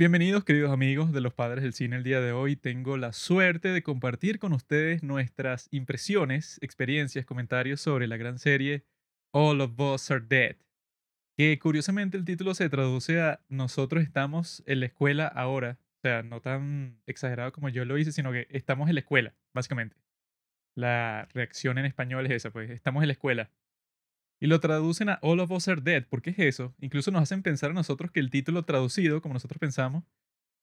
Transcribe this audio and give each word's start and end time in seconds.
Bienvenidos, 0.00 0.44
queridos 0.46 0.72
amigos 0.72 1.12
de 1.12 1.20
los 1.20 1.34
padres 1.34 1.62
del 1.62 1.74
cine. 1.74 1.96
El 1.96 2.04
día 2.04 2.22
de 2.22 2.32
hoy 2.32 2.56
tengo 2.56 2.96
la 2.96 3.12
suerte 3.12 3.68
de 3.68 3.82
compartir 3.82 4.38
con 4.38 4.54
ustedes 4.54 5.02
nuestras 5.02 5.68
impresiones, 5.72 6.58
experiencias, 6.62 7.26
comentarios 7.26 7.82
sobre 7.82 8.06
la 8.06 8.16
gran 8.16 8.38
serie 8.38 8.86
All 9.30 9.60
of 9.60 9.78
Us 9.78 10.10
Are 10.10 10.24
Dead. 10.26 10.56
Que 11.36 11.58
curiosamente 11.58 12.16
el 12.16 12.24
título 12.24 12.54
se 12.54 12.70
traduce 12.70 13.20
a 13.20 13.40
Nosotros 13.50 14.02
estamos 14.02 14.62
en 14.64 14.80
la 14.80 14.86
escuela 14.86 15.26
ahora. 15.26 15.78
O 15.98 16.00
sea, 16.00 16.22
no 16.22 16.40
tan 16.40 17.02
exagerado 17.04 17.52
como 17.52 17.68
yo 17.68 17.84
lo 17.84 17.98
hice, 17.98 18.10
sino 18.10 18.32
que 18.32 18.46
estamos 18.48 18.88
en 18.88 18.94
la 18.94 19.00
escuela, 19.00 19.34
básicamente. 19.52 19.96
La 20.74 21.28
reacción 21.34 21.76
en 21.76 21.84
español 21.84 22.24
es 22.24 22.32
esa, 22.32 22.50
pues 22.50 22.70
estamos 22.70 23.02
en 23.02 23.08
la 23.08 23.12
escuela. 23.12 23.50
Y 24.42 24.46
lo 24.46 24.58
traducen 24.58 25.10
a 25.10 25.18
All 25.20 25.38
of 25.40 25.50
Us 25.50 25.68
Are 25.68 25.82
Dead. 25.82 26.06
¿Por 26.06 26.22
qué 26.22 26.30
es 26.30 26.38
eso? 26.38 26.74
Incluso 26.80 27.10
nos 27.10 27.22
hacen 27.22 27.42
pensar 27.42 27.72
a 27.72 27.74
nosotros 27.74 28.10
que 28.10 28.20
el 28.20 28.30
título 28.30 28.64
traducido, 28.64 29.20
como 29.20 29.34
nosotros 29.34 29.58
pensamos, 29.58 30.02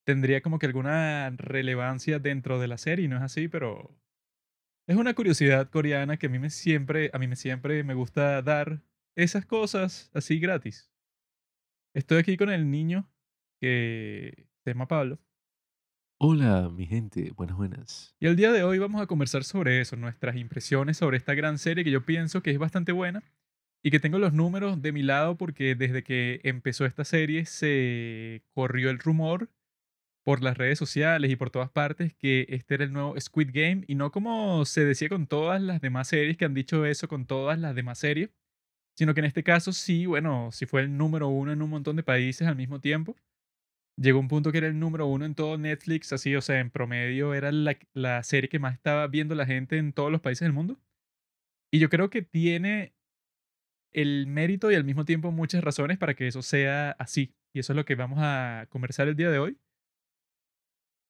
tendría 0.04 0.42
como 0.42 0.58
que 0.58 0.66
alguna 0.66 1.30
relevancia 1.38 2.18
dentro 2.18 2.60
de 2.60 2.68
la 2.68 2.80
serie. 2.80 3.06
Y 3.06 3.08
no 3.08 3.18
es 3.18 3.22
así, 3.22 3.48
pero 3.48 3.96
es 4.88 4.98
una 4.98 5.14
curiosidad 5.14 5.70
coreana 5.70 6.18
que 6.18 6.26
a 6.26 6.30
mí 6.30 6.40
me 6.40 6.50
siempre, 6.50 7.12
a 7.14 7.20
mí 7.20 7.28
me 7.28 7.36
siempre 7.36 7.84
me 7.84 7.94
gusta 7.94 8.42
dar 8.42 8.82
esas 9.16 9.46
cosas 9.46 10.10
así 10.12 10.40
gratis. 10.40 10.92
Estoy 11.94 12.18
aquí 12.18 12.36
con 12.36 12.50
el 12.50 12.72
niño 12.72 13.08
que 13.62 14.48
se 14.64 14.72
llama 14.72 14.88
Pablo. 14.88 15.20
Hola, 16.20 16.72
mi 16.72 16.88
gente, 16.88 17.32
buenas, 17.36 17.56
buenas. 17.56 18.16
Y 18.20 18.26
el 18.26 18.36
día 18.36 18.52
de 18.52 18.64
hoy 18.64 18.80
vamos 18.80 19.04
a 19.04 19.06
conversar 19.06 19.44
sobre 19.44 19.82
eso, 19.82 19.96
nuestras 19.98 20.36
impresiones 20.36 20.98
sobre 20.98 21.18
esta 21.18 21.36
gran 21.36 21.60
serie 21.60 21.84
que 21.84 21.92
yo 21.92 22.06
pienso 22.06 22.42
que 22.42 22.50
es 22.50 22.58
bastante 22.58 22.92
buena 22.92 23.24
y 23.88 23.90
que 23.90 24.02
tengo 24.02 24.20
los 24.20 24.34
números 24.34 24.82
de 24.82 24.92
mi 24.92 25.02
lado 25.02 25.38
porque 25.38 25.74
desde 25.74 26.04
que 26.04 26.42
empezó 26.44 26.86
esta 26.86 27.06
serie 27.06 27.46
se 27.46 28.44
corrió 28.54 28.90
el 28.90 29.00
rumor 29.00 29.50
por 30.26 30.44
las 30.44 30.58
redes 30.58 30.78
sociales 30.78 31.32
y 31.32 31.38
por 31.38 31.52
todas 31.52 31.70
partes 31.70 32.14
que 32.14 32.48
este 32.50 32.74
era 32.74 32.84
el 32.84 32.92
nuevo 32.92 33.18
Squid 33.18 33.52
Game 33.54 33.86
y 33.88 33.96
no 33.96 34.12
como 34.12 34.66
se 34.66 34.84
decía 34.84 35.08
con 35.08 35.26
todas 35.26 35.62
las 35.62 35.80
demás 35.80 36.10
series 36.10 36.36
que 36.36 36.44
han 36.44 36.54
dicho 36.54 36.86
eso 36.86 37.08
con 37.08 37.26
todas 37.28 37.58
las 37.60 37.76
demás 37.76 38.00
series, 38.00 38.30
sino 38.98 39.14
que 39.14 39.22
en 39.22 39.26
este 39.28 39.44
caso 39.44 39.72
sí, 39.72 40.06
bueno, 40.06 40.52
sí 40.52 40.66
fue 40.66 40.82
el 40.82 40.98
número 40.98 41.30
uno 41.30 41.54
en 41.54 41.62
un 41.62 41.70
montón 41.70 41.96
de 41.96 42.04
países 42.04 42.46
al 42.46 42.58
mismo 42.58 42.82
tiempo. 42.82 43.16
Llegó 43.98 44.20
un 44.20 44.28
punto 44.28 44.52
que 44.52 44.58
era 44.58 44.68
el 44.68 44.80
número 44.80 45.08
uno 45.08 45.24
en 45.24 45.34
todo 45.34 45.58
Netflix, 45.58 46.12
así, 46.12 46.36
o 46.36 46.42
sea, 46.42 46.60
en 46.60 46.72
promedio 46.72 47.34
era 47.34 47.54
la, 47.54 47.78
la 47.94 48.22
serie 48.24 48.50
que 48.50 48.60
más 48.60 48.74
estaba 48.74 49.08
viendo 49.08 49.34
la 49.34 49.46
gente 49.46 49.78
en 49.78 49.94
todos 49.94 50.12
los 50.12 50.20
países 50.20 50.46
del 50.46 50.52
mundo. 50.52 50.78
Y 51.72 51.80
yo 51.80 51.90
creo 51.90 52.10
que 52.10 52.22
tiene 52.22 52.97
el 53.94 54.28
mérito 54.28 54.72
y 54.72 54.76
al 54.76 54.84
mismo 54.84 55.06
tiempo 55.06 55.32
muchas 55.32 55.64
razones 55.64 55.98
para 55.98 56.14
que 56.14 56.28
eso 56.28 56.42
sea 56.42 56.92
así. 56.92 57.34
Y 57.54 57.60
eso 57.60 57.74
es 57.74 57.78
lo 57.78 57.86
que 57.86 57.96
vamos 57.96 58.20
a 58.22 58.68
conversar 58.70 59.08
el 59.08 59.16
día 59.16 59.30
de 59.32 59.40
hoy. 59.40 59.58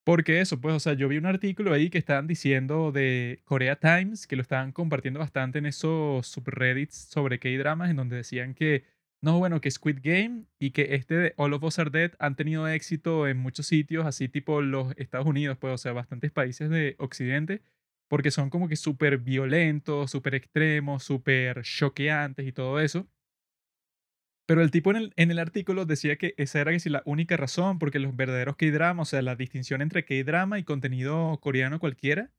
Porque 0.07 0.39
eso, 0.39 0.61
pues, 0.61 0.73
o 0.73 0.79
sea, 0.79 0.93
yo 0.93 1.09
vi 1.09 1.17
un 1.17 1.25
artículo 1.25 1.73
ahí 1.73 1.89
que 1.89 1.97
estaban 1.97 2.27
diciendo 2.27 2.93
de 2.93 3.41
Korea 3.43 3.75
Times, 3.75 4.25
que 4.25 4.37
lo 4.37 4.41
estaban 4.41 4.71
compartiendo 4.71 5.19
bastante 5.19 5.59
en 5.59 5.65
esos 5.65 6.25
subreddits 6.27 6.95
sobre 6.95 7.39
K-dramas, 7.39 7.89
en 7.89 7.97
donde 7.97 8.15
decían 8.15 8.53
que, 8.53 8.85
no, 9.21 9.37
bueno, 9.37 9.59
que 9.59 9.69
Squid 9.69 9.99
Game 10.01 10.45
y 10.59 10.71
que 10.71 10.95
este 10.95 11.15
de 11.15 11.33
All 11.35 11.51
of 11.51 11.63
Us 11.63 11.79
Are 11.79 11.89
Dead 11.89 12.13
han 12.19 12.37
tenido 12.37 12.69
éxito 12.69 13.27
en 13.27 13.35
muchos 13.35 13.67
sitios, 13.67 14.05
así 14.05 14.29
tipo 14.29 14.61
los 14.61 14.93
Estados 14.95 15.27
Unidos, 15.27 15.57
pues, 15.59 15.73
o 15.73 15.77
sea, 15.77 15.91
bastantes 15.91 16.31
países 16.31 16.69
de 16.69 16.95
Occidente, 16.99 17.61
porque 18.07 18.31
son 18.31 18.49
como 18.49 18.67
que 18.67 18.75
súper 18.75 19.17
violentos, 19.19 20.11
súper 20.11 20.35
extremos, 20.35 21.03
súper 21.03 21.63
choqueantes 21.63 22.47
y 22.47 22.51
todo 22.51 22.79
eso. 22.79 23.07
Pero 24.47 24.61
el 24.61 24.71
tipo 24.71 24.91
en 24.91 24.97
el, 24.97 25.13
en 25.17 25.29
el 25.29 25.39
artículo 25.39 25.85
decía 25.85 26.15
que 26.15 26.33
esa 26.37 26.61
era 26.61 26.71
que 26.71 26.79
si 26.79 26.89
la 26.89 27.03
única 27.05 27.35
razón, 27.35 27.79
porque 27.79 27.99
los 27.99 28.15
verdaderos 28.15 28.55
K-drama, 28.55 29.01
o 29.01 29.05
sea, 29.05 29.21
la 29.21 29.35
distinción 29.35 29.81
entre 29.81 30.05
K-drama 30.05 30.57
y 30.57 30.63
contenido 30.63 31.37
coreano 31.41 31.79
cualquiera, 31.79 32.31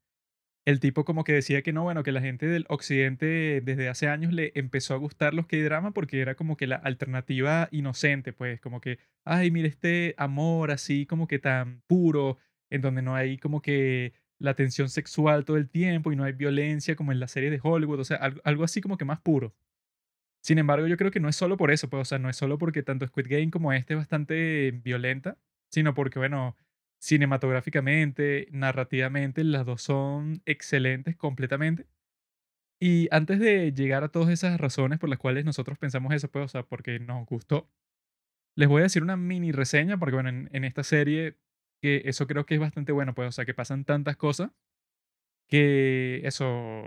el 0.67 0.81
tipo 0.81 1.05
como 1.05 1.25
que 1.25 1.33
decía 1.33 1.63
que 1.63 1.73
no, 1.73 1.83
bueno, 1.85 2.03
que 2.03 2.13
la 2.13 2.21
gente 2.21 2.47
del 2.47 2.67
occidente 2.69 3.62
desde 3.62 3.89
hace 3.89 4.09
años 4.09 4.33
le 4.33 4.53
empezó 4.55 4.95
a 4.95 4.99
gustar 4.99 5.34
los 5.34 5.47
K-drama 5.47 5.93
porque 5.93 6.21
era 6.21 6.34
como 6.34 6.57
que 6.57 6.67
la 6.67 6.77
alternativa 6.77 7.69
inocente, 7.73 8.33
pues 8.33 8.61
como 8.61 8.81
que, 8.81 8.99
ay, 9.25 9.51
mire 9.51 9.69
este 9.69 10.15
amor 10.19 10.71
así 10.71 11.07
como 11.07 11.27
que 11.27 11.39
tan 11.39 11.83
puro, 11.87 12.39
en 12.71 12.83
donde 12.83 13.03
no 13.03 13.15
hay 13.15 13.39
como 13.39 13.62
que 13.62 14.12
la 14.38 14.54
tensión 14.54 14.88
sexual 14.88 15.44
todo 15.44 15.56
el 15.56 15.69
tiempo 15.69 16.12
y 16.12 16.16
no 16.16 16.25
hay 16.25 16.32
violencia 16.32 16.97
como 16.97 17.12
en 17.12 17.21
la 17.21 17.28
serie 17.28 17.50
de 17.50 17.60
Hollywood, 17.62 18.00
o 18.00 18.04
sea, 18.04 18.19
algo, 18.44 18.65
así 18.65 18.81
como 18.81 18.97
que 18.97 19.04
más 19.04 19.21
puro. 19.21 19.54
Sin 20.43 20.59
embargo, 20.59 20.87
yo 20.87 20.97
creo 20.97 21.10
que 21.10 21.21
no 21.21 21.28
es 21.28 21.37
solo 21.37 21.56
por 21.56 21.71
eso, 21.71 21.91
pues, 21.91 22.03
o 22.03 22.04
sea, 22.04 22.19
no 22.19 22.31
es 22.31 22.37
solo 22.37 22.59
porque 22.59 22.82
tanto 22.82 23.06
Squid 23.06 23.27
Game 23.28 23.50
como 23.50 23.72
este 23.72 23.94
es 23.94 23.98
bastante 23.98 24.72
violenta, 24.72 25.38
sino 25.71 25.94
porque, 25.94 26.19
bueno, 26.19 26.56
cinematográficamente, 27.00 28.48
narrativamente, 28.53 29.44
las 29.44 29.66
dos 29.66 29.82
son 29.82 30.43
excelentes 30.47 31.16
completamente. 31.16 31.87
Y 32.81 33.09
antes 33.10 33.41
de 33.41 33.72
llegar 33.72 34.04
a 34.04 34.09
todas 34.10 34.31
esas 34.31 34.60
razones 34.60 34.98
por 35.00 35.09
las 35.09 35.19
cuales 35.19 35.44
nosotros 35.44 35.78
pensamos 35.78 36.15
eso, 36.15 36.31
pues, 36.31 36.44
o 36.47 36.48
sea, 36.48 36.62
porque 36.62 37.00
nos 37.00 37.27
gustó, 37.27 37.69
les 38.56 38.69
voy 38.69 38.81
a 38.81 38.84
decir 38.84 39.03
una 39.03 39.16
mini 39.16 39.53
reseña, 39.53 39.98
porque, 39.98 40.15
bueno, 40.16 40.31
en 40.31 40.65
esta 40.65 40.84
serie 40.84 41.37
que 41.81 42.03
eso 42.05 42.27
creo 42.27 42.47
que 42.47 42.55
es 42.55 42.61
bastante 42.61 42.93
bueno, 42.93 43.15
pues, 43.15 43.28
o 43.28 43.33
sea, 43.33 43.44
que 43.44 43.55
pasan 43.55 43.84
tantas 43.84 44.16
cosas 44.16 44.50
que 45.49 46.21
eso 46.25 46.84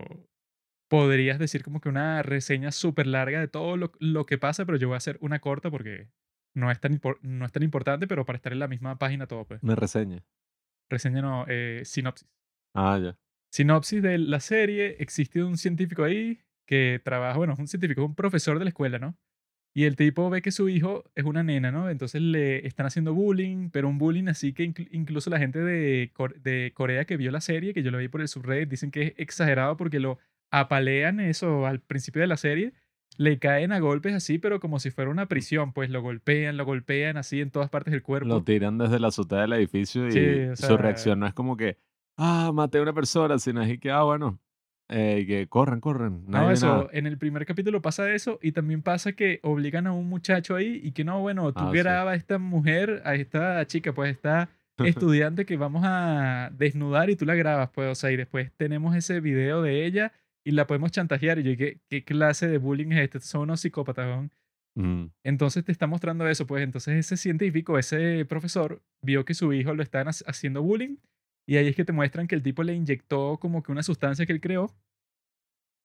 podrías 0.90 1.40
decir 1.40 1.63
como 1.63 1.81
que 1.81 1.90
una 1.90 2.22
reseña 2.22 2.72
súper 2.72 3.07
larga 3.07 3.40
de 3.40 3.47
todo 3.47 3.78
lo, 3.78 3.91
lo, 4.00 4.25
que 4.25 4.38
pasa, 4.38 4.66
pero 4.66 4.78
yo 4.78 4.90
voy 4.90 4.96
a 4.96 4.97
hacer 4.97 5.18
una 5.22 5.40
corta 5.40 5.72
porque 5.72 6.09
no 6.53 6.69
es, 6.69 6.79
tan 6.79 7.00
no 7.22 7.46
es 7.46 7.52
tan 7.52 7.63
importante, 7.63 8.07
pero 8.07 8.25
para 8.25 8.35
estar 8.35 8.52
en 8.52 8.59
la 8.59 8.68
misma 8.68 8.97
página 8.97 9.25
todo, 9.25 9.46
pues. 9.46 9.63
Una 9.63 9.75
reseña. 9.75 10.24
Reseña 10.90 11.22
no, 11.22 11.46
eh, 11.47 11.81
sinopsis. 11.85 12.28
Ah, 12.75 13.00
ya. 13.02 13.18
Sinopsis 13.52 14.02
de 14.02 14.18
la 14.18 14.40
serie, 14.40 14.97
existe 15.00 15.44
un 15.44 15.58
científico 15.58 16.03
ahí 16.03 16.40
que 16.68 17.02
trabaja, 17.03 17.38
bueno, 17.38 17.53
es 17.53 17.59
un 17.59 17.68
científico, 17.68 18.06
un 18.06 18.16
profesor 18.16 18.59
de 18.59 18.66
la 18.66 18.69
escuela, 18.69 19.00
¿no? 19.00 19.18
Y 19.74 19.86
el 19.86 19.96
tipo 19.96 20.30
ve 20.30 20.42
que 20.42 20.52
su 20.52 20.68
hijo 20.68 21.06
es 21.16 21.24
una 21.24 21.44
nena, 21.44 21.72
¿no? 21.72 21.90
Entonces 21.90 22.22
le 22.22 22.66
están 22.68 22.86
haciendo 22.86 23.14
bullying, 23.14 23.70
pero 23.70 23.88
un 23.88 23.98
bullying 23.98 24.28
así 24.28 24.54
que 24.54 24.74
incluso 24.92 25.30
la 25.30 25.40
gente 25.40 25.59
de, 25.59 26.12
de 26.44 26.72
Corea 26.74 27.06
que 27.06 27.16
vio 27.16 27.32
la 27.32 27.40
serie, 27.40 27.74
que 27.74 27.82
yo 27.82 27.92
lo 27.92 27.98
vi 27.98 28.09
por 28.09 28.22
el 28.22 28.28
subreddit, 28.28 28.70
dicen 28.70 28.92
que 28.92 29.04
es 29.04 29.14
exagerado 29.18 29.78
porque 29.78 30.00
lo 30.00 30.18
apalean 30.52 31.22
eso 31.22 31.66
al 31.66 31.80
principio 31.80 32.22
de 32.22 32.28
la 32.28 32.36
serie, 32.36 32.74
le 33.18 33.40
caen 33.40 33.72
a 33.72 33.80
golpes 33.80 34.14
así, 34.14 34.40
pero 34.40 34.59
como 34.59 34.80
si 34.80 34.92
fuera 34.92 35.09
una 35.09 35.28
prisión, 35.28 35.72
pues 35.72 35.90
lo 35.90 36.02
golpean, 36.02 36.58
lo 36.58 36.66
golpean 36.66 37.16
así 37.16 37.40
en 37.40 37.52
todas 37.52 37.70
partes 37.70 37.92
del 37.92 38.03
cuerpo. 38.03 38.28
Lo 38.28 38.44
tiran 38.44 38.78
desde 38.78 39.00
la 39.00 39.08
azotea 39.08 39.42
del 39.42 39.53
edificio 39.53 40.08
y 40.08 40.56
su 40.56 40.78
reacción 40.78 41.20
no 41.20 41.28
es 41.28 41.34
como 41.34 41.56
que, 41.56 41.78
ah, 42.18 42.52
maté 42.53 42.80
a 42.80 42.82
una 42.82 42.94
persona, 42.94 43.40
sino 43.40 43.62
es 43.62 43.80
que, 43.80 43.90
ah, 43.90 44.03
bueno, 44.03 44.40
eh, 44.94 45.25
que 45.25 45.47
corran, 45.47 45.79
corran. 45.79 46.25
No, 46.28 46.52
eso, 46.52 46.90
en 46.91 47.07
el 47.07 47.18
primer 47.18 47.46
capítulo 47.46 47.81
pasa 47.81 48.13
eso 48.13 48.40
y 48.41 48.52
también 48.52 48.81
pasa 48.81 49.13
que 49.13 49.40
obligan 49.41 49.88
a 49.88 49.94
un 49.94 50.09
muchacho 50.09 50.53
ahí 50.53 50.81
y 50.84 50.91
que 50.91 51.06
no, 51.06 51.22
bueno, 51.22 51.53
tú 51.53 51.63
ah, 51.63 51.72
grabas 51.74 52.13
a 52.13 52.18
esta 52.18 52.38
mujer, 52.38 53.02
a 53.06 53.16
esta 53.16 53.66
chica, 53.68 53.94
pues 53.94 54.12
esta 54.12 54.50
estudiante 54.85 55.46
que 55.46 55.56
vamos 55.56 55.84
a 55.85 56.52
desnudar 56.57 57.09
y 57.09 57.16
tú 57.16 57.25
la 57.25 57.35
grabas, 57.35 57.69
pues, 57.69 57.90
o 57.90 57.96
sea, 57.96 58.12
y 58.12 58.18
después 58.18 58.52
tenemos 58.57 58.94
ese 58.94 59.22
video 59.22 59.62
de 59.62 59.85
ella 59.85 60.12
y 60.44 60.52
la 60.52 60.68
podemos 60.68 60.91
chantajear. 60.91 61.40
Y 61.40 61.44
yo, 61.44 61.58
¿qué, 61.58 61.79
qué 61.88 62.03
clase 62.03 62.50
de 62.50 62.58
bullying 62.58 62.91
es 62.91 63.00
este? 63.00 63.22
Son 63.22 63.44
unos 63.44 63.62
psicópatas, 63.62 64.29
mm. 64.75 65.06
Entonces 65.23 65.63
te 65.63 65.72
está 65.72 65.88
mostrando 65.88 66.28
eso, 66.28 66.46
pues 66.46 66.63
entonces 66.63 66.97
ese 66.97 67.16
científico, 67.16 67.79
ese 67.79 68.25
profesor, 68.25 68.81
vio 69.02 69.23
que 69.23 69.35
su 69.35 69.53
hijo 69.53 69.73
lo 69.73 69.84
están 69.84 70.08
haciendo 70.09 70.62
bullying 70.62 70.97
y 71.51 71.57
ahí 71.57 71.67
es 71.67 71.75
que 71.75 71.84
te 71.84 71.91
muestran 71.91 72.28
que 72.28 72.35
el 72.35 72.44
tipo 72.44 72.63
le 72.63 72.73
inyectó 72.73 73.38
como 73.38 73.62
que 73.62 73.73
una 73.73 73.84
sustancia 73.84 74.25
que 74.25 74.31
él 74.31 74.39
creó, 74.39 74.73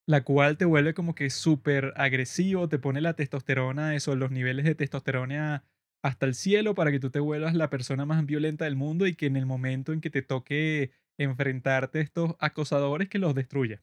la 0.06 0.22
cual 0.22 0.56
te 0.56 0.65
vuelve 0.65 0.94
como 0.94 1.16
que 1.16 1.28
súper 1.28 1.93
agresivo, 1.97 2.69
te 2.69 2.78
pone 2.78 3.00
la 3.00 3.15
testosterona, 3.15 3.97
eso, 3.97 4.15
los 4.15 4.31
niveles 4.31 4.65
de 4.65 4.76
testosterona 4.76 5.65
hasta 6.05 6.25
el 6.25 6.37
cielo 6.37 6.76
para 6.76 6.93
que 6.93 7.00
tú 7.00 7.10
te 7.10 7.19
vuelvas 7.19 7.56
la 7.56 7.69
persona 7.69 8.06
más 8.06 8.25
violenta 8.25 8.64
del 8.64 8.76
mundo 8.76 9.08
y 9.08 9.17
que 9.17 9.26
en 9.26 9.35
el 9.35 9.44
momento 9.44 9.93
en 9.93 10.00
que 10.00 10.08
te 10.08 10.23
toque 10.23 10.93
enfrentarte 11.19 11.99
a 11.99 12.02
estos 12.02 12.37
acosadores 12.38 13.08
que 13.08 13.19
los 13.19 13.35
destruya. 13.35 13.82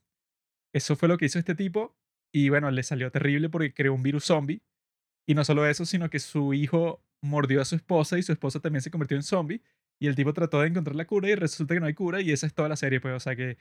Eso 0.74 0.96
fue 0.96 1.10
lo 1.10 1.18
que 1.18 1.26
hizo 1.26 1.38
este 1.38 1.54
tipo 1.54 1.98
y 2.34 2.48
bueno, 2.48 2.72
le 2.72 2.84
salió 2.84 3.12
terrible 3.12 3.50
porque 3.50 3.74
creó 3.74 3.94
un 3.94 4.04
virus 4.04 4.24
zombie 4.24 4.62
y 5.28 5.36
no 5.36 5.44
solo 5.44 5.68
eso, 5.68 5.86
sino 5.86 6.10
que 6.10 6.20
su 6.20 6.54
hijo 6.54 7.04
mordió 7.22 7.60
a 7.60 7.66
su 7.66 7.76
esposa 7.76 8.18
y 8.18 8.24
su 8.24 8.32
esposa 8.32 8.62
también 8.62 8.82
se 8.82 8.90
convirtió 8.90 9.18
en 9.18 9.24
zombie 9.24 9.62
y 10.00 10.08
el 10.08 10.16
tipo 10.16 10.34
trató 10.34 10.62
de 10.62 10.68
encontrar 10.70 10.96
la 10.96 11.06
cura 11.06 11.30
y 11.30 11.36
resulta 11.36 11.74
que 11.74 11.80
no 11.80 11.86
hay 11.88 11.94
cura 11.94 12.22
y 12.22 12.32
esa 12.32 12.48
es 12.48 12.54
toda 12.54 12.70
la 12.70 12.76
serie, 12.76 13.00
pues, 13.02 13.16
o 13.16 13.20
sea 13.20 13.36
que 13.36 13.58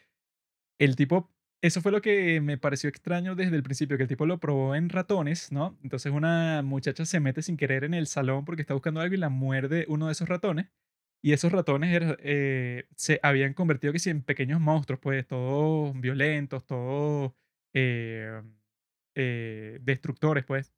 el 0.78 0.96
tipo, 0.96 1.30
eso 1.62 1.80
fue 1.80 1.92
lo 1.92 2.02
que 2.02 2.40
me 2.40 2.58
pareció 2.58 2.88
extraño 2.88 3.34
desde 3.36 3.56
el 3.56 3.62
principio, 3.62 3.96
que 3.96 4.04
el 4.04 4.08
tipo 4.08 4.26
lo 4.26 4.40
probó 4.40 4.74
en 4.74 4.88
ratones, 4.88 5.52
¿no? 5.52 5.78
Entonces 5.82 6.12
una 6.12 6.62
muchacha 6.62 7.04
se 7.06 7.20
mete 7.20 7.42
sin 7.42 7.56
querer 7.56 7.84
en 7.84 7.94
el 7.94 8.06
salón 8.06 8.44
porque 8.44 8.62
está 8.62 8.74
buscando 8.74 9.00
algo 9.00 9.14
y 9.14 9.18
la 9.18 9.28
muerde 9.30 9.86
uno 9.88 10.06
de 10.06 10.12
esos 10.12 10.28
ratones. 10.28 10.68
Y 11.24 11.32
esos 11.32 11.52
ratones 11.52 12.16
eh, 12.20 12.86
se 12.96 13.20
habían 13.22 13.54
convertido 13.54 13.92
que 13.92 14.00
sí, 14.00 14.10
en 14.10 14.22
pequeños 14.24 14.60
monstruos, 14.60 15.00
pues, 15.00 15.26
todos 15.26 15.98
violentos, 16.00 16.66
todos 16.66 17.32
eh, 17.74 18.42
eh, 19.14 19.78
destructores, 19.82 20.44
pues. 20.44 20.72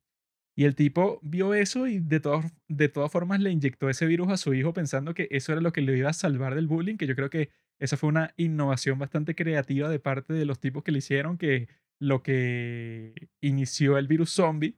Y 0.57 0.63
el 0.63 0.75
tipo 0.75 1.19
vio 1.21 1.53
eso 1.53 1.85
y 1.85 1.99
de, 1.99 2.21
de 2.69 2.89
todas 2.89 3.11
formas 3.11 3.41
le 3.41 3.51
inyectó 3.51 3.89
ese 3.89 4.05
virus 4.05 4.29
a 4.29 4.37
su 4.37 4.53
hijo 4.53 4.73
pensando 4.73 5.13
que 5.13 5.27
eso 5.31 5.51
era 5.51 5.61
lo 5.61 5.73
que 5.73 5.81
le 5.81 5.97
iba 5.97 6.09
a 6.09 6.13
salvar 6.13 6.55
del 6.55 6.67
bullying, 6.67 6.95
que 6.95 7.07
yo 7.07 7.15
creo 7.15 7.29
que 7.29 7.49
esa 7.77 7.97
fue 7.97 8.07
una 8.09 8.33
innovación 8.37 8.97
bastante 8.97 9.35
creativa 9.35 9.89
de 9.89 9.99
parte 9.99 10.33
de 10.33 10.45
los 10.45 10.59
tipos 10.59 10.83
que 10.83 10.93
le 10.93 10.99
hicieron, 10.99 11.37
que 11.37 11.67
lo 11.99 12.23
que 12.23 13.13
inició 13.41 13.97
el 13.97 14.07
virus 14.07 14.31
zombie 14.31 14.77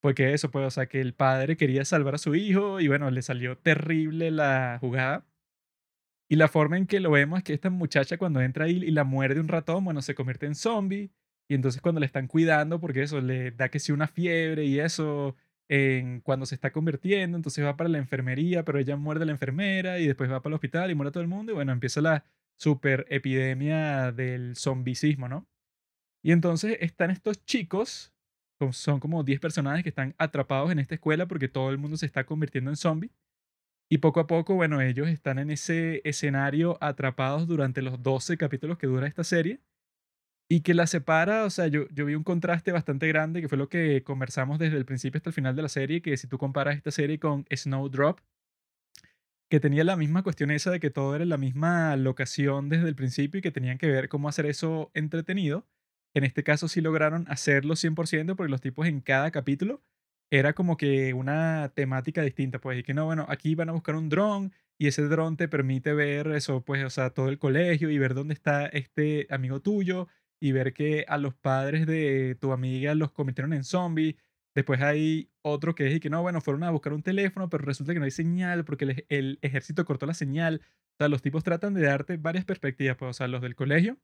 fue 0.00 0.14
que 0.14 0.32
eso, 0.32 0.50
pues, 0.50 0.66
o 0.66 0.70
sea, 0.70 0.86
que 0.86 1.00
el 1.00 1.14
padre 1.14 1.56
quería 1.56 1.84
salvar 1.84 2.14
a 2.16 2.18
su 2.18 2.34
hijo 2.34 2.80
y 2.80 2.88
bueno, 2.88 3.10
le 3.10 3.22
salió 3.22 3.56
terrible 3.58 4.30
la 4.30 4.78
jugada. 4.80 5.26
Y 6.28 6.36
la 6.36 6.48
forma 6.48 6.78
en 6.78 6.86
que 6.86 7.00
lo 7.00 7.10
vemos 7.10 7.38
es 7.38 7.44
que 7.44 7.52
esta 7.52 7.70
muchacha 7.70 8.16
cuando 8.16 8.40
entra 8.40 8.64
ahí 8.64 8.82
y 8.82 8.90
la 8.90 9.04
muerde 9.04 9.40
un 9.40 9.48
ratón, 9.48 9.84
bueno, 9.84 10.00
se 10.02 10.14
convierte 10.14 10.46
en 10.46 10.54
zombie 10.54 11.12
y 11.48 11.54
entonces 11.54 11.80
cuando 11.82 12.00
le 12.00 12.06
están 12.06 12.28
cuidando, 12.28 12.80
porque 12.80 13.02
eso 13.02 13.20
le 13.20 13.50
da 13.50 13.68
que 13.68 13.78
sí 13.78 13.92
una 13.92 14.06
fiebre 14.06 14.64
y 14.64 14.80
eso, 14.80 15.36
en, 15.68 16.20
cuando 16.20 16.46
se 16.46 16.54
está 16.54 16.72
convirtiendo, 16.72 17.36
entonces 17.36 17.64
va 17.64 17.76
para 17.76 17.90
la 17.90 17.98
enfermería, 17.98 18.64
pero 18.64 18.78
ella 18.78 18.96
muerde 18.96 19.24
a 19.24 19.26
la 19.26 19.32
enfermera 19.32 19.98
y 19.98 20.06
después 20.06 20.30
va 20.30 20.40
para 20.42 20.52
el 20.52 20.54
hospital 20.54 20.90
y 20.90 20.94
muere 20.94 21.12
todo 21.12 21.22
el 21.22 21.28
mundo 21.28 21.52
y 21.52 21.54
bueno, 21.54 21.72
empieza 21.72 22.00
la 22.00 22.24
super 22.56 23.06
epidemia 23.10 24.12
del 24.12 24.56
zombicismo, 24.56 25.28
¿no? 25.28 25.46
Y 26.22 26.32
entonces 26.32 26.78
están 26.80 27.10
estos 27.10 27.44
chicos, 27.44 28.14
son 28.70 29.00
como 29.00 29.24
10 29.24 29.40
personajes 29.40 29.82
que 29.82 29.88
están 29.88 30.14
atrapados 30.18 30.70
en 30.70 30.78
esta 30.78 30.94
escuela 30.94 31.26
porque 31.26 31.48
todo 31.48 31.70
el 31.70 31.78
mundo 31.78 31.96
se 31.96 32.06
está 32.06 32.24
convirtiendo 32.24 32.70
en 32.70 32.76
zombie. 32.76 33.10
Y 33.90 33.98
poco 33.98 34.20
a 34.20 34.26
poco, 34.26 34.54
bueno, 34.54 34.80
ellos 34.80 35.08
están 35.08 35.38
en 35.38 35.50
ese 35.50 36.00
escenario 36.04 36.78
atrapados 36.80 37.46
durante 37.46 37.82
los 37.82 38.02
12 38.02 38.38
capítulos 38.38 38.78
que 38.78 38.86
dura 38.86 39.06
esta 39.06 39.24
serie 39.24 39.60
y 40.52 40.60
que 40.60 40.74
la 40.74 40.86
separa, 40.86 41.46
o 41.46 41.50
sea, 41.50 41.66
yo, 41.68 41.88
yo 41.94 42.04
vi 42.04 42.14
un 42.14 42.24
contraste 42.24 42.72
bastante 42.72 43.08
grande, 43.08 43.40
que 43.40 43.48
fue 43.48 43.56
lo 43.56 43.70
que 43.70 44.02
conversamos 44.04 44.58
desde 44.58 44.76
el 44.76 44.84
principio 44.84 45.16
hasta 45.16 45.30
el 45.30 45.34
final 45.34 45.56
de 45.56 45.62
la 45.62 45.70
serie, 45.70 46.02
que 46.02 46.14
si 46.18 46.26
tú 46.26 46.36
comparas 46.36 46.76
esta 46.76 46.90
serie 46.90 47.18
con 47.18 47.46
Snowdrop, 47.50 48.20
que 49.48 49.60
tenía 49.60 49.82
la 49.82 49.96
misma 49.96 50.22
cuestión 50.22 50.50
esa 50.50 50.70
de 50.70 50.78
que 50.78 50.90
todo 50.90 51.14
era 51.14 51.24
en 51.24 51.30
la 51.30 51.38
misma 51.38 51.96
locación 51.96 52.68
desde 52.68 52.86
el 52.86 52.94
principio 52.94 53.38
y 53.38 53.40
que 53.40 53.50
tenían 53.50 53.78
que 53.78 53.86
ver 53.86 54.10
cómo 54.10 54.28
hacer 54.28 54.44
eso 54.44 54.90
entretenido. 54.92 55.66
En 56.12 56.22
este 56.22 56.42
caso 56.42 56.68
sí 56.68 56.82
lograron 56.82 57.24
hacerlo 57.30 57.74
100% 57.74 58.36
porque 58.36 58.50
los 58.50 58.60
tipos 58.60 58.86
en 58.86 59.00
cada 59.00 59.30
capítulo 59.30 59.82
era 60.30 60.52
como 60.52 60.76
que 60.76 61.14
una 61.14 61.72
temática 61.74 62.20
distinta, 62.20 62.58
pues, 62.58 62.78
y 62.78 62.82
que 62.82 62.92
no, 62.92 63.06
bueno, 63.06 63.24
aquí 63.30 63.54
van 63.54 63.70
a 63.70 63.72
buscar 63.72 63.94
un 63.94 64.10
dron 64.10 64.52
y 64.76 64.88
ese 64.88 65.08
dron 65.08 65.38
te 65.38 65.48
permite 65.48 65.94
ver 65.94 66.26
eso, 66.28 66.62
pues, 66.62 66.84
o 66.84 66.90
sea, 66.90 67.08
todo 67.08 67.30
el 67.30 67.38
colegio 67.38 67.88
y 67.88 67.96
ver 67.96 68.12
dónde 68.12 68.34
está 68.34 68.66
este 68.66 69.26
amigo 69.30 69.60
tuyo 69.60 70.08
y 70.42 70.50
ver 70.50 70.74
que 70.74 71.04
a 71.06 71.18
los 71.18 71.34
padres 71.34 71.86
de 71.86 72.36
tu 72.40 72.50
amiga 72.52 72.96
los 72.96 73.12
convirtieron 73.12 73.52
en 73.52 73.62
zombies. 73.62 74.16
Después 74.56 74.80
hay 74.80 75.30
otro 75.40 75.76
que 75.76 75.88
y 75.88 76.00
que 76.00 76.10
no, 76.10 76.20
bueno, 76.20 76.40
fueron 76.40 76.64
a 76.64 76.70
buscar 76.70 76.92
un 76.92 77.04
teléfono, 77.04 77.48
pero 77.48 77.64
resulta 77.64 77.92
que 77.92 78.00
no 78.00 78.06
hay 78.06 78.10
señal 78.10 78.64
porque 78.64 79.06
el, 79.08 79.38
ejército 79.40 79.84
cortó 79.84 80.04
la 80.04 80.14
señal. 80.14 80.60
O 80.64 80.96
sea, 80.98 81.08
los 81.08 81.22
tipos 81.22 81.44
tratan 81.44 81.74
de 81.74 81.82
darte 81.82 82.16
varias 82.16 82.44
perspectivas, 82.44 82.96
pues, 82.96 83.10
o 83.10 83.12
sea, 83.12 83.28
los 83.28 83.40
del 83.40 83.54
colegio 83.54 83.98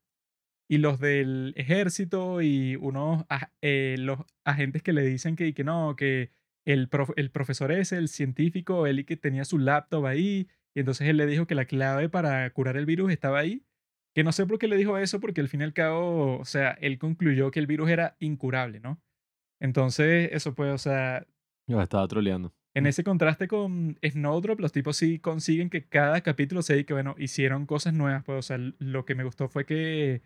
y 0.69 0.79
los 0.79 1.01
del 1.01 1.55
ejército 1.57 2.41
y 2.41 2.77
unos 2.77 3.25
eh, 3.61 3.97
los 3.99 4.21
agentes 4.45 4.85
que 4.85 4.93
le 4.93 5.03
dicen 5.03 5.35
que, 5.35 5.53
que 5.55 5.65
no, 5.65 5.97
que 5.97 6.31
el, 6.65 6.89
el 7.17 7.31
profesor 7.33 7.73
es 7.73 7.91
el 7.91 8.07
científico, 8.07 8.87
él 8.87 9.01
y 9.01 9.05
que 9.05 9.17
tenía 9.17 9.45
su 9.45 9.59
laptop 9.59 10.07
ahí, 10.07 10.49
y 10.73 10.81
entonces 10.81 11.09
él 11.09 11.17
le 11.17 11.27
dijo 11.27 11.49
que 11.49 11.57
la 11.57 11.65
clave 11.65 12.09
para 12.09 12.49
curar 12.51 12.77
el 12.77 12.87
virus 12.87 13.11
estaba 13.11 13.41
ahí, 13.41 13.65
que 14.19 14.25
no 14.25 14.33
sé 14.33 14.47
por 14.47 14.59
qué 14.59 14.67
le 14.67 14.77
dijo 14.77 14.99
eso, 14.99 15.21
porque 15.21 15.41
al 15.41 15.49
fin 15.49 15.61
y 15.61 15.63
al 15.63 15.73
cabo, 15.73 16.41
o 16.41 16.45
sea, 16.45 16.73
él 16.81 16.99
concluyó 16.99 17.53
que 17.53 17.61
el 17.61 17.69
virus 17.69 17.89
era 17.89 18.17
incurable, 18.19 18.81
¿no? 18.81 19.01
Entonces, 19.61 20.31
eso 20.33 20.57
puede, 20.57 20.73
o 20.73 20.79
sea... 20.79 21.25
Yo 21.69 21.81
estaba 21.81 22.09
troleando. 22.09 22.53
En 22.75 22.89
ese 22.89 23.05
contraste 23.05 23.47
con 23.47 23.97
Snowdrop, 24.03 24.59
los 24.59 24.73
tipos 24.73 24.97
sí 24.97 25.21
consiguen 25.21 25.71
que 25.71 25.87
cada 25.87 26.21
capítulo 26.23 26.63
se 26.63 26.85
que, 26.85 26.95
bueno, 26.95 27.15
hicieron 27.17 27.65
cosas 27.65 27.95
nuevas, 27.95 28.25
pues, 28.25 28.39
o 28.41 28.43
sea, 28.43 28.59
lo 28.59 29.05
que 29.05 29.15
me 29.15 29.23
gustó 29.23 29.49
fue 29.49 29.65
que, 29.65 30.23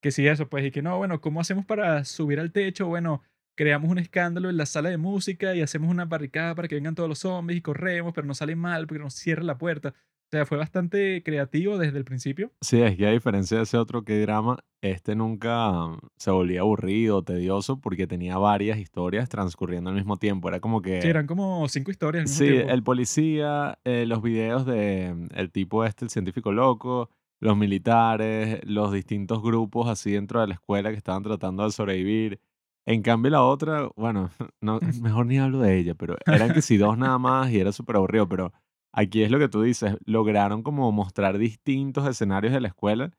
que 0.00 0.10
sí, 0.10 0.26
eso, 0.26 0.48
pues, 0.48 0.64
y 0.64 0.70
que 0.70 0.80
no, 0.80 0.96
bueno, 0.96 1.20
¿cómo 1.20 1.42
hacemos 1.42 1.66
para 1.66 2.02
subir 2.06 2.40
al 2.40 2.50
techo? 2.50 2.86
Bueno, 2.86 3.20
creamos 3.58 3.90
un 3.90 3.98
escándalo 3.98 4.48
en 4.48 4.56
la 4.56 4.64
sala 4.64 4.88
de 4.88 4.96
música 4.96 5.54
y 5.54 5.60
hacemos 5.60 5.90
una 5.90 6.06
barricada 6.06 6.54
para 6.54 6.66
que 6.66 6.76
vengan 6.76 6.94
todos 6.94 7.10
los 7.10 7.18
zombies 7.18 7.58
y 7.58 7.60
corremos, 7.60 8.14
pero 8.14 8.26
no 8.26 8.32
sale 8.32 8.56
mal 8.56 8.86
porque 8.86 9.02
nos 9.02 9.12
cierra 9.12 9.42
la 9.42 9.58
puerta. 9.58 9.92
O 10.34 10.36
sea, 10.36 10.46
fue 10.46 10.58
bastante 10.58 11.22
creativo 11.22 11.78
desde 11.78 11.96
el 11.96 12.04
principio. 12.04 12.50
Sí, 12.60 12.82
es 12.82 12.96
que 12.96 13.06
a 13.06 13.12
diferencia 13.12 13.58
de 13.58 13.62
ese 13.62 13.76
otro 13.78 14.02
que 14.02 14.20
drama, 14.20 14.58
este 14.80 15.14
nunca 15.14 15.70
mm, 15.70 15.98
se 16.16 16.32
volvía 16.32 16.62
aburrido, 16.62 17.22
tedioso, 17.22 17.80
porque 17.80 18.08
tenía 18.08 18.36
varias 18.36 18.78
historias 18.78 19.28
transcurriendo 19.28 19.90
al 19.90 19.96
mismo 19.96 20.16
tiempo. 20.16 20.48
Era 20.48 20.58
como 20.58 20.82
que... 20.82 21.00
Sí, 21.00 21.06
eran 21.06 21.28
como 21.28 21.68
cinco 21.68 21.92
historias 21.92 22.22
al 22.22 22.46
mismo 22.48 22.64
Sí, 22.64 22.68
el 22.68 22.82
policía, 22.82 23.78
eh, 23.84 24.06
los 24.06 24.22
videos 24.22 24.66
de 24.66 25.14
mm, 25.14 25.28
el 25.36 25.52
tipo 25.52 25.84
este, 25.84 26.04
el 26.04 26.10
científico 26.10 26.50
loco, 26.50 27.10
los 27.38 27.56
militares, 27.56 28.58
los 28.64 28.90
distintos 28.90 29.40
grupos 29.40 29.88
así 29.88 30.10
dentro 30.10 30.40
de 30.40 30.48
la 30.48 30.54
escuela 30.54 30.90
que 30.90 30.96
estaban 30.96 31.22
tratando 31.22 31.62
de 31.62 31.70
sobrevivir. 31.70 32.40
En 32.86 33.02
cambio, 33.02 33.30
la 33.30 33.44
otra, 33.44 33.88
bueno, 33.94 34.30
no, 34.60 34.80
mejor 35.00 35.26
ni 35.26 35.38
hablo 35.38 35.60
de 35.60 35.78
ella, 35.78 35.94
pero 35.94 36.16
eran 36.26 36.52
que 36.52 36.60
si 36.60 36.76
dos 36.76 36.98
nada 36.98 37.18
más 37.18 37.52
y 37.52 37.60
era 37.60 37.70
súper 37.70 37.94
aburrido, 37.94 38.28
pero 38.28 38.52
Aquí 38.96 39.22
es 39.22 39.30
lo 39.30 39.38
que 39.38 39.48
tú 39.48 39.62
dices, 39.62 39.96
lograron 40.06 40.62
como 40.62 40.90
mostrar 40.92 41.36
distintos 41.38 42.08
escenarios 42.08 42.52
de 42.52 42.60
la 42.60 42.68
escuela 42.68 43.10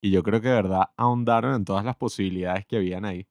y 0.00 0.10
yo 0.10 0.22
creo 0.22 0.40
que 0.40 0.48
de 0.48 0.54
verdad 0.54 0.84
ahondaron 0.96 1.54
en 1.54 1.64
todas 1.64 1.84
las 1.84 1.96
posibilidades 1.96 2.66
que 2.66 2.76
habían 2.76 3.04
ahí. 3.04 3.26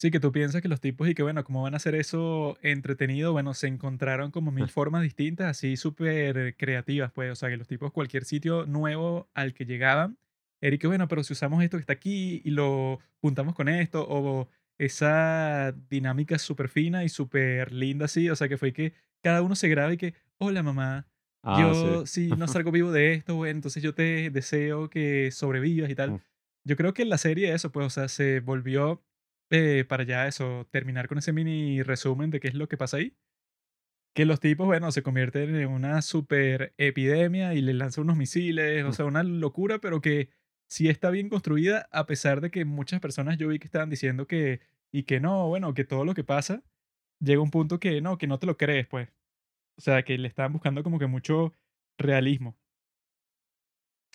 Sí, 0.00 0.10
que 0.10 0.20
tú 0.20 0.32
piensas 0.32 0.60
que 0.60 0.68
los 0.68 0.80
tipos 0.80 1.08
y 1.08 1.14
que 1.14 1.22
bueno, 1.22 1.44
¿cómo 1.44 1.62
van 1.62 1.74
a 1.74 1.76
hacer 1.76 1.94
eso 1.94 2.58
entretenido? 2.62 3.32
Bueno, 3.32 3.54
se 3.54 3.68
encontraron 3.68 4.30
como 4.30 4.50
mil 4.50 4.68
formas 4.70 5.02
distintas, 5.02 5.46
así 5.48 5.76
súper 5.76 6.56
creativas, 6.56 7.12
pues, 7.12 7.30
o 7.32 7.34
sea, 7.36 7.48
que 7.48 7.56
los 7.56 7.68
tipos 7.68 7.92
cualquier 7.92 8.24
sitio 8.24 8.66
nuevo 8.66 9.30
al 9.34 9.54
que 9.54 9.64
llegaban, 9.64 10.18
era 10.60 10.76
que 10.78 10.86
bueno, 10.86 11.08
pero 11.08 11.22
si 11.22 11.32
usamos 11.32 11.62
esto 11.62 11.76
que 11.76 11.82
está 11.82 11.92
aquí 11.92 12.42
y 12.44 12.50
lo 12.50 12.98
juntamos 13.20 13.54
con 13.54 13.68
esto, 13.68 14.04
o 14.08 14.48
esa 14.78 15.72
dinámica 15.88 16.38
súper 16.38 16.68
fina 16.68 17.04
y 17.04 17.08
súper 17.08 17.72
linda 17.72 18.06
así, 18.06 18.28
o 18.28 18.36
sea, 18.36 18.48
que 18.48 18.58
fue 18.58 18.72
que 18.72 18.94
cada 19.22 19.42
uno 19.42 19.54
se 19.54 19.68
graba 19.68 19.92
y 19.92 19.96
que, 19.96 20.14
hola 20.38 20.62
mamá, 20.62 21.06
ah, 21.42 21.60
yo 21.60 22.06
si 22.06 22.28
no 22.28 22.46
salgo 22.48 22.70
vivo 22.72 22.92
de 22.92 23.14
esto, 23.14 23.36
bueno, 23.36 23.56
entonces 23.56 23.82
yo 23.82 23.94
te 23.94 24.30
deseo 24.30 24.90
que 24.90 25.30
sobrevivas 25.30 25.90
y 25.90 25.94
tal. 25.94 26.12
Mm. 26.12 26.20
Yo 26.66 26.76
creo 26.76 26.94
que 26.94 27.02
en 27.02 27.10
la 27.10 27.18
serie 27.18 27.52
eso, 27.52 27.70
pues, 27.72 27.86
o 27.86 27.90
sea, 27.90 28.08
se 28.08 28.40
volvió 28.40 29.02
eh, 29.50 29.84
para 29.86 30.04
ya 30.04 30.26
eso, 30.26 30.66
terminar 30.70 31.08
con 31.08 31.18
ese 31.18 31.32
mini 31.32 31.82
resumen 31.82 32.30
de 32.30 32.40
qué 32.40 32.48
es 32.48 32.54
lo 32.54 32.68
que 32.68 32.76
pasa 32.76 32.96
ahí. 32.96 33.14
Que 34.14 34.24
los 34.24 34.40
tipos, 34.40 34.66
bueno, 34.66 34.90
se 34.92 35.02
convierten 35.02 35.54
en 35.56 35.68
una 35.68 36.00
super 36.00 36.72
epidemia 36.78 37.54
y 37.54 37.60
le 37.60 37.74
lanzan 37.74 38.04
unos 38.04 38.16
misiles, 38.16 38.84
o 38.84 38.88
mm. 38.88 38.92
sea, 38.92 39.04
una 39.04 39.22
locura, 39.22 39.78
pero 39.80 40.00
que 40.00 40.30
sí 40.68 40.88
está 40.88 41.10
bien 41.10 41.28
construida, 41.28 41.88
a 41.92 42.06
pesar 42.06 42.40
de 42.40 42.50
que 42.50 42.64
muchas 42.64 43.00
personas 43.00 43.38
yo 43.38 43.48
vi 43.48 43.58
que 43.58 43.66
estaban 43.66 43.90
diciendo 43.90 44.26
que, 44.26 44.60
y 44.90 45.02
que 45.02 45.20
no, 45.20 45.48
bueno, 45.48 45.74
que 45.74 45.84
todo 45.84 46.04
lo 46.04 46.14
que 46.14 46.24
pasa 46.24 46.62
llega 47.20 47.40
a 47.40 47.42
un 47.42 47.50
punto 47.50 47.80
que 47.80 48.00
no, 48.00 48.18
que 48.18 48.26
no 48.26 48.38
te 48.38 48.46
lo 48.46 48.56
crees, 48.56 48.86
pues. 48.86 49.08
O 49.76 49.80
sea, 49.80 50.02
que 50.04 50.18
le 50.18 50.28
estaban 50.28 50.52
buscando 50.52 50.82
como 50.82 50.98
que 50.98 51.06
mucho 51.06 51.52
realismo. 51.98 52.56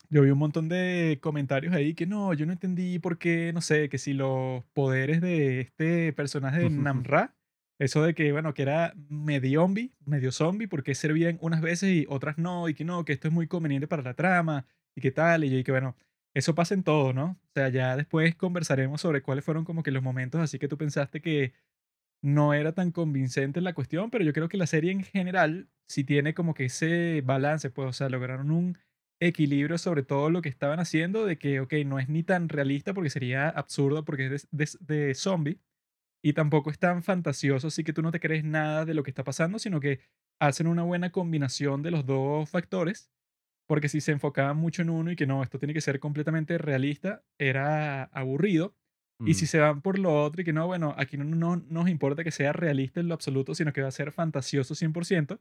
Yo 0.10 0.24
vi 0.24 0.32
un 0.32 0.40
montón 0.40 0.70
de 0.70 1.20
comentarios 1.22 1.74
ahí 1.74 1.94
que 1.94 2.08
no, 2.08 2.34
yo 2.34 2.46
no 2.46 2.54
entendí 2.54 2.98
por 2.98 3.20
qué, 3.20 3.54
no 3.54 3.62
sé, 3.62 3.90
que 3.90 4.00
si 4.00 4.14
los 4.14 4.64
poderes 4.74 5.22
de 5.22 5.62
este 5.62 6.14
personaje 6.14 6.60
de 6.62 6.70
Namra, 6.70 7.36
eso 7.78 8.02
de 8.04 8.16
que, 8.16 8.32
bueno, 8.32 8.54
que 8.54 8.64
era 8.64 8.94
medio 9.10 9.62
zombie, 9.62 9.94
medio 10.06 10.32
zombie, 10.32 10.68
porque 10.68 10.96
servían 10.96 11.38
unas 11.42 11.62
veces 11.62 11.92
y 11.92 12.06
otras 12.10 12.38
no, 12.40 12.70
y 12.70 12.74
que 12.74 12.86
no, 12.86 13.06
que 13.06 13.14
esto 13.14 13.28
es 13.28 13.34
muy 13.34 13.48
conveniente 13.48 13.88
para 13.88 14.02
la 14.02 14.16
trama, 14.16 14.66
y 14.96 15.02
qué 15.02 15.12
tal, 15.12 15.44
y 15.44 15.52
yo, 15.52 15.58
y 15.58 15.64
que 15.64 15.72
bueno, 15.72 15.96
eso 16.34 16.56
pasa 16.56 16.74
en 16.74 16.84
todo, 16.84 17.14
¿no? 17.14 17.40
O 17.44 17.52
sea, 17.54 17.70
ya 17.70 17.96
después 17.96 18.36
conversaremos 18.36 19.02
sobre 19.02 19.22
cuáles 19.22 19.46
fueron 19.46 19.64
como 19.64 19.84
que 19.84 19.92
los 19.92 20.04
momentos 20.04 20.42
así 20.42 20.60
que 20.60 20.68
tú 20.68 20.78
pensaste 20.78 21.22
que 21.22 21.54
no 22.22 22.54
era 22.54 22.74
tan 22.74 22.92
convincente 22.92 23.62
la 23.62 23.74
cuestión, 23.74 24.10
pero 24.10 24.24
yo 24.24 24.34
creo 24.34 24.50
que 24.50 24.58
la 24.58 24.68
serie 24.68 24.92
en 24.92 25.04
general 25.04 25.70
sí 25.88 26.04
tiene 26.04 26.34
como 26.34 26.54
que 26.54 26.66
ese 26.66 27.22
balance, 27.26 27.70
pues, 27.70 27.90
o 27.90 27.94
sea, 27.94 28.10
lograron 28.10 28.52
un 28.52 28.78
equilibrio 29.22 29.78
sobre 29.78 30.04
todo 30.04 30.30
lo 30.30 30.42
que 30.42 30.50
estaban 30.50 30.80
haciendo, 30.80 31.26
de 31.26 31.38
que, 31.38 31.60
ok, 31.60 31.74
no 31.86 32.00
es 32.00 32.10
ni 32.10 32.24
tan 32.24 32.50
realista 32.50 32.94
porque 32.94 33.10
sería 33.10 33.50
absurdo 33.50 34.06
porque 34.06 34.36
es 34.36 34.48
de, 34.52 34.70
de, 34.80 35.14
zombie, 35.16 35.60
y 36.24 36.34
tampoco 36.34 36.70
es 36.72 36.80
tan 36.80 37.04
fantasioso, 37.04 37.68
así 37.68 37.84
que 37.84 37.94
tú 37.94 38.02
no 38.02 38.12
te 38.12 38.20
crees 38.20 38.44
nada 38.44 38.86
de 38.86 38.94
lo 38.94 39.04
que 39.04 39.12
está 39.12 39.24
pasando, 39.24 39.60
sino 39.60 39.80
que 39.80 40.02
hacen 40.40 40.68
una 40.68 40.84
buena 40.84 41.12
combinación 41.12 41.82
de 41.84 41.92
los 41.92 42.06
dos 42.06 42.50
factores, 42.50 43.12
porque 43.68 43.90
si 43.90 44.02
se 44.02 44.12
enfocaban 44.12 44.58
mucho 44.58 44.82
en 44.82 44.90
uno 44.90 45.12
y 45.12 45.16
que 45.16 45.28
no, 45.28 45.44
esto 45.44 45.60
tiene 45.60 45.74
que 45.74 45.82
ser 45.82 46.00
completamente 46.00 46.58
realista, 46.58 47.24
era 47.38 48.06
aburrido. 48.06 48.76
Y 49.26 49.34
si 49.34 49.46
mm. 49.46 49.48
se 49.48 49.60
van 49.60 49.82
por 49.82 50.00
lo 50.00 50.24
otro 50.24 50.42
y 50.42 50.46
que 50.46 50.54
no, 50.54 50.66
bueno, 50.68 50.96
aquí 50.98 51.18
no, 51.18 51.26
no, 51.26 51.58
nos 51.70 51.90
importa 51.90 52.24
que 52.24 52.32
sea 52.32 52.54
realista 52.54 53.00
en 53.00 53.08
lo 53.08 53.14
absoluto, 53.14 53.54
sino 53.54 53.74
que 53.74 53.82
va 53.82 53.90
a 53.90 53.92
ser 53.92 54.12
fantasioso 54.12 54.76
100%, 54.76 55.40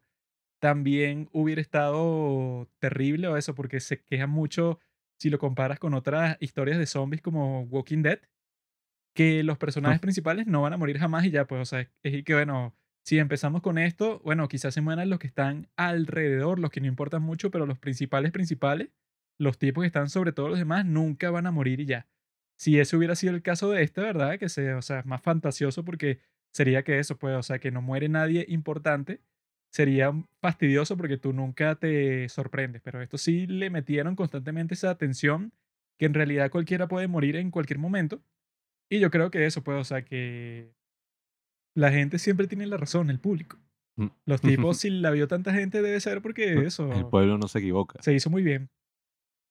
también 0.59 1.29
hubiera 1.33 1.61
estado 1.61 2.69
terrible 2.81 3.29
o 3.29 3.37
eso, 3.37 3.55
porque 3.55 3.81
se 3.81 4.03
queja 4.03 4.27
mucho 4.27 4.81
si 5.19 5.31
lo 5.31 5.39
comparas 5.39 5.79
con 5.79 5.95
otras 5.95 6.37
historias 6.41 6.79
de 6.79 6.87
zombies 6.87 7.23
como 7.23 7.63
Walking 7.63 8.03
Dead, 8.03 8.21
que 9.15 9.43
los 9.43 9.59
personajes 9.59 10.01
principales 10.01 10.47
no 10.47 10.63
van 10.63 10.73
a 10.73 10.77
morir 10.77 10.99
jamás 10.99 11.25
y 11.25 11.31
ya, 11.31 11.47
pues, 11.47 11.63
o 11.63 11.65
sea, 11.65 11.81
es, 11.81 11.91
es 12.03 12.25
que, 12.25 12.35
bueno, 12.35 12.75
si 13.05 13.19
empezamos 13.19 13.63
con 13.63 13.79
esto, 13.79 14.21
bueno, 14.25 14.49
quizás 14.49 14.75
se 14.75 14.81
mueran 14.81 15.09
los 15.09 15.19
que 15.19 15.29
están 15.29 15.69
alrededor, 15.77 16.59
los 16.59 16.71
que 16.71 16.81
no 16.81 16.89
importan 16.89 17.23
mucho, 17.23 17.51
pero 17.51 17.65
los 17.65 17.79
principales, 17.79 18.33
principales, 18.33 18.91
los 19.39 19.59
tipos 19.59 19.83
que 19.83 19.87
están 19.87 20.09
sobre 20.09 20.33
todos 20.33 20.51
los 20.51 20.59
demás, 20.59 20.85
nunca 20.85 21.31
van 21.31 21.47
a 21.47 21.51
morir 21.51 21.81
y 21.81 21.87
ya. 21.87 22.07
Si 22.59 22.79
ese 22.79 22.97
hubiera 22.97 23.15
sido 23.15 23.35
el 23.35 23.43
caso 23.43 23.71
de 23.71 23.83
este, 23.83 24.01
¿verdad? 24.01 24.39
Que 24.39 24.49
sea, 24.49 24.77
o 24.77 24.83
sea, 24.83 25.01
es 25.01 25.07
más 25.07 25.23
fantasioso 25.23 25.85
porque 25.85 26.21
sería 26.53 26.83
que 26.83 26.99
eso, 26.99 27.17
pues, 27.17 27.37
o 27.37 27.43
sea, 27.43 27.59
que 27.59 27.71
no 27.71 27.83
muere 27.83 28.09
nadie 28.09 28.45
importante, 28.49 29.21
sería 29.71 30.13
fastidioso 30.41 30.97
porque 30.97 31.19
tú 31.19 31.33
nunca 31.33 31.77
te 31.77 32.29
sorprendes, 32.29 32.83
pero 32.83 33.01
esto 33.03 33.19
sí 33.19 33.47
le 33.47 33.71
metieron 33.71 34.17
constantemente 34.17 34.75
esa 34.75 34.91
atención 34.91 35.53
que 35.99 36.07
en 36.07 36.15
realidad 36.15 36.51
cualquiera 36.51 36.89
puede 36.89 37.09
morir 37.09 37.37
en 37.37 37.51
cualquier 37.51 37.79
momento. 37.79 38.23
Y 38.91 39.01
yo 39.01 39.11
creo 39.11 39.31
que 39.31 39.45
eso, 39.45 39.63
pues, 39.63 39.79
o 39.79 39.85
sea, 39.85 40.05
que 40.05 40.73
la 41.77 41.93
gente 41.93 42.19
siempre 42.19 42.47
tiene 42.47 42.67
la 42.67 42.77
razón, 42.77 43.11
el 43.11 43.21
público. 43.21 43.59
Mm. 43.97 44.09
Los 44.25 44.41
tipos, 44.73 44.79
si 44.79 44.91
la 44.91 45.11
vio 45.11 45.29
tanta 45.29 45.53
gente, 45.53 45.83
debe 45.83 46.01
ser 46.01 46.23
porque 46.23 46.53
El 46.53 46.67
eso 46.67 46.89
pueblo 47.11 47.39
no 47.39 47.49
se 47.49 47.59
equivoca. 47.59 48.01
se 48.03 48.15
hizo 48.15 48.31
muy 48.31 48.43
bien. 48.43 48.71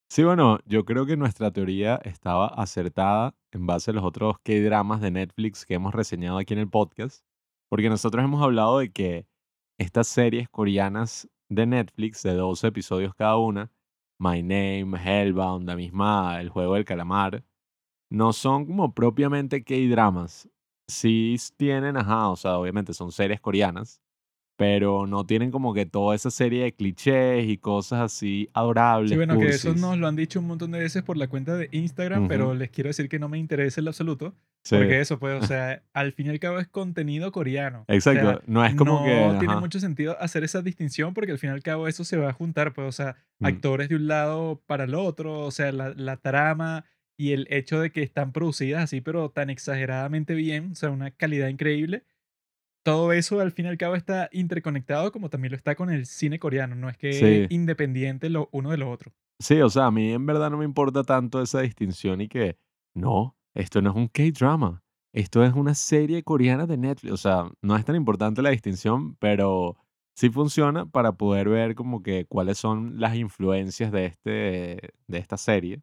Sí, 0.10 0.24
bueno, 0.24 0.60
yo 0.66 0.86
creo 0.86 1.06
que 1.06 1.18
nuestra 1.18 1.52
teoría 1.52 1.98
estaba 2.04 2.48
acertada 2.48 3.36
en 3.52 3.68
base 3.68 3.92
a 3.92 3.94
los 3.94 4.04
otros 4.06 4.38
K-dramas 4.40 5.02
de 5.02 5.12
Netflix 5.12 5.66
que 5.66 5.74
hemos 5.76 5.94
reseñado 5.94 6.38
aquí 6.38 6.54
en 6.54 6.60
el 6.60 6.70
podcast, 6.70 7.26
porque 7.70 7.90
nosotros 7.90 8.24
hemos 8.24 8.42
hablado 8.42 8.80
de 8.80 8.92
que 8.92 9.28
estas 9.78 10.08
series 10.08 10.50
coreanas 10.50 11.30
de 11.50 11.66
Netflix, 11.66 12.24
de 12.24 12.34
12 12.34 12.68
episodios 12.68 13.14
cada 13.16 13.38
una, 13.38 13.72
My 14.18 14.42
Name, 14.42 14.98
Hellbound, 14.98 15.68
la 15.68 15.76
misma 15.76 16.40
El 16.40 16.50
Juego 16.50 16.76
del 16.76 16.86
Calamar, 16.86 17.44
no 18.10 18.34
son 18.34 18.66
como 18.66 18.94
propiamente 18.94 19.64
K-dramas. 19.64 20.50
Sí 20.88 21.36
tienen, 21.58 21.98
ajá, 21.98 22.30
o 22.30 22.38
sea, 22.38 22.58
obviamente 22.58 22.94
son 22.94 23.12
series 23.12 23.42
coreanas, 23.42 24.02
pero 24.58 25.06
no 25.06 25.26
tienen 25.26 25.52
como 25.52 25.74
que 25.74 25.86
toda 25.86 26.16
esa 26.16 26.32
serie 26.32 26.64
de 26.64 26.74
clichés 26.74 27.48
y 27.48 27.58
cosas 27.58 28.02
así 28.02 28.50
adorables. 28.54 29.12
Sí, 29.12 29.16
bueno, 29.16 29.38
que 29.40 29.50
eso 29.50 29.70
cursis. 29.70 29.82
nos 29.82 29.98
lo 29.98 30.08
han 30.08 30.16
dicho 30.16 30.40
un 30.40 30.48
montón 30.48 30.72
de 30.72 30.80
veces 30.80 31.04
por 31.04 31.16
la 31.16 31.28
cuenta 31.28 31.56
de 31.56 31.70
Instagram, 31.72 32.28
pero 32.28 32.56
les 32.56 32.72
quiero 32.72 32.90
decir 32.90 33.08
que 33.08 33.20
no 33.20 33.30
me 33.30 33.38
interesa 33.38 33.80
en 33.80 33.86
lo 33.86 33.92
absoluto, 33.92 34.36
Sí, 34.64 34.76
porque 34.76 35.00
eso, 35.00 35.18
pues, 35.18 35.42
o 35.42 35.48
sea, 35.48 35.82
al 35.94 36.12
fin 36.12 36.26
y 36.26 36.30
al 36.30 36.40
cabo 36.40 36.60
es 36.60 36.68
contenido 36.68 37.32
coreano. 37.32 37.86
O 37.88 37.94
exacto. 37.94 38.30
sea, 38.30 38.42
no 38.48 38.66
es 38.66 38.76
como 38.76 39.00
no 39.00 39.06
que. 39.06 39.40
tiene 39.40 39.54
ajá, 39.54 39.60
mucho 39.62 39.80
sentido 39.80 40.18
hacer 40.20 40.44
esa 40.44 40.62
distinción 40.62 41.14
porque 41.14 41.32
al 41.32 41.38
fin 41.38 41.52
y 41.52 41.54
al 41.54 41.64
cabo 41.64 41.88
eso 41.88 42.04
se 42.04 42.18
va 42.18 42.30
a 42.30 42.34
juntar, 42.34 42.74
pues, 42.74 42.88
o 42.88 42.92
sea, 42.92 43.16
mm, 43.40 43.46
actores 43.46 43.90
de 43.90 43.96
un 43.96 44.08
lado 44.08 44.62
para 44.66 44.86
el 44.86 44.96
otro, 44.96 45.40
o 45.42 45.52
sea, 45.52 45.72
la, 45.72 45.94
la 45.96 46.18
trama 46.18 46.84
y 47.16 47.32
el 47.32 47.48
hecho 47.50 47.80
de 47.80 47.92
que 47.92 48.04
están 48.04 48.32
producidas 48.32 48.84
así, 48.84 49.02
pero 49.02 49.30
tan 49.30 49.50
exageradamente 49.50 50.34
bien, 50.34 50.72
o 50.72 50.76
sea, 50.76 50.90
una 50.90 51.12
calidad 51.12 51.48
increíble. 51.48 52.04
Todo 52.88 53.12
eso 53.12 53.42
al 53.42 53.52
fin 53.52 53.66
y 53.66 53.68
al 53.68 53.78
cabo 53.78 53.96
está 53.96 54.30
interconectado 54.32 55.12
como 55.12 55.30
también 55.30 55.52
lo 55.52 55.58
está 55.58 55.76
con 55.76 55.90
el 55.90 56.06
cine 56.06 56.40
coreano, 56.40 56.74
no 56.74 56.88
es 56.88 56.96
que 56.96 57.10
es 57.44 57.52
independiente 57.52 58.30
lo 58.30 58.48
uno 58.54 58.72
de 58.72 58.78
lo 58.78 58.90
otro. 58.90 59.12
Sí, 59.42 59.60
o 59.60 59.70
sea, 59.70 59.88
a 59.88 59.92
mí 59.92 60.14
en 60.14 60.26
verdad 60.26 60.50
no 60.50 60.58
me 60.58 60.64
importa 60.64 61.04
tanto 61.04 61.42
esa 61.42 61.60
distinción 61.60 62.22
y 62.22 62.30
que, 62.30 62.58
no, 62.96 63.36
esto 63.54 63.82
no 63.82 63.90
es 63.90 63.96
un 63.98 64.08
K-drama, 64.08 64.86
esto 65.12 65.44
es 65.44 65.54
una 65.54 65.76
serie 65.76 66.24
coreana 66.24 66.66
de 66.66 66.78
Netflix. 66.78 67.12
O 67.12 67.18
sea, 67.18 67.52
no 67.62 67.76
es 67.76 67.84
tan 67.84 67.98
importante 67.98 68.42
la 68.42 68.52
distinción, 68.52 69.18
pero 69.18 69.76
sí 70.16 70.30
funciona 70.30 70.86
para 70.86 71.12
poder 71.12 71.50
ver 71.50 71.76
como 71.76 72.02
que 72.02 72.24
cuáles 72.24 72.58
son 72.58 73.02
las 73.02 73.18
influencias 73.18 73.92
de, 73.92 74.06
este, 74.06 74.94
de 75.08 75.18
esta 75.18 75.36
serie. 75.36 75.82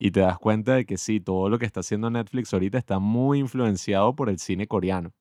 Y 0.00 0.10
te 0.10 0.18
das 0.18 0.40
cuenta 0.40 0.74
de 0.74 0.84
que 0.84 0.96
sí, 0.96 1.20
todo 1.20 1.48
lo 1.48 1.60
que 1.60 1.66
está 1.66 1.78
haciendo 1.78 2.10
Netflix 2.10 2.52
ahorita 2.52 2.76
está 2.76 2.98
muy 2.98 3.38
influenciado 3.38 4.16
por 4.16 4.28
el 4.28 4.40
cine 4.40 4.66
coreano. 4.66 5.12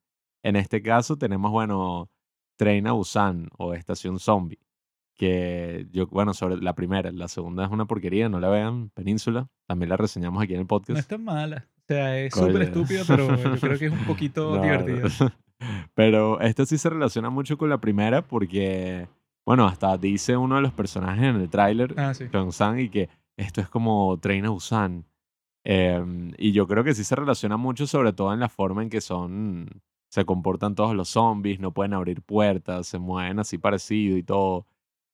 En 0.47 0.55
este 0.55 0.81
caso 0.81 1.17
tenemos, 1.17 1.51
bueno, 1.51 2.09
Train 2.57 2.87
a 2.87 2.93
Busan 2.93 3.49
o 3.57 3.73
Estación 3.73 4.19
Zombie 4.19 4.59
que 5.19 5.87
yo, 5.91 6.05
bueno, 6.07 6.33
sobre 6.35 6.57
la 6.57 6.75
primera, 6.75 7.11
la 7.11 7.27
segunda 7.27 7.65
es 7.65 7.71
una 7.71 7.85
porquería, 7.85 8.29
no 8.29 8.39
la 8.39 8.49
vean, 8.49 8.91
Península, 8.91 9.49
también 9.67 9.89
la 9.89 9.97
reseñamos 9.97 10.43
aquí 10.43 10.53
en 10.53 10.59
el 10.59 10.65
No 10.65 10.67
podcast. 10.67 10.99
es 10.99 11.07
tan 11.07 11.23
mala. 11.23 11.67
O 11.79 11.83
sea, 11.87 12.19
es 12.19 12.33
súper 12.35 12.61
estúpido, 12.61 13.03
pero 13.07 13.27
yo 13.35 13.59
creo 13.59 13.79
que 13.79 13.85
es 13.87 13.91
un 13.91 14.05
poquito 14.05 14.55
No, 14.55 14.61
divertido. 14.61 15.07
no. 15.19 15.31
Pero 15.95 16.39
esta 16.41 16.67
sí 16.67 16.77
se 16.77 16.89
relaciona 16.91 17.31
mucho 17.31 17.57
con 17.57 17.67
la 17.69 17.79
primera 17.81 18.21
porque, 18.27 19.07
bueno, 19.43 19.65
hasta 19.65 19.97
dice 19.97 20.37
uno 20.37 20.57
de 20.57 20.61
los 20.61 20.71
personajes 20.73 21.23
en 21.23 21.37
el 21.37 21.49
tráiler, 21.49 21.95
Ah, 21.97 22.13
sí. 22.13 22.25
Sang, 22.51 22.77
y 22.79 22.89
que 22.89 23.09
esto 23.37 23.59
es 23.61 23.69
como 23.69 24.19
Train 24.19 24.45
a 24.45 24.51
Busan. 24.51 25.03
Em, 25.65 26.31
y 26.37 26.51
yo 26.51 26.67
creo 26.67 26.83
que 26.83 26.93
sí 26.93 27.03
se 27.03 27.15
relaciona 27.15 27.57
mucho, 27.57 27.87
sobre 27.87 28.13
todo 28.13 28.31
en 28.33 28.39
la 28.39 28.49
forma 28.49 28.83
en 28.83 28.89
que 28.91 29.01
son, 29.01 29.67
se 30.09 30.25
comportan 30.25 30.75
todos 30.75 30.95
los 30.95 31.09
zombies, 31.09 31.59
no 31.59 31.73
pueden 31.73 31.93
abrir 31.93 32.21
puertas, 32.21 32.87
se 32.87 32.99
mueven 32.99 33.39
así 33.39 33.57
parecido 33.57 34.17
y 34.17 34.23
todo. 34.23 34.65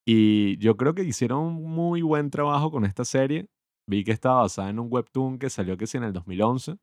Y 0.05 0.57
yo 0.57 0.77
creo 0.77 0.93
que 0.93 1.03
hicieron 1.03 1.53
muy 1.53 2.01
buen 2.01 2.29
trabajo 2.29 2.71
con 2.71 2.85
esta 2.85 3.05
serie. 3.05 3.47
Vi 3.87 4.03
que 4.03 4.11
estaba 4.11 4.41
basada 4.41 4.69
en 4.69 4.79
un 4.79 4.87
webtoon 4.91 5.39
que 5.39 5.49
salió 5.49 5.77
que 5.77 5.87
sí 5.87 5.97
en 5.97 6.03
el 6.03 6.13
2011. 6.13 6.77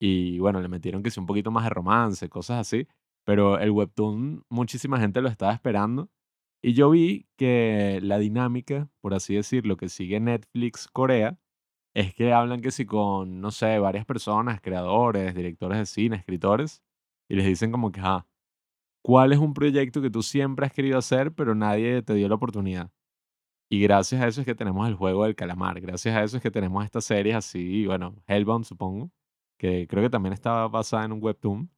Y 0.00 0.38
bueno, 0.38 0.60
le 0.60 0.68
metieron 0.68 1.02
que 1.02 1.10
sí 1.10 1.20
un 1.20 1.26
poquito 1.26 1.50
más 1.50 1.64
de 1.64 1.70
romance, 1.70 2.28
cosas 2.28 2.60
así. 2.60 2.86
Pero 3.24 3.58
el 3.58 3.70
webtoon, 3.70 4.44
muchísima 4.48 4.98
gente 5.00 5.20
lo 5.20 5.28
estaba 5.28 5.52
esperando. 5.52 6.10
Y 6.62 6.74
yo 6.74 6.90
vi 6.90 7.26
que 7.36 8.00
la 8.02 8.18
dinámica, 8.18 8.88
por 9.00 9.14
así 9.14 9.34
decirlo, 9.34 9.76
que 9.76 9.88
sigue 9.88 10.18
Netflix 10.20 10.88
Corea, 10.88 11.38
es 11.94 12.14
que 12.14 12.32
hablan 12.32 12.60
que 12.60 12.70
sí 12.70 12.86
con, 12.86 13.40
no 13.40 13.50
sé, 13.50 13.78
varias 13.78 14.04
personas, 14.06 14.60
creadores, 14.60 15.34
directores 15.34 15.78
de 15.78 15.86
cine, 15.86 16.16
escritores, 16.16 16.82
y 17.28 17.36
les 17.36 17.46
dicen 17.46 17.70
como 17.70 17.92
que, 17.92 18.00
ah, 18.02 18.26
¿cuál 19.02 19.32
es 19.32 19.38
un 19.38 19.54
proyecto 19.54 20.00
que 20.02 20.10
tú 20.10 20.22
siempre 20.22 20.66
has 20.66 20.72
querido 20.72 20.98
hacer, 20.98 21.32
pero 21.32 21.54
nadie 21.54 22.02
te 22.02 22.14
dio 22.14 22.28
la 22.28 22.34
oportunidad? 22.36 22.90
Y 23.70 23.80
gracias 23.82 24.20
a 24.22 24.26
eso 24.28 24.40
es 24.40 24.46
que 24.46 24.54
tenemos 24.54 24.88
el 24.88 24.94
juego 24.94 25.24
del 25.24 25.34
calamar, 25.36 25.80
gracias 25.80 26.16
a 26.16 26.22
eso 26.24 26.36
es 26.38 26.42
que 26.42 26.50
tenemos 26.50 26.84
estas 26.84 27.04
series 27.04 27.36
así, 27.36 27.84
bueno, 27.86 28.14
Hellbound 28.26 28.64
supongo, 28.64 29.10
que 29.58 29.86
creo 29.88 30.02
que 30.02 30.10
también 30.10 30.32
estaba 30.32 30.68
basada 30.68 31.04
en 31.04 31.12
un 31.12 31.22
webtoon. 31.22 31.70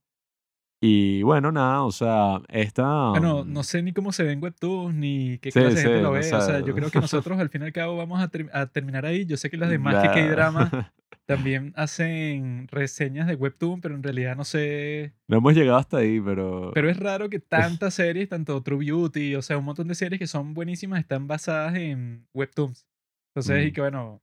Y 0.83 1.23
bueno, 1.25 1.53
nada, 1.53 1.83
o 1.83 1.91
sea, 1.93 2.41
esta... 2.49 3.11
Bueno, 3.11 3.45
mm, 3.45 3.53
no 3.53 3.63
sé 3.65 3.83
ni 3.83 3.93
cómo 3.93 4.13
se 4.13 4.23
ven 4.23 4.43
webtoons, 4.43 4.95
ni 4.95 5.37
qué 5.39 5.51
Sí, 5.51 5.59
clase 5.61 5.75
de 5.77 5.83
gente 5.83 5.97
sí, 5.99 6.03
lo 6.03 6.13
ve. 6.13 6.21
O 6.21 6.23
sea, 6.23 6.41
sea- 6.41 6.61
yo 6.61 6.75
creo 6.75 6.91
que 6.91 7.01
nosotros 7.01 7.39
al 7.39 7.51
fin 7.51 7.61
y 7.63 7.65
al 7.67 7.73
cabo 7.73 7.97
vamos 7.99 8.19
a, 8.21 8.29
ter- 8.29 8.49
a 8.55 8.65
terminar 8.67 9.05
ahí. 9.05 9.27
Yo 9.27 9.37
sé 9.37 9.51
que 9.51 9.59
las 9.59 9.69
demás 9.69 9.95
ya- 10.03 10.15
que 10.15 10.21
K-drama 10.27 10.71
también 11.37 11.73
hacen 11.77 12.69
reseñas 12.69 13.27
de 13.27 13.35
webtoon, 13.35 13.81
pero 13.81 13.95
en 13.95 14.03
realidad 14.03 14.37
no 14.37 14.45
sé. 14.45 15.13
No 15.29 15.39
hemos 15.39 15.55
llegado 15.55 15.79
hasta 15.79 15.99
ahí, 15.99 16.21
pero... 16.21 16.71
Pero 16.75 16.91
es 16.91 16.97
raro 16.99 17.29
que 17.31 17.39
tantas 17.41 17.95
series, 17.95 18.29
tanto 18.29 18.63
True 18.63 18.85
Beauty, 18.85 19.35
o 19.37 19.43
sea, 19.43 19.59
un 19.59 19.65
montón 19.65 19.89
de 19.89 19.95
series 19.95 20.19
que 20.19 20.27
son 20.27 20.55
buenísimas, 20.55 21.01
están 21.01 21.27
basadas 21.27 21.75
en 21.77 22.27
webtoons. 22.35 22.87
Entonces, 23.35 23.67
y 23.67 23.71
Mm. 23.71 23.73
que 23.75 23.81
bueno, 23.81 24.23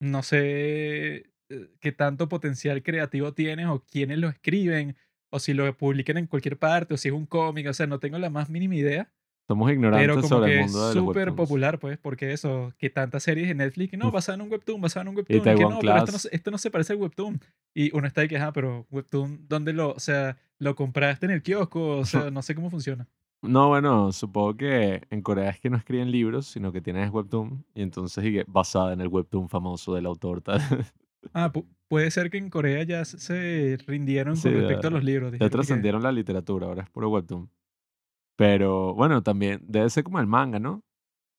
no 0.00 0.22
sé 0.22 1.32
eh, 1.48 1.70
qué 1.80 1.92
tanto 1.92 2.28
potencial 2.28 2.82
creativo 2.82 3.32
tienen 3.32 3.66
o 3.68 3.84
quiénes 3.84 4.18
lo 4.18 4.28
escriben, 4.28 4.96
o 5.30 5.38
si 5.38 5.54
lo 5.54 5.76
publican 5.76 6.16
en 6.18 6.26
cualquier 6.26 6.58
parte, 6.58 6.94
o 6.94 6.96
si 6.96 7.08
es 7.08 7.14
un 7.14 7.26
cómic, 7.26 7.68
o 7.68 7.72
sea, 7.72 7.86
no 7.86 7.98
tengo 8.00 8.18
la 8.18 8.30
más 8.30 8.50
mínima 8.50 8.74
idea. 8.74 9.12
Somos 9.48 9.66
Pero 9.68 9.74
ignorantes 9.76 10.16
como 10.16 10.28
sobre 10.28 10.46
que 10.50 10.54
el 10.58 10.64
mundo 10.64 10.88
de 10.88 10.92
súper 10.94 11.32
popular, 11.34 11.78
pues, 11.78 11.98
porque 11.98 12.32
eso, 12.32 12.72
que 12.78 12.90
tantas 12.90 13.22
series 13.22 13.46
de 13.46 13.54
Netflix, 13.54 13.90
que 13.92 13.96
no, 13.96 14.10
basada 14.10 14.34
en 14.36 14.42
un 14.42 14.50
webtoon, 14.50 14.80
basada 14.80 15.02
en 15.02 15.08
un 15.08 15.16
webtoon, 15.16 15.36
y, 15.36 15.40
que 15.40 15.44
Taiwan 15.44 15.74
no, 15.74 15.78
pero 15.80 15.96
esto 15.98 16.12
no, 16.12 16.18
se- 16.18 16.34
esto 16.34 16.50
no 16.50 16.58
se 16.58 16.70
parece 16.70 16.92
al 16.94 16.98
webtoon. 16.98 17.40
Y 17.72 17.96
uno 17.96 18.06
está 18.08 18.22
ahí 18.22 18.28
que, 18.28 18.38
ah, 18.38 18.52
pero 18.52 18.86
webtoon, 18.90 19.46
¿dónde 19.48 19.72
lo, 19.72 19.90
o 19.92 20.00
sea, 20.00 20.36
lo 20.58 20.74
compraste 20.74 21.26
en 21.26 21.32
el 21.32 21.42
kiosco? 21.42 21.98
O 21.98 22.04
sea, 22.04 22.30
no 22.32 22.42
sé 22.42 22.54
cómo 22.56 22.70
funciona. 22.70 23.06
No, 23.42 23.68
bueno, 23.68 24.10
supongo 24.12 24.56
que 24.56 25.02
en 25.10 25.22
Corea 25.22 25.50
es 25.50 25.60
que 25.60 25.70
no 25.70 25.76
escriben 25.76 26.10
libros, 26.10 26.46
sino 26.46 26.72
que 26.72 26.80
tienen 26.80 27.08
webtoon, 27.14 27.64
y 27.74 27.82
entonces 27.82 28.24
que 28.24 28.44
basada 28.48 28.92
en 28.94 29.00
el 29.00 29.08
webtoon 29.08 29.48
famoso 29.48 29.94
del 29.94 30.06
autor 30.06 30.40
tal. 30.42 30.60
Ah, 31.32 31.52
pu- 31.52 31.66
puede 31.86 32.10
ser 32.10 32.30
que 32.30 32.38
en 32.38 32.50
Corea 32.50 32.82
ya 32.82 33.04
se- 33.04 33.76
rindieron 33.86 34.36
Sí, 34.36 34.44
con 34.44 34.54
respecto 34.54 34.82
ya- 34.82 34.88
a 34.88 34.90
los 34.90 35.04
libros. 35.04 35.32
Ya 35.32 35.38
que- 35.38 35.50
trascendieron 35.50 36.02
la 36.02 36.10
literatura, 36.12 36.66
ahora 36.66 36.82
es 36.82 36.90
puro 36.90 37.10
webtoon. 37.10 37.48
Pero 38.36 38.94
bueno, 38.94 39.22
también 39.22 39.60
debe 39.66 39.88
ser 39.90 40.04
como 40.04 40.20
el 40.20 40.26
manga, 40.26 40.58
¿no? 40.58 40.82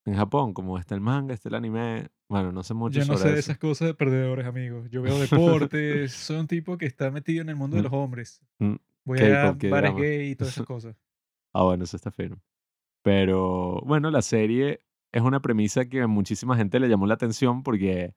En 0.06 0.16
Japón, 0.16 0.54
como 0.54 0.77
está 0.80 0.96
el 0.96 1.01
manga, 1.01 1.34
está 1.34 1.50
el 1.50 1.56
anime. 1.56 2.08
Bueno, 2.30 2.51
no 2.51 2.63
sé 2.63 2.74
mucho 2.74 3.00
Yo 3.00 3.06
no 3.06 3.18
sé 3.18 3.25
de 3.25 3.32
eso. 3.32 3.39
esas 3.39 3.58
cosas 3.58 3.88
de 3.89 3.94
perdedores, 3.94 4.46
amigos. 4.46 4.89
Yo 4.89 5.01
veo 5.01 5.18
deportes, 5.72 6.12
soy 6.13 6.38
un 6.38 6.48
tipo 6.48 6.77
que 6.77 6.86
está 6.86 7.12
metido 7.12 7.42
en 7.42 7.50
el 7.50 7.56
mundo 7.56 7.75
de 7.75 7.82
Mm. 7.82 7.86
los 7.86 7.94
hombres. 7.94 8.42
Mm, 8.60 8.75
Voy 9.06 9.20
a 9.20 9.51
bares 9.70 9.96
gay 9.96 10.32
y 10.32 10.36
todas 10.36 10.54
esas 10.54 10.66
cosas. 10.68 10.96
Ah, 11.54 11.63
bueno, 11.63 11.84
eso 11.84 11.96
está 11.96 12.12
firme. 12.12 12.38
Pero 13.04 13.82
bueno, 13.86 14.12
la 14.12 14.22
serie 14.22 14.82
es 15.13 15.22
una 15.22 15.42
premisa 15.42 15.86
que 15.86 16.01
a 16.01 16.08
muchísima 16.08 16.58
gente 16.58 16.80
le 16.80 16.89
llamó 16.89 17.08
la 17.08 17.13
atención 17.13 17.63
porque 17.63 18.13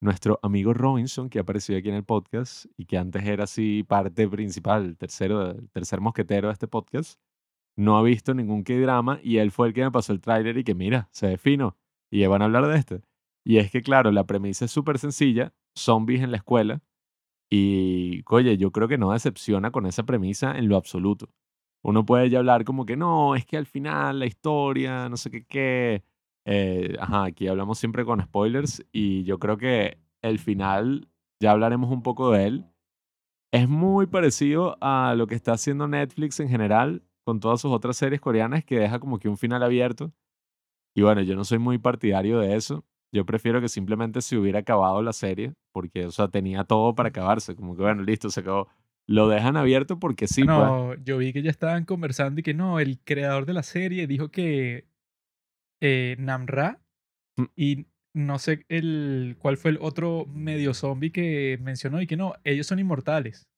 nuestro 0.00 0.38
amigo 0.42 0.74
Robinson, 0.74 1.28
que 1.28 1.38
ha 1.38 1.42
aparecido 1.42 1.78
aquí 1.78 1.88
en 1.88 1.96
el 1.96 2.04
podcast 2.04 2.66
y 2.76 2.86
que 2.86 2.98
antes 2.98 3.24
era 3.24 3.44
así 3.44 3.82
parte 3.82 4.28
principal, 4.28 4.96
tercero, 4.96 5.56
tercer 5.72 6.00
mosquetero 6.00 6.48
de 6.48 6.52
este 6.52 6.68
podcast, 6.68 7.18
no 7.78 7.96
ha 7.96 8.02
visto 8.02 8.34
ningún 8.34 8.64
K-drama 8.64 9.20
y 9.22 9.38
él 9.38 9.52
fue 9.52 9.68
el 9.68 9.74
que 9.74 9.82
me 9.84 9.92
pasó 9.92 10.12
el 10.12 10.20
tráiler 10.20 10.58
y 10.58 10.64
que 10.64 10.74
mira, 10.74 11.08
se 11.12 11.28
ve 11.28 11.38
fino 11.38 11.76
y 12.10 12.26
van 12.26 12.42
a 12.42 12.46
hablar 12.46 12.66
de 12.66 12.76
este. 12.76 13.02
Y 13.44 13.58
es 13.58 13.70
que 13.70 13.82
claro, 13.82 14.10
la 14.10 14.26
premisa 14.26 14.64
es 14.64 14.72
súper 14.72 14.98
sencilla, 14.98 15.54
zombies 15.76 16.22
en 16.22 16.32
la 16.32 16.38
escuela 16.38 16.82
Y, 17.50 18.22
oye, 18.28 18.58
yo 18.58 18.72
creo 18.72 18.88
que 18.88 18.98
no 18.98 19.12
decepciona 19.12 19.70
con 19.72 19.86
esa 19.86 20.04
premisa 20.04 20.58
en 20.58 20.68
lo 20.68 20.76
absoluto. 20.76 21.30
Uno 21.82 22.04
puede 22.06 22.30
ya 22.30 22.38
hablar 22.40 22.64
como 22.64 22.86
que 22.86 22.96
no, 22.96 23.36
es 23.36 23.46
que 23.46 23.56
al 23.56 23.66
final 23.66 24.20
la 24.20 24.26
historia, 24.26 25.08
no 25.08 25.16
sé 25.16 25.30
qué, 25.30 25.46
qué. 25.46 26.04
Eh, 26.46 26.96
ajá, 27.00 27.24
aquí 27.24 27.48
hablamos 27.48 27.78
siempre 27.78 28.04
con 28.04 28.22
spoilers 28.22 28.84
y 28.92 29.24
yo 29.24 29.38
creo 29.38 29.58
que 29.58 29.98
el 30.22 30.38
final, 30.40 31.08
ya 31.40 31.52
hablaremos 31.52 31.90
un 31.90 32.02
poco 32.02 32.32
de 32.32 32.46
él, 32.46 32.66
es 33.52 33.68
muy 33.68 34.06
parecido 34.06 34.76
a 34.80 35.14
lo 35.16 35.26
que 35.26 35.34
está 35.34 35.52
haciendo 35.52 35.88
Netflix 35.88 36.40
en 36.40 36.48
general 36.48 37.02
con 37.28 37.40
todas 37.40 37.60
sus 37.60 37.70
otras 37.72 37.98
series 37.98 38.22
coreanas 38.22 38.64
que 38.64 38.78
deja 38.78 38.98
como 38.98 39.18
que 39.18 39.28
un 39.28 39.36
final 39.36 39.62
abierto. 39.62 40.14
Y 40.96 41.02
bueno, 41.02 41.20
yo 41.20 41.36
no 41.36 41.44
soy 41.44 41.58
muy 41.58 41.76
partidario 41.76 42.38
de 42.38 42.56
eso. 42.56 42.86
Yo 43.12 43.26
prefiero 43.26 43.60
que 43.60 43.68
simplemente 43.68 44.22
se 44.22 44.38
hubiera 44.38 44.60
acabado 44.60 45.02
la 45.02 45.12
serie, 45.12 45.52
porque, 45.72 46.06
o 46.06 46.10
sea, 46.10 46.28
tenía 46.28 46.64
todo 46.64 46.94
para 46.94 47.10
acabarse. 47.10 47.54
Como 47.54 47.76
que, 47.76 47.82
bueno, 47.82 48.02
listo, 48.02 48.30
se 48.30 48.40
acabó. 48.40 48.68
Lo 49.06 49.28
dejan 49.28 49.58
abierto 49.58 49.98
porque 49.98 50.26
sí, 50.26 50.42
pues. 50.42 50.56
No, 50.56 50.94
yo 50.94 51.18
vi 51.18 51.34
que 51.34 51.42
ya 51.42 51.50
estaban 51.50 51.84
conversando 51.84 52.40
y 52.40 52.42
que 52.42 52.54
no, 52.54 52.80
el 52.80 52.98
creador 52.98 53.44
de 53.44 53.52
la 53.52 53.62
serie 53.62 54.06
dijo 54.06 54.30
que 54.30 54.86
eh, 55.82 56.16
Namra 56.18 56.80
Mm. 57.38 57.44
y 57.54 57.86
no 58.14 58.38
sé 58.38 58.64
el 58.68 59.36
cuál 59.38 59.56
fue 59.56 59.70
el 59.70 59.78
otro 59.80 60.26
medio 60.26 60.74
zombie 60.74 61.12
que 61.12 61.58
mencionó 61.62 62.02
y 62.02 62.06
que 62.06 62.16
no, 62.16 62.34
ellos 62.42 62.66
son 62.66 62.80
inmortales 62.80 63.48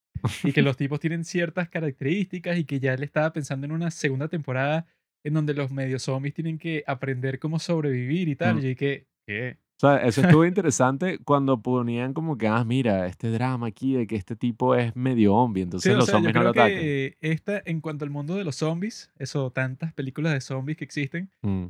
y 0.45 0.52
que 0.52 0.62
los 0.62 0.76
tipos 0.76 1.00
tienen 1.00 1.25
ciertas 1.25 1.69
características 1.69 2.59
y 2.59 2.64
que 2.64 2.81
ya 2.81 2.95
él 2.95 3.02
estaba 3.02 3.33
pensando 3.33 3.67
en 3.67 3.73
una 3.73 3.90
segunda 3.90 4.29
temporada 4.29 4.87
en 5.25 5.35
donde 5.35 5.55
los 5.55 5.71
medio 5.71 5.99
zombies 5.99 6.35
tienen 6.35 6.59
que 6.59 6.85
aprender 6.87 7.38
cómo 7.38 7.59
sobrevivir 7.59 8.29
y 8.29 8.37
tal. 8.37 8.57
Mm. 8.57 8.59
Y 8.59 8.62
dije, 8.62 9.07
¿qué? 9.26 9.59
O 9.76 9.81
sea, 9.81 9.97
eso 9.99 10.21
estuvo 10.38 10.45
interesante 10.45 11.19
cuando 11.25 11.62
ponían 11.62 12.12
como 12.12 12.37
que, 12.37 12.47
ah, 12.49 12.64
mira, 12.64 13.07
este 13.07 13.31
drama 13.31 13.69
aquí 13.69 13.95
de 13.95 14.07
que 14.07 14.17
este 14.17 14.37
tipo 14.37 14.75
es 14.75 14.95
medio 14.95 15.33
zombie, 15.33 15.62
Sí, 15.62 15.64
entonces 15.64 15.95
o 15.95 15.97
los 15.97 16.05
sea, 16.07 16.12
yo 16.14 16.17
zombies 16.19 16.35
no 16.35 16.43
lo 16.43 16.52
creo 16.52 16.64
atacan. 16.64 16.81
que 16.81 17.17
esta, 17.21 17.62
en 17.64 17.81
cuanto 17.81 18.05
al 18.05 18.11
mundo 18.11 18.35
de 18.37 18.45
los 18.45 18.57
zombies, 18.57 19.11
eso, 19.19 19.50
tantas 19.52 19.93
películas 19.95 20.35
de 20.35 20.40
zombies 20.43 20.76
que 20.76 20.85
existen, 20.85 21.31
Mm, 21.43 21.67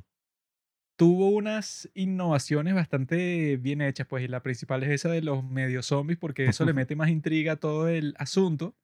tuvo 1.01 1.31
unas 1.31 1.89
innovaciones 1.95 2.75
bastante 2.75 3.57
bien 3.57 3.81
hechas, 3.81 4.07
pues, 4.07 4.23
y 4.23 4.29
la 4.29 4.43
principal 4.43 4.83
es 4.83 4.91
esa 4.91 5.09
de 5.11 5.23
los 5.23 5.43
medio 5.43 5.83
zombies, 5.83 6.19
porque 6.19 6.47
eso 6.49 6.67
le 6.67 6.75
mete 6.75 6.95
más 6.95 7.09
intriga 7.09 7.55
a 7.55 7.57
todo 7.57 7.89
el 7.89 8.15
asunto, 8.19 8.77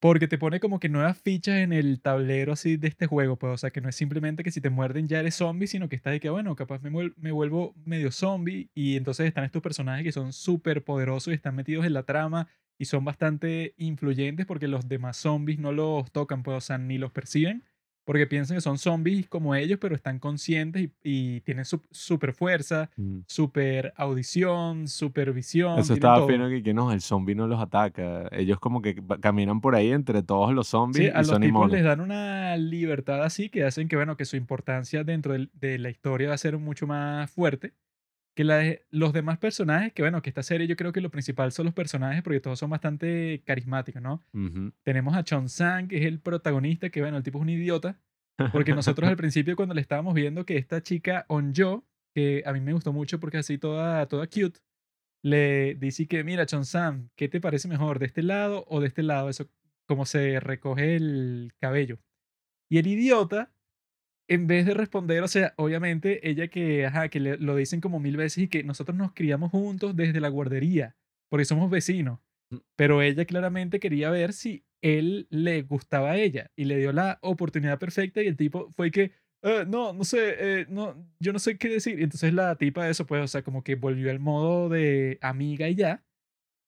porque 0.00 0.28
te 0.28 0.38
pone 0.38 0.60
como 0.60 0.80
que 0.80 0.88
nuevas 0.88 1.18
fichas 1.20 1.56
en 1.56 1.72
el 1.74 2.00
tablero 2.00 2.54
así 2.54 2.76
de 2.78 2.88
este 2.88 3.06
juego, 3.06 3.36
pues, 3.38 3.52
o 3.52 3.58
sea, 3.58 3.70
que 3.70 3.82
no 3.82 3.88
es 3.90 3.96
simplemente 3.96 4.42
que 4.42 4.50
si 4.50 4.60
te 4.62 4.70
muerden 4.70 5.08
ya 5.08 5.20
eres 5.20 5.34
zombie, 5.36 5.66
sino 5.66 5.88
que 5.90 5.96
estás 5.96 6.12
de 6.12 6.20
que, 6.20 6.30
bueno, 6.30 6.56
capaz 6.56 6.80
me, 6.82 6.90
vuel- 6.90 7.12
me 7.16 7.32
vuelvo 7.32 7.74
medio 7.84 8.10
zombie, 8.10 8.70
y 8.74 8.96
entonces 8.96 9.26
están 9.26 9.44
estos 9.44 9.60
personajes 9.62 10.04
que 10.04 10.12
son 10.12 10.32
súper 10.32 10.84
poderosos 10.84 11.32
y 11.32 11.34
están 11.36 11.54
metidos 11.56 11.84
en 11.84 11.92
la 11.94 12.04
trama, 12.04 12.48
y 12.78 12.86
son 12.86 13.04
bastante 13.04 13.74
influyentes 13.76 14.46
porque 14.46 14.68
los 14.68 14.88
demás 14.88 15.18
zombies 15.18 15.58
no 15.58 15.70
los 15.72 16.10
tocan, 16.12 16.42
pues, 16.42 16.56
o 16.56 16.60
sea, 16.62 16.78
ni 16.78 16.96
los 16.96 17.12
perciben, 17.12 17.64
porque 18.10 18.26
piensan 18.26 18.56
que 18.56 18.60
son 18.60 18.76
zombies 18.76 19.28
como 19.28 19.54
ellos, 19.54 19.78
pero 19.80 19.94
están 19.94 20.18
conscientes 20.18 20.82
y, 20.82 20.90
y 21.04 21.40
tienen 21.42 21.64
su, 21.64 21.80
super 21.92 22.32
fuerza, 22.32 22.90
mm. 22.96 23.20
super 23.28 23.92
audición, 23.96 24.88
supervisión. 24.88 25.78
Eso 25.78 25.94
estaba 25.94 26.26
fino 26.26 26.48
que, 26.48 26.60
que 26.60 26.74
no, 26.74 26.90
el 26.90 27.02
zombie 27.02 27.36
no 27.36 27.46
los 27.46 27.60
ataca. 27.60 28.28
Ellos 28.32 28.58
como 28.58 28.82
que 28.82 29.00
caminan 29.20 29.60
por 29.60 29.76
ahí 29.76 29.92
entre 29.92 30.24
todos 30.24 30.52
los 30.52 30.66
Sí, 30.66 30.70
zombies 30.72 31.14
a 31.14 31.18
y 31.18 31.20
los 31.20 31.26
son 31.28 31.42
tipos 31.42 31.70
les 31.70 31.84
dan 31.84 32.00
una 32.00 32.56
libertad 32.56 33.22
así 33.22 33.48
que 33.48 33.62
hacen 33.62 33.86
que, 33.86 33.94
bueno, 33.94 34.16
que 34.16 34.24
su 34.24 34.36
importancia 34.36 35.04
dentro 35.04 35.32
del- 35.34 35.50
de 35.54 35.78
la 35.78 35.90
historia 35.90 36.30
va 36.30 36.34
a 36.34 36.38
ser 36.38 36.58
mucho 36.58 36.88
más 36.88 37.30
fuerte 37.30 37.74
que 38.40 38.44
la 38.44 38.56
de 38.56 38.86
los 38.88 39.12
demás 39.12 39.36
personajes, 39.36 39.92
que 39.92 40.00
bueno, 40.00 40.22
que 40.22 40.30
esta 40.30 40.42
serie 40.42 40.66
yo 40.66 40.74
creo 40.74 40.94
que 40.94 41.02
lo 41.02 41.10
principal 41.10 41.52
son 41.52 41.66
los 41.66 41.74
personajes 41.74 42.22
porque 42.22 42.40
todos 42.40 42.58
son 42.58 42.70
bastante 42.70 43.42
carismáticos, 43.44 44.00
¿no? 44.00 44.24
Ujú. 44.32 44.72
Tenemos 44.82 45.14
a 45.14 45.22
Chon 45.24 45.50
Sang, 45.50 45.88
que 45.88 45.98
es 45.98 46.06
el 46.06 46.20
protagonista, 46.20 46.88
que 46.88 47.02
bueno, 47.02 47.18
el 47.18 47.22
tipo 47.22 47.36
es 47.36 47.42
un 47.42 47.50
idiota, 47.50 48.00
porque 48.50 48.72
nosotros 48.74 49.10
al 49.10 49.18
principio 49.18 49.56
cuando 49.56 49.74
le 49.74 49.82
estábamos 49.82 50.14
viendo 50.14 50.46
que 50.46 50.56
esta 50.56 50.82
chica 50.82 51.26
Onjo, 51.28 51.84
que 52.14 52.42
a 52.46 52.54
mí 52.54 52.60
me 52.62 52.72
gustó 52.72 52.94
mucho 52.94 53.20
porque 53.20 53.36
así 53.36 53.58
toda, 53.58 54.06
toda 54.08 54.26
cute, 54.26 54.58
le 55.22 55.74
dice 55.74 56.08
que, 56.08 56.24
mira, 56.24 56.46
Chon 56.46 56.64
Sang, 56.64 57.10
¿qué 57.16 57.28
te 57.28 57.42
parece 57.42 57.68
mejor, 57.68 57.98
de 57.98 58.06
este 58.06 58.22
lado 58.22 58.64
o 58.68 58.80
de 58.80 58.86
este 58.86 59.02
lado? 59.02 59.28
Eso, 59.28 59.50
como 59.86 60.06
se 60.06 60.40
recoge 60.40 60.96
el 60.96 61.52
cabello. 61.60 61.98
Y 62.70 62.78
el 62.78 62.86
idiota, 62.86 63.52
en 64.30 64.46
vez 64.46 64.66
de 64.66 64.74
responder, 64.74 65.22
o 65.24 65.28
sea, 65.28 65.54
obviamente 65.58 66.28
ella 66.30 66.48
que, 66.48 66.86
ajá, 66.86 67.08
que 67.10 67.20
le- 67.20 67.38
lo 67.38 67.56
dicen 67.56 67.80
como 67.82 68.00
mil 68.00 68.16
veces 68.16 68.44
y 68.44 68.48
que 68.48 68.62
nosotros 68.64 68.96
nos 68.96 69.12
criamos 69.14 69.50
juntos 69.50 69.96
desde 69.96 70.20
la 70.20 70.28
guardería, 70.30 70.96
porque 71.30 71.44
somos 71.44 71.70
vecinos. 71.70 72.20
Mm. 72.52 72.56
Pero 72.76 73.02
ella 73.02 73.24
claramente 73.26 73.80
quería 73.80 74.10
ver 74.10 74.32
si 74.32 74.64
él 74.82 75.26
le 75.30 75.62
gustaba 75.62 76.12
a 76.12 76.16
ella 76.18 76.50
y 76.56 76.64
le 76.66 76.78
dio 76.78 76.92
la 76.92 77.18
oportunidad 77.22 77.78
perfecta 77.78 78.22
y 78.22 78.28
el 78.28 78.36
tipo 78.36 78.70
fue 78.70 78.90
que, 78.90 79.12
"Eh, 79.42 79.64
no, 79.68 79.92
no 79.92 80.04
sé, 80.04 80.60
eh, 80.62 80.66
no, 80.70 80.96
yo 81.20 81.32
no 81.32 81.38
sé 81.38 81.58
qué 81.58 81.68
decir. 81.68 81.98
Y 82.00 82.04
entonces 82.04 82.32
la 82.34 82.56
tipa 82.56 82.88
eso, 82.88 83.06
pues, 83.06 83.22
o 83.24 83.28
sea, 83.28 83.42
como 83.42 83.62
que 83.64 83.74
volvió 83.74 84.10
al 84.10 84.20
modo 84.20 84.68
de 84.70 85.18
amiga 85.22 85.68
y 85.68 85.74
ya. 85.76 86.04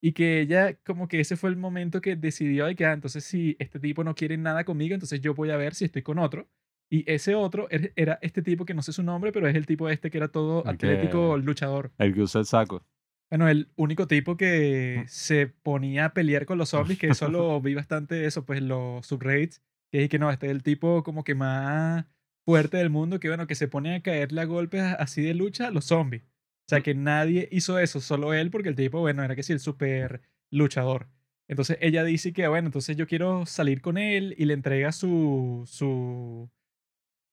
Y 0.02 0.12
que 0.12 0.40
ella, 0.40 0.74
como 0.84 1.08
que 1.08 1.20
ese 1.20 1.36
fue 1.36 1.50
el 1.50 1.56
momento 1.56 2.00
que 2.00 2.16
decidió 2.16 2.66
de 2.66 2.74
que, 2.76 2.86
ah, 2.86 2.92
entonces 2.92 3.24
si 3.24 3.56
este 3.60 3.78
tipo 3.80 4.04
no 4.04 4.14
quiere 4.16 4.36
nada 4.36 4.64
conmigo, 4.64 4.94
entonces 4.94 5.20
yo 5.20 5.34
voy 5.34 5.50
a 5.50 5.56
ver 5.56 5.74
si 5.74 5.84
estoy 5.86 6.02
con 6.02 6.18
otro. 6.18 6.48
Y 6.92 7.10
ese 7.10 7.34
otro 7.34 7.68
er- 7.70 7.92
era 7.96 8.18
este 8.20 8.42
tipo 8.42 8.66
que 8.66 8.74
no 8.74 8.82
sé 8.82 8.92
su 8.92 9.02
nombre, 9.02 9.32
pero 9.32 9.48
es 9.48 9.54
el 9.54 9.64
tipo 9.64 9.88
este 9.88 10.10
que 10.10 10.18
era 10.18 10.28
todo 10.28 10.62
El 10.64 10.70
atlético, 10.72 11.38
luchador. 11.38 11.90
El 11.96 12.12
que 12.12 12.20
usa 12.20 12.40
el 12.40 12.46
saco. 12.46 12.84
Bueno, 13.30 13.48
el 13.48 13.70
único 13.76 14.06
tipo 14.06 14.36
que 14.36 15.04
se 15.08 15.46
ponía 15.46 16.04
a 16.04 16.12
pelear 16.12 16.44
con 16.44 16.58
los 16.58 16.68
zombies, 16.68 16.98
que 16.98 17.08
eso 17.08 17.28
lo 17.30 17.58
vi 17.62 17.72
bastante, 17.74 18.26
eso, 18.26 18.44
pues 18.44 18.60
los 18.60 19.06
subreddits, 19.06 19.62
que 19.90 20.02
es 20.04 20.10
que 20.10 20.18
no, 20.18 20.30
este 20.30 20.46
es 20.46 20.52
el 20.52 20.62
tipo 20.62 21.02
como 21.02 21.24
que 21.24 21.34
más 21.34 22.04
fuerte 22.44 22.76
del 22.76 22.90
mundo, 22.90 23.18
que 23.20 23.28
bueno, 23.28 23.46
que 23.46 23.54
se 23.54 23.68
pone 23.68 23.94
a 23.94 24.02
caerle 24.02 24.42
a 24.42 24.44
golpes 24.44 24.82
así 24.98 25.22
de 25.22 25.32
lucha 25.32 25.68
a 25.68 25.70
los 25.70 25.86
zombies. 25.86 26.24
O 26.24 26.68
sea, 26.68 26.82
que 26.82 26.94
nadie 26.94 27.48
hizo 27.50 27.78
eso, 27.78 28.02
solo 28.02 28.34
él, 28.34 28.50
porque 28.50 28.68
el 28.68 28.76
tipo, 28.76 29.00
bueno, 29.00 29.22
era 29.24 29.34
que 29.34 29.42
sí, 29.42 29.54
el 29.54 29.60
super 29.60 30.20
luchador. 30.50 31.08
Entonces 31.48 31.78
ella 31.80 32.04
dice 32.04 32.34
que, 32.34 32.46
bueno, 32.48 32.68
entonces 32.68 32.98
yo 32.98 33.06
quiero 33.06 33.46
salir 33.46 33.80
con 33.80 33.96
él 33.96 34.34
y 34.36 34.44
le 34.44 34.52
entrega 34.52 34.92
su, 34.92 35.62
su, 35.66 36.50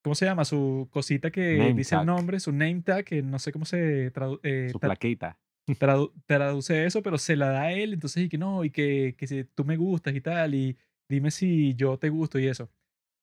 ¿cómo 0.02 0.14
se 0.14 0.24
llama? 0.26 0.44
Su 0.44 0.88
cosita 0.90 1.30
que 1.30 1.56
Name 1.58 1.74
dice 1.74 1.94
el 1.94 2.00
tag. 2.00 2.06
nombre, 2.06 2.40
su 2.40 2.52
name 2.52 2.82
tag, 2.82 3.04
que 3.04 3.22
no 3.22 3.38
sé 3.38 3.52
cómo 3.52 3.64
se 3.64 4.10
traduce. 4.10 4.70
Su 4.70 4.80
plaquita. 4.80 5.38
tradu- 5.78 6.12
traduce 6.26 6.84
eso, 6.84 7.02
pero 7.02 7.18
se 7.18 7.36
la 7.36 7.50
da 7.50 7.62
a 7.62 7.72
él, 7.72 7.92
entonces 7.92 8.24
y 8.24 8.28
que 8.28 8.38
no, 8.38 8.64
y 8.64 8.70
que, 8.70 9.14
que 9.16 9.26
si 9.26 9.44
tú 9.44 9.64
me 9.64 9.76
gustas 9.76 10.14
y 10.14 10.20
tal, 10.20 10.54
y 10.54 10.76
dime 11.08 11.30
si 11.30 11.74
yo 11.74 11.98
te 11.98 12.08
gusto 12.08 12.38
y 12.38 12.46
eso. 12.46 12.70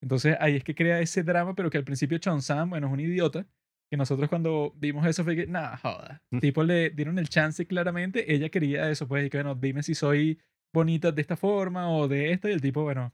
Entonces 0.02 0.38
ahí 0.40 0.56
es 0.56 0.64
que 0.64 0.76
crea 0.76 1.00
ese 1.00 1.24
drama, 1.24 1.56
pero 1.56 1.70
que 1.70 1.78
al 1.78 1.84
principio 1.84 2.18
Chon 2.20 2.42
Sam, 2.42 2.70
bueno, 2.70 2.88
es 2.88 2.94
un 2.94 3.00
idiota, 3.00 3.48
que 3.90 3.98
nosotros 3.98 4.30
cuando 4.30 4.74
vimos 4.78 5.06
eso 5.08 5.24
fue 5.24 5.36
que, 5.36 5.48
nada, 5.48 5.78
joda. 5.78 6.22
Tipo 6.40 6.64
le 6.64 6.90
dieron 6.92 7.18
el 7.18 7.30
chance 7.30 7.66
claramente, 7.66 8.34
ella 8.34 8.50
quería 8.50 8.90
eso, 8.92 9.08
pues, 9.08 9.26
y 9.26 9.30
que 9.30 9.38
bueno, 9.38 9.56
dime 9.56 9.82
si 9.82 9.96
soy 9.96 10.40
bonita 10.74 11.12
de 11.12 11.22
esta 11.22 11.36
forma 11.36 11.90
o 11.90 12.08
de 12.08 12.32
esta, 12.32 12.50
y 12.50 12.54
el 12.54 12.62
tipo, 12.62 12.84
bueno. 12.84 13.14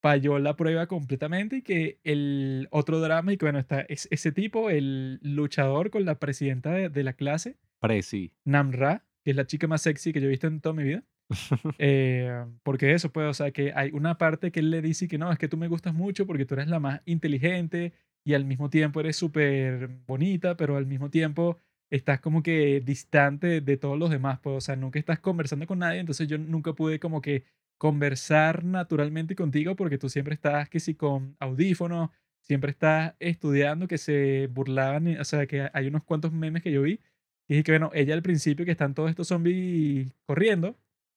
Falló 0.00 0.38
la 0.38 0.54
prueba 0.56 0.86
completamente 0.86 1.56
y 1.56 1.62
que 1.62 1.98
el 2.04 2.68
otro 2.70 3.00
drama 3.00 3.32
y 3.32 3.36
que 3.36 3.46
bueno, 3.46 3.58
está 3.58 3.80
es, 3.82 4.06
ese 4.10 4.32
tipo, 4.32 4.70
el 4.70 5.18
luchador 5.22 5.90
con 5.90 6.04
la 6.04 6.18
presidenta 6.18 6.70
de- 6.72 6.88
de 6.88 7.02
la 7.02 7.12
clase, 7.14 7.56
Prezi. 7.80 8.32
Namra, 8.44 9.04
que 9.24 9.30
es 9.32 9.36
la 9.36 9.46
chica 9.46 9.66
más 9.66 9.82
sexy 9.82 10.12
que 10.12 10.20
yo 10.20 10.26
he 10.26 10.30
visto 10.30 10.46
en 10.46 10.60
toda 10.60 10.74
mi 10.74 10.82
vida. 10.84 11.04
Eh, 11.78 12.44
porque 12.62 12.92
eso, 12.94 13.12
pues, 13.12 13.26
o 13.28 13.34
sea, 13.34 13.50
que 13.50 13.72
hay 13.74 13.90
una 13.92 14.16
parte 14.18 14.50
que 14.50 14.60
él 14.60 14.70
le 14.70 14.80
dice 14.82 15.08
que 15.08 15.18
no, 15.18 15.30
es 15.30 15.38
que 15.38 15.48
tú 15.48 15.56
me 15.56 15.68
gustas 15.68 15.94
mucho 15.94 16.26
porque 16.26 16.46
tú 16.46 16.54
eres 16.54 16.68
la 16.68 16.80
más 16.80 17.02
inteligente 17.04 17.92
y 18.24 18.34
al 18.34 18.44
mismo 18.44 18.70
tiempo 18.70 19.00
eres 19.00 19.16
súper 19.16 19.88
bonita, 20.06 20.56
pero 20.56 20.76
al 20.76 20.86
mismo 20.86 21.10
tiempo 21.10 21.58
estás 21.90 22.20
como 22.20 22.42
que 22.42 22.80
distante 22.80 23.60
de 23.60 23.76
todos 23.76 23.98
los 23.98 24.10
demás, 24.10 24.38
pues, 24.42 24.56
o 24.56 24.60
sea, 24.60 24.76
nunca 24.76 24.98
estás 24.98 25.18
conversando 25.20 25.66
con 25.66 25.78
nadie, 25.80 26.00
entonces 26.00 26.28
yo 26.28 26.36
nunca 26.38 26.72
pude 26.74 26.98
como 26.98 27.20
que 27.20 27.44
conversar 27.78 28.64
naturalmente 28.64 29.34
contigo 29.36 29.76
porque 29.76 29.98
tú 29.98 30.08
siempre 30.08 30.34
estás 30.34 30.68
que 30.68 30.80
si 30.80 30.94
con 30.94 31.36
audífonos, 31.40 32.10
siempre 32.42 32.70
estás 32.70 33.14
estudiando, 33.20 33.86
que 33.88 33.98
se 33.98 34.48
burlaban, 34.52 35.06
o 35.20 35.24
sea, 35.24 35.46
que 35.46 35.68
hay 35.72 35.86
unos 35.86 36.04
cuantos 36.04 36.32
memes 36.32 36.62
que 36.62 36.72
yo 36.72 36.82
vi 36.82 37.00
y 37.48 37.54
dije 37.54 37.62
que, 37.62 37.72
bueno, 37.72 37.90
ella 37.94 38.14
al 38.14 38.22
principio 38.22 38.64
que 38.64 38.72
están 38.72 38.94
todos 38.94 39.10
estos 39.10 39.28
zombies 39.28 40.12
corriendo 40.26 40.76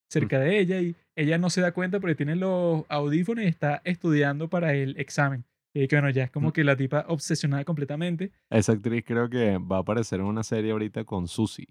cerca 0.10 0.39
de 0.39 0.60
ella 0.60 0.82
y 0.82 0.95
ella 1.15 1.38
no 1.38 1.50
se 1.50 1.62
da 1.62 1.71
cuenta 1.74 2.00
porque 2.00 2.15
tiene 2.15 2.36
los 2.36 2.84
audífonos 2.89 3.43
y 3.45 3.47
está 3.47 3.82
estudiando 3.86 4.50
para 4.50 4.74
el 4.74 4.97
examen. 4.97 5.45
Y 5.74 5.80
dije 5.80 5.88
que, 5.88 5.95
bueno, 5.95 6.10
ya 6.10 6.24
es 6.26 6.32
como 6.32 6.50
Mm. 6.50 6.52
que 6.52 6.63
la 6.65 6.76
tipa 6.76 7.06
obsesionada 7.08 7.63
completamente 7.63 8.32
Esa 8.50 8.74
actriz 8.74 9.04
creo 9.08 9.30
que 9.30 9.58
va 9.58 9.78
a 9.78 9.80
aparecer 9.80 10.19
en 10.19 10.26
una 10.26 10.43
serie 10.43 10.71
ahorita 10.74 11.06
con 11.06 11.28
Susie. 11.30 11.67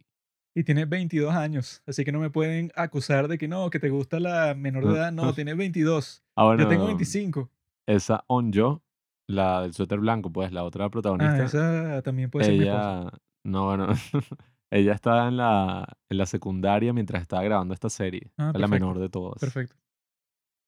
Y 0.55 0.65
tiene 0.65 0.85
22 0.85 1.35
años. 1.35 1.83
Así 1.87 2.05
que 2.05 2.13
no 2.13 2.19
me 2.21 2.31
pueden 2.31 2.73
acusar 2.75 3.29
de 3.29 3.39
que 3.39 3.49
no, 3.49 3.71
que 3.71 3.79
te 3.79 3.89
gusta 3.91 4.19
la 4.21 4.55
menor 4.55 4.85
de 4.85 4.91
Ah, 4.91 4.97
edad. 4.97 5.13
No, 5.13 5.25
ah. 5.27 5.33
tiene 5.35 5.55
22. 5.55 6.23
Ah, 6.37 6.45
bueno, 6.45 6.63
Yo 6.65 6.69
tengo 6.69 6.87
25. 6.87 7.51
esa 7.87 8.25
Onjo, 8.29 8.83
la 9.29 9.63
del 9.63 9.73
suéter 9.75 9.99
blanco, 10.01 10.33
pues 10.33 10.53
la 10.53 10.65
otra 10.65 10.87
Ah, 10.87 10.91
protagonista, 10.91 11.45
esa 11.45 12.03
también 12.03 12.31
puede 12.31 12.47
ser 12.47 12.55
mi 12.59 12.67
esposa. 12.67 13.19
no, 13.45 13.65
bueno, 13.67 13.87
Ella 14.73 14.93
estaba 14.93 15.27
en 15.27 15.37
la, 15.37 15.85
en 16.09 16.19
la 16.19 16.27
secundaria 16.27 16.93
mientras 16.93 17.23
estaba 17.23 17.43
grabando 17.43 17.75
esta 17.75 17.91
serie. 17.91 18.31
Ah, 18.39 18.53
es 18.55 18.61
la 18.61 18.69
perfecto. 18.69 18.71
menor 18.71 18.99
de 19.01 19.09
todas. 19.09 19.41
Perfecto. 19.41 19.75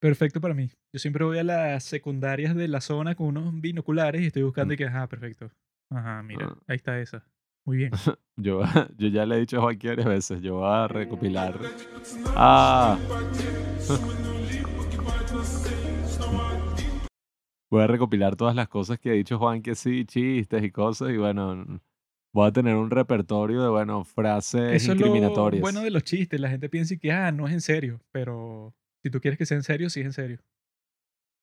Perfecto 0.01 0.41
para 0.41 0.55
mí. 0.55 0.69
Yo 0.93 0.99
siempre 0.99 1.25
voy 1.25 1.39
a 1.39 1.45
las 1.45 1.85
secundarias 1.85 2.57
de 2.57 2.67
la 2.67 2.81
zona 2.81 3.15
con 3.15 3.29
unos 3.29 3.61
binoculares 3.61 4.21
y 4.23 4.27
estoy 4.27 4.43
buscando 4.43 4.75
y 4.75 4.77
que, 4.77 4.87
ajá, 4.87 5.07
perfecto. 5.07 5.51
Ajá, 5.91 6.23
mira, 6.25 6.49
Ah. 6.51 6.59
ahí 6.67 6.77
está 6.77 6.99
esa. 7.01 7.25
Muy 7.65 7.77
bien. 7.77 7.91
Yo, 8.37 8.63
yo 8.97 9.09
ya 9.09 9.27
le 9.27 9.37
he 9.37 9.41
dicho 9.41 9.59
a 9.59 9.61
Joaquín 9.61 9.91
varias 9.91 10.07
veces, 10.09 10.41
yo 10.41 10.57
voy 10.57 10.67
a 10.69 10.89
recopilar. 10.89 11.61
Ah. 12.35 12.99
Voy 17.71 17.83
a 17.83 17.87
recopilar 17.87 18.37
todas 18.37 18.55
las 18.55 18.69
cosas 18.69 18.99
que 18.99 19.11
ha 19.11 19.13
dicho 19.15 19.39
Juan, 19.39 19.63
que 19.63 19.75
sí, 19.75 20.05
chistes 20.05 20.63
y 20.63 20.71
cosas, 20.71 21.11
y 21.11 21.17
bueno, 21.17 21.81
voy 22.35 22.49
a 22.49 22.53
tener 22.53 22.77
un 22.77 22.91
repertorio 22.91 23.63
de, 23.63 23.69
bueno, 23.71 24.05
frases 24.05 24.75
Eso 24.83 24.93
es 24.93 25.01
lo 25.01 25.07
incriminatorias. 25.07 25.63
bueno 25.63 25.81
de 25.81 25.91
los 25.91 26.05
chistes. 26.05 26.39
La 26.39 26.51
gente 26.51 26.69
piensa 26.69 26.97
que, 26.97 27.11
ah, 27.13 27.33
no 27.33 27.47
es 27.47 27.53
en 27.55 27.63
serio. 27.63 28.01
Pero 28.13 28.75
si 29.03 29.11
tú 29.11 29.21
quieres 29.21 29.39
que 29.39 29.47
sea 29.47 29.57
en 29.57 29.63
serio, 29.63 29.89
sí 29.89 30.01
es 30.01 30.07
en 30.07 30.13
serio. 30.13 30.39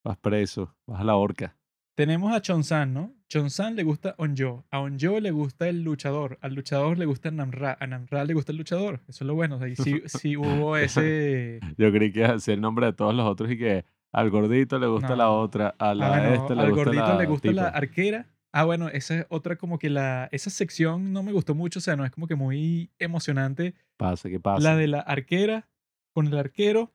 Vas 0.04 0.18
preso, 0.18 0.76
vas 0.86 1.02
a 1.02 1.04
la 1.04 1.16
horca. 1.16 1.56
Tenemos 1.96 2.34
a 2.34 2.42
Chonsan, 2.42 2.94
¿no? 2.94 3.14
Chonsan 3.28 3.76
le 3.76 3.84
gusta 3.84 4.16
Onyo. 4.18 4.66
A 4.72 4.80
Onyo 4.80 5.20
le 5.20 5.32
gusta 5.32 5.68
el 5.68 5.84
luchador. 5.84 6.38
Al 6.42 6.56
luchador 6.56 6.98
le 6.98 7.06
gusta 7.06 7.30
Namra. 7.30 7.78
A 7.80 7.88
Namra 7.88 8.24
le 8.24 8.34
gusta 8.34 8.52
el 8.54 8.58
luchador. 8.58 9.02
Eso 9.08 9.24
es 9.24 9.28
lo 9.28 9.36
bueno. 9.36 9.58
O 9.58 9.60
sea, 9.60 9.68
sí, 9.76 10.02
sí 10.06 10.38
hubo 10.38 10.78
ese. 10.78 11.60
Yo 11.78 11.92
creí 11.92 12.12
que 12.12 12.24
así 12.26 12.52
el 12.52 12.62
nombre 12.62 12.86
de 12.88 12.94
todos 12.94 13.14
los 13.14 13.28
otros 13.28 13.52
y 13.52 13.58
que 13.58 13.84
al 14.12 14.30
gordito 14.30 14.80
le 14.80 14.88
gusta 14.88 15.16
la 15.16 15.26
No. 15.26 15.40
otra, 15.42 15.76
a 15.78 15.94
la 15.94 16.14
Ah, 16.16 16.22
no, 16.22 16.34
esta 16.36 16.56
le 16.56 16.62
al 16.62 16.70
gusta 16.72 16.84
gordito 16.86 17.08
la 17.08 17.18
le 17.20 17.26
gusta 17.26 17.52
la 17.52 17.66
tipa. 17.68 17.78
arquera. 17.78 18.28
Ah, 18.52 18.64
bueno, 18.64 18.88
esa 18.90 19.20
es 19.20 19.26
otra 19.30 19.58
como 19.58 19.78
que 19.78 19.92
la... 19.92 20.28
Esa 20.32 20.50
sección 20.50 21.14
no 21.14 21.22
me 21.22 21.32
gustó 21.34 21.54
mucho, 21.54 21.78
o 21.78 21.82
sea, 21.84 21.96
no 21.96 22.04
es 22.06 22.10
como 22.12 22.26
que 22.28 22.34
muy 22.36 22.90
emocionante. 22.98 23.76
Pasa, 23.98 24.28
¿qué 24.30 24.40
pasa? 24.40 24.64
La 24.64 24.76
de 24.76 24.88
la 24.88 25.02
arquera 25.02 25.68
con 26.14 26.26
el 26.28 26.36
arquero, 26.38 26.92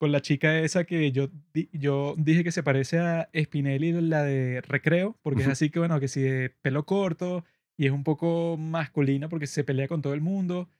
con 0.00 0.12
la 0.12 0.22
chica 0.22 0.58
esa 0.60 0.84
que 0.84 1.12
yo, 1.12 1.28
di- 1.52 1.68
yo 1.72 2.14
dije 2.16 2.42
que 2.42 2.52
se 2.52 2.62
parece 2.62 2.98
a 2.98 3.28
Spinelli, 3.38 3.92
la 4.00 4.22
de 4.24 4.62
Recreo, 4.62 5.18
porque 5.20 5.42
es 5.42 5.48
así 5.52 5.68
que, 5.68 5.78
bueno, 5.78 6.00
que 6.00 6.08
si 6.08 6.22
de 6.22 6.48
pelo 6.62 6.86
corto 6.86 7.44
y 7.76 7.84
es 7.84 7.92
un 7.92 8.02
poco 8.02 8.56
masculina 8.56 9.28
porque 9.28 9.46
se 9.46 9.62
pelea 9.62 9.88
con 9.88 10.00
todo 10.00 10.14
el 10.14 10.22
mundo. 10.22 10.70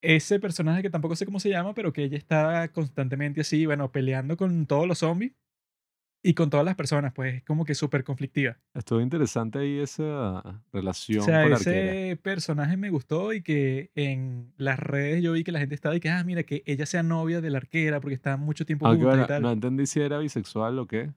Ese 0.00 0.38
personaje 0.38 0.82
que 0.82 0.90
tampoco 0.90 1.16
sé 1.16 1.26
cómo 1.26 1.40
se 1.40 1.50
llama, 1.50 1.74
pero 1.74 1.92
que 1.92 2.04
ella 2.04 2.16
está 2.16 2.68
constantemente 2.68 3.40
así, 3.40 3.66
bueno, 3.66 3.90
peleando 3.90 4.36
con 4.36 4.66
todos 4.66 4.86
los 4.86 4.98
zombies 4.98 5.32
y 6.22 6.34
con 6.34 6.50
todas 6.50 6.66
las 6.66 6.74
personas, 6.74 7.12
pues 7.14 7.36
es 7.36 7.44
como 7.44 7.64
que 7.64 7.74
súper 7.74 8.02
conflictiva. 8.04 8.58
Estuvo 8.74 9.00
interesante 9.00 9.58
ahí 9.60 9.78
esa 9.78 10.40
O 10.40 10.60
relación 10.72 11.22
sea, 11.22 11.42
con 11.42 11.50
la 11.52 11.56
ese 11.56 11.70
arquera. 12.10 12.22
personaje 12.22 12.76
me 12.76 12.90
gustó 12.90 13.32
y 13.32 13.42
que 13.42 13.90
en 13.94 14.52
las 14.56 14.78
redes 14.78 15.22
yo 15.22 15.32
vi 15.32 15.44
que 15.44 15.52
la 15.52 15.60
gente 15.60 15.74
estaba 15.74 15.94
y 15.96 16.00
que, 16.00 16.10
ah, 16.10 16.22
mira, 16.24 16.42
que 16.42 16.62
ella 16.66 16.86
sea 16.86 17.02
novia 17.02 17.40
de 17.40 17.50
la 17.50 17.58
arquera 17.58 18.00
porque 18.00 18.14
está 18.14 18.36
mucho 18.36 18.66
tiempo 18.66 18.86
Aunque 18.86 19.04
juntas 19.04 19.18
bueno, 19.18 19.24
y 19.24 19.28
tal. 19.28 19.42
no 19.42 19.48
No. 19.48 19.52
entendí 19.54 19.86
si 19.86 20.00
era 20.00 20.18
bisexual 20.18 20.78
o 20.78 20.86
qué. 20.86 21.12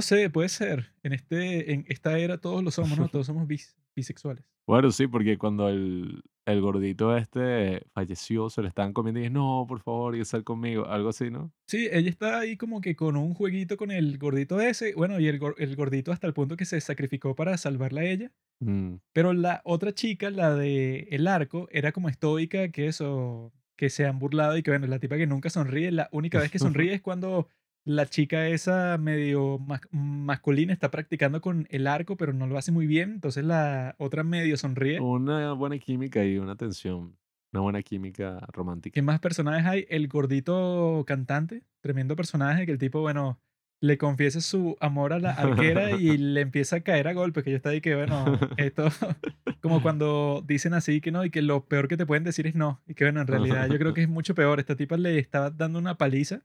sé, 0.00 0.30
puede 0.30 0.48
ser. 0.48 0.92
En, 1.02 1.12
este, 1.12 1.72
en 1.72 1.84
esta 1.88 2.18
era 2.18 2.38
todos 2.38 2.62
lo 2.64 2.70
somos, 2.70 2.98
¿no? 2.98 3.08
Todos 3.08 3.26
somos 3.26 3.46
bis- 3.46 3.76
bisexuales. 3.94 4.44
Bueno, 4.66 4.90
sí, 4.92 5.06
porque 5.06 5.36
cuando 5.36 5.68
el, 5.68 6.22
el 6.52 6.60
gordito 6.60 7.16
este 7.16 7.82
falleció, 7.92 8.50
se 8.50 8.62
le 8.62 8.68
estaban 8.68 8.92
comiendo 8.92 9.20
y 9.20 9.22
dije, 9.22 9.32
no, 9.32 9.64
por 9.68 9.80
favor, 9.80 10.16
y 10.16 10.24
sal 10.24 10.44
conmigo, 10.44 10.86
algo 10.86 11.10
así, 11.10 11.30
¿no? 11.30 11.52
Sí, 11.66 11.88
ella 11.90 12.10
está 12.10 12.38
ahí 12.40 12.56
como 12.56 12.80
que 12.80 12.96
con 12.96 13.16
un 13.16 13.34
jueguito 13.34 13.76
con 13.76 13.90
el 13.90 14.18
gordito 14.18 14.60
ese, 14.60 14.94
bueno, 14.94 15.20
y 15.20 15.28
el, 15.28 15.40
el 15.58 15.76
gordito 15.76 16.12
hasta 16.12 16.26
el 16.26 16.34
punto 16.34 16.56
que 16.56 16.64
se 16.64 16.80
sacrificó 16.80 17.34
para 17.34 17.56
salvarla 17.58 18.02
a 18.02 18.04
ella. 18.04 18.32
Mm. 18.60 18.96
Pero 19.12 19.32
la 19.32 19.62
otra 19.64 19.92
chica, 19.92 20.30
la 20.30 20.54
de 20.54 21.08
el 21.10 21.26
arco, 21.26 21.68
era 21.70 21.92
como 21.92 22.08
estoica, 22.08 22.68
que 22.70 22.86
eso, 22.86 23.52
que 23.76 23.90
se 23.90 24.06
han 24.06 24.18
burlado 24.18 24.56
y 24.56 24.62
que 24.62 24.70
bueno, 24.70 24.86
la 24.86 24.98
tipa 24.98 25.16
que 25.16 25.26
nunca 25.26 25.50
sonríe, 25.50 25.90
la 25.90 26.08
única 26.12 26.38
vez 26.38 26.50
que 26.50 26.58
sonríe 26.88 26.94
es 26.94 27.00
cuando 27.00 27.48
la 27.84 28.06
chica 28.06 28.48
esa 28.48 28.98
medio 28.98 29.58
mas- 29.58 29.80
masculina 29.90 30.72
está 30.72 30.90
practicando 30.90 31.40
con 31.40 31.66
el 31.70 31.86
arco, 31.86 32.16
pero 32.16 32.32
no 32.32 32.46
lo 32.46 32.58
hace 32.58 32.72
muy 32.72 32.86
bien, 32.86 33.12
entonces 33.12 33.44
la 33.44 33.94
otra 33.98 34.22
medio 34.22 34.56
sonríe. 34.56 35.00
Una 35.00 35.52
buena 35.52 35.78
química 35.78 36.24
y 36.24 36.38
una 36.38 36.56
tensión. 36.56 37.16
Una 37.52 37.62
buena 37.62 37.82
química 37.82 38.38
romántica. 38.52 38.94
¿Qué 38.94 39.02
más 39.02 39.18
personajes 39.18 39.66
hay? 39.66 39.86
El 39.88 40.06
gordito 40.06 41.02
cantante, 41.06 41.64
tremendo 41.80 42.14
personaje, 42.14 42.64
que 42.64 42.72
el 42.72 42.78
tipo, 42.78 43.00
bueno, 43.00 43.40
le 43.80 43.96
confiesa 43.96 44.40
su 44.40 44.76
amor 44.80 45.12
a 45.12 45.18
la 45.18 45.30
arquera 45.32 45.92
y 45.92 46.16
le 46.18 46.40
empieza 46.40 46.76
a 46.76 46.80
caer 46.80 47.08
a 47.08 47.14
golpes, 47.14 47.44
que 47.44 47.50
yo 47.50 47.56
está 47.56 47.70
ahí 47.70 47.80
que, 47.80 47.94
bueno, 47.94 48.24
esto, 48.56 48.88
como 49.60 49.82
cuando 49.82 50.44
dicen 50.46 50.74
así 50.74 51.00
que 51.00 51.10
no, 51.10 51.24
y 51.24 51.30
que 51.30 51.42
lo 51.42 51.64
peor 51.66 51.88
que 51.88 51.96
te 51.96 52.06
pueden 52.06 52.24
decir 52.24 52.46
es 52.46 52.54
no, 52.54 52.82
y 52.86 52.94
que 52.94 53.04
bueno, 53.04 53.22
en 53.22 53.26
realidad 53.26 53.68
yo 53.68 53.78
creo 53.78 53.94
que 53.94 54.02
es 54.02 54.08
mucho 54.08 54.34
peor. 54.34 54.60
Esta 54.60 54.76
tipa 54.76 54.96
le 54.96 55.18
estaba 55.18 55.50
dando 55.50 55.78
una 55.78 55.96
paliza 55.96 56.42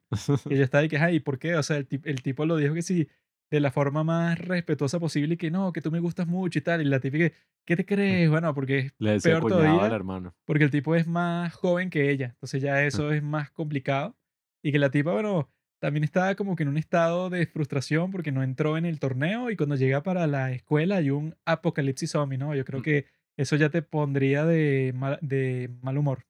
y 0.50 0.54
ella 0.54 0.64
está 0.64 0.80
ahí 0.80 0.88
que, 0.88 0.98
ay, 0.98 1.20
¿por 1.20 1.40
qué? 1.40 1.56
O 1.56 1.64
sea, 1.64 1.78
el, 1.78 1.88
el 2.04 2.22
tipo 2.22 2.46
lo 2.46 2.58
dijo 2.58 2.74
que 2.74 2.82
sí, 2.82 3.08
de 3.52 3.60
la 3.60 3.72
forma 3.72 4.04
más 4.04 4.40
respetuosa 4.40 5.00
posible 5.00 5.36
y 5.36 5.38
que 5.38 5.52
no, 5.52 5.72
que 5.72 5.82
tú 5.82 5.92
me 5.92 6.00
gustas 6.00 6.28
mucho 6.28 6.60
y 6.60 6.62
tal, 6.62 6.82
y 6.82 6.86
la 6.86 7.00
tipa 7.00 7.18
que, 7.18 7.34
¿qué 7.66 7.76
te 7.76 7.86
crees? 7.86 8.30
Bueno, 8.30 8.54
porque 8.54 8.80
es 8.80 8.94
Le 8.98 9.20
peor 9.20 9.42
cuñado 9.42 9.62
al 9.62 9.68
todavía 9.70 9.96
hermano. 9.96 10.36
porque 10.46 10.64
el 10.64 10.72
tipo 10.72 10.96
es 10.96 11.06
más 11.06 11.54
joven 11.54 11.90
que 11.90 12.10
ella, 12.12 12.28
entonces 12.28 12.62
ya 12.62 12.84
eso 12.84 13.12
es 13.12 13.22
más 13.22 13.52
complicado. 13.52 14.16
Y 14.64 14.72
que 14.72 14.80
la 14.80 14.90
tipa, 14.90 15.12
bueno, 15.12 15.48
también 15.80 16.04
estaba 16.04 16.36
como 16.36 16.56
que 16.56 16.64
en 16.64 16.70
un 16.70 16.78
estado 16.78 17.30
de 17.30 17.46
frustración 17.48 18.12
porque 18.12 18.32
no 18.32 18.44
entró 18.44 18.78
en 18.78 18.86
el 18.86 19.00
torneo 19.00 19.52
y 19.52 19.56
cuando 19.58 19.76
llega 19.76 20.04
para 20.04 20.26
la 20.28 20.52
escuela 20.52 20.98
hay 20.98 21.10
un 21.12 21.36
apocalipsis 21.46 22.12
zombie, 22.12 22.38
¿no? 22.38 22.56
Yo 22.56 22.66
creo 22.66 22.80
Mm. 22.80 22.84
que 22.84 23.06
eso 23.38 23.56
ya 23.56 23.70
te 23.70 23.82
pondría 23.82 24.46
de 24.46 24.94
mal, 24.96 25.20
de 25.22 25.70
mal 25.82 25.98
humor. 25.98 26.26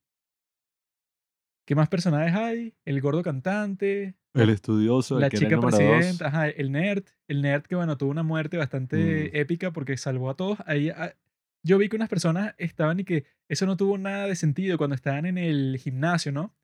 ¿Qué 1.67 1.75
más 1.75 1.89
personajes 1.89 2.36
hay? 2.36 2.75
El 2.86 3.01
gordo 3.01 3.23
cantante, 3.23 4.15
El 4.34 4.49
estudioso, 4.49 5.15
el 5.15 5.21
la 5.21 5.29
que 5.29 5.38
chica 5.38 5.60
presidenta, 5.60 6.27
ajá, 6.27 6.47
el 6.49 6.71
nerd, 6.71 7.05
el 7.27 7.41
nerd 7.41 7.63
que 7.63 7.75
bueno, 7.75 7.97
tuvo 7.97 8.12
una 8.12 8.23
muerte 8.23 8.58
bastante 8.58 9.31
Mm. 9.34 9.36
épica 9.38 9.71
porque 9.71 9.97
salvó 9.97 10.29
a 10.29 10.36
todos. 10.36 10.60
Ahí 10.65 10.89
ah, 10.89 11.15
yo 11.63 11.77
vi 11.79 11.89
que 11.89 11.95
unas 11.95 12.10
personas 12.10 12.53
estaban 12.60 12.99
y 12.99 13.03
que 13.05 13.25
eso 13.49 13.65
no 13.65 13.77
tuvo 13.77 13.97
nada 13.97 14.27
de 14.27 14.36
sentido 14.36 14.77
cuando 14.77 14.95
estaban 14.95 15.25
en 15.25 15.38
el 15.39 15.77
gimnasio, 15.79 16.31
¿no? 16.31 16.55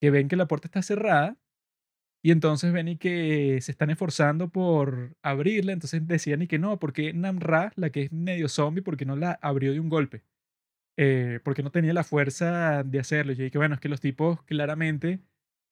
Que 0.00 0.10
ven 0.10 0.28
que 0.28 0.36
la 0.36 0.46
puerta 0.48 0.66
está 0.68 0.82
cerrada 0.82 1.38
y 2.22 2.30
entonces 2.30 2.72
ven 2.72 2.88
y 2.88 2.96
que 2.96 3.60
se 3.60 3.72
están 3.72 3.90
esforzando 3.90 4.48
por 4.48 5.16
abrirla, 5.22 5.72
entonces 5.72 6.06
decían 6.06 6.42
y 6.42 6.46
que 6.46 6.58
no, 6.58 6.78
porque 6.78 7.12
Namra, 7.12 7.72
la 7.76 7.90
que 7.90 8.02
es 8.02 8.12
medio 8.12 8.48
zombie, 8.48 8.82
porque 8.82 9.04
no 9.04 9.16
la 9.16 9.38
abrió 9.42 9.72
de 9.72 9.80
un 9.80 9.88
golpe. 9.88 10.22
Eh, 10.98 11.40
porque 11.44 11.62
no 11.62 11.70
tenía 11.70 11.94
la 11.94 12.04
fuerza 12.04 12.82
de 12.84 12.98
hacerlo. 13.00 13.32
Y 13.32 13.36
yo 13.36 13.44
dije, 13.44 13.58
bueno, 13.58 13.74
es 13.74 13.80
que 13.80 13.88
los 13.88 14.00
tipos 14.00 14.42
claramente 14.44 15.20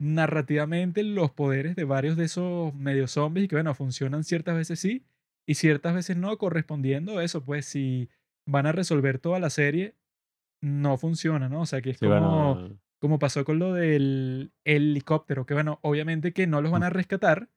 narrativamente 0.00 1.02
los 1.02 1.30
poderes 1.32 1.76
de 1.76 1.84
varios 1.84 2.16
de 2.16 2.24
esos 2.24 2.74
medio 2.74 3.06
zombies 3.06 3.44
y 3.44 3.48
que 3.48 3.56
bueno, 3.56 3.74
funcionan 3.74 4.24
ciertas 4.24 4.56
veces 4.56 4.80
sí 4.80 5.04
y 5.46 5.54
ciertas 5.56 5.94
veces 5.94 6.16
no, 6.16 6.38
correspondiendo 6.38 7.18
a 7.18 7.24
eso, 7.24 7.44
pues 7.44 7.66
si 7.66 8.08
van 8.46 8.66
a 8.66 8.72
resolver 8.72 9.18
toda 9.18 9.40
la 9.40 9.50
serie, 9.50 9.94
no 10.62 10.96
funciona, 10.98 11.48
¿no? 11.48 11.62
O 11.62 11.66
sea, 11.66 11.82
que 11.82 11.90
es 11.90 11.98
Sí, 11.98 12.06
como, 12.06 12.54
bueno, 12.54 12.80
como 13.00 13.18
pasó 13.18 13.44
con 13.44 13.58
lo 13.58 13.74
del 13.74 14.52
helicóptero, 14.64 15.46
que 15.46 15.54
bueno, 15.54 15.80
obviamente 15.82 16.32
que 16.32 16.46
no 16.46 16.60
los 16.62 16.70
van 16.70 16.84
a 16.84 16.90
rescatar. 16.90 17.48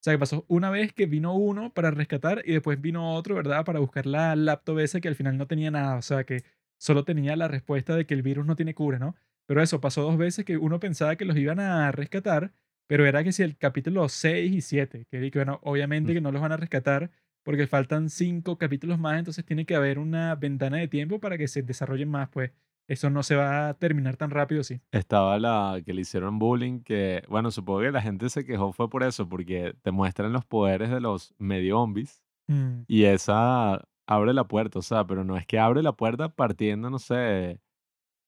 O 0.00 0.02
sea, 0.02 0.14
que 0.14 0.18
pasó 0.18 0.44
una 0.48 0.70
vez 0.70 0.92
que 0.92 1.06
vino 1.06 1.34
uno 1.34 1.74
para 1.74 1.90
rescatar 1.90 2.42
y 2.46 2.52
después 2.52 2.80
vino 2.80 3.14
otro, 3.14 3.34
¿verdad? 3.34 3.64
Para 3.64 3.80
buscar 3.80 4.06
la 4.06 4.36
laptop 4.36 4.78
esa 4.78 5.00
que 5.00 5.08
al 5.08 5.16
final 5.16 5.36
no 5.36 5.46
tenía 5.46 5.70
nada. 5.70 5.96
O 5.96 6.02
sea, 6.02 6.24
que 6.24 6.44
solo 6.78 7.04
tenía 7.04 7.36
la 7.36 7.48
respuesta 7.48 7.96
de 7.96 8.06
que 8.06 8.14
el 8.14 8.22
virus 8.22 8.46
no 8.46 8.56
tiene 8.56 8.74
cura, 8.74 8.98
¿no? 8.98 9.16
Pero 9.46 9.62
eso 9.62 9.80
pasó 9.80 10.02
dos 10.02 10.16
veces 10.16 10.44
que 10.44 10.56
uno 10.56 10.80
pensaba 10.80 11.16
que 11.16 11.24
los 11.24 11.36
iban 11.36 11.60
a 11.60 11.90
rescatar, 11.92 12.52
pero 12.86 13.06
era 13.06 13.24
que 13.24 13.32
si 13.32 13.42
el 13.42 13.56
capítulo 13.56 14.08
6 14.08 14.52
y 14.52 14.60
7, 14.60 15.06
que, 15.10 15.30
que 15.30 15.38
bueno, 15.38 15.60
obviamente 15.62 16.14
que 16.14 16.20
no 16.20 16.32
los 16.32 16.40
van 16.42 16.52
a 16.52 16.56
rescatar 16.56 17.10
porque 17.42 17.66
faltan 17.66 18.10
cinco 18.10 18.58
capítulos 18.58 18.98
más, 18.98 19.18
entonces 19.18 19.44
tiene 19.44 19.66
que 19.66 19.74
haber 19.74 19.98
una 19.98 20.34
ventana 20.34 20.76
de 20.78 20.88
tiempo 20.88 21.20
para 21.20 21.38
que 21.38 21.48
se 21.48 21.62
desarrollen 21.62 22.08
más, 22.08 22.28
pues 22.28 22.52
eso 22.90 23.08
no 23.10 23.22
se 23.22 23.36
va 23.36 23.68
a 23.68 23.74
terminar 23.74 24.16
tan 24.16 24.30
rápido, 24.30 24.62
sí. 24.64 24.80
estaba 24.92 25.38
la 25.38 25.80
que 25.84 25.94
le 25.94 26.02
hicieron 26.02 26.38
bullying, 26.38 26.80
que, 26.82 27.22
bueno, 27.28 27.50
supongo 27.50 27.80
que 27.80 27.92
la 27.92 28.02
gente 28.02 28.28
se 28.28 28.44
quejó 28.44 28.72
fue 28.72 28.90
por 28.90 29.02
eso, 29.04 29.28
porque 29.28 29.74
te 29.82 29.90
muestran 29.92 30.32
los 30.32 30.44
poderes 30.44 30.90
de 30.90 31.00
los 31.00 31.34
medio 31.38 31.76
zombies 31.76 32.22
Mm, 32.48 32.82
y 32.88 33.04
esa 33.04 33.80
abre 34.08 34.34
la 34.34 34.44
puerta, 34.48 34.80
o 34.80 34.82
sea, 34.82 35.06
pero 35.06 35.22
no 35.24 35.36
es 35.36 35.46
que 35.46 35.58
abre 35.60 35.82
la 35.84 35.92
puerta 35.92 36.28
partiendo, 36.34 36.90
no 36.90 36.98
sé, 36.98 37.60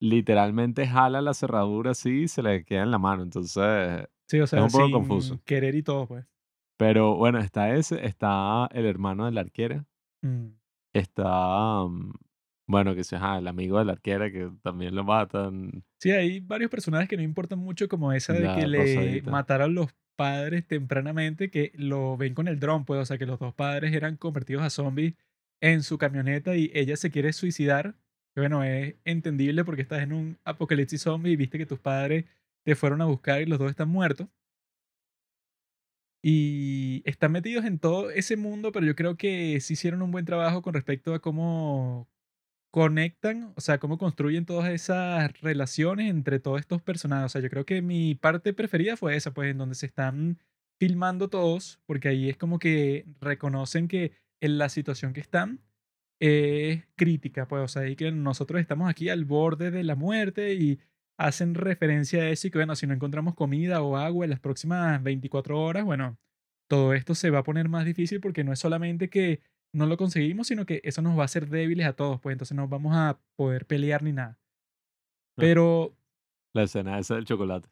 literalmente 0.00 0.86
jala 0.86 1.20
la 1.22 1.34
cerradura 1.34 1.90
así 1.92 2.22
y 2.22 2.28
se 2.28 2.42
le 2.42 2.64
queda 2.64 2.82
en 2.84 2.90
la 2.92 2.98
mano, 2.98 3.22
entonces, 3.24 4.06
Sí, 4.28 4.40
o 4.40 4.46
sea, 4.46 4.62
un 4.64 4.70
poco 4.70 4.84
sin 4.84 4.92
confuso. 4.92 5.40
querer 5.44 5.74
y 5.74 5.82
todo, 5.82 6.06
pues. 6.06 6.24
pero 6.78 7.16
bueno, 7.16 7.38
está 7.40 7.74
ese, 7.74 8.04
está 8.06 8.68
el 8.72 8.86
hermano 8.86 9.24
de 9.26 9.32
la 9.32 9.40
arquera, 9.42 9.84
Mm. 10.22 10.48
está, 10.92 11.84
mm, 11.86 12.12
bueno, 12.72 12.94
que 12.94 13.04
sea 13.04 13.38
el 13.38 13.46
amigo 13.46 13.78
de 13.78 13.84
la 13.84 13.92
arquera 13.92 14.32
que 14.32 14.50
también 14.62 14.94
lo 14.94 15.04
matan, 15.04 15.84
Sí, 16.00 16.10
hay 16.10 16.40
varios 16.40 16.68
personajes 16.68 17.08
que 17.08 17.16
no 17.16 17.22
importan 17.22 17.60
mucho, 17.60 17.88
como 17.88 18.12
esa 18.12 18.32
de 18.32 18.40
la 18.40 18.56
que 18.56 18.66
le 18.66 19.22
mataron 19.22 19.74
los 19.74 19.94
padres 20.16 20.66
tempranamente, 20.66 21.50
que 21.50 21.70
lo 21.76 22.16
ven 22.16 22.34
con 22.34 22.48
el 22.48 22.58
dron, 22.58 22.84
pues, 22.84 23.00
o 23.00 23.04
sea, 23.04 23.18
que 23.18 23.26
los 23.26 23.38
dos 23.38 23.54
padres 23.54 23.94
eran 23.94 24.16
convertidos 24.16 24.64
a 24.64 24.70
zombies 24.70 25.14
en 25.60 25.82
su 25.84 25.98
camioneta 25.98 26.56
y 26.56 26.72
ella 26.74 26.96
se 26.96 27.10
quiere 27.10 27.32
suicidar. 27.32 27.94
Que 28.34 28.40
bueno, 28.40 28.64
es 28.64 28.96
entendible 29.04 29.64
porque 29.64 29.82
estás 29.82 30.02
en 30.02 30.12
un 30.12 30.38
apocalipsis 30.44 31.02
zombie 31.02 31.32
y 31.32 31.36
viste 31.36 31.58
que 31.58 31.66
tus 31.66 31.78
padres 31.78 32.24
te 32.64 32.74
fueron 32.74 33.00
a 33.02 33.04
buscar 33.06 33.42
y 33.42 33.46
los 33.46 33.58
dos 33.58 33.70
están 33.70 33.88
muertos. 33.88 34.28
Y 36.24 37.02
están 37.04 37.32
metidos 37.32 37.64
en 37.64 37.78
todo 37.78 38.10
ese 38.10 38.36
mundo, 38.36 38.70
pero 38.70 38.86
yo 38.86 38.94
creo 38.94 39.16
que 39.16 39.60
sí 39.60 39.74
hicieron 39.74 40.02
un 40.02 40.12
buen 40.12 40.24
trabajo 40.24 40.62
con 40.62 40.74
respecto 40.74 41.14
a 41.14 41.20
cómo 41.20 42.08
conectan, 42.72 43.52
o 43.56 43.60
sea, 43.60 43.78
cómo 43.78 43.98
construyen 43.98 44.46
todas 44.46 44.70
esas 44.72 45.40
relaciones 45.42 46.10
entre 46.10 46.40
todos 46.40 46.60
estos 46.60 46.82
personajes. 46.82 47.26
O 47.26 47.28
sea, 47.30 47.42
yo 47.42 47.50
creo 47.50 47.66
que 47.66 47.82
mi 47.82 48.14
parte 48.14 48.54
preferida 48.54 48.96
fue 48.96 49.14
esa, 49.16 49.34
pues, 49.34 49.50
en 49.50 49.58
donde 49.58 49.74
se 49.76 49.86
están 49.86 50.38
filmando 50.80 51.28
todos, 51.28 51.80
porque 51.86 52.08
ahí 52.08 52.30
es 52.30 52.36
como 52.38 52.58
que 52.58 53.06
reconocen 53.20 53.88
que 53.88 54.12
en 54.40 54.58
la 54.58 54.70
situación 54.70 55.12
que 55.12 55.20
están 55.20 55.60
es 56.20 56.84
crítica, 56.96 57.46
pues, 57.48 57.62
o 57.64 57.68
sea, 57.68 57.88
y 57.88 57.96
que 57.96 58.10
nosotros 58.12 58.60
estamos 58.60 58.88
aquí 58.88 59.08
al 59.10 59.24
borde 59.26 59.70
de 59.70 59.84
la 59.84 59.96
muerte 59.96 60.54
y 60.54 60.80
hacen 61.18 61.54
referencia 61.54 62.22
a 62.22 62.28
eso 62.30 62.46
y 62.48 62.50
que, 62.50 62.58
bueno, 62.58 62.76
si 62.76 62.86
no 62.86 62.94
encontramos 62.94 63.34
comida 63.34 63.82
o 63.82 63.96
agua 63.96 64.24
en 64.24 64.30
las 64.30 64.40
próximas 64.40 65.02
24 65.02 65.60
horas, 65.60 65.84
bueno, 65.84 66.18
todo 66.68 66.94
esto 66.94 67.14
se 67.14 67.30
va 67.30 67.40
a 67.40 67.44
poner 67.44 67.68
más 67.68 67.84
difícil 67.84 68.20
porque 68.20 68.44
no 68.44 68.52
es 68.52 68.58
solamente 68.60 69.10
que 69.10 69.40
no 69.72 69.86
lo 69.86 69.96
conseguimos, 69.96 70.46
sino 70.46 70.66
que 70.66 70.80
eso 70.84 71.02
nos 71.02 71.16
va 71.16 71.22
a 71.22 71.24
hacer 71.24 71.48
débiles 71.48 71.86
a 71.86 71.94
todos, 71.94 72.20
pues 72.20 72.34
entonces 72.34 72.56
no 72.56 72.68
vamos 72.68 72.94
a 72.94 73.18
poder 73.36 73.66
pelear 73.66 74.02
ni 74.02 74.12
nada. 74.12 74.38
Pero... 75.36 75.96
La 76.52 76.64
escena 76.64 76.98
esa 76.98 77.14
del 77.14 77.24
chocolate. 77.24 77.68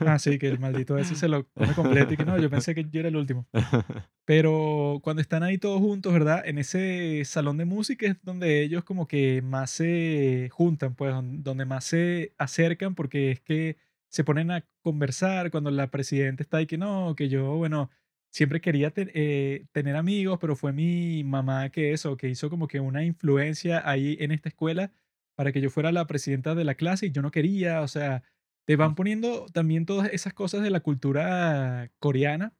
Ah, 0.00 0.18
sí, 0.18 0.38
que 0.38 0.48
el 0.48 0.58
maldito 0.58 0.96
ese 0.98 1.14
se 1.14 1.28
lo 1.28 1.46
come 1.48 1.74
completo 1.74 2.14
y 2.14 2.16
que 2.16 2.24
no, 2.24 2.38
yo 2.38 2.50
pensé 2.50 2.74
que 2.74 2.84
yo 2.88 3.00
era 3.00 3.08
el 3.08 3.16
último. 3.16 3.46
Pero 4.24 5.00
cuando 5.02 5.22
están 5.22 5.42
ahí 5.42 5.58
todos 5.58 5.80
juntos, 5.80 6.12
¿verdad? 6.12 6.42
En 6.46 6.58
ese 6.58 7.22
salón 7.24 7.56
de 7.56 7.64
música 7.64 8.06
es 8.06 8.16
donde 8.22 8.62
ellos 8.62 8.84
como 8.84 9.06
que 9.06 9.42
más 9.42 9.70
se 9.70 10.48
juntan, 10.52 10.94
pues, 10.94 11.14
donde 11.22 11.64
más 11.64 11.84
se 11.84 12.32
acercan 12.38 12.94
porque 12.94 13.32
es 13.32 13.40
que 13.40 13.76
se 14.08 14.24
ponen 14.24 14.50
a 14.50 14.64
conversar 14.82 15.50
cuando 15.50 15.70
la 15.70 15.90
presidenta 15.90 16.42
está 16.42 16.58
ahí 16.58 16.66
que 16.66 16.78
no, 16.78 17.14
que 17.16 17.28
yo, 17.28 17.56
bueno, 17.56 17.90
siempre 18.36 18.60
quería 18.60 18.92
eh, 18.94 19.64
tener 19.72 19.96
amigos, 19.96 20.38
pero 20.38 20.56
fue 20.56 20.74
mi 20.74 21.24
mamá 21.24 21.70
que 21.70 21.92
eso, 21.92 22.18
que 22.18 22.28
hizo 22.28 22.50
como 22.50 22.68
que 22.68 22.80
una 22.80 23.02
influencia 23.02 23.88
ahí 23.88 24.18
en 24.20 24.30
esta 24.30 24.50
escuela 24.50 24.92
para 25.36 25.52
que 25.52 25.62
yo 25.62 25.70
fuera 25.70 25.90
la 25.90 26.06
presidenta 26.06 26.54
de 26.54 26.64
la 26.64 26.74
clase 26.74 27.06
y 27.06 27.12
yo 27.12 27.22
no 27.22 27.30
quería, 27.30 27.80
o 27.80 27.88
sea, 27.88 28.24
te 28.66 28.76
van 28.76 28.94
poniendo 28.94 29.46
también 29.46 29.86
todas 29.86 30.12
esas 30.12 30.34
cosas 30.34 30.62
de 30.62 30.68
la 30.68 30.80
cultura 30.80 31.90
coreana 31.98 32.52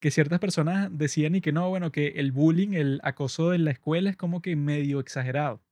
que 0.00 0.12
ciertas 0.12 0.38
personas 0.38 0.88
decían 0.92 1.34
y 1.34 1.40
que 1.40 1.50
no, 1.50 1.68
bueno, 1.68 1.90
que 1.90 2.08
el 2.16 2.30
bullying, 2.30 2.74
el 2.74 3.00
acoso 3.02 3.52
en 3.54 3.64
la 3.64 3.72
escuela 3.72 4.10
es 4.10 4.16
como 4.16 4.40
que 4.40 4.54
medio 4.54 5.00
exagerado. 5.00 5.64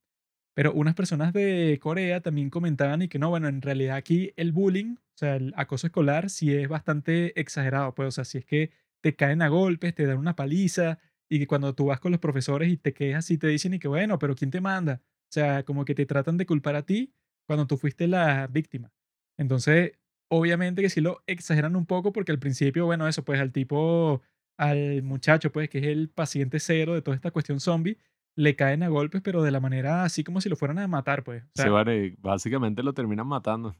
Pero 0.55 0.73
unas 0.73 0.95
personas 0.95 1.31
de 1.33 1.79
Corea 1.81 2.21
también 2.21 2.49
comentaban 2.49 3.01
y 3.01 3.07
que 3.07 3.19
no, 3.19 3.29
bueno, 3.29 3.47
en 3.47 3.61
realidad 3.61 3.95
aquí 3.95 4.33
el 4.35 4.51
bullying, 4.51 4.95
o 4.97 5.17
sea, 5.17 5.37
el 5.37 5.53
acoso 5.55 5.87
escolar 5.87 6.29
sí 6.29 6.53
es 6.53 6.67
bastante 6.67 7.39
exagerado, 7.39 7.95
pues, 7.95 8.09
o 8.09 8.11
sea, 8.11 8.25
si 8.25 8.39
es 8.39 8.45
que 8.45 8.71
te 9.01 9.15
caen 9.15 9.41
a 9.41 9.47
golpes, 9.47 9.95
te 9.95 10.05
dan 10.05 10.17
una 10.17 10.35
paliza 10.35 10.99
y 11.29 11.39
que 11.39 11.47
cuando 11.47 11.73
tú 11.75 11.85
vas 11.85 11.99
con 11.99 12.11
los 12.11 12.21
profesores 12.21 12.69
y 12.69 12.77
te 12.77 12.93
quejas 12.93 13.29
y 13.31 13.37
te 13.37 13.47
dicen 13.47 13.73
y 13.73 13.79
que 13.79 13.87
bueno, 13.87 14.17
pero 14.19 14.35
¿quién 14.35 14.51
te 14.51 14.61
manda? 14.61 15.01
O 15.03 15.33
sea, 15.33 15.63
como 15.63 15.85
que 15.85 15.95
te 15.95 16.05
tratan 16.05 16.37
de 16.37 16.45
culpar 16.45 16.75
a 16.75 16.85
ti 16.85 17.13
cuando 17.47 17.67
tú 17.67 17.77
fuiste 17.77 18.07
la 18.07 18.47
víctima. 18.47 18.91
Entonces, 19.37 19.93
obviamente 20.29 20.81
que 20.81 20.89
sí 20.89 21.01
lo 21.01 21.23
exageran 21.27 21.75
un 21.75 21.85
poco 21.85 22.11
porque 22.11 22.31
al 22.31 22.39
principio, 22.39 22.85
bueno, 22.85 23.07
eso, 23.07 23.23
pues 23.23 23.39
al 23.39 23.51
tipo, 23.51 24.21
al 24.57 25.03
muchacho, 25.03 25.51
pues 25.51 25.69
que 25.69 25.79
es 25.79 25.85
el 25.85 26.09
paciente 26.09 26.59
cero 26.59 26.93
de 26.93 27.01
toda 27.01 27.15
esta 27.15 27.31
cuestión 27.31 27.59
zombie, 27.59 27.97
le 28.35 28.55
caen 28.55 28.83
a 28.83 28.87
golpes, 28.87 29.21
pero 29.21 29.43
de 29.43 29.51
la 29.51 29.59
manera 29.59 30.03
así 30.03 30.23
como 30.23 30.41
si 30.41 30.49
lo 30.49 30.55
fueran 30.55 30.79
a 30.79 30.87
matar, 30.87 31.23
pues. 31.23 31.43
sí, 31.55 31.67
vale, 31.69 32.15
básicamente 32.19 32.83
lo 32.83 32.93
terminan 32.93 33.27
matando. 33.27 33.75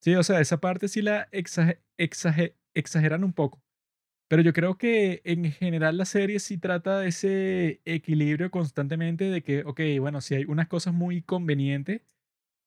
sí, 0.00 0.14
o 0.14 0.22
sea, 0.22 0.40
esa 0.40 0.60
parte 0.60 0.88
sí 0.88 1.02
la 1.02 1.28
exageran 1.96 3.24
un 3.24 3.32
poco. 3.32 3.62
Pero 4.28 4.42
yo 4.42 4.52
creo 4.52 4.78
que 4.78 5.22
en 5.24 5.52
general 5.52 5.96
la 5.98 6.06
serie 6.06 6.40
sí 6.40 6.58
trata 6.58 7.00
de 7.00 7.08
ese 7.08 7.80
equilibrio 7.84 8.50
constantemente 8.50 9.24
de 9.30 9.42
que, 9.42 9.62
ok, 9.64 9.80
bueno, 10.00 10.20
si 10.20 10.34
hay 10.34 10.44
unas 10.46 10.68
cosas 10.68 10.94
muy 10.94 11.22
convenientes, 11.22 12.02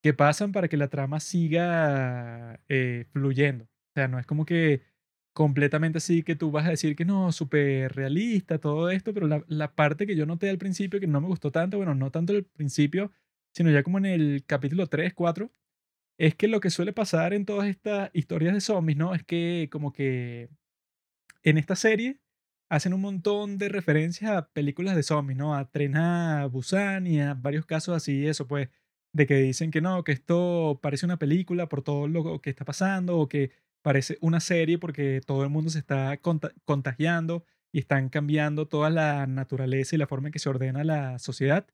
que 0.01 0.13
pasan 0.13 0.51
para 0.51 0.67
que 0.67 0.77
la 0.77 0.89
trama 0.89 1.19
siga 1.19 2.61
eh, 2.69 3.05
fluyendo. 3.11 3.65
O 3.65 3.93
sea, 3.95 4.07
no 4.07 4.19
es 4.19 4.25
como 4.25 4.45
que 4.45 4.83
completamente 5.33 5.99
así 5.99 6.23
que 6.23 6.35
tú 6.35 6.51
vas 6.51 6.65
a 6.67 6.71
decir 6.71 6.95
que 6.95 7.05
no, 7.05 7.31
súper 7.31 7.93
realista, 7.93 8.59
todo 8.59 8.89
esto, 8.89 9.13
pero 9.13 9.27
la, 9.27 9.43
la, 9.47 9.75
parte 9.75 10.07
que 10.07 10.15
yo 10.15 10.25
noté 10.25 10.49
al 10.49 10.57
principio 10.57 10.99
que 10.99 11.07
no 11.07 11.21
me 11.21 11.27
gustó 11.27 11.51
tanto, 11.51 11.77
bueno, 11.77 11.95
no 11.95 12.11
tanto 12.11 12.33
al 12.33 12.43
principio, 12.45 13.11
sino 13.53 13.71
ya 13.71 13.83
como 13.83 13.97
en 13.99 14.05
el 14.05 14.45
capítulo 14.45 14.87
3, 14.87 15.13
4, 15.13 15.51
es 16.19 16.35
que 16.35 16.47
lo 16.47 16.59
que 16.59 16.69
suele 16.71 16.93
pasar 16.93 17.33
en 17.33 17.45
todas 17.45 17.67
estas 17.67 18.09
historias 18.13 18.53
de 18.53 18.61
zombies, 18.61 18.97
¿no? 18.97 19.15
Es 19.15 19.23
que 19.23 19.69
como 19.71 19.93
que 19.93 20.49
en 21.49 21.57
esta 21.57 21.75
serie 21.75 22.19
hacen 22.69 22.93
un 22.93 23.01
montón 23.01 23.57
de 23.57 23.69
referencias 23.69 24.31
a 24.31 24.49
películas 24.49 24.95
de 24.95 25.03
zombies, 25.03 25.37
¿no? 25.37 25.55
A 25.55 25.69
Tren 25.71 25.95
a 25.95 26.45
Busan 26.47 27.07
y 27.07 27.21
a 27.21 27.33
varios 27.35 27.65
casos 27.65 27.95
así, 27.95 28.27
eso 28.27 28.47
pues 28.47 28.69
de 29.13 29.25
que 29.25 29.35
dicen 29.35 29.71
que 29.71 29.81
no, 29.81 30.03
que 30.03 30.11
esto 30.11 30.79
parece 30.81 31.05
una 31.05 31.17
película 31.17 31.69
por 31.69 31.83
todo 31.83 32.07
lo 32.07 32.41
que 32.41 32.49
está 32.49 32.65
pasando 32.65 33.17
o 33.17 33.29
que 33.29 33.51
parece 33.81 34.17
una 34.21 34.41
serie 34.41 34.77
porque 34.77 35.21
todo 35.25 35.43
el 35.43 35.49
mundo 35.49 35.69
se 35.69 35.79
está 35.79 36.19
contagiando 36.65 37.45
y 37.71 37.79
están 37.79 38.09
cambiando 38.09 38.67
toda 38.67 38.89
la 38.89 39.25
naturaleza 39.27 39.95
y 39.95 39.99
la 39.99 40.07
forma 40.07 40.27
en 40.27 40.33
que 40.33 40.39
se 40.39 40.49
ordena 40.49 40.83
la 40.83 41.19
sociedad. 41.19 41.65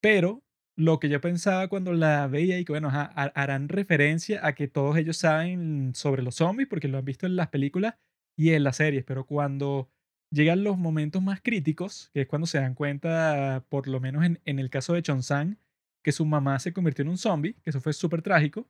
Pero 0.00 0.42
lo 0.76 0.98
que 1.00 1.08
yo 1.08 1.20
pensaba 1.20 1.68
cuando 1.68 1.92
la 1.92 2.26
veía 2.28 2.58
y 2.58 2.64
que, 2.64 2.72
bueno, 2.72 2.90
harán 2.90 3.68
referencia 3.68 4.46
a 4.46 4.54
que 4.54 4.68
todos 4.68 4.96
ellos 4.96 5.18
saben 5.18 5.94
sobre 5.94 6.22
los 6.22 6.36
zombies 6.36 6.68
porque 6.68 6.88
lo 6.88 6.98
han 6.98 7.04
visto 7.04 7.26
en 7.26 7.36
las 7.36 7.48
películas 7.48 7.94
y 8.36 8.50
en 8.50 8.64
las 8.64 8.76
series, 8.76 9.04
pero 9.04 9.24
cuando 9.26 9.90
llegan 10.30 10.64
los 10.64 10.78
momentos 10.78 11.22
más 11.22 11.40
críticos, 11.40 12.10
que 12.12 12.22
es 12.22 12.26
cuando 12.28 12.46
se 12.46 12.58
dan 12.58 12.74
cuenta, 12.74 13.64
por 13.68 13.88
lo 13.88 14.00
menos 14.00 14.24
en, 14.24 14.40
en 14.44 14.58
el 14.58 14.70
caso 14.70 14.92
de 14.94 15.02
Chonsang, 15.02 15.58
que 16.04 16.12
su 16.12 16.24
mamá 16.24 16.58
se 16.58 16.72
convirtió 16.72 17.02
en 17.02 17.08
un 17.08 17.18
zombie, 17.18 17.54
que 17.62 17.70
eso 17.70 17.80
fue 17.80 17.92
súper 17.92 18.22
trágico, 18.22 18.68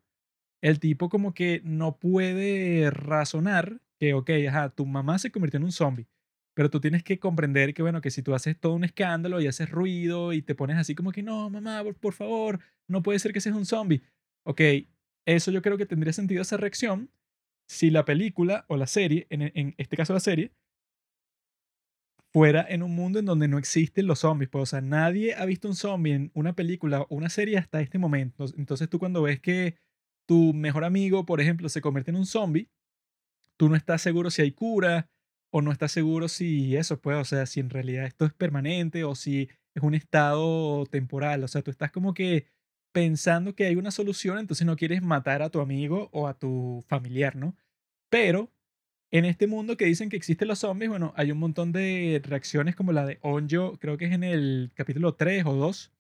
el 0.63 0.81
tipo 0.81 1.09
como 1.09 1.35
que 1.35 1.61
no 1.65 1.99
puede 1.99 2.91
razonar 2.91 3.81
que, 3.99 4.15
ok, 4.15 4.31
ajá, 4.49 4.71
tu 4.71 4.87
mamá 4.87 5.19
se 5.19 5.31
convirtió 5.31 5.59
en 5.59 5.65
un 5.65 5.73
zombie, 5.73 6.09
pero 6.55 6.71
tú 6.71 6.81
tienes 6.81 7.03
que 7.03 7.19
comprender 7.19 7.75
que, 7.75 7.83
bueno, 7.83 8.01
que 8.01 8.11
si 8.11 8.23
tú 8.23 8.35
haces 8.35 8.59
todo 8.59 8.75
un 8.75 8.85
escándalo 8.85 9.41
y 9.41 9.47
haces 9.47 9.71
ruido 9.71 10.33
y 10.33 10.43
te 10.43 10.55
pones 10.55 10.77
así 10.79 10.95
como 10.95 11.13
que, 11.13 11.23
no, 11.23 11.51
mamá, 11.51 11.83
por, 12.01 12.15
favor, 12.15 12.61
no 12.89 13.03
puede 13.03 13.19
ser 13.19 13.33
que 13.33 13.41
seas 13.41 13.57
un 13.57 13.67
zombie. 13.67 14.03
Ok, 14.45 14.61
eso 15.27 15.51
yo 15.51 15.61
creo 15.63 15.77
que 15.77 15.87
tendría 15.87 16.13
sentido 16.13 16.43
esa 16.43 16.57
reacción 16.57 17.11
si 17.69 17.91
la 17.91 18.05
película 18.05 18.65
o 18.69 18.77
la 18.77 18.87
serie, 18.87 19.27
en, 19.31 19.43
en 19.43 19.75
este 19.79 19.97
caso 19.97 20.13
la 20.13 20.21
serie, 20.21 20.53
fuera 22.37 22.67
en 22.69 22.83
un 22.83 22.95
mundo 22.95 23.19
en 23.19 23.25
donde 23.25 23.49
no 23.49 23.57
existen 23.57 24.07
los 24.07 24.19
zombies. 24.19 24.51
Pues, 24.51 24.63
o 24.63 24.67
sea, 24.67 24.81
nadie 24.83 25.35
ha 25.35 25.47
visto 25.47 25.69
un 25.69 25.75
zombie 25.75 26.13
en 26.13 26.31
una 26.35 26.55
película 26.55 27.01
o 27.03 27.15
una 27.17 27.31
serie 27.31 27.57
hasta 27.57 27.81
este 27.81 27.99
momento. 27.99 28.45
Entonces 28.59 28.91
tú 28.91 28.99
cuando 28.99 29.23
ves 29.23 29.41
que 29.41 29.79
tu 30.27 30.53
mejor 30.53 30.85
amigo, 30.85 31.25
por 31.25 31.41
ejemplo, 31.41 31.69
se 31.71 31.81
convierte 31.81 32.11
en 32.11 32.17
un 32.17 32.27
zombie, 32.27 32.69
tú 33.57 33.69
no 33.69 33.77
estás 33.77 34.03
seguro 34.03 34.31
si 34.31 34.43
hay 34.43 34.53
cura 34.53 35.09
o 35.51 35.63
no 35.63 35.73
estás 35.73 35.93
seguro 35.93 36.29
si 36.29 36.77
eso, 36.77 37.01
pues, 37.01 37.17
o 37.17 37.25
sea, 37.25 37.47
si 37.47 37.61
en 37.61 37.71
realidad 37.71 38.05
esto 38.05 38.27
es 38.27 38.35
permanente 38.35 39.05
o 39.05 39.15
si 39.15 39.49
es 39.75 39.83
un 39.83 39.95
estado 39.95 40.85
temporal. 40.87 41.43
O 41.45 41.49
sea, 41.49 41.63
tú 41.63 41.71
estás 41.71 41.91
como 41.91 42.13
que 42.13 42.47
pensando 42.97 43.55
que 43.55 43.67
hay 43.67 43.77
una 43.77 43.91
solución, 43.91 44.39
entonces 44.39 44.67
no 44.67 44.75
quieres 44.75 45.03
matar 45.03 45.43
a 45.43 45.51
tu 45.51 45.61
amigo 45.61 46.09
o 46.13 46.29
a 46.29 46.33
tu 46.39 46.83
familiar, 46.89 47.37
¿no? 47.37 47.55
Pero 48.09 48.51
en 49.11 49.27
este 49.27 49.47
mundo 49.47 49.77
que 49.77 49.85
dicen 49.85 50.09
que 50.09 50.17
existen 50.17 50.49
los 50.49 50.61
zombies, 50.61 50.89
bueno, 50.89 51.13
hay 51.15 51.31
un 51.31 51.37
montón 51.37 51.73
de 51.73 52.23
reacciones 52.25 52.75
como 52.75 52.93
la 52.93 53.05
de 53.05 53.19
Onjo, 53.21 53.79
creo 53.79 53.99
que 53.99 54.07
es 54.07 54.13
en 54.13 54.25
el 54.25 54.73
capítulo 54.75 55.15
3 55.15 55.45
o 55.45 55.53
2, 55.53 55.93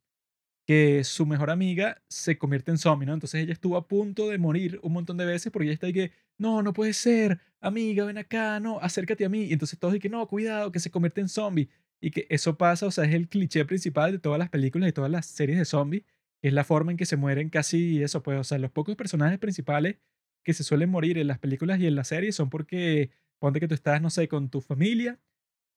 que 0.66 1.04
su 1.04 1.26
mejor 1.26 1.50
amiga 1.50 2.02
se 2.08 2.38
convierte 2.38 2.70
en 2.70 2.78
zombie, 2.78 3.04
¿no? 3.04 3.12
Entonces 3.12 3.42
ella 3.42 3.52
estuvo 3.52 3.76
a 3.76 3.86
punto 3.86 4.30
de 4.30 4.38
morir 4.38 4.80
un 4.82 4.94
montón 4.94 5.18
de 5.18 5.26
veces 5.26 5.52
porque 5.52 5.66
ella 5.66 5.74
está 5.74 5.88
ahí 5.88 5.92
que, 5.92 6.12
no, 6.38 6.62
no 6.62 6.72
puede 6.72 6.94
ser, 6.94 7.40
amiga, 7.60 8.06
ven 8.06 8.16
acá, 8.16 8.58
no, 8.58 8.80
acércate 8.80 9.26
a 9.26 9.28
mí. 9.28 9.44
Y 9.44 9.52
entonces 9.52 9.78
todos 9.78 9.92
dicen, 9.92 10.12
no, 10.12 10.26
cuidado, 10.28 10.72
que 10.72 10.80
se 10.80 10.90
convierte 10.90 11.20
en 11.20 11.28
zombie. 11.28 11.68
Y 12.00 12.10
que 12.10 12.26
eso 12.30 12.56
pasa, 12.56 12.86
o 12.86 12.90
sea, 12.90 13.04
es 13.04 13.12
el 13.12 13.28
cliché 13.28 13.66
principal 13.66 14.12
de 14.12 14.18
todas 14.18 14.38
las 14.38 14.48
películas 14.48 14.88
y 14.88 14.92
todas 14.92 15.10
las 15.10 15.26
series 15.26 15.58
de 15.58 15.66
zombies, 15.66 16.04
es 16.46 16.52
la 16.52 16.64
forma 16.64 16.92
en 16.92 16.96
que 16.96 17.06
se 17.06 17.16
mueren 17.16 17.50
casi 17.50 18.02
eso, 18.02 18.22
pues, 18.22 18.38
o 18.38 18.44
sea, 18.44 18.58
los 18.58 18.70
pocos 18.70 18.96
personajes 18.96 19.38
principales 19.38 19.96
que 20.44 20.54
se 20.54 20.64
suelen 20.64 20.90
morir 20.90 21.18
en 21.18 21.26
las 21.26 21.38
películas 21.38 21.80
y 21.80 21.86
en 21.86 21.94
las 21.94 22.08
series 22.08 22.36
son 22.36 22.50
porque 22.50 23.10
ponte 23.38 23.60
que 23.60 23.68
tú 23.68 23.74
estás, 23.74 24.00
no 24.02 24.10
sé, 24.10 24.28
con 24.28 24.50
tu 24.50 24.60
familia 24.60 25.18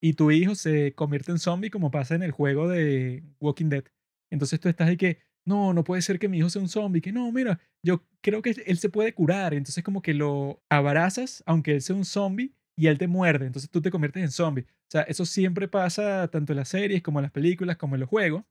y 0.01 0.13
tu 0.13 0.32
hijo 0.32 0.55
se 0.55 0.93
convierte 0.93 1.32
en 1.32 1.39
zombie 1.39 1.69
como 1.69 1.91
pasa 1.91 2.15
en 2.15 2.23
el 2.23 2.32
juego 2.32 2.67
de 2.67 3.23
Walking 3.39 3.69
Dead. 3.69 3.84
Entonces 4.32 4.60
tú 4.60 4.69
estás 4.69 4.88
ahí 4.88 4.97
que, 4.97 5.19
no, 5.45 5.73
no 5.73 5.84
puede 5.84 6.01
ser 6.01 6.19
que 6.19 6.29
mi 6.29 6.38
hijo 6.38 6.49
sea 6.49 6.62
un 6.62 6.69
zombie, 6.69 7.01
que 7.01 7.12
no, 7.12 7.32
mira, 7.32 7.60
yo 7.84 8.05
creo 8.21 8.41
que 8.41 8.51
él 8.65 8.77
se 8.77 8.89
puede 8.89 9.13
curar. 9.13 9.53
Entonces 9.53 9.84
como 9.84 10.01
que 10.01 10.13
lo 10.13 10.62
abrazas, 10.69 11.43
aunque 11.45 11.73
él 11.73 11.82
sea 11.82 11.95
un 11.95 12.05
zombie, 12.05 12.53
y 12.79 12.88
él 12.88 12.97
te 12.97 13.08
muerde. 13.10 13.45
Entonces 13.45 13.69
tú 13.69 13.82
te 13.82 13.91
conviertes 13.91 14.23
en 14.23 14.32
zombie. 14.32 14.63
O 14.63 14.91
sea, 14.91 15.01
eso 15.01 15.25
siempre 15.25 15.67
pasa 15.67 16.29
tanto 16.29 16.53
en 16.53 16.58
las 16.58 16.69
series 16.69 17.01
como 17.01 17.19
en 17.19 17.23
las 17.23 17.32
películas, 17.34 17.75
como 17.75 17.95
en 17.95 17.99
los 17.99 18.10
juegos. 18.10 18.45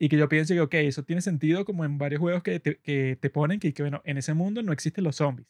Y 0.00 0.08
que 0.08 0.16
yo 0.16 0.28
pienso 0.30 0.54
que, 0.54 0.60
ok, 0.62 0.74
eso 0.74 1.04
tiene 1.04 1.20
sentido 1.20 1.66
como 1.66 1.84
en 1.84 1.98
varios 1.98 2.20
juegos 2.20 2.42
que 2.42 2.58
te, 2.58 2.76
que 2.78 3.18
te 3.20 3.28
ponen 3.28 3.60
que, 3.60 3.74
que, 3.74 3.82
bueno, 3.82 4.00
en 4.04 4.16
ese 4.16 4.32
mundo 4.32 4.62
no 4.62 4.72
existen 4.72 5.04
los 5.04 5.16
zombies. 5.16 5.46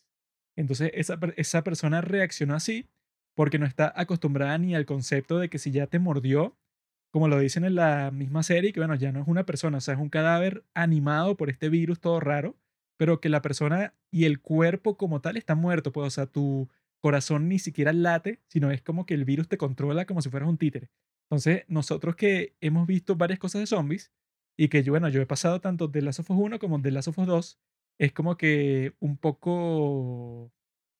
Entonces 0.56 0.90
esa, 0.94 1.18
esa 1.36 1.62
persona 1.62 2.00
reaccionó 2.00 2.54
así 2.54 2.88
porque 3.36 3.60
no 3.60 3.66
está 3.66 3.92
acostumbrada 3.94 4.58
ni 4.58 4.74
al 4.74 4.86
concepto 4.86 5.38
de 5.38 5.48
que 5.48 5.58
si 5.58 5.70
ya 5.70 5.86
te 5.86 6.00
mordió, 6.00 6.58
como 7.12 7.28
lo 7.28 7.38
dicen 7.38 7.64
en 7.64 7.76
la 7.76 8.10
misma 8.10 8.42
serie, 8.42 8.72
que 8.72 8.80
bueno, 8.80 8.96
ya 8.96 9.12
no 9.12 9.22
es 9.22 9.28
una 9.28 9.46
persona, 9.46 9.78
o 9.78 9.80
sea, 9.80 9.94
es 9.94 10.00
un 10.00 10.10
cadáver 10.10 10.64
animado 10.74 11.36
por 11.36 11.48
este 11.48 11.68
virus 11.68 12.00
todo 12.00 12.18
raro, 12.18 12.56
pero 12.98 13.20
que 13.20 13.28
la 13.28 13.42
persona 13.42 13.94
y 14.10 14.24
el 14.24 14.40
cuerpo 14.40 14.96
como 14.96 15.20
tal 15.20 15.36
está 15.36 15.54
muerto, 15.54 15.92
pues, 15.92 16.08
o 16.08 16.10
sea, 16.10 16.26
tu 16.26 16.68
corazón 17.00 17.48
ni 17.48 17.60
siquiera 17.60 17.92
late, 17.92 18.40
sino 18.48 18.72
es 18.72 18.82
como 18.82 19.06
que 19.06 19.14
el 19.14 19.24
virus 19.24 19.48
te 19.48 19.56
controla 19.58 20.06
como 20.06 20.22
si 20.22 20.28
fueras 20.28 20.48
un 20.48 20.58
títere. 20.58 20.90
Entonces, 21.30 21.64
nosotros 21.68 22.16
que 22.16 22.56
hemos 22.60 22.86
visto 22.88 23.14
varias 23.14 23.38
cosas 23.38 23.60
de 23.60 23.66
zombies 23.68 24.10
y 24.60 24.68
que 24.68 24.82
yo, 24.82 24.92
bueno, 24.92 25.08
yo 25.08 25.22
he 25.22 25.26
pasado 25.26 25.62
tanto 25.62 25.88
de 25.88 26.02
Last 26.02 26.20
of 26.20 26.30
Us 26.30 26.36
1 26.38 26.58
como 26.58 26.78
de 26.78 26.90
Last 26.90 27.08
of 27.08 27.18
Us 27.18 27.26
2, 27.26 27.58
es 27.98 28.12
como 28.12 28.36
que 28.36 28.94
un 29.00 29.16
poco, 29.16 30.52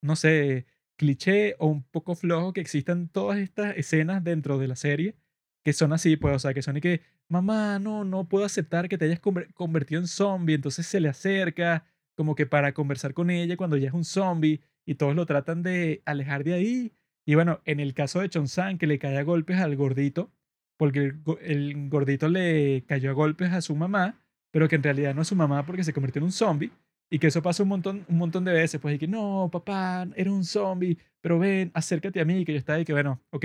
no 0.03 0.16
sé, 0.16 0.66
cliché 0.96 1.57
o 1.59 1.66
un 1.66 1.83
poco 1.83 2.14
flojo 2.14 2.55
que 2.55 2.62
existan 2.62 3.09
todas 3.09 3.38
estas 3.38 3.77
escenas 3.77 4.25
dentro 4.25 4.59
de 4.59 4.66
la 4.68 4.77
serie 4.77 5.16
que 5.62 5.75
son 5.75 5.92
así, 5.92 6.16
pues, 6.16 6.37
o 6.37 6.38
sea, 6.38 6.55
que 6.55 6.62
son 6.62 6.79
y 6.79 6.81
que, 6.81 7.03
mamá, 7.29 7.79
no, 7.79 8.03
no 8.05 8.27
puedo 8.29 8.46
aceptar 8.46 8.88
que 8.88 8.96
te 8.96 9.05
hayas 9.05 9.20
convertido 9.20 10.01
en 10.01 10.07
zombie, 10.07 10.55
entonces 10.55 10.87
se 10.87 10.99
le 10.99 11.11
acerca 11.11 11.85
como 12.16 12.35
que 12.35 12.46
para 12.46 12.73
conversar 12.73 13.12
con 13.12 13.29
ella 13.29 13.59
cuando 13.59 13.77
ya 13.77 13.88
es 13.88 13.94
un 13.94 14.05
zombie 14.07 14.62
y 14.87 14.94
todos 14.94 15.14
lo 15.14 15.27
tratan 15.27 15.62
de 15.62 16.03
alejar 16.07 16.44
de 16.44 16.55
ahí. 16.55 16.92
Y 17.27 17.35
bueno, 17.35 17.61
en 17.66 17.79
el 17.79 17.92
caso 17.92 18.20
de 18.20 18.31
Chonsan, 18.31 18.79
que 18.79 18.87
le 18.87 18.99
cae 18.99 19.18
a 19.18 19.23
golpes 19.23 19.59
al 19.59 19.77
gordito, 19.77 20.33
porque 20.81 21.12
el, 21.43 21.90
gordito 21.90 22.27
le 22.31 22.85
cayó 22.87 23.11
a 23.11 23.12
golpes 23.12 23.53
a 23.53 23.61
su 23.61 23.77
mamá, 23.77 24.19
pero 24.51 24.66
que 24.66 24.77
en 24.77 24.83
realidad 24.83 25.14
no 25.14 25.21
es 25.21 25.29
su 25.29 25.37
mamá 25.37 25.66
porque 25.66 25.85
se 25.85 25.93
convirtió 25.93 26.21
en 26.21 26.25
un 26.25 26.33
zombie. 26.33 26.71
Y 27.11 27.19
que 27.19 27.27
eso 27.27 27.43
pasa 27.43 27.62
un 27.62 27.69
montón, 27.69 28.07
un 28.09 28.16
montón 28.16 28.47
de 28.47 28.55
veces, 28.55 28.81
pues, 28.81 28.95
y 28.95 28.99
que 28.99 29.07
no, 29.07 29.51
papá, 29.53 30.09
era 30.16 30.33
un 30.33 30.43
zombie, 30.43 30.97
pero 31.21 31.38
ven, 31.38 31.71
acércate 31.75 32.19
a 32.19 32.25
mí, 32.25 32.47
que 32.47 32.53
yo 32.55 32.59
estaba 32.59 32.81
y 32.81 32.87
que, 32.87 32.95
bueno, 32.95 33.21
ok, 33.29 33.45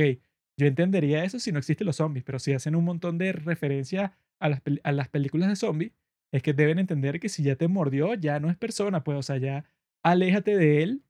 yo 0.58 0.66
entendería 0.66 1.26
eso 1.26 1.38
si 1.38 1.52
no 1.52 1.60
existen 1.60 1.86
los 1.86 1.98
zombies, 1.98 2.24
pero 2.24 2.40
si 2.40 2.54
hacen 2.54 2.74
un 2.74 2.86
montón 2.86 3.18
de 3.18 3.34
referencia 3.34 4.18
a 4.40 4.48
las, 4.48 4.62
a 4.84 4.94
las 4.94 5.10
películas 5.10 5.50
de 5.50 5.58
zombies, 5.58 5.92
es 6.32 6.42
que 6.42 6.54
deben 6.54 6.80
entender 6.80 7.20
que 7.20 7.28
si 7.28 7.44
ya 7.44 7.58
te 7.58 7.68
mordió, 7.68 8.14
ya 8.14 8.40
no 8.40 8.50
es 8.50 8.56
persona, 8.56 9.04
pues, 9.04 9.18
o 9.18 9.24
sea, 9.24 9.38
ya 9.40 9.66
aléjate 10.04 10.56
de 10.56 10.84
él 10.84 11.04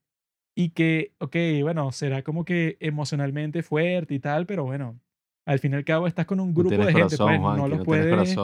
y 0.55 0.69
que, 0.69 1.13
ok, 1.19 1.35
bueno, 1.61 1.91
será 1.91 2.23
como 2.23 2.45
que 2.45 2.77
emocionalmente 2.79 3.61
fuerte 3.61 4.15
y 4.15 4.19
tal, 4.19 4.47
pero 4.47 4.63
bueno, 4.63 4.99
al 5.45 5.59
fin 5.59 5.73
y 5.73 5.75
al 5.75 5.85
cabo 5.85 6.07
estás 6.07 6.25
con 6.25 6.39
un 6.39 6.53
grupo 6.53 6.75
de 6.75 6.93
gente, 6.93 7.17
pues, 7.17 7.39
no, 7.39 7.67
los 7.67 7.83
puedes, 7.85 8.37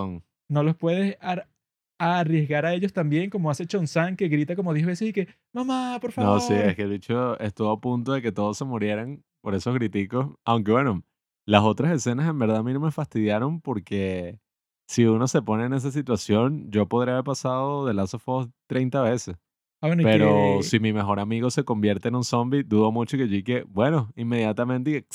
no 0.49 0.63
los 0.63 0.75
puedes 0.75 1.17
arriesgar 1.97 2.65
a 2.65 2.73
ellos 2.73 2.93
también, 2.93 3.29
como 3.29 3.49
hace 3.49 3.65
Chon-San, 3.65 4.15
que 4.15 4.27
grita 4.27 4.55
como 4.55 4.73
10 4.73 4.87
veces 4.87 5.09
y 5.09 5.13
que, 5.13 5.27
mamá, 5.53 5.97
por 6.01 6.11
favor. 6.11 6.35
No, 6.35 6.39
sí, 6.39 6.53
es 6.53 6.75
que 6.75 6.83
el 6.83 6.91
dicho 6.91 7.39
estuvo 7.39 7.71
a 7.71 7.79
punto 7.79 8.13
de 8.13 8.21
que 8.21 8.31
todos 8.31 8.57
se 8.57 8.65
murieran 8.65 9.23
por 9.41 9.55
esos 9.55 9.73
griticos, 9.73 10.27
aunque 10.45 10.71
bueno, 10.71 11.03
las 11.45 11.63
otras 11.63 11.91
escenas 11.91 12.29
en 12.29 12.37
verdad 12.37 12.57
a 12.57 12.63
mí 12.63 12.73
no 12.73 12.79
me 12.79 12.91
fastidiaron 12.91 13.61
porque 13.61 14.39
si 14.87 15.05
uno 15.05 15.27
se 15.27 15.41
pone 15.41 15.65
en 15.65 15.73
esa 15.73 15.89
situación, 15.89 16.69
yo 16.69 16.87
podría 16.87 17.13
haber 17.13 17.23
pasado 17.23 17.85
de 17.85 17.93
Last 17.93 18.13
of 18.15 18.27
Us 18.27 18.49
30 18.67 19.01
veces. 19.01 19.35
Ah, 19.81 19.89
Pero 19.95 20.61
si 20.61 20.79
mi 20.79 20.93
mejor 20.93 21.19
amigo 21.19 21.49
se 21.49 21.63
convierte 21.63 22.09
en 22.09 22.15
un 22.15 22.23
zombie, 22.23 22.61
dudo 22.61 22.91
mucho 22.91 23.17
que 23.17 23.27
yo 23.27 23.43
que, 23.43 23.63
bueno, 23.63 24.11
inmediatamente 24.15 25.07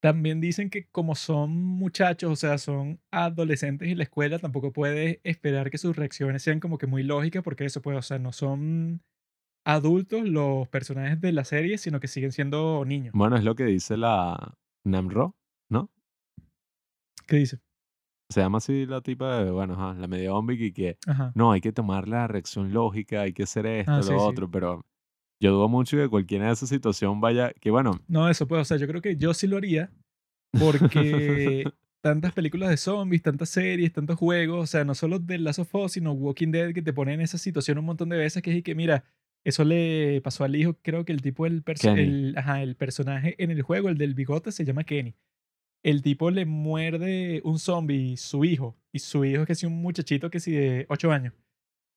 también 0.00 0.40
dicen 0.40 0.70
que 0.70 0.86
como 0.88 1.14
son 1.14 1.56
muchachos, 1.56 2.30
o 2.30 2.36
sea, 2.36 2.58
son 2.58 3.00
adolescentes 3.10 3.88
y 3.88 3.94
la 3.94 4.04
escuela, 4.04 4.38
tampoco 4.38 4.72
puede 4.72 5.20
esperar 5.24 5.70
que 5.70 5.78
sus 5.78 5.96
reacciones 5.96 6.42
sean 6.42 6.60
como 6.60 6.78
que 6.78 6.86
muy 6.86 7.02
lógicas, 7.02 7.42
porque 7.42 7.64
eso 7.64 7.82
puede, 7.82 7.98
o 7.98 8.02
sea, 8.02 8.18
no 8.18 8.32
son 8.32 9.02
adultos 9.64 10.22
los 10.22 10.68
personajes 10.68 11.20
de 11.20 11.32
la 11.32 11.44
serie, 11.44 11.78
sino 11.78 12.00
que 12.00 12.08
siguen 12.08 12.32
siendo 12.32 12.84
niños. 12.84 13.12
Bueno, 13.14 13.36
es 13.36 13.44
lo 13.44 13.54
que 13.54 13.64
dice 13.64 13.96
la 13.96 14.56
Namro, 14.84 15.36
¿no? 15.68 15.90
¿Qué 17.26 17.36
dice? 17.36 17.60
Se 18.30 18.40
llama 18.40 18.58
así 18.58 18.86
la 18.86 19.00
tipa 19.00 19.42
de, 19.42 19.50
bueno, 19.50 19.94
la 19.94 20.06
medio 20.06 20.32
zombie 20.32 20.66
y 20.66 20.72
que 20.72 20.98
no, 21.34 21.52
hay 21.52 21.60
que 21.60 21.72
tomar 21.72 22.08
la 22.08 22.26
reacción 22.26 22.72
lógica, 22.72 23.22
hay 23.22 23.32
que 23.32 23.44
hacer 23.44 23.66
esto, 23.66 23.92
ah, 23.92 24.00
lo 24.00 24.22
otro, 24.22 24.50
pero 24.50 24.84
yo 25.40 25.52
dudo 25.52 25.68
mucho 25.68 25.96
que 25.96 26.08
cualquiera 26.08 26.46
de 26.46 26.52
esa 26.52 26.66
situación 26.66 27.20
vaya, 27.20 27.52
que 27.52 27.70
bueno. 27.70 28.00
No, 28.08 28.28
eso 28.28 28.46
puede, 28.46 28.62
o 28.62 28.64
sea, 28.64 28.76
yo 28.76 28.86
creo 28.86 29.00
que 29.00 29.16
yo 29.16 29.34
sí 29.34 29.46
lo 29.46 29.56
haría 29.56 29.90
porque 30.58 31.64
tantas 32.02 32.32
películas 32.32 32.70
de 32.70 32.76
zombies, 32.76 33.22
tantas 33.22 33.50
series, 33.50 33.92
tantos 33.92 34.16
juegos, 34.18 34.62
o 34.62 34.66
sea, 34.66 34.84
no 34.84 34.94
solo 34.94 35.18
de 35.18 35.38
Last 35.38 35.60
of 35.60 35.74
Us, 35.74 35.92
sino 35.92 36.12
Walking 36.12 36.50
Dead 36.50 36.72
que 36.72 36.82
te 36.82 36.92
ponen 36.92 37.14
en 37.14 37.20
esa 37.22 37.38
situación 37.38 37.78
un 37.78 37.84
montón 37.84 38.08
de 38.08 38.16
veces 38.16 38.42
que 38.42 38.56
es 38.56 38.62
que, 38.62 38.74
mira, 38.74 39.04
eso 39.44 39.64
le 39.64 40.20
pasó 40.22 40.44
al 40.44 40.56
hijo, 40.56 40.76
creo 40.82 41.04
que 41.04 41.12
el 41.12 41.22
tipo, 41.22 41.46
el, 41.46 41.62
el, 41.96 42.34
ajá, 42.36 42.62
el 42.62 42.76
personaje 42.76 43.34
en 43.42 43.50
el 43.50 43.62
juego, 43.62 43.88
el 43.88 43.98
del 43.98 44.14
bigote, 44.14 44.52
se 44.52 44.64
llama 44.64 44.84
Kenny. 44.84 45.14
El 45.84 46.02
tipo 46.02 46.30
le 46.30 46.44
muerde 46.44 47.40
un 47.44 47.58
zombie, 47.58 48.16
su 48.16 48.44
hijo, 48.44 48.76
y 48.92 48.98
su 48.98 49.24
hijo 49.24 49.42
es 49.42 49.46
que 49.46 49.52
es 49.52 49.62
un 49.62 49.80
muchachito 49.80 50.28
que 50.28 50.40
sí 50.40 50.52
de 50.52 50.86
8 50.88 51.12
años. 51.12 51.34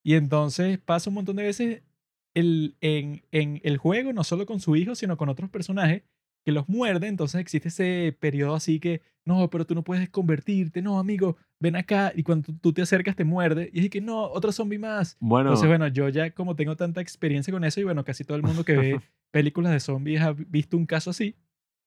Y 0.04 0.14
entonces 0.14 0.78
pasa 0.80 1.10
un 1.10 1.16
montón 1.16 1.36
de 1.36 1.44
veces 1.44 1.84
el, 2.34 2.76
en, 2.82 3.24
en 3.32 3.62
el 3.63 3.78
juego, 3.78 4.13
no 4.13 4.24
solo 4.24 4.46
con 4.46 4.60
su 4.60 4.76
hijo, 4.76 4.96
sino 4.96 5.17
con 5.17 5.30
otros 5.30 5.50
personajes 5.50 6.04
que 6.44 6.52
los 6.52 6.67
muerde, 6.67 7.08
entonces 7.08 7.39
existe 7.39 7.70
ese 7.70 8.17
periodo 8.20 8.56
así 8.56 8.80
que, 8.80 9.02
no, 9.26 9.50
pero 9.50 9.65
tú 9.65 9.76
no 9.76 9.84
puedes 9.84 10.10
convertirte, 10.10 10.82
no, 10.82 10.98
amigo, 10.98 11.38
ven 11.60 11.76
acá, 11.76 12.12
y 12.15 12.24
cuando 12.24 12.54
tú 12.60 12.74
te 12.74 12.82
acercas 12.82 13.15
te 13.15 13.24
muerde, 13.24 13.70
y 13.74 13.82
es 13.82 13.89
que, 13.89 14.02
no, 14.02 14.24
otro 14.24 14.52
zombie 14.52 14.80
más. 14.80 15.17
Bueno. 15.20 15.50
Entonces, 15.50 15.67
bueno, 15.67 15.88
yo 15.88 16.10
ya 16.10 16.32
como 16.32 16.56
tengo 16.56 16.76
tanta 16.76 17.02
experiencia 17.02 17.54
con 17.54 17.63
eso, 17.63 17.80
y 17.80 17.84
bueno, 17.84 18.04
casi 18.04 18.24
todo 18.24 18.38
el 18.38 18.44
mundo 18.44 18.63
que 18.63 18.76
ve 18.76 19.02
películas 19.32 19.72
de 19.72 19.80
zombies 19.80 20.22
ha 20.22 20.34
visto 20.34 20.78
un 20.78 20.86
caso 20.86 21.12
así, 21.12 21.36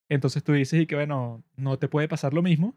entonces 0.08 0.44
tú 0.44 0.52
dices 0.52 0.80
y 0.80 0.86
que, 0.86 0.94
bueno, 0.94 1.42
no 1.56 1.78
te 1.78 1.88
puede 1.88 2.08
pasar 2.08 2.34
lo 2.34 2.42
mismo. 2.42 2.76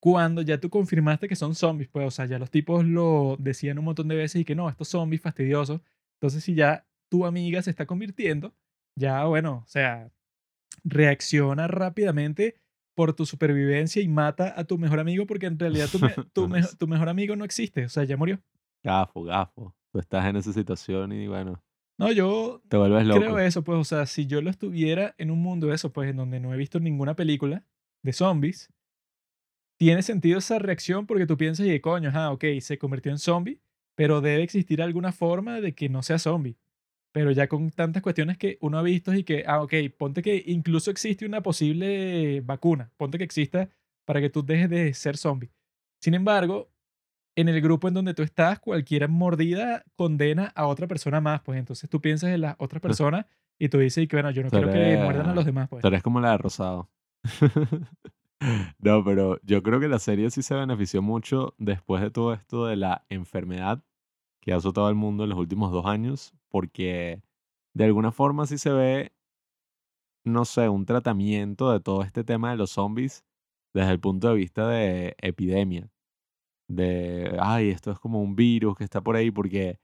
Cuando 0.00 0.42
ya 0.42 0.58
tú 0.58 0.68
confirmaste 0.68 1.28
que 1.28 1.36
son 1.36 1.54
zombies, 1.54 1.88
pues, 1.88 2.06
o 2.06 2.10
sea, 2.10 2.26
ya 2.26 2.38
los 2.38 2.50
tipos 2.50 2.84
lo 2.84 3.36
decían 3.38 3.78
un 3.78 3.86
montón 3.86 4.08
de 4.08 4.16
veces 4.16 4.40
y 4.40 4.44
que 4.44 4.54
no, 4.54 4.68
estos 4.68 4.88
zombies 4.88 5.22
fastidiosos. 5.22 5.80
Entonces, 6.16 6.44
si 6.44 6.54
ya 6.54 6.86
tu 7.14 7.24
amiga 7.24 7.62
se 7.62 7.70
está 7.70 7.86
convirtiendo, 7.86 8.52
ya, 8.98 9.24
bueno, 9.26 9.62
o 9.64 9.68
sea, 9.68 10.10
reacciona 10.82 11.68
rápidamente 11.68 12.56
por 12.96 13.14
tu 13.14 13.24
supervivencia 13.24 14.02
y 14.02 14.08
mata 14.08 14.52
a 14.58 14.64
tu 14.64 14.78
mejor 14.78 14.98
amigo 14.98 15.24
porque 15.24 15.46
en 15.46 15.56
realidad 15.56 15.86
tu, 15.88 16.00
tu, 16.76 16.88
mejor 16.88 17.08
amigo 17.08 17.36
no 17.36 17.44
existe, 17.44 17.84
o 17.84 17.88
sea, 17.88 18.02
ya 18.02 18.16
murió. 18.16 18.40
Gafo, 18.82 19.22
gafo. 19.22 19.76
Tú 19.92 20.00
estás 20.00 20.26
en 20.26 20.34
esa 20.34 20.52
situación 20.52 21.12
y 21.12 21.28
bueno. 21.28 21.62
No, 22.00 22.10
yo 22.10 22.60
te 22.68 22.76
vuelves 22.76 23.06
loco. 23.06 23.20
creo 23.20 23.38
eso, 23.38 23.62
pues, 23.62 23.78
o 23.78 23.84
sea, 23.84 24.06
si 24.06 24.26
yo 24.26 24.42
lo 24.42 24.50
estuviera 24.50 25.14
en 25.16 25.30
un 25.30 25.40
mundo 25.40 25.72
eso, 25.72 25.92
pues, 25.92 26.10
en 26.10 26.16
donde 26.16 26.40
no 26.40 26.52
he 26.52 26.56
visto 26.56 26.80
ninguna 26.80 27.14
película 27.14 27.64
de 28.02 28.12
zombies, 28.12 28.72
tiene 29.78 30.02
sentido 30.02 30.40
esa 30.40 30.58
reacción 30.58 31.06
porque 31.06 31.26
tú 31.26 31.36
piensas, 31.36 31.64
y 31.64 31.78
coño, 31.78 32.10
ah, 32.12 32.32
ok, 32.32 32.44
se 32.60 32.76
convirtió 32.76 33.12
en 33.12 33.18
zombie, 33.18 33.60
pero 33.94 34.20
debe 34.20 34.42
existir 34.42 34.82
alguna 34.82 35.12
forma 35.12 35.60
de 35.60 35.76
que 35.76 35.88
no 35.88 36.02
sea 36.02 36.18
zombie 36.18 36.56
pero 37.14 37.30
ya 37.30 37.46
con 37.46 37.70
tantas 37.70 38.02
cuestiones 38.02 38.36
que 38.38 38.58
uno 38.60 38.76
ha 38.76 38.82
visto 38.82 39.14
y 39.14 39.22
que, 39.22 39.44
ah, 39.46 39.62
ok, 39.62 39.72
ponte 39.96 40.20
que 40.20 40.42
incluso 40.46 40.90
existe 40.90 41.24
una 41.24 41.42
posible 41.42 42.40
vacuna, 42.40 42.90
ponte 42.96 43.18
que 43.18 43.24
exista 43.24 43.68
para 44.04 44.20
que 44.20 44.30
tú 44.30 44.44
dejes 44.44 44.68
de 44.68 44.92
ser 44.94 45.16
zombie. 45.16 45.52
Sin 46.00 46.14
embargo, 46.14 46.72
en 47.36 47.48
el 47.48 47.60
grupo 47.60 47.86
en 47.86 47.94
donde 47.94 48.14
tú 48.14 48.24
estás, 48.24 48.58
cualquier 48.58 49.08
mordida 49.08 49.84
condena 49.94 50.46
a 50.56 50.66
otra 50.66 50.88
persona 50.88 51.20
más, 51.20 51.40
pues 51.42 51.56
entonces 51.56 51.88
tú 51.88 52.00
piensas 52.00 52.30
en 52.30 52.40
las 52.40 52.56
otras 52.58 52.82
personas 52.82 53.26
y 53.60 53.68
tú 53.68 53.78
dices 53.78 54.08
que, 54.08 54.16
bueno, 54.16 54.32
yo 54.32 54.42
no 54.42 54.50
quiero 54.50 54.72
que 54.72 54.96
muerdan 54.96 55.28
a 55.28 55.34
los 55.36 55.44
demás, 55.44 55.68
pues. 55.68 55.82
Tú 55.82 55.86
eres 55.86 56.02
como 56.02 56.20
la 56.20 56.32
de 56.32 56.38
Rosado. 56.38 56.90
no, 58.80 59.04
pero 59.04 59.38
yo 59.44 59.62
creo 59.62 59.78
que 59.78 59.86
la 59.86 60.00
serie 60.00 60.30
sí 60.30 60.42
se 60.42 60.56
benefició 60.56 61.00
mucho 61.00 61.54
después 61.58 62.02
de 62.02 62.10
todo 62.10 62.34
esto 62.34 62.66
de 62.66 62.74
la 62.74 63.04
enfermedad 63.08 63.84
que 64.40 64.52
ha 64.52 64.56
azotado 64.56 64.88
al 64.88 64.96
mundo 64.96 65.22
en 65.22 65.30
los 65.30 65.38
últimos 65.38 65.70
dos 65.70 65.86
años, 65.86 66.34
porque 66.54 67.20
de 67.74 67.84
alguna 67.84 68.12
forma 68.12 68.46
sí 68.46 68.58
se 68.58 68.70
ve, 68.70 69.12
no 70.24 70.44
sé, 70.44 70.68
un 70.68 70.86
tratamiento 70.86 71.72
de 71.72 71.80
todo 71.80 72.02
este 72.02 72.22
tema 72.22 72.52
de 72.52 72.56
los 72.56 72.70
zombies 72.70 73.24
desde 73.74 73.90
el 73.90 73.98
punto 73.98 74.28
de 74.28 74.36
vista 74.36 74.68
de 74.68 75.16
epidemia. 75.20 75.90
De, 76.68 77.36
ay, 77.40 77.70
esto 77.70 77.90
es 77.90 77.98
como 77.98 78.22
un 78.22 78.36
virus 78.36 78.76
que 78.76 78.84
está 78.84 79.00
por 79.00 79.16
ahí, 79.16 79.32
porque 79.32 79.80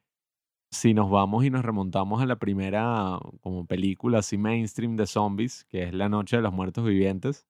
si 0.71 0.95
nos 0.95 1.11
vamos 1.11 1.45
y 1.45 1.51
nos 1.51 1.65
remontamos 1.65 2.23
a 2.23 2.27
la 2.27 2.39
primera 2.39 3.19
como 3.41 3.67
película 3.67 4.21
así 4.21 4.39
mainstream 4.39 4.95
de 4.95 5.09
zombies, 5.09 5.65
que 5.65 5.83
es 5.83 5.93
La 5.93 6.09
Noche 6.09 6.37
de 6.37 6.43
los 6.43 6.53
Muertos 6.53 6.85
Vivientes, 6.85 7.49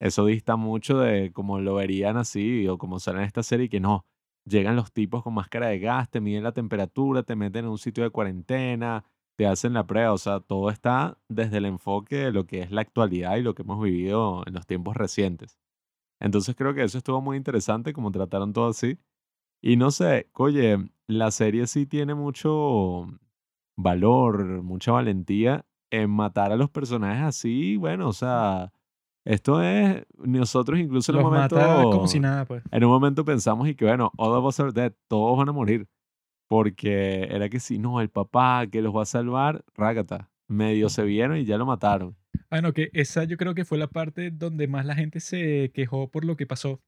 eso 0.00 0.24
dista 0.24 0.56
mucho 0.56 0.98
de 0.98 1.32
como 1.34 1.60
lo 1.60 1.74
verían 1.74 2.16
así 2.16 2.66
o 2.66 2.78
como 2.78 2.98
sale 2.98 3.18
en 3.18 3.24
esta 3.26 3.42
serie, 3.42 3.68
que 3.68 3.80
no, 3.80 4.06
llegan 4.48 4.76
los 4.76 4.92
tipos 4.92 5.22
con 5.22 5.34
máscara 5.34 5.68
de 5.68 5.78
gas, 5.78 6.10
te 6.10 6.20
miden 6.20 6.42
la 6.44 6.52
temperatura, 6.52 7.22
te 7.22 7.36
meten 7.36 7.66
en 7.66 7.70
un 7.70 7.78
sitio 7.78 8.04
de 8.04 8.10
cuarentena, 8.10 9.04
te 9.36 9.46
hacen 9.46 9.74
la 9.74 9.86
prueba, 9.86 10.12
o 10.12 10.18
sea, 10.18 10.40
todo 10.40 10.70
está 10.70 11.18
desde 11.28 11.58
el 11.58 11.66
enfoque 11.66 12.16
de 12.16 12.32
lo 12.32 12.46
que 12.46 12.62
es 12.62 12.72
la 12.72 12.80
actualidad 12.80 13.36
y 13.36 13.42
lo 13.42 13.54
que 13.54 13.62
hemos 13.62 13.82
vivido 13.82 14.42
en 14.46 14.54
los 14.54 14.66
tiempos 14.66 14.96
recientes. 14.96 15.58
Entonces 16.20 16.56
creo 16.56 16.74
que 16.74 16.82
eso 16.84 16.98
estuvo 16.98 17.20
muy 17.20 17.36
interesante, 17.36 17.92
como 17.92 18.10
trataron 18.10 18.52
todo 18.52 18.68
así. 18.68 18.98
Y 19.62 19.76
no 19.76 19.90
sé, 19.90 20.28
oye, 20.34 20.78
la 21.06 21.30
serie 21.30 21.66
sí 21.66 21.86
tiene 21.86 22.14
mucho 22.14 23.06
valor, 23.76 24.62
mucha 24.62 24.92
valentía 24.92 25.66
en 25.90 26.10
matar 26.10 26.52
a 26.52 26.56
los 26.56 26.70
personajes 26.70 27.24
así, 27.24 27.76
bueno, 27.76 28.08
o 28.08 28.12
sea, 28.12 28.72
esto 29.28 29.62
es, 29.62 30.04
nosotros 30.18 30.78
incluso 30.78 31.12
en 31.12 31.18
un 31.18 31.24
Los 31.24 31.32
mata 31.32 31.82
como 31.84 32.06
si 32.08 32.18
momento, 32.18 32.28
nada, 32.28 32.44
pues. 32.46 32.62
en 32.70 32.84
un 32.84 32.90
momento 32.90 33.24
pensamos 33.24 33.68
y 33.68 33.74
que 33.74 33.84
bueno, 33.84 34.10
all 34.16 34.32
of 34.34 34.44
us 34.44 34.58
are 34.60 34.72
dead, 34.72 34.92
todos 35.08 35.36
van 35.38 35.48
a 35.48 35.52
morir, 35.52 35.86
porque 36.48 37.24
era 37.30 37.48
que 37.48 37.60
si 37.60 37.78
no, 37.78 38.00
el 38.00 38.08
papá 38.08 38.66
que 38.66 38.82
los 38.82 38.94
va 38.94 39.02
a 39.02 39.06
salvar, 39.06 39.64
rágata, 39.74 40.30
medio 40.48 40.88
se 40.88 41.02
vieron 41.04 41.36
y 41.36 41.44
ya 41.44 41.58
lo 41.58 41.66
mataron. 41.66 42.16
Bueno, 42.50 42.72
que 42.72 42.90
esa 42.94 43.24
yo 43.24 43.36
creo 43.36 43.54
que 43.54 43.64
fue 43.64 43.78
la 43.78 43.88
parte 43.88 44.30
donde 44.30 44.66
más 44.66 44.86
la 44.86 44.94
gente 44.94 45.20
se 45.20 45.70
quejó 45.74 46.10
por 46.10 46.24
lo 46.24 46.36
que 46.36 46.46
pasó. 46.46 46.80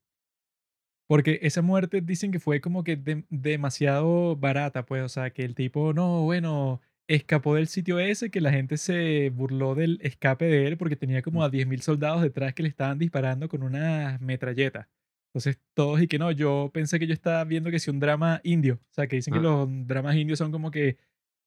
Porque 1.06 1.40
esa 1.42 1.60
muerte 1.60 2.00
dicen 2.02 2.30
que 2.30 2.38
fue 2.38 2.60
como 2.60 2.84
que 2.84 2.96
dem- 2.96 3.26
demasiado 3.30 4.36
barata, 4.36 4.86
pues, 4.86 5.02
o 5.02 5.08
sea, 5.08 5.30
que 5.30 5.44
el 5.44 5.54
tipo, 5.56 5.92
no, 5.92 6.22
bueno, 6.22 6.80
escapó 7.14 7.56
del 7.56 7.66
sitio 7.66 7.98
ese, 7.98 8.30
que 8.30 8.40
la 8.40 8.52
gente 8.52 8.76
se 8.76 9.30
burló 9.30 9.74
del 9.74 9.98
escape 10.02 10.44
de 10.44 10.68
él 10.68 10.76
porque 10.76 10.94
tenía 10.94 11.22
como 11.22 11.42
a 11.42 11.50
10.000 11.50 11.80
soldados 11.80 12.22
detrás 12.22 12.54
que 12.54 12.62
le 12.62 12.68
estaban 12.68 12.98
disparando 12.98 13.48
con 13.48 13.64
una 13.64 14.16
metralleta. 14.20 14.88
Entonces 15.30 15.58
todos 15.74 16.00
y 16.00 16.06
que 16.08 16.18
no, 16.18 16.30
yo 16.30 16.70
pensé 16.72 16.98
que 17.00 17.08
yo 17.08 17.12
estaba 17.12 17.42
viendo 17.44 17.70
que 17.70 17.80
si 17.80 17.90
un 17.90 17.98
drama 17.98 18.40
indio, 18.44 18.74
o 18.74 18.92
sea, 18.92 19.08
que 19.08 19.16
dicen 19.16 19.34
que 19.34 19.40
Ah, 19.40 19.42
los 19.42 19.68
dramas 19.86 20.14
indios 20.16 20.38
son 20.38 20.52
como 20.52 20.70
que 20.70 20.98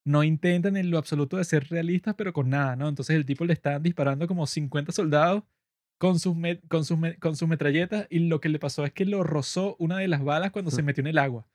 no 0.05 0.23
intentan 0.23 0.75
en 0.75 0.91
lo 0.91 0.97
absoluto 0.97 1.37
de 1.37 1.45
ser 1.45 1.69
realistas, 1.69 2.15
pero 2.15 2.33
con 2.33 2.49
nada, 2.49 2.75
¿no? 2.75 2.89
Entonces 2.89 3.15
el 3.15 3.25
tipo 3.25 3.45
le 3.45 3.53
estaban 3.53 3.83
disparando 3.83 4.27
como 4.27 4.45
50 4.45 4.91
soldados 4.91 5.43
con 5.97 6.19
sus, 6.19 6.35
con 6.67 6.83
sus, 6.83 6.99
con 7.19 7.37
sus 7.37 7.47
metralletas 7.47 8.07
y 8.09 8.19
lo 8.19 8.41
que 8.41 8.49
le 8.49 8.59
pasó 8.59 8.85
es 8.85 8.91
que 8.91 9.05
lo 9.05 9.23
rozó 9.23 9.77
una 9.79 9.97
de 9.97 10.09
las 10.09 10.23
balas 10.23 10.51
cuando 10.51 10.71
se 10.71 10.83
metió 10.83 11.01
en 11.01 11.07
el 11.07 11.17
agua. 11.17 11.47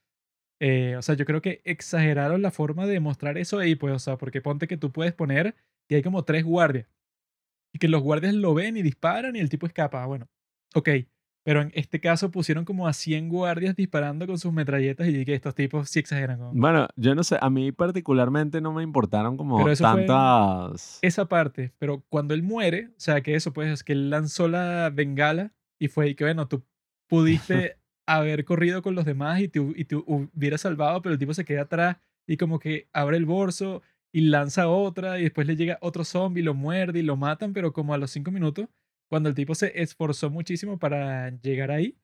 Eh, 0.61 0.97
o 0.97 1.03
sea, 1.03 1.15
yo 1.15 1.25
creo 1.25 1.41
que 1.41 1.61
exageraron 1.65 2.43
la 2.43 2.51
forma 2.51 2.87
de 2.87 3.01
mostrar 3.01 3.39
eso 3.39 3.59
ahí, 3.59 3.75
pues, 3.77 3.95
o 3.95 3.99
sea, 3.99 4.19
porque 4.19 4.41
ponte 4.41 4.67
que 4.67 4.77
tú 4.77 4.91
puedes 4.91 5.13
poner 5.13 5.55
y 5.89 5.95
hay 5.95 6.03
como 6.03 6.25
tres 6.25 6.45
guardias 6.45 6.87
y 7.73 7.79
que 7.79 7.89
los 7.89 8.03
guardias 8.03 8.35
lo 8.35 8.55
ven 8.55 8.77
y 8.77 8.83
disparan 8.83 9.37
y 9.37 9.41
el 9.41 9.49
tipo 9.49 9.67
escapa. 9.67 10.03
Ah, 10.03 10.07
Bueno, 10.07 10.29
ok. 10.75 10.89
Pero 11.45 11.63
en 11.63 11.73
este 11.75 11.99
caso 11.99 12.31
pusieron 12.31 12.67
como 12.67 12.87
a 12.89 12.93
100 12.93 13.31
guardias 13.31 13.75
disparando 13.75 14.27
con 14.27 14.39
sus 14.39 14.53
metralletas 14.53 15.09
y 15.09 15.13
dije, 15.13 15.33
estos 15.33 15.55
tipos 15.55 15.89
sí 15.89 15.99
exageran. 15.99 16.39
¿no? 16.39 16.51
Bueno, 16.53 16.89
yo 16.97 17.15
no 17.15 17.25
sé, 17.25 17.39
a 17.41 17.49
mí 17.49 17.73
particularmente 17.73 18.61
no 18.61 18.75
me 18.75 18.83
importaron 18.83 19.39
como 19.39 19.65
tantas... 19.77 20.99
esa 21.01 21.25
parte. 21.27 21.73
Pero 21.79 22.05
cuando 22.11 22.35
él 22.35 22.43
muere, 22.43 22.89
o 22.89 23.01
sea, 23.01 23.23
que 23.23 23.35
eso, 23.35 23.55
pues, 23.55 23.71
es 23.71 23.83
que 23.83 23.95
él 23.95 24.11
lanzó 24.11 24.47
la 24.47 24.91
bengala 24.91 25.55
y 25.79 25.89
fue 25.89 26.11
y 26.11 26.15
que, 26.15 26.25
bueno, 26.25 26.49
tú 26.49 26.65
pudiste 27.09 27.79
haber 28.17 28.45
corrido 28.45 28.83
con 28.83 28.95
los 28.95 29.05
demás 29.05 29.41
y 29.41 29.49
te, 29.49 29.61
y 29.61 29.85
te 29.85 29.97
hubieras 29.97 30.63
salvado, 30.63 31.03
pero 31.03 31.13
el 31.13 31.19
tipo 31.19 31.35
se 31.35 31.45
queda 31.45 31.63
atrás 31.63 31.97
y 32.27 32.37
como 32.37 32.59
que 32.59 32.89
abre 32.93 33.17
el 33.17 33.27
bolso 33.27 33.83
y 34.13 34.23
lanza 34.23 34.69
otra 34.69 35.19
y 35.19 35.25
después 35.25 35.47
le 35.47 35.57
llega 35.57 35.79
otro 35.83 36.05
zombie, 36.05 36.43
lo 36.43 36.55
muerde 36.55 37.01
y 37.01 37.03
lo 37.03 37.17
matan, 37.17 37.53
pero 37.53 37.73
como 37.73 37.95
a 37.95 37.99
los 37.99 38.11
cinco 38.11 38.31
minutos, 38.31 38.69
cuando 39.09 39.29
el 39.29 39.35
tipo 39.35 39.55
se 39.55 39.81
esforzó 39.83 40.31
muchísimo 40.31 40.79
para 40.79 41.31
llegar 41.41 41.71
ahí 41.71 41.97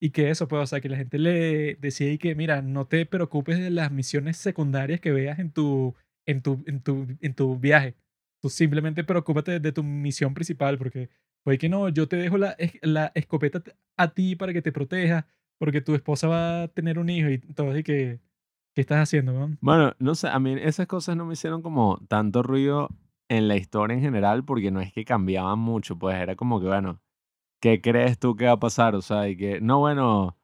y 0.00 0.10
que 0.10 0.30
eso, 0.30 0.48
pues, 0.48 0.62
o 0.62 0.66
sea, 0.66 0.80
que 0.80 0.88
la 0.88 0.96
gente 0.96 1.18
le 1.18 1.76
decía 1.76 2.12
y 2.12 2.18
que, 2.18 2.34
mira, 2.34 2.62
no 2.62 2.86
te 2.86 3.06
preocupes 3.06 3.58
de 3.58 3.70
las 3.70 3.90
misiones 3.90 4.36
secundarias 4.36 5.00
que 5.00 5.12
veas 5.12 5.38
en 5.38 5.52
tu, 5.52 5.94
en 6.26 6.42
tu, 6.42 6.62
en 6.66 6.82
tu, 6.82 7.06
en 7.20 7.34
tu 7.34 7.58
viaje. 7.58 7.94
Tú 8.42 8.50
simplemente 8.50 9.04
preocúpate 9.04 9.60
de 9.60 9.72
tu 9.72 9.82
misión 9.82 10.34
principal, 10.34 10.76
porque 10.78 11.08
puede 11.42 11.58
que 11.58 11.68
no, 11.68 11.88
yo 11.88 12.08
te 12.08 12.16
dejo 12.16 12.36
la, 12.36 12.56
la 12.82 13.12
escopeta 13.14 13.62
a 13.96 14.12
ti 14.12 14.36
para 14.36 14.52
que 14.52 14.62
te 14.62 14.72
proteja, 14.72 15.26
porque 15.58 15.80
tu 15.80 15.94
esposa 15.94 16.28
va 16.28 16.62
a 16.62 16.68
tener 16.68 16.98
un 16.98 17.08
hijo 17.08 17.28
y 17.30 17.38
todo, 17.38 17.76
y 17.76 17.82
que, 17.82 18.20
¿qué 18.74 18.80
estás 18.80 18.98
haciendo, 18.98 19.32
man? 19.32 19.58
Bueno, 19.60 19.92
no 19.98 20.14
sé, 20.14 20.28
a 20.28 20.38
mí 20.38 20.54
esas 20.60 20.86
cosas 20.86 21.16
no 21.16 21.24
me 21.24 21.34
hicieron 21.34 21.62
como 21.62 21.98
tanto 22.08 22.42
ruido 22.42 22.88
en 23.28 23.48
la 23.48 23.56
historia 23.56 23.94
en 23.94 24.02
general 24.02 24.44
porque 24.44 24.70
no 24.70 24.80
es 24.80 24.92
que 24.92 25.04
cambiaban 25.04 25.58
mucho, 25.58 25.98
pues 25.98 26.16
era 26.16 26.36
como 26.36 26.60
que, 26.60 26.66
bueno, 26.66 27.00
¿qué 27.60 27.80
crees 27.80 28.18
tú 28.18 28.36
que 28.36 28.46
va 28.46 28.52
a 28.52 28.60
pasar? 28.60 28.94
O 28.94 29.02
sea, 29.02 29.28
y 29.28 29.36
que, 29.36 29.60
no, 29.60 29.80
bueno, 29.80 30.36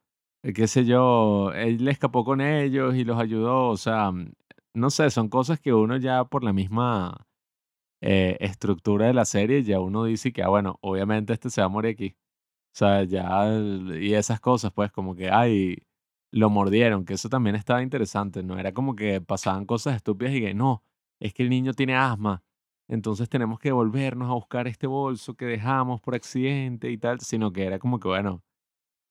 eh, 0.42 0.52
qué 0.52 0.66
sé 0.66 0.84
yo, 0.84 1.52
él 1.54 1.84
le 1.84 1.90
escapó 1.92 2.24
con 2.24 2.40
ellos 2.40 2.94
y 2.96 3.04
los 3.04 3.18
ayudó, 3.18 3.68
o 3.68 3.76
sea, 3.76 4.10
mm, 4.10 4.32
no 4.74 4.90
sé, 4.90 5.10
son 5.10 5.28
cosas 5.28 5.60
que 5.60 5.72
uno 5.74 5.96
ya 5.96 6.24
por 6.24 6.44
la 6.44 6.52
misma 6.52 7.26
eh, 8.00 8.36
estructura 8.40 9.06
de 9.06 9.14
la 9.14 9.24
serie, 9.24 9.62
ya 9.62 9.80
uno 9.80 10.04
dice 10.04 10.32
que, 10.32 10.42
ah, 10.42 10.48
bueno, 10.48 10.78
obviamente 10.82 11.32
este 11.32 11.50
se 11.50 11.60
va 11.60 11.66
a 11.66 11.68
morir 11.70 11.92
aquí. 11.92 12.16
O 12.74 12.74
sea, 12.74 13.04
ya, 13.04 13.50
y 14.00 14.14
esas 14.14 14.40
cosas, 14.40 14.72
pues, 14.72 14.90
como 14.90 15.14
que, 15.14 15.30
ay, 15.30 15.76
lo 16.30 16.48
mordieron, 16.48 17.04
que 17.04 17.14
eso 17.14 17.28
también 17.28 17.54
estaba 17.54 17.82
interesante, 17.82 18.42
¿no? 18.42 18.58
Era 18.58 18.72
como 18.72 18.96
que 18.96 19.20
pasaban 19.20 19.66
cosas 19.66 19.96
estúpidas 19.96 20.32
y 20.34 20.40
que, 20.40 20.54
no, 20.54 20.82
es 21.20 21.34
que 21.34 21.42
el 21.42 21.50
niño 21.50 21.74
tiene 21.74 21.94
asma, 21.96 22.42
entonces 22.88 23.28
tenemos 23.28 23.58
que 23.58 23.72
volvernos 23.72 24.30
a 24.30 24.34
buscar 24.34 24.66
este 24.68 24.86
bolso 24.86 25.34
que 25.34 25.44
dejamos 25.44 26.00
por 26.00 26.14
accidente 26.14 26.90
y 26.90 26.96
tal, 26.98 27.20
sino 27.20 27.52
que 27.52 27.64
era 27.66 27.78
como 27.78 28.00
que, 28.00 28.08
bueno, 28.08 28.42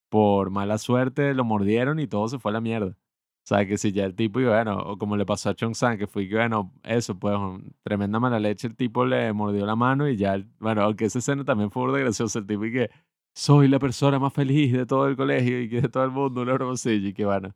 por 0.10 0.50
mala 0.52 0.78
suerte 0.78 1.34
lo 1.34 1.46
mordieron 1.46 2.00
y 2.00 2.08
todo 2.08 2.28
se 2.30 2.40
fue 2.40 2.52
a 2.52 2.54
la 2.56 2.62
mierda. 2.62 2.98
O 3.44 3.48
sea, 3.48 3.66
que 3.68 3.78
si 3.78 3.92
ya 3.92 4.06
el 4.06 4.16
tipo, 4.16 4.40
y 4.40 4.46
bueno, 4.46 4.78
o 4.80 4.98
como 4.98 5.18
le 5.18 5.26
pasó 5.26 5.50
a 5.50 5.56
Chong 5.56 5.76
San, 5.76 5.98
que 5.98 6.08
fue 6.08 6.28
que, 6.30 6.36
bueno, 6.36 6.74
eso, 6.84 7.18
pues, 7.20 7.36
tremenda 7.84 8.20
mala 8.20 8.40
leche, 8.40 8.68
el 8.68 8.76
tipo 8.76 9.06
le 9.06 9.34
mordió 9.34 9.66
la 9.66 9.76
mano 9.76 10.08
y 10.10 10.18
ya, 10.18 10.38
bueno, 10.60 10.84
aunque 10.84 11.06
esa 11.06 11.20
escena 11.20 11.44
también 11.46 11.72
fue 11.72 11.92
de 11.94 12.02
graciosa, 12.02 12.40
el 12.40 12.48
tipo 12.48 12.66
y 12.66 12.72
que 12.74 12.90
soy 13.34 13.68
la 13.68 13.80
persona 13.80 14.20
más 14.20 14.34
feliz 14.34 14.74
de 14.74 14.86
todo 14.86 15.08
el 15.08 15.16
colegio 15.18 15.62
y 15.62 15.68
de 15.68 15.90
todo 15.90 16.04
el 16.04 16.12
mundo, 16.12 16.42
una 16.42 16.54
broma 16.54 16.76
y 16.86 17.14
que 17.14 17.26
bueno, 17.26 17.56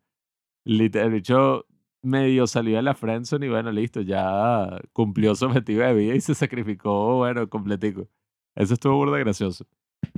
literal, 0.65 1.07
el 1.09 1.13
bicho 1.15 1.65
medio 2.03 2.47
salió 2.47 2.77
de 2.77 2.83
la 2.83 2.95
friendzone 2.95 3.47
y 3.47 3.49
bueno, 3.49 3.71
listo, 3.71 4.01
ya 4.01 4.79
cumplió 4.93 5.35
su 5.35 5.45
objetivo 5.45 5.83
de 5.83 5.93
vida 5.95 6.15
y 6.15 6.21
se 6.21 6.35
sacrificó, 6.35 7.17
bueno, 7.17 7.49
completico. 7.49 8.07
Eso 8.55 8.75
estuvo 8.75 8.95
burda 8.97 9.17
de 9.17 9.23
gracioso. 9.23 9.65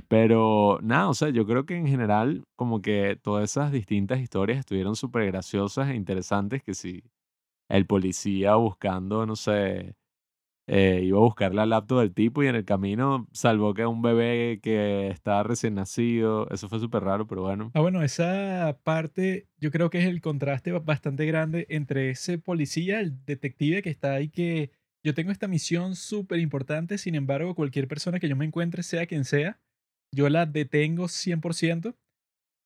Pero 0.08 0.78
nada, 0.82 1.08
o 1.08 1.14
sea, 1.14 1.30
yo 1.30 1.46
creo 1.46 1.66
que 1.66 1.76
en 1.76 1.86
general 1.86 2.46
como 2.56 2.82
que 2.82 3.18
todas 3.22 3.50
esas 3.50 3.72
distintas 3.72 4.20
historias 4.20 4.58
estuvieron 4.60 4.96
súper 4.96 5.26
graciosas 5.26 5.88
e 5.90 5.94
interesantes 5.96 6.62
que 6.62 6.74
si 6.74 7.04
el 7.68 7.86
policía 7.86 8.56
buscando, 8.56 9.26
no 9.26 9.36
sé, 9.36 9.96
eh, 10.68 11.00
iba 11.02 11.18
a 11.18 11.22
buscar 11.22 11.54
la 11.54 11.66
laptop 11.66 12.00
del 12.00 12.12
tipo 12.14 12.42
y 12.42 12.46
en 12.46 12.54
el 12.54 12.64
camino 12.64 13.26
salvó 13.32 13.74
que 13.74 13.86
un 13.86 14.02
bebé 14.02 14.60
que 14.62 15.08
estaba 15.08 15.42
recién 15.42 15.74
nacido, 15.74 16.48
eso 16.50 16.68
fue 16.68 16.78
súper 16.78 17.02
raro, 17.02 17.26
pero 17.26 17.42
bueno. 17.42 17.70
Ah, 17.74 17.80
bueno, 17.80 18.02
esa 18.02 18.78
parte 18.84 19.48
yo 19.58 19.70
creo 19.70 19.90
que 19.90 19.98
es 19.98 20.04
el 20.06 20.20
contraste 20.20 20.70
ba- 20.72 20.78
bastante 20.80 21.24
grande 21.26 21.66
entre 21.70 22.10
ese 22.10 22.38
policía, 22.38 23.00
el 23.00 23.24
detective 23.24 23.82
que 23.82 23.90
está 23.90 24.12
ahí 24.12 24.28
que 24.28 24.70
yo 25.02 25.14
tengo 25.14 25.30
esta 25.32 25.48
misión 25.48 25.96
súper 25.96 26.38
importante, 26.38 26.98
sin 26.98 27.14
embargo, 27.14 27.54
cualquier 27.54 27.88
persona 27.88 28.20
que 28.20 28.28
yo 28.28 28.36
me 28.36 28.44
encuentre, 28.44 28.82
sea 28.82 29.06
quien 29.06 29.24
sea, 29.24 29.58
yo 30.14 30.28
la 30.28 30.44
detengo 30.46 31.08
100% 31.08 31.94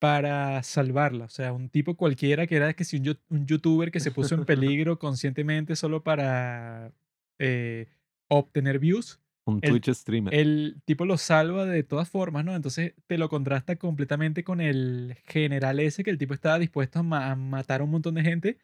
para 0.01 0.63
salvarla. 0.65 1.27
O 1.27 1.29
sea, 1.29 1.53
un 1.53 1.69
tipo 1.69 1.97
cualquiera 1.97 2.47
que 2.47 2.57
era 2.57 2.73
que 2.75 2.85
si 2.85 2.97
un, 2.97 3.17
un 3.29 3.47
youtuber 3.47 3.91
que 3.93 4.01
se 4.01 4.11
puso 4.11 4.35
en 4.35 4.45
peligro 4.47 4.99
conscientemente 4.99 5.77
solo 5.77 6.03
para 6.03 6.93
eh, 7.39 7.89
obtener 8.29 8.79
views, 8.79 9.21
Un 9.47 9.61
el, 9.61 9.71
Twitch 9.71 9.89
streamer. 9.93 10.35
el 10.35 10.83
tipo 10.85 11.05
lo 11.07 11.19
salva 11.19 11.67
de 11.67 11.83
todas 11.83 12.09
formas, 12.11 12.45
¿no? 12.45 12.55
Entonces 12.57 12.95
te 13.07 13.19
lo 13.19 13.29
contrasta 13.29 13.77
completamente 13.77 14.45
con 14.45 14.61
el 14.61 15.17
general 15.27 15.81
ese 15.81 16.05
que 16.05 16.11
el 16.11 16.19
tipo 16.19 16.35
estaba 16.35 16.59
dispuesto 16.59 17.01
a, 17.01 17.03
ma- 17.03 17.31
a 17.31 17.37
matar 17.37 17.81
a 17.81 17.85
un 17.85 17.91
montón 17.91 18.15
de 18.15 18.23
gente 18.23 18.59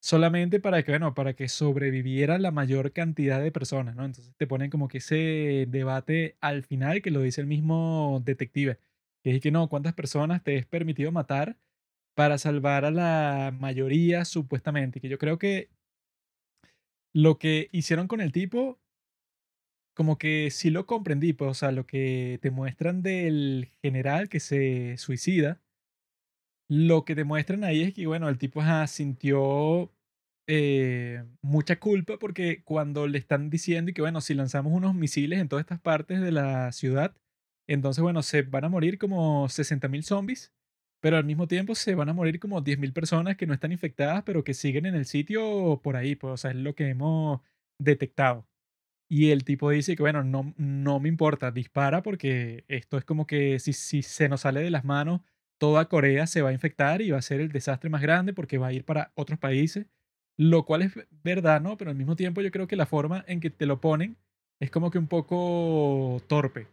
solamente 0.00 0.60
para 0.60 0.82
que, 0.82 0.92
bueno, 0.92 1.14
para 1.14 1.34
que 1.34 1.48
sobreviviera 1.48 2.38
la 2.38 2.50
mayor 2.50 2.92
cantidad 2.92 3.40
de 3.40 3.52
personas, 3.52 3.94
¿no? 3.96 4.04
Entonces 4.04 4.34
te 4.36 4.46
ponen 4.46 4.70
como 4.70 4.88
que 4.88 4.98
ese 4.98 5.66
debate 5.68 6.36
al 6.40 6.64
final 6.64 7.02
que 7.02 7.10
lo 7.12 7.20
dice 7.22 7.40
el 7.40 7.46
mismo 7.46 8.20
detective, 8.24 8.78
que 9.22 9.36
es 9.36 9.40
que 9.40 9.50
no, 9.52 9.68
¿cuántas 9.68 9.94
personas 9.94 10.42
te 10.42 10.56
es 10.56 10.66
permitido 10.66 11.12
matar 11.12 11.58
para 12.14 12.38
salvar 12.38 12.84
a 12.84 12.90
la 12.90 13.54
mayoría 13.58 14.24
supuestamente? 14.24 15.00
Que 15.00 15.08
yo 15.08 15.18
creo 15.18 15.38
que 15.38 15.70
lo 17.14 17.38
que 17.38 17.68
hicieron 17.72 18.08
con 18.08 18.20
el 18.20 18.32
tipo 18.32 18.78
como 19.94 20.18
que 20.18 20.50
sí 20.50 20.70
lo 20.70 20.86
comprendí, 20.86 21.32
pues, 21.32 21.50
o 21.50 21.54
sea, 21.54 21.72
lo 21.72 21.86
que 21.86 22.38
te 22.42 22.50
muestran 22.50 23.02
del 23.02 23.70
general 23.82 24.28
que 24.28 24.40
se 24.40 24.96
suicida, 24.98 25.60
lo 26.68 27.04
que 27.04 27.14
te 27.14 27.24
muestran 27.24 27.64
ahí 27.64 27.82
es 27.82 27.94
que, 27.94 28.06
bueno, 28.06 28.28
el 28.28 28.38
tipo 28.38 28.62
sintió 28.86 29.92
eh, 30.48 31.24
mucha 31.42 31.78
culpa 31.78 32.18
porque 32.18 32.62
cuando 32.64 33.06
le 33.06 33.18
están 33.18 33.50
diciendo 33.50 33.92
que, 33.94 34.00
bueno, 34.02 34.20
si 34.20 34.34
lanzamos 34.34 34.72
unos 34.72 34.94
misiles 34.94 35.38
en 35.40 35.48
todas 35.48 35.64
estas 35.64 35.80
partes 35.80 36.20
de 36.20 36.32
la 36.32 36.72
ciudad, 36.72 37.14
entonces, 37.68 38.02
bueno, 38.02 38.22
se 38.22 38.42
van 38.42 38.64
a 38.64 38.68
morir 38.68 38.98
como 38.98 39.48
60.000 39.48 40.02
zombies, 40.02 40.52
pero 41.02 41.16
al 41.18 41.24
mismo 41.24 41.48
tiempo 41.48 41.74
se 41.74 41.96
van 41.96 42.08
a 42.10 42.14
morir 42.14 42.38
como 42.40 42.62
10.000 42.62 42.92
personas 42.92 43.36
que 43.36 43.46
no 43.46 43.54
están 43.54 43.72
infectadas, 43.72 44.22
pero 44.24 44.44
que 44.44 44.54
siguen 44.54 44.86
en 44.86 44.94
el 44.94 45.04
sitio 45.06 45.80
por 45.82 45.96
ahí, 45.96 46.14
pues, 46.16 46.34
o 46.34 46.36
sea, 46.36 46.52
es 46.52 46.56
lo 46.58 46.76
que 46.76 46.88
hemos 46.90 47.40
detectado. 47.78 48.46
Y 49.08 49.30
el 49.32 49.44
tipo 49.44 49.70
dice 49.70 49.96
que, 49.96 50.02
bueno, 50.02 50.24
no, 50.24 50.54
no 50.56 51.00
me 51.00 51.08
importa, 51.08 51.50
dispara 51.50 52.02
porque 52.02 52.64
esto 52.68 52.98
es 52.98 53.04
como 53.04 53.26
que 53.26 53.58
si, 53.58 53.72
si 53.72 54.02
se 54.02 54.28
nos 54.28 54.42
sale 54.42 54.62
de 54.62 54.70
las 54.70 54.84
manos, 54.84 55.22
toda 55.58 55.88
Corea 55.88 56.26
se 56.28 56.42
va 56.42 56.50
a 56.50 56.52
infectar 56.54 57.02
y 57.02 57.10
va 57.10 57.18
a 57.18 57.22
ser 57.22 57.40
el 57.40 57.52
desastre 57.52 57.90
más 57.90 58.02
grande 58.02 58.32
porque 58.32 58.58
va 58.58 58.68
a 58.68 58.72
ir 58.72 58.84
para 58.84 59.12
otros 59.16 59.38
países, 59.38 59.86
lo 60.38 60.64
cual 60.64 60.82
es 60.82 60.94
verdad, 61.10 61.60
¿no? 61.60 61.76
Pero 61.76 61.90
al 61.90 61.96
mismo 61.96 62.16
tiempo 62.16 62.42
yo 62.42 62.50
creo 62.52 62.68
que 62.68 62.76
la 62.76 62.86
forma 62.86 63.24
en 63.28 63.40
que 63.40 63.50
te 63.50 63.66
lo 63.66 63.80
ponen 63.80 64.16
es 64.60 64.70
como 64.70 64.90
que 64.90 64.98
un 64.98 65.08
poco 65.08 66.22
torpe, 66.28 66.68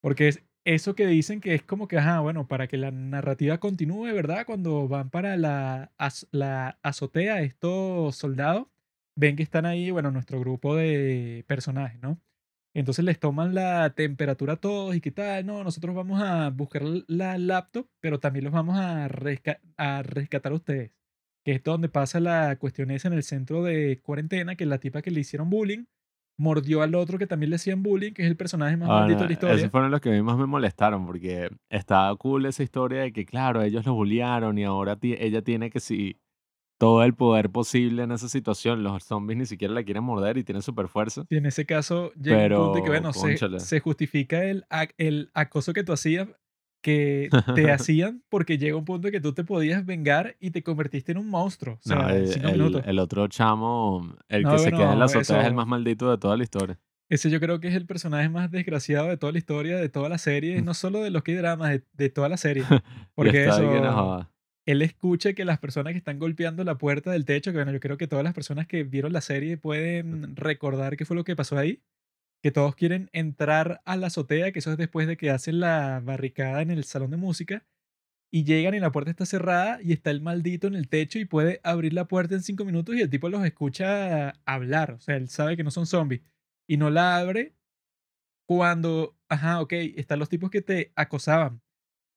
porque 0.00 0.28
es 0.28 0.44
eso 0.64 0.94
que 0.94 1.06
dicen 1.06 1.40
que 1.40 1.54
es 1.54 1.62
como 1.62 1.88
que, 1.88 1.98
ajá, 1.98 2.20
bueno, 2.20 2.46
para 2.48 2.68
que 2.68 2.76
la 2.76 2.90
narrativa 2.90 3.58
continúe, 3.58 4.12
¿verdad? 4.14 4.46
Cuando 4.46 4.88
van 4.88 5.10
para 5.10 5.36
la, 5.36 5.92
la 6.30 6.78
azotea 6.82 7.42
estos 7.42 8.16
soldados, 8.16 8.68
ven 9.16 9.36
que 9.36 9.42
están 9.42 9.66
ahí, 9.66 9.90
bueno, 9.90 10.10
nuestro 10.10 10.40
grupo 10.40 10.76
de 10.76 11.44
personajes, 11.48 12.00
¿no? 12.00 12.20
Entonces 12.74 13.04
les 13.04 13.18
toman 13.20 13.54
la 13.54 13.90
temperatura 13.94 14.54
a 14.54 14.56
todos 14.56 14.96
y 14.96 15.00
qué 15.00 15.10
tal, 15.10 15.44
no, 15.46 15.62
nosotros 15.64 15.94
vamos 15.94 16.22
a 16.22 16.50
buscar 16.50 16.82
la 17.06 17.36
laptop, 17.38 17.88
pero 18.00 18.18
también 18.20 18.44
los 18.44 18.52
vamos 18.54 18.78
a, 18.78 19.06
a 19.76 20.02
rescatar 20.02 20.52
a 20.52 20.54
ustedes. 20.54 20.92
Que 21.44 21.52
es 21.52 21.62
donde 21.64 21.88
pasa 21.88 22.20
la 22.20 22.56
cuestión 22.56 22.90
esa 22.90 23.08
en 23.08 23.14
el 23.14 23.24
centro 23.24 23.62
de 23.64 24.00
cuarentena, 24.02 24.56
que 24.56 24.66
la 24.66 24.78
tipa 24.78 25.02
que 25.02 25.10
le 25.10 25.20
hicieron 25.20 25.50
bullying 25.50 25.86
mordió 26.42 26.82
al 26.82 26.96
otro 26.96 27.18
que 27.18 27.28
también 27.28 27.50
le 27.50 27.56
hacían 27.56 27.82
bullying, 27.82 28.12
que 28.12 28.22
es 28.22 28.28
el 28.28 28.36
personaje 28.36 28.76
más 28.76 28.88
maldito 28.88 29.20
de 29.20 29.26
la 29.26 29.32
historia. 29.32 29.54
Esos 29.54 29.70
fueron 29.70 29.92
los 29.92 30.00
que 30.00 30.08
a 30.08 30.12
mí 30.12 30.22
más 30.22 30.36
me 30.36 30.46
molestaron, 30.46 31.06
porque 31.06 31.48
estaba 31.70 32.14
cool 32.16 32.46
esa 32.46 32.64
historia 32.64 33.02
de 33.02 33.12
que, 33.12 33.24
claro, 33.24 33.62
ellos 33.62 33.86
los 33.86 33.94
bullearon 33.94 34.58
y 34.58 34.64
ahora 34.64 34.98
ella 35.00 35.42
tiene 35.42 35.70
que 35.70 35.78
sí 35.78 36.18
todo 36.78 37.04
el 37.04 37.14
poder 37.14 37.48
posible 37.50 38.02
en 38.02 38.10
esa 38.10 38.28
situación. 38.28 38.82
Los 38.82 39.04
zombies 39.04 39.38
ni 39.38 39.46
siquiera 39.46 39.72
la 39.72 39.84
quieren 39.84 40.02
morder 40.02 40.36
y 40.36 40.42
tienen 40.42 40.62
super 40.62 40.88
fuerza. 40.88 41.24
Y 41.30 41.36
en 41.36 41.46
ese 41.46 41.64
caso 41.64 42.12
llega 42.14 42.58
un 42.58 42.72
punto 42.72 42.82
que, 42.82 42.90
bueno, 42.90 43.12
se, 43.12 43.78
justifica 43.78 44.42
el, 44.42 44.64
el 44.98 45.30
acoso 45.34 45.72
que 45.72 45.84
tú 45.84 45.92
hacías, 45.92 46.26
que 46.82 47.30
te 47.54 47.70
hacían 47.72 48.22
porque 48.28 48.58
llega 48.58 48.76
un 48.76 48.84
punto 48.84 49.10
que 49.10 49.20
tú 49.20 49.32
te 49.32 49.44
podías 49.44 49.86
vengar 49.86 50.36
y 50.40 50.50
te 50.50 50.62
convertiste 50.62 51.12
en 51.12 51.18
un 51.18 51.30
monstruo. 51.30 51.76
O 51.76 51.88
sea, 51.88 52.14
el, 52.14 52.98
otro 52.98 53.28
chamo, 53.28 54.14
el 54.28 54.46
que 54.46 54.58
se 54.58 54.70
queda 54.70 54.92
en 54.92 54.98
la 54.98 55.06
azotea, 55.06 55.40
es 55.40 55.46
el 55.46 55.54
más 55.54 55.66
maldito 55.66 56.10
de 56.10 56.18
toda 56.18 56.36
la 56.36 56.42
historia. 56.42 56.78
Ese 57.08 57.30
yo 57.30 57.40
creo 57.40 57.60
que 57.60 57.68
es 57.68 57.74
el 57.74 57.86
personaje 57.86 58.28
más 58.28 58.50
desgraciado 58.50 59.08
de 59.08 59.16
toda 59.16 59.32
la 59.32 59.38
historia, 59.38 59.76
de 59.76 59.88
toda 59.88 60.08
la 60.08 60.18
serie, 60.18 60.60
no 60.62 60.74
solo 60.74 61.02
de 61.02 61.10
los 61.10 61.22
que 61.22 61.36
dramas, 61.36 61.70
de, 61.70 61.84
de 61.92 62.10
toda 62.10 62.28
la 62.28 62.36
serie. 62.36 62.64
Porque 63.14 63.46
eso, 63.46 64.26
él 64.64 64.82
escucha 64.82 65.32
que 65.32 65.44
las 65.44 65.58
personas 65.58 65.92
que 65.92 65.98
están 65.98 66.18
golpeando 66.18 66.62
la 66.64 66.78
puerta 66.78 67.10
del 67.10 67.24
techo, 67.24 67.50
que 67.50 67.58
bueno, 67.58 67.72
yo 67.72 67.80
creo 67.80 67.96
que 67.96 68.06
todas 68.06 68.24
las 68.24 68.34
personas 68.34 68.66
que 68.66 68.84
vieron 68.84 69.12
la 69.12 69.20
serie 69.20 69.56
pueden 69.56 70.36
recordar 70.36 70.96
qué 70.96 71.04
fue 71.04 71.16
lo 71.16 71.24
que 71.24 71.34
pasó 71.34 71.58
ahí, 71.58 71.82
que 72.42 72.50
todos 72.50 72.74
quieren 72.74 73.08
entrar 73.12 73.80
a 73.84 73.96
la 73.96 74.08
azotea, 74.08 74.52
que 74.52 74.58
eso 74.58 74.72
es 74.72 74.76
después 74.76 75.06
de 75.06 75.16
que 75.16 75.30
hacen 75.30 75.60
la 75.60 76.00
barricada 76.04 76.60
en 76.60 76.70
el 76.70 76.84
salón 76.84 77.10
de 77.12 77.16
música, 77.16 77.64
y 78.32 78.44
llegan 78.44 78.74
y 78.74 78.80
la 78.80 78.92
puerta 78.92 79.10
está 79.10 79.26
cerrada 79.26 79.78
y 79.82 79.92
está 79.92 80.10
el 80.10 80.22
maldito 80.22 80.66
en 80.66 80.74
el 80.74 80.88
techo 80.88 81.18
y 81.18 81.26
puede 81.26 81.60
abrir 81.62 81.92
la 81.92 82.08
puerta 82.08 82.34
en 82.34 82.42
cinco 82.42 82.64
minutos 82.64 82.94
y 82.96 83.02
el 83.02 83.10
tipo 83.10 83.28
los 83.28 83.44
escucha 83.44 84.30
hablar, 84.46 84.92
o 84.92 85.00
sea, 85.00 85.16
él 85.16 85.28
sabe 85.28 85.56
que 85.56 85.64
no 85.64 85.70
son 85.70 85.86
zombies, 85.86 86.22
y 86.66 86.76
no 86.76 86.90
la 86.90 87.16
abre 87.16 87.54
cuando, 88.46 89.16
ajá, 89.28 89.60
ok, 89.60 89.72
están 89.96 90.18
los 90.18 90.28
tipos 90.28 90.50
que 90.50 90.62
te 90.62 90.92
acosaban, 90.96 91.62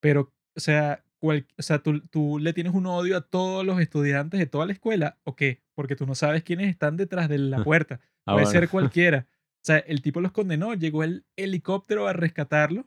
pero, 0.02 0.34
o 0.56 0.60
sea, 0.60 1.06
o 1.22 1.62
sea, 1.62 1.80
tú, 1.80 2.02
tú, 2.08 2.40
le 2.40 2.54
tienes 2.54 2.74
un 2.74 2.86
odio 2.86 3.18
a 3.18 3.22
todos 3.22 3.66
los 3.66 3.80
estudiantes 3.80 4.40
de 4.40 4.46
toda 4.46 4.66
la 4.66 4.74
escuela, 4.74 5.18
¿o 5.24 5.36
qué? 5.36 5.64
Porque 5.74 5.96
tú 5.96 6.06
no 6.06 6.16
sabes 6.16 6.44
quiénes 6.44 6.70
están 6.70 6.98
detrás 6.98 7.30
de 7.30 7.40
la 7.40 7.64
puerta. 7.64 8.00
Ah, 8.26 8.34
Puede 8.34 8.46
ser 8.48 8.70
cualquiera. 8.70 9.28
O 9.66 9.68
sea, 9.68 9.80
el 9.80 10.04
tipo 10.04 10.22
los 10.22 10.32
condenó, 10.32 10.76
llegó 10.76 11.04
el 11.04 11.26
helicóptero 11.36 12.08
a 12.08 12.14
rescatarlo 12.14 12.86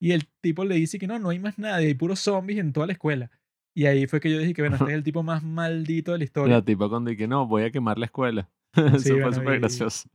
y 0.00 0.12
el 0.12 0.28
tipo 0.40 0.64
le 0.64 0.76
dice 0.76 1.00
que 1.00 1.08
no, 1.08 1.18
no 1.18 1.30
hay 1.30 1.40
más 1.40 1.58
nadie, 1.58 1.88
hay 1.88 1.94
puros 1.94 2.20
zombies 2.20 2.60
en 2.60 2.72
toda 2.72 2.86
la 2.86 2.92
escuela. 2.92 3.32
Y 3.74 3.86
ahí 3.86 4.06
fue 4.06 4.20
que 4.20 4.30
yo 4.30 4.38
dije 4.38 4.54
que, 4.54 4.62
bueno, 4.62 4.76
este 4.76 4.90
es 4.90 4.94
el 4.94 5.02
tipo 5.02 5.24
más 5.24 5.42
maldito 5.42 6.12
de 6.12 6.18
la 6.18 6.24
historia. 6.24 6.56
El 6.58 6.64
tipo 6.64 6.88
cuando 6.88 7.10
dije, 7.10 7.26
no, 7.26 7.48
voy 7.48 7.64
a 7.64 7.72
quemar 7.72 7.98
la 7.98 8.06
escuela. 8.06 8.48
Eso 8.94 9.18
fue 9.18 9.34
súper 9.34 9.58
gracioso. 9.58 10.08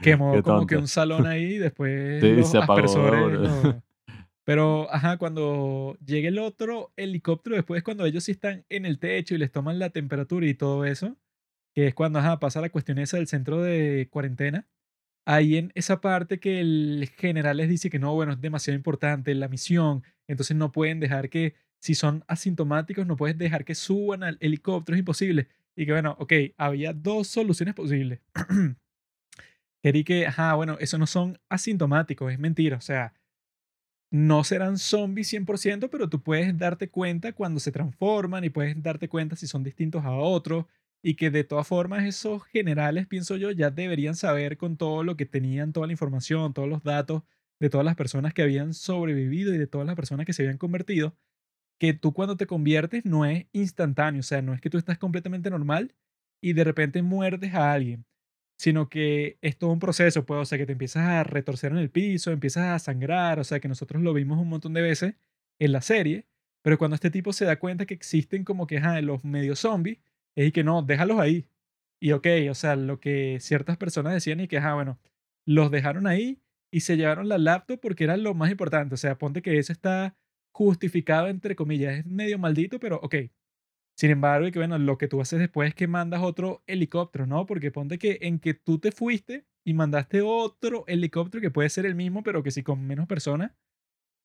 Quemó 0.00 0.40
como 0.40 0.68
que 0.68 0.76
un 0.76 0.86
salón 0.86 1.26
ahí, 1.26 1.58
después 1.58 2.22
sí, 2.22 2.44
se 2.44 2.58
apagó, 2.58 2.86
pero, 4.44 4.86
ajá, 4.94 5.16
cuando 5.16 5.98
llegue 6.06 6.28
el 6.28 6.38
otro 6.38 6.92
helicóptero, 6.96 7.56
después 7.56 7.82
cuando 7.82 8.06
ellos 8.06 8.22
sí 8.22 8.30
están 8.30 8.64
en 8.68 8.86
el 8.86 9.00
techo 9.00 9.34
y 9.34 9.38
les 9.38 9.50
toman 9.50 9.80
la 9.80 9.90
temperatura 9.90 10.46
y 10.46 10.54
todo 10.54 10.84
eso, 10.84 11.16
que 11.74 11.88
es 11.88 11.94
cuando, 11.96 12.20
ajá, 12.20 12.38
pasa 12.38 12.60
la 12.60 12.70
cuestión 12.70 12.98
esa 12.98 13.16
del 13.16 13.26
centro 13.26 13.60
de 13.60 14.06
cuarentena, 14.12 14.68
ahí 15.24 15.56
en 15.56 15.72
esa 15.74 16.00
parte 16.00 16.40
que 16.40 16.60
el 16.60 17.10
general 17.16 17.58
les 17.58 17.68
dice 17.68 17.90
que 17.90 17.98
no, 17.98 18.14
bueno, 18.14 18.32
es 18.32 18.40
demasiado 18.40 18.76
importante 18.76 19.34
la 19.34 19.48
misión, 19.48 20.02
entonces 20.26 20.56
no 20.56 20.72
pueden 20.72 21.00
dejar 21.00 21.30
que, 21.30 21.54
si 21.80 21.94
son 21.94 22.24
asintomáticos, 22.28 23.06
no 23.06 23.16
puedes 23.16 23.38
dejar 23.38 23.64
que 23.64 23.74
suban 23.74 24.22
al 24.22 24.36
helicóptero, 24.40 24.96
es 24.96 25.00
imposible. 25.00 25.48
Y 25.76 25.86
que, 25.86 25.92
bueno, 25.92 26.16
ok, 26.18 26.32
había 26.58 26.92
dos 26.92 27.28
soluciones 27.28 27.74
posibles. 27.74 28.20
Querí 29.82 30.04
que, 30.04 30.26
ajá, 30.26 30.54
bueno, 30.54 30.76
eso 30.78 30.98
no 30.98 31.06
son 31.06 31.38
asintomáticos, 31.48 32.32
es 32.32 32.38
mentira, 32.38 32.76
o 32.76 32.80
sea, 32.82 33.14
no 34.10 34.44
serán 34.44 34.76
zombies 34.76 35.32
100%, 35.32 35.88
pero 35.88 36.08
tú 36.08 36.22
puedes 36.22 36.56
darte 36.58 36.90
cuenta 36.90 37.32
cuando 37.32 37.60
se 37.60 37.72
transforman 37.72 38.44
y 38.44 38.50
puedes 38.50 38.82
darte 38.82 39.08
cuenta 39.08 39.36
si 39.36 39.46
son 39.46 39.62
distintos 39.62 40.04
a 40.04 40.12
otros 40.12 40.66
y 41.02 41.14
que 41.16 41.30
de 41.30 41.44
todas 41.44 41.66
formas 41.66 42.04
esos 42.04 42.44
generales, 42.44 43.06
pienso 43.06 43.36
yo, 43.36 43.50
ya 43.50 43.70
deberían 43.70 44.16
saber 44.16 44.56
con 44.58 44.76
todo 44.76 45.04
lo 45.04 45.16
que 45.16 45.26
tenían, 45.26 45.72
toda 45.72 45.86
la 45.86 45.92
información, 45.92 46.52
todos 46.54 46.68
los 46.68 46.82
datos 46.82 47.22
de 47.60 47.70
todas 47.70 47.84
las 47.84 47.96
personas 47.96 48.34
que 48.34 48.42
habían 48.42 48.74
sobrevivido 48.74 49.54
y 49.54 49.58
de 49.58 49.66
todas 49.66 49.86
las 49.86 49.96
personas 49.96 50.26
que 50.26 50.32
se 50.32 50.42
habían 50.42 50.58
convertido, 50.58 51.16
que 51.78 51.94
tú 51.94 52.12
cuando 52.12 52.36
te 52.36 52.46
conviertes 52.46 53.04
no 53.04 53.24
es 53.26 53.46
instantáneo, 53.52 54.20
o 54.20 54.22
sea, 54.24 54.42
no 54.42 54.54
es 54.54 54.60
que 54.60 54.70
tú 54.70 54.78
estás 54.78 54.98
completamente 54.98 55.50
normal 55.50 55.94
y 56.42 56.52
de 56.54 56.64
repente 56.64 57.02
muerdes 57.02 57.54
a 57.54 57.72
alguien 57.72 58.06
sino 58.58 58.90
que 58.90 59.38
es 59.40 59.56
todo 59.58 59.70
un 59.72 59.78
proceso, 59.78 60.26
pues, 60.26 60.40
o 60.40 60.44
sea, 60.44 60.58
que 60.58 60.66
te 60.66 60.72
empiezas 60.72 61.04
a 61.04 61.24
retorcer 61.24 61.72
en 61.72 61.78
el 61.78 61.90
piso, 61.90 62.30
empiezas 62.30 62.64
a 62.64 62.78
sangrar, 62.78 63.40
o 63.40 63.44
sea, 63.44 63.58
que 63.58 63.68
nosotros 63.68 64.02
lo 64.02 64.12
vimos 64.12 64.38
un 64.38 64.50
montón 64.50 64.74
de 64.74 64.82
veces 64.82 65.14
en 65.58 65.72
la 65.72 65.80
serie, 65.80 66.26
pero 66.62 66.76
cuando 66.76 66.94
este 66.94 67.10
tipo 67.10 67.32
se 67.32 67.46
da 67.46 67.58
cuenta 67.58 67.86
que 67.86 67.94
existen 67.94 68.44
como 68.44 68.66
que, 68.66 68.76
ajá, 68.78 69.00
los 69.00 69.24
medio 69.24 69.56
zombies, 69.56 69.98
es 70.36 70.52
que 70.52 70.64
no, 70.64 70.82
déjalos 70.82 71.18
ahí. 71.18 71.46
Y 72.00 72.12
ok, 72.12 72.26
o 72.50 72.54
sea, 72.54 72.76
lo 72.76 73.00
que 73.00 73.38
ciertas 73.40 73.76
personas 73.76 74.14
decían 74.14 74.40
y 74.40 74.48
que, 74.48 74.58
ajá, 74.58 74.74
bueno, 74.74 74.98
los 75.46 75.70
dejaron 75.70 76.06
ahí 76.06 76.40
y 76.70 76.80
se 76.80 76.96
llevaron 76.96 77.28
la 77.28 77.38
laptop 77.38 77.80
porque 77.80 78.04
era 78.04 78.16
lo 78.16 78.34
más 78.34 78.50
importante, 78.50 78.94
o 78.94 78.98
sea, 78.98 79.18
ponte 79.18 79.42
que 79.42 79.58
eso 79.58 79.72
está 79.72 80.16
justificado 80.52 81.28
entre 81.28 81.56
comillas, 81.56 81.98
es 81.98 82.06
medio 82.06 82.38
maldito, 82.38 82.80
pero 82.80 83.00
ok, 83.02 83.16
sin 84.00 84.10
embargo, 84.10 84.46
y 84.46 84.52
que 84.52 84.58
bueno, 84.58 84.78
lo 84.78 84.96
que 84.96 85.08
tú 85.08 85.20
haces 85.20 85.38
después 85.38 85.68
es 85.68 85.74
que 85.74 85.86
mandas 85.86 86.22
otro 86.22 86.62
helicóptero, 86.66 87.26
¿no? 87.26 87.44
Porque 87.46 87.70
ponte 87.70 87.98
que 87.98 88.18
en 88.22 88.38
que 88.38 88.54
tú 88.54 88.78
te 88.78 88.92
fuiste 88.92 89.44
y 89.62 89.74
mandaste 89.74 90.22
otro 90.22 90.84
helicóptero 90.86 91.42
que 91.42 91.50
puede 91.50 91.68
ser 91.68 91.84
el 91.84 91.94
mismo, 91.94 92.22
pero 92.22 92.42
que 92.42 92.50
sí 92.50 92.62
con 92.62 92.86
menos 92.86 93.06
personas. 93.06 93.52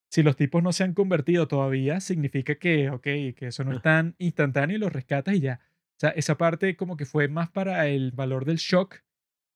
Si 0.09 0.23
los 0.23 0.37
tipos 0.37 0.63
no 0.63 0.71
se 0.71 0.85
han 0.85 0.93
convertido 0.93 1.47
todavía, 1.49 1.99
significa 1.99 2.55
que, 2.55 2.89
ok, 2.89 3.03
que 3.03 3.47
eso 3.47 3.65
no 3.65 3.73
es 3.73 3.81
tan 3.81 4.15
instantáneo 4.17 4.77
y 4.77 4.79
los 4.79 4.93
rescatas 4.93 5.35
y 5.35 5.41
ya. 5.41 5.59
O 5.95 5.99
sea, 5.99 6.09
esa 6.11 6.37
parte 6.37 6.75
como 6.75 6.97
que 6.97 7.05
fue 7.05 7.27
más 7.27 7.49
para 7.49 7.87
el 7.87 8.11
valor 8.11 8.45
del 8.45 8.57
shock, 8.57 8.97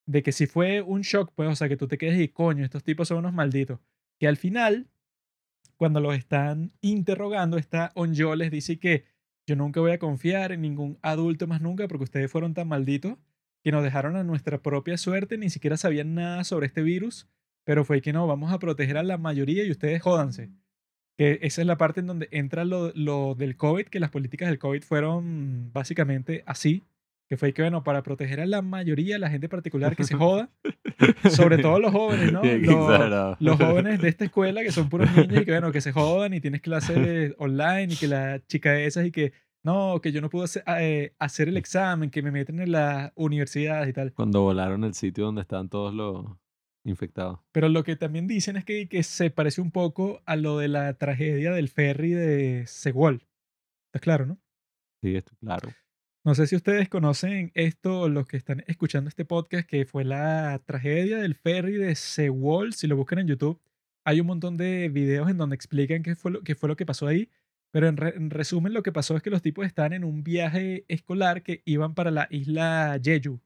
de 0.06 0.22
que 0.22 0.32
si 0.32 0.46
fue 0.46 0.80
un 0.80 1.02
shock, 1.02 1.32
pues, 1.34 1.48
o 1.48 1.54
sea, 1.54 1.68
que 1.68 1.76
tú 1.76 1.86
te 1.86 1.98
quedes 1.98 2.20
y 2.20 2.28
coño, 2.28 2.64
estos 2.64 2.82
tipos 2.82 3.08
son 3.08 3.18
unos 3.18 3.34
malditos. 3.34 3.80
Que 4.18 4.26
al 4.26 4.36
final, 4.36 4.88
cuando 5.76 6.00
los 6.00 6.16
están 6.16 6.72
interrogando, 6.80 7.58
esta 7.58 7.92
Onyo 7.94 8.34
les 8.34 8.50
dice 8.50 8.78
que 8.78 9.04
yo 9.46 9.56
nunca 9.56 9.80
voy 9.80 9.92
a 9.92 9.98
confiar 9.98 10.52
en 10.52 10.62
ningún 10.62 10.98
adulto 11.02 11.46
más 11.46 11.60
nunca 11.60 11.88
porque 11.88 12.04
ustedes 12.04 12.30
fueron 12.30 12.54
tan 12.54 12.68
malditos 12.68 13.18
que 13.62 13.72
nos 13.72 13.82
dejaron 13.82 14.16
a 14.16 14.24
nuestra 14.24 14.62
propia 14.62 14.96
suerte, 14.96 15.36
ni 15.38 15.50
siquiera 15.50 15.76
sabían 15.76 16.14
nada 16.14 16.44
sobre 16.44 16.66
este 16.66 16.82
virus, 16.82 17.28
pero 17.64 17.84
fue 17.84 18.00
que 18.00 18.12
no, 18.12 18.26
vamos 18.26 18.52
a 18.52 18.58
proteger 18.58 18.96
a 18.96 19.02
la 19.02 19.18
mayoría 19.18 19.64
y 19.64 19.70
ustedes 19.70 20.00
jódanse. 20.02 20.50
Que 21.20 21.38
esa 21.42 21.60
es 21.60 21.66
la 21.66 21.76
parte 21.76 22.00
en 22.00 22.06
donde 22.06 22.28
entra 22.30 22.64
lo, 22.64 22.92
lo 22.94 23.34
del 23.34 23.58
COVID, 23.58 23.88
que 23.88 24.00
las 24.00 24.08
políticas 24.08 24.48
del 24.48 24.58
COVID 24.58 24.82
fueron 24.82 25.70
básicamente 25.70 26.42
así, 26.46 26.82
que 27.28 27.36
fue 27.36 27.52
que, 27.52 27.60
bueno, 27.60 27.84
para 27.84 28.02
proteger 28.02 28.40
a 28.40 28.46
la 28.46 28.62
mayoría, 28.62 29.18
la 29.18 29.28
gente 29.28 29.46
particular 29.46 29.94
que 29.96 30.04
se 30.04 30.14
joda, 30.16 30.48
sobre 31.30 31.58
todo 31.58 31.78
los 31.78 31.92
jóvenes, 31.92 32.32
¿no? 32.32 32.40
Los, 32.42 33.38
los, 33.38 33.56
jóvenes 33.60 34.00
de 34.00 34.08
esta 34.08 34.24
escuela 34.24 34.62
que 34.62 34.72
son 34.72 34.88
puros 34.88 35.14
niños 35.14 35.42
y 35.42 35.44
que, 35.44 35.50
bueno, 35.50 35.70
que 35.72 35.82
se 35.82 35.92
jodan 35.92 36.32
y 36.32 36.40
tienes 36.40 36.62
clases 36.62 37.34
online 37.36 37.88
y 37.92 37.96
que 37.96 38.08
la 38.08 38.40
chica 38.46 38.72
de 38.72 38.86
esas 38.86 39.04
y 39.04 39.10
que, 39.10 39.34
no, 39.62 40.00
que 40.00 40.12
yo 40.12 40.22
no 40.22 40.30
puedo 40.30 40.46
hacer, 40.46 40.64
eh, 40.78 41.12
hacer 41.18 41.48
el 41.48 41.58
examen, 41.58 42.08
que 42.08 42.22
me 42.22 42.30
meten 42.30 42.60
en 42.60 42.72
la 42.72 43.12
universidad 43.14 43.86
y 43.86 43.92
tal. 43.92 44.14
Cuando 44.14 44.40
volaron 44.40 44.84
el 44.84 44.94
sitio 44.94 45.26
donde 45.26 45.42
estaban 45.42 45.68
todos 45.68 45.92
los 45.92 46.39
infectados. 46.84 47.40
Pero 47.52 47.68
lo 47.68 47.84
que 47.84 47.96
también 47.96 48.26
dicen 48.26 48.56
es 48.56 48.64
que, 48.64 48.88
que 48.88 49.02
se 49.02 49.30
parece 49.30 49.60
un 49.60 49.70
poco 49.70 50.22
a 50.26 50.36
lo 50.36 50.58
de 50.58 50.68
la 50.68 50.94
tragedia 50.94 51.52
del 51.52 51.68
ferry 51.68 52.12
de 52.12 52.66
Seguol. 52.66 53.26
¿Estás 53.88 54.02
claro, 54.02 54.26
no? 54.26 54.38
Sí, 55.02 55.16
esto 55.16 55.32
claro. 55.40 55.70
No 56.22 56.34
sé 56.34 56.46
si 56.46 56.54
ustedes 56.54 56.90
conocen 56.90 57.50
esto, 57.54 58.10
los 58.10 58.26
que 58.26 58.36
están 58.36 58.62
escuchando 58.66 59.08
este 59.08 59.24
podcast, 59.24 59.66
que 59.66 59.86
fue 59.86 60.04
la 60.04 60.60
tragedia 60.66 61.16
del 61.16 61.34
ferry 61.34 61.74
de 61.74 61.94
Sewol. 61.94 62.74
Si 62.74 62.86
lo 62.86 62.96
buscan 62.96 63.20
en 63.20 63.28
YouTube, 63.28 63.58
hay 64.04 64.20
un 64.20 64.26
montón 64.26 64.58
de 64.58 64.90
videos 64.90 65.30
en 65.30 65.38
donde 65.38 65.54
explican 65.56 66.02
qué 66.02 66.16
fue 66.16 66.30
lo, 66.32 66.42
qué 66.42 66.54
fue 66.54 66.68
lo 66.68 66.76
que 66.76 66.84
pasó 66.84 67.06
ahí. 67.06 67.30
Pero 67.72 67.88
en, 67.88 67.96
re- 67.96 68.16
en 68.16 68.28
resumen, 68.28 68.74
lo 68.74 68.82
que 68.82 68.92
pasó 68.92 69.16
es 69.16 69.22
que 69.22 69.30
los 69.30 69.40
tipos 69.40 69.64
estaban 69.64 69.94
en 69.94 70.04
un 70.04 70.22
viaje 70.22 70.84
escolar 70.88 71.42
que 71.42 71.62
iban 71.64 71.94
para 71.94 72.10
la 72.10 72.26
isla 72.30 73.00
Jeju, 73.02 73.40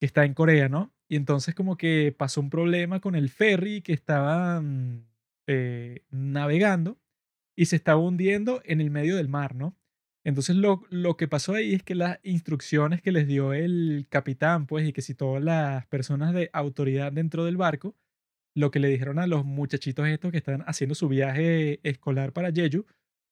que 0.00 0.06
está 0.06 0.24
en 0.24 0.32
Corea, 0.32 0.70
¿no? 0.70 0.93
Y 1.08 1.16
entonces 1.16 1.54
como 1.54 1.76
que 1.76 2.14
pasó 2.16 2.40
un 2.40 2.50
problema 2.50 3.00
con 3.00 3.14
el 3.14 3.28
ferry 3.28 3.82
que 3.82 3.92
estaban 3.92 5.06
eh, 5.46 6.04
navegando 6.10 6.98
y 7.56 7.66
se 7.66 7.76
estaba 7.76 8.00
hundiendo 8.00 8.62
en 8.64 8.80
el 8.80 8.90
medio 8.90 9.16
del 9.16 9.28
mar, 9.28 9.54
¿no? 9.54 9.76
Entonces 10.24 10.56
lo, 10.56 10.82
lo 10.90 11.16
que 11.16 11.28
pasó 11.28 11.54
ahí 11.54 11.74
es 11.74 11.82
que 11.82 11.94
las 11.94 12.18
instrucciones 12.22 13.02
que 13.02 13.12
les 13.12 13.26
dio 13.26 13.52
el 13.52 14.06
capitán, 14.08 14.66
pues, 14.66 14.88
y 14.88 14.92
que 14.94 15.02
si 15.02 15.14
todas 15.14 15.42
las 15.44 15.86
personas 15.86 16.32
de 16.32 16.48
autoridad 16.54 17.12
dentro 17.12 17.44
del 17.44 17.58
barco, 17.58 17.94
lo 18.56 18.70
que 18.70 18.78
le 18.80 18.88
dijeron 18.88 19.18
a 19.18 19.26
los 19.26 19.44
muchachitos 19.44 20.06
estos 20.08 20.30
que 20.32 20.38
están 20.38 20.62
haciendo 20.66 20.94
su 20.94 21.08
viaje 21.08 21.80
escolar 21.88 22.32
para 22.32 22.52
Jeju, 22.52 22.86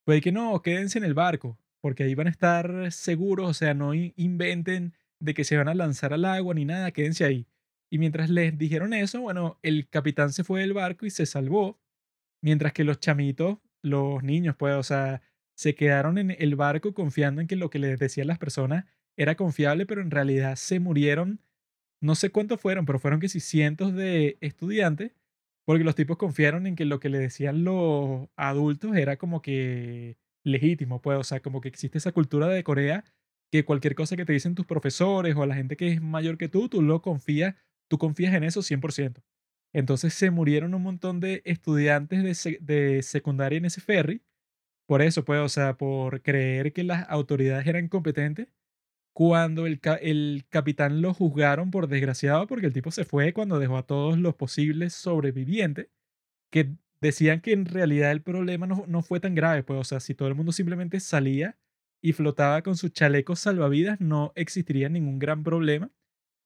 fue 0.04 0.20
que 0.20 0.32
no, 0.32 0.60
quédense 0.62 0.98
en 0.98 1.04
el 1.04 1.14
barco, 1.14 1.58
porque 1.80 2.02
ahí 2.04 2.14
van 2.14 2.26
a 2.26 2.30
estar 2.30 2.92
seguros, 2.92 3.48
o 3.50 3.54
sea, 3.54 3.72
no 3.74 3.94
in- 3.94 4.12
inventen 4.16 4.94
de 5.20 5.34
que 5.34 5.44
se 5.44 5.56
van 5.56 5.68
a 5.68 5.74
lanzar 5.74 6.12
al 6.12 6.24
agua 6.26 6.54
ni 6.54 6.64
nada, 6.64 6.90
quédense 6.90 7.24
ahí. 7.24 7.46
Y 7.92 7.98
mientras 7.98 8.30
les 8.30 8.56
dijeron 8.56 8.94
eso, 8.94 9.20
bueno, 9.20 9.58
el 9.62 9.86
capitán 9.86 10.32
se 10.32 10.44
fue 10.44 10.62
del 10.62 10.72
barco 10.72 11.04
y 11.04 11.10
se 11.10 11.26
salvó, 11.26 11.78
mientras 12.42 12.72
que 12.72 12.84
los 12.84 13.00
chamitos, 13.00 13.58
los 13.82 14.22
niños, 14.22 14.56
pues, 14.58 14.74
o 14.76 14.82
sea, 14.82 15.20
se 15.54 15.74
quedaron 15.74 16.16
en 16.16 16.30
el 16.30 16.56
barco 16.56 16.94
confiando 16.94 17.42
en 17.42 17.46
que 17.46 17.54
lo 17.54 17.68
que 17.68 17.78
les 17.78 17.98
decían 17.98 18.28
las 18.28 18.38
personas 18.38 18.86
era 19.14 19.34
confiable, 19.34 19.84
pero 19.84 20.00
en 20.00 20.10
realidad 20.10 20.56
se 20.56 20.80
murieron, 20.80 21.42
no 22.00 22.14
sé 22.14 22.30
cuántos 22.30 22.62
fueron, 22.62 22.86
pero 22.86 22.98
fueron 22.98 23.20
que 23.20 23.28
si 23.28 23.40
cientos 23.40 23.92
de 23.92 24.38
estudiantes, 24.40 25.12
porque 25.66 25.84
los 25.84 25.94
tipos 25.94 26.16
confiaron 26.16 26.66
en 26.66 26.76
que 26.76 26.86
lo 26.86 26.98
que 26.98 27.10
le 27.10 27.18
decían 27.18 27.62
los 27.62 28.30
adultos 28.36 28.96
era 28.96 29.18
como 29.18 29.42
que 29.42 30.16
legítimo, 30.44 31.02
pues, 31.02 31.18
o 31.18 31.24
sea, 31.24 31.40
como 31.40 31.60
que 31.60 31.68
existe 31.68 31.98
esa 31.98 32.12
cultura 32.12 32.48
de 32.48 32.64
Corea 32.64 33.04
que 33.52 33.66
cualquier 33.66 33.94
cosa 33.94 34.16
que 34.16 34.24
te 34.24 34.32
dicen 34.32 34.54
tus 34.54 34.64
profesores 34.64 35.36
o 35.36 35.44
la 35.44 35.56
gente 35.56 35.76
que 35.76 35.88
es 35.92 36.00
mayor 36.00 36.38
que 36.38 36.48
tú, 36.48 36.70
tú 36.70 36.80
lo 36.80 37.02
confías, 37.02 37.54
tú 37.92 37.98
confías 37.98 38.34
en 38.34 38.44
eso 38.44 38.62
100%. 38.62 39.22
Entonces 39.74 40.14
se 40.14 40.32
murieron 40.32 40.74
un 40.74 40.82
montón 40.82 41.20
de 41.20 41.42
estudiantes 41.46 42.24
de, 42.24 42.32
sec- 42.32 42.60
de 42.60 43.02
secundaria 43.04 43.58
en 43.58 43.66
ese 43.66 43.82
ferry, 43.82 44.22
por 44.86 45.02
eso, 45.02 45.24
pues, 45.24 45.40
o 45.40 45.48
sea, 45.48 45.76
por 45.76 46.22
creer 46.22 46.72
que 46.72 46.84
las 46.84 47.08
autoridades 47.10 47.66
eran 47.66 47.88
competentes, 47.88 48.48
cuando 49.14 49.66
el, 49.66 49.80
el 50.02 50.44
capitán 50.50 51.02
lo 51.02 51.14
juzgaron 51.14 51.70
por 51.70 51.88
desgraciado, 51.88 52.46
porque 52.46 52.66
el 52.66 52.72
tipo 52.72 52.90
se 52.90 53.04
fue 53.04 53.32
cuando 53.34 53.58
dejó 53.58 53.78
a 53.78 53.86
todos 53.86 54.18
los 54.18 54.34
posibles 54.36 54.94
sobrevivientes, 54.94 55.88
que 56.50 56.76
decían 57.00 57.40
que 57.40 57.52
en 57.52 57.66
realidad 57.66 58.12
el 58.12 58.22
problema 58.22 58.66
no, 58.66 58.84
no 58.88 59.02
fue 59.02 59.20
tan 59.20 59.34
grave, 59.34 59.62
pues, 59.64 59.80
o 59.80 59.84
sea, 59.84 60.00
si 60.00 60.14
todo 60.14 60.28
el 60.28 60.34
mundo 60.34 60.52
simplemente 60.52 61.00
salía 61.00 61.58
y 62.02 62.12
flotaba 62.12 62.62
con 62.62 62.76
sus 62.76 62.92
chalecos 62.92 63.40
salvavidas, 63.40 64.00
no 64.00 64.32
existiría 64.36 64.88
ningún 64.88 65.18
gran 65.18 65.42
problema. 65.44 65.90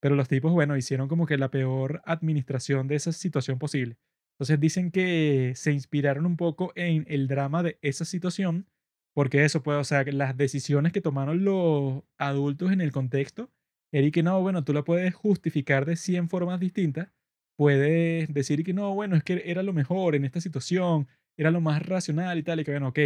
Pero 0.00 0.14
los 0.14 0.28
tipos, 0.28 0.52
bueno, 0.52 0.76
hicieron 0.76 1.08
como 1.08 1.26
que 1.26 1.38
la 1.38 1.50
peor 1.50 2.02
administración 2.04 2.86
de 2.88 2.96
esa 2.96 3.12
situación 3.12 3.58
posible. 3.58 3.98
Entonces 4.34 4.60
dicen 4.60 4.90
que 4.90 5.52
se 5.56 5.72
inspiraron 5.72 6.26
un 6.26 6.36
poco 6.36 6.72
en 6.74 7.06
el 7.08 7.26
drama 7.28 7.62
de 7.62 7.78
esa 7.82 8.04
situación, 8.04 8.68
porque 9.14 9.44
eso, 9.44 9.62
pues, 9.62 9.78
o 9.78 9.84
sea, 9.84 10.04
las 10.04 10.36
decisiones 10.36 10.92
que 10.92 11.00
tomaron 11.00 11.44
los 11.44 12.02
adultos 12.18 12.70
en 12.72 12.82
el 12.82 12.92
contexto, 12.92 13.50
era 13.92 14.06
y 14.06 14.10
que 14.10 14.22
no, 14.22 14.40
bueno, 14.42 14.64
tú 14.64 14.74
la 14.74 14.84
puedes 14.84 15.14
justificar 15.14 15.86
de 15.86 15.96
100 15.96 16.28
formas 16.28 16.60
distintas, 16.60 17.08
puedes 17.56 18.32
decir 18.34 18.62
que 18.62 18.74
no, 18.74 18.94
bueno, 18.94 19.16
es 19.16 19.24
que 19.24 19.42
era 19.46 19.62
lo 19.62 19.72
mejor 19.72 20.14
en 20.14 20.26
esta 20.26 20.40
situación, 20.42 21.08
era 21.38 21.50
lo 21.50 21.62
más 21.62 21.82
racional 21.86 22.38
y 22.38 22.42
tal, 22.42 22.60
y 22.60 22.64
que 22.64 22.72
bueno, 22.72 22.88
ok, 22.88 22.98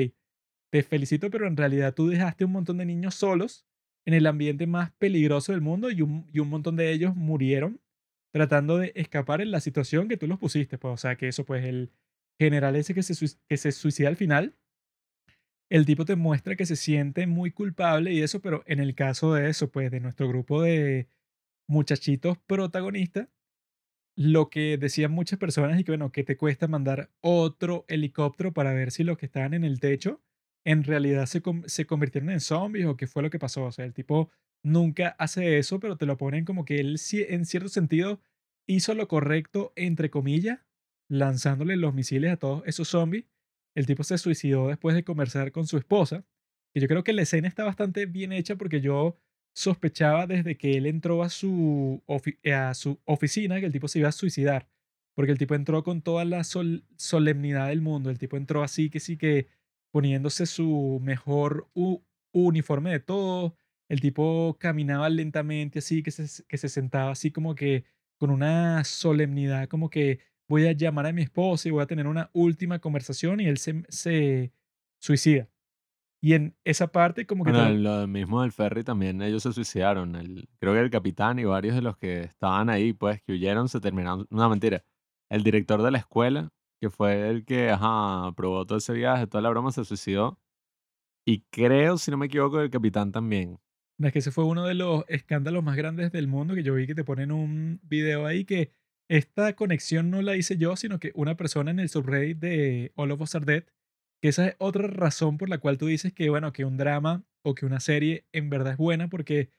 te 0.72 0.82
felicito, 0.82 1.30
pero 1.30 1.46
en 1.46 1.56
realidad 1.56 1.94
tú 1.94 2.08
dejaste 2.08 2.44
un 2.44 2.52
montón 2.52 2.78
de 2.78 2.86
niños 2.86 3.14
solos 3.14 3.66
en 4.06 4.14
el 4.14 4.26
ambiente 4.26 4.66
más 4.66 4.92
peligroso 4.92 5.52
del 5.52 5.60
mundo 5.60 5.90
y 5.90 6.02
un, 6.02 6.26
y 6.32 6.38
un 6.40 6.48
montón 6.48 6.76
de 6.76 6.92
ellos 6.92 7.14
murieron 7.14 7.80
tratando 8.32 8.78
de 8.78 8.92
escapar 8.94 9.40
en 9.40 9.50
la 9.50 9.60
situación 9.60 10.08
que 10.08 10.16
tú 10.16 10.26
los 10.26 10.38
pusiste. 10.38 10.78
Pues, 10.78 10.94
o 10.94 10.96
sea, 10.96 11.16
que 11.16 11.28
eso, 11.28 11.44
pues 11.44 11.64
el 11.64 11.92
general 12.38 12.76
ese 12.76 12.94
que 12.94 13.02
se, 13.02 13.14
que 13.48 13.56
se 13.56 13.72
suicida 13.72 14.08
al 14.08 14.16
final, 14.16 14.56
el 15.70 15.86
tipo 15.86 16.04
te 16.04 16.16
muestra 16.16 16.56
que 16.56 16.66
se 16.66 16.76
siente 16.76 17.26
muy 17.26 17.52
culpable 17.52 18.12
y 18.12 18.22
eso, 18.22 18.40
pero 18.40 18.62
en 18.66 18.80
el 18.80 18.94
caso 18.94 19.34
de 19.34 19.48
eso, 19.48 19.70
pues 19.70 19.90
de 19.90 20.00
nuestro 20.00 20.28
grupo 20.28 20.62
de 20.62 21.08
muchachitos 21.68 22.38
protagonistas, 22.38 23.28
lo 24.16 24.50
que 24.50 24.76
decían 24.78 25.12
muchas 25.12 25.38
personas 25.38 25.80
y 25.80 25.84
que, 25.84 25.92
bueno, 25.92 26.12
que 26.12 26.24
te 26.24 26.36
cuesta 26.36 26.68
mandar 26.68 27.10
otro 27.20 27.84
helicóptero 27.88 28.52
para 28.52 28.74
ver 28.74 28.90
si 28.90 29.04
los 29.04 29.16
que 29.18 29.26
estaban 29.26 29.54
en 29.54 29.64
el 29.64 29.80
techo 29.80 30.20
en 30.64 30.84
realidad 30.84 31.26
se, 31.26 31.42
se 31.66 31.86
convirtieron 31.86 32.30
en 32.30 32.40
zombies 32.40 32.86
o 32.86 32.96
qué 32.96 33.06
fue 33.06 33.22
lo 33.22 33.30
que 33.30 33.38
pasó. 33.38 33.64
O 33.64 33.72
sea, 33.72 33.84
el 33.84 33.94
tipo 33.94 34.30
nunca 34.62 35.16
hace 35.18 35.58
eso, 35.58 35.80
pero 35.80 35.96
te 35.96 36.06
lo 36.06 36.16
ponen 36.16 36.44
como 36.44 36.64
que 36.64 36.80
él 36.80 36.98
en 37.12 37.44
cierto 37.46 37.68
sentido 37.68 38.20
hizo 38.68 38.94
lo 38.94 39.08
correcto, 39.08 39.72
entre 39.76 40.10
comillas, 40.10 40.60
lanzándole 41.08 41.76
los 41.76 41.94
misiles 41.94 42.32
a 42.32 42.36
todos 42.36 42.62
esos 42.66 42.88
zombies. 42.88 43.24
El 43.74 43.86
tipo 43.86 44.04
se 44.04 44.18
suicidó 44.18 44.68
después 44.68 44.94
de 44.94 45.04
conversar 45.04 45.52
con 45.52 45.66
su 45.66 45.76
esposa. 45.78 46.24
Y 46.74 46.80
yo 46.80 46.88
creo 46.88 47.02
que 47.02 47.12
la 47.12 47.22
escena 47.22 47.48
está 47.48 47.64
bastante 47.64 48.06
bien 48.06 48.32
hecha 48.32 48.56
porque 48.56 48.80
yo 48.80 49.16
sospechaba 49.54 50.26
desde 50.26 50.56
que 50.56 50.76
él 50.76 50.86
entró 50.86 51.22
a 51.22 51.28
su, 51.28 52.02
ofi- 52.06 52.38
a 52.52 52.74
su 52.74 53.00
oficina 53.04 53.58
que 53.58 53.66
el 53.66 53.72
tipo 53.72 53.88
se 53.88 53.98
iba 53.98 54.08
a 54.08 54.12
suicidar. 54.12 54.68
Porque 55.16 55.32
el 55.32 55.38
tipo 55.38 55.54
entró 55.54 55.82
con 55.82 56.02
toda 56.02 56.24
la 56.24 56.44
sol- 56.44 56.84
solemnidad 56.96 57.68
del 57.68 57.80
mundo. 57.80 58.10
El 58.10 58.18
tipo 58.18 58.36
entró 58.36 58.62
así 58.62 58.90
que 58.90 59.00
sí 59.00 59.16
que 59.16 59.48
poniéndose 59.92 60.46
su 60.46 61.00
mejor 61.02 61.68
uniforme 62.32 62.90
de 62.90 63.00
todo. 63.00 63.56
El 63.88 64.00
tipo 64.00 64.56
caminaba 64.60 65.08
lentamente 65.08 65.80
así, 65.80 66.02
que 66.02 66.10
se, 66.10 66.44
que 66.46 66.56
se 66.58 66.68
sentaba 66.68 67.10
así 67.10 67.30
como 67.32 67.54
que 67.54 67.84
con 68.18 68.30
una 68.30 68.84
solemnidad, 68.84 69.68
como 69.68 69.90
que 69.90 70.20
voy 70.48 70.66
a 70.66 70.72
llamar 70.72 71.06
a 71.06 71.12
mi 71.12 71.22
esposa 71.22 71.68
y 71.68 71.72
voy 71.72 71.82
a 71.82 71.86
tener 71.86 72.06
una 72.06 72.30
última 72.32 72.78
conversación 72.78 73.40
y 73.40 73.46
él 73.46 73.58
se, 73.58 73.82
se 73.88 74.52
suicida. 75.00 75.48
Y 76.22 76.34
en 76.34 76.54
esa 76.64 76.88
parte 76.88 77.26
como 77.26 77.44
que... 77.44 77.50
Bueno, 77.50 77.70
lo- 77.70 78.00
lo 78.02 78.06
mismo 78.06 78.42
del 78.42 78.52
ferry 78.52 78.84
también 78.84 79.22
ellos 79.22 79.42
se 79.42 79.52
suicidaron. 79.54 80.14
El, 80.16 80.48
creo 80.58 80.74
que 80.74 80.80
el 80.80 80.90
capitán 80.90 81.38
y 81.38 81.44
varios 81.44 81.74
de 81.74 81.82
los 81.82 81.96
que 81.96 82.20
estaban 82.20 82.68
ahí, 82.68 82.92
pues, 82.92 83.22
que 83.22 83.32
huyeron, 83.32 83.68
se 83.70 83.80
terminaron. 83.80 84.26
Una 84.30 84.48
mentira. 84.48 84.84
El 85.30 85.42
director 85.42 85.80
de 85.82 85.90
la 85.90 85.98
escuela, 85.98 86.50
que 86.80 86.90
fue 86.90 87.28
el 87.28 87.44
que, 87.44 87.70
ajá, 87.70 88.26
aprobó 88.26 88.66
todo 88.66 88.78
ese 88.78 88.92
viaje, 88.92 89.26
toda 89.26 89.42
la 89.42 89.50
broma, 89.50 89.72
se 89.72 89.84
suicidó. 89.84 90.38
Y 91.26 91.42
creo, 91.50 91.98
si 91.98 92.10
no 92.10 92.16
me 92.16 92.26
equivoco, 92.26 92.60
el 92.60 92.70
capitán 92.70 93.12
también. 93.12 93.58
No, 93.98 94.06
Es 94.06 94.12
que 94.12 94.20
ese 94.20 94.30
fue 94.30 94.44
uno 94.44 94.66
de 94.66 94.74
los 94.74 95.04
escándalos 95.08 95.62
más 95.62 95.76
grandes 95.76 96.10
del 96.12 96.26
mundo 96.26 96.54
que 96.54 96.62
yo 96.62 96.74
vi 96.74 96.86
que 96.86 96.94
te 96.94 97.04
ponen 97.04 97.32
un 97.32 97.80
video 97.82 98.26
ahí 98.26 98.44
que 98.44 98.72
esta 99.10 99.54
conexión 99.54 100.10
no 100.10 100.22
la 100.22 100.36
hice 100.36 100.56
yo, 100.56 100.76
sino 100.76 100.98
que 100.98 101.12
una 101.14 101.36
persona 101.36 101.70
en 101.70 101.80
el 101.80 101.88
subreddit 101.88 102.38
de 102.38 102.92
All 102.94 103.10
of 103.10 103.20
Us 103.20 103.34
Are 103.34 103.44
Dead, 103.44 103.64
que 104.22 104.28
esa 104.28 104.46
es 104.48 104.56
otra 104.58 104.86
razón 104.86 105.36
por 105.36 105.48
la 105.48 105.58
cual 105.58 105.78
tú 105.78 105.86
dices 105.86 106.12
que, 106.12 106.30
bueno, 106.30 106.52
que 106.52 106.64
un 106.64 106.76
drama 106.76 107.24
o 107.44 107.54
que 107.54 107.66
una 107.66 107.80
serie 107.80 108.26
en 108.32 108.48
verdad 108.48 108.72
es 108.74 108.78
buena, 108.78 109.08
porque 109.08 109.50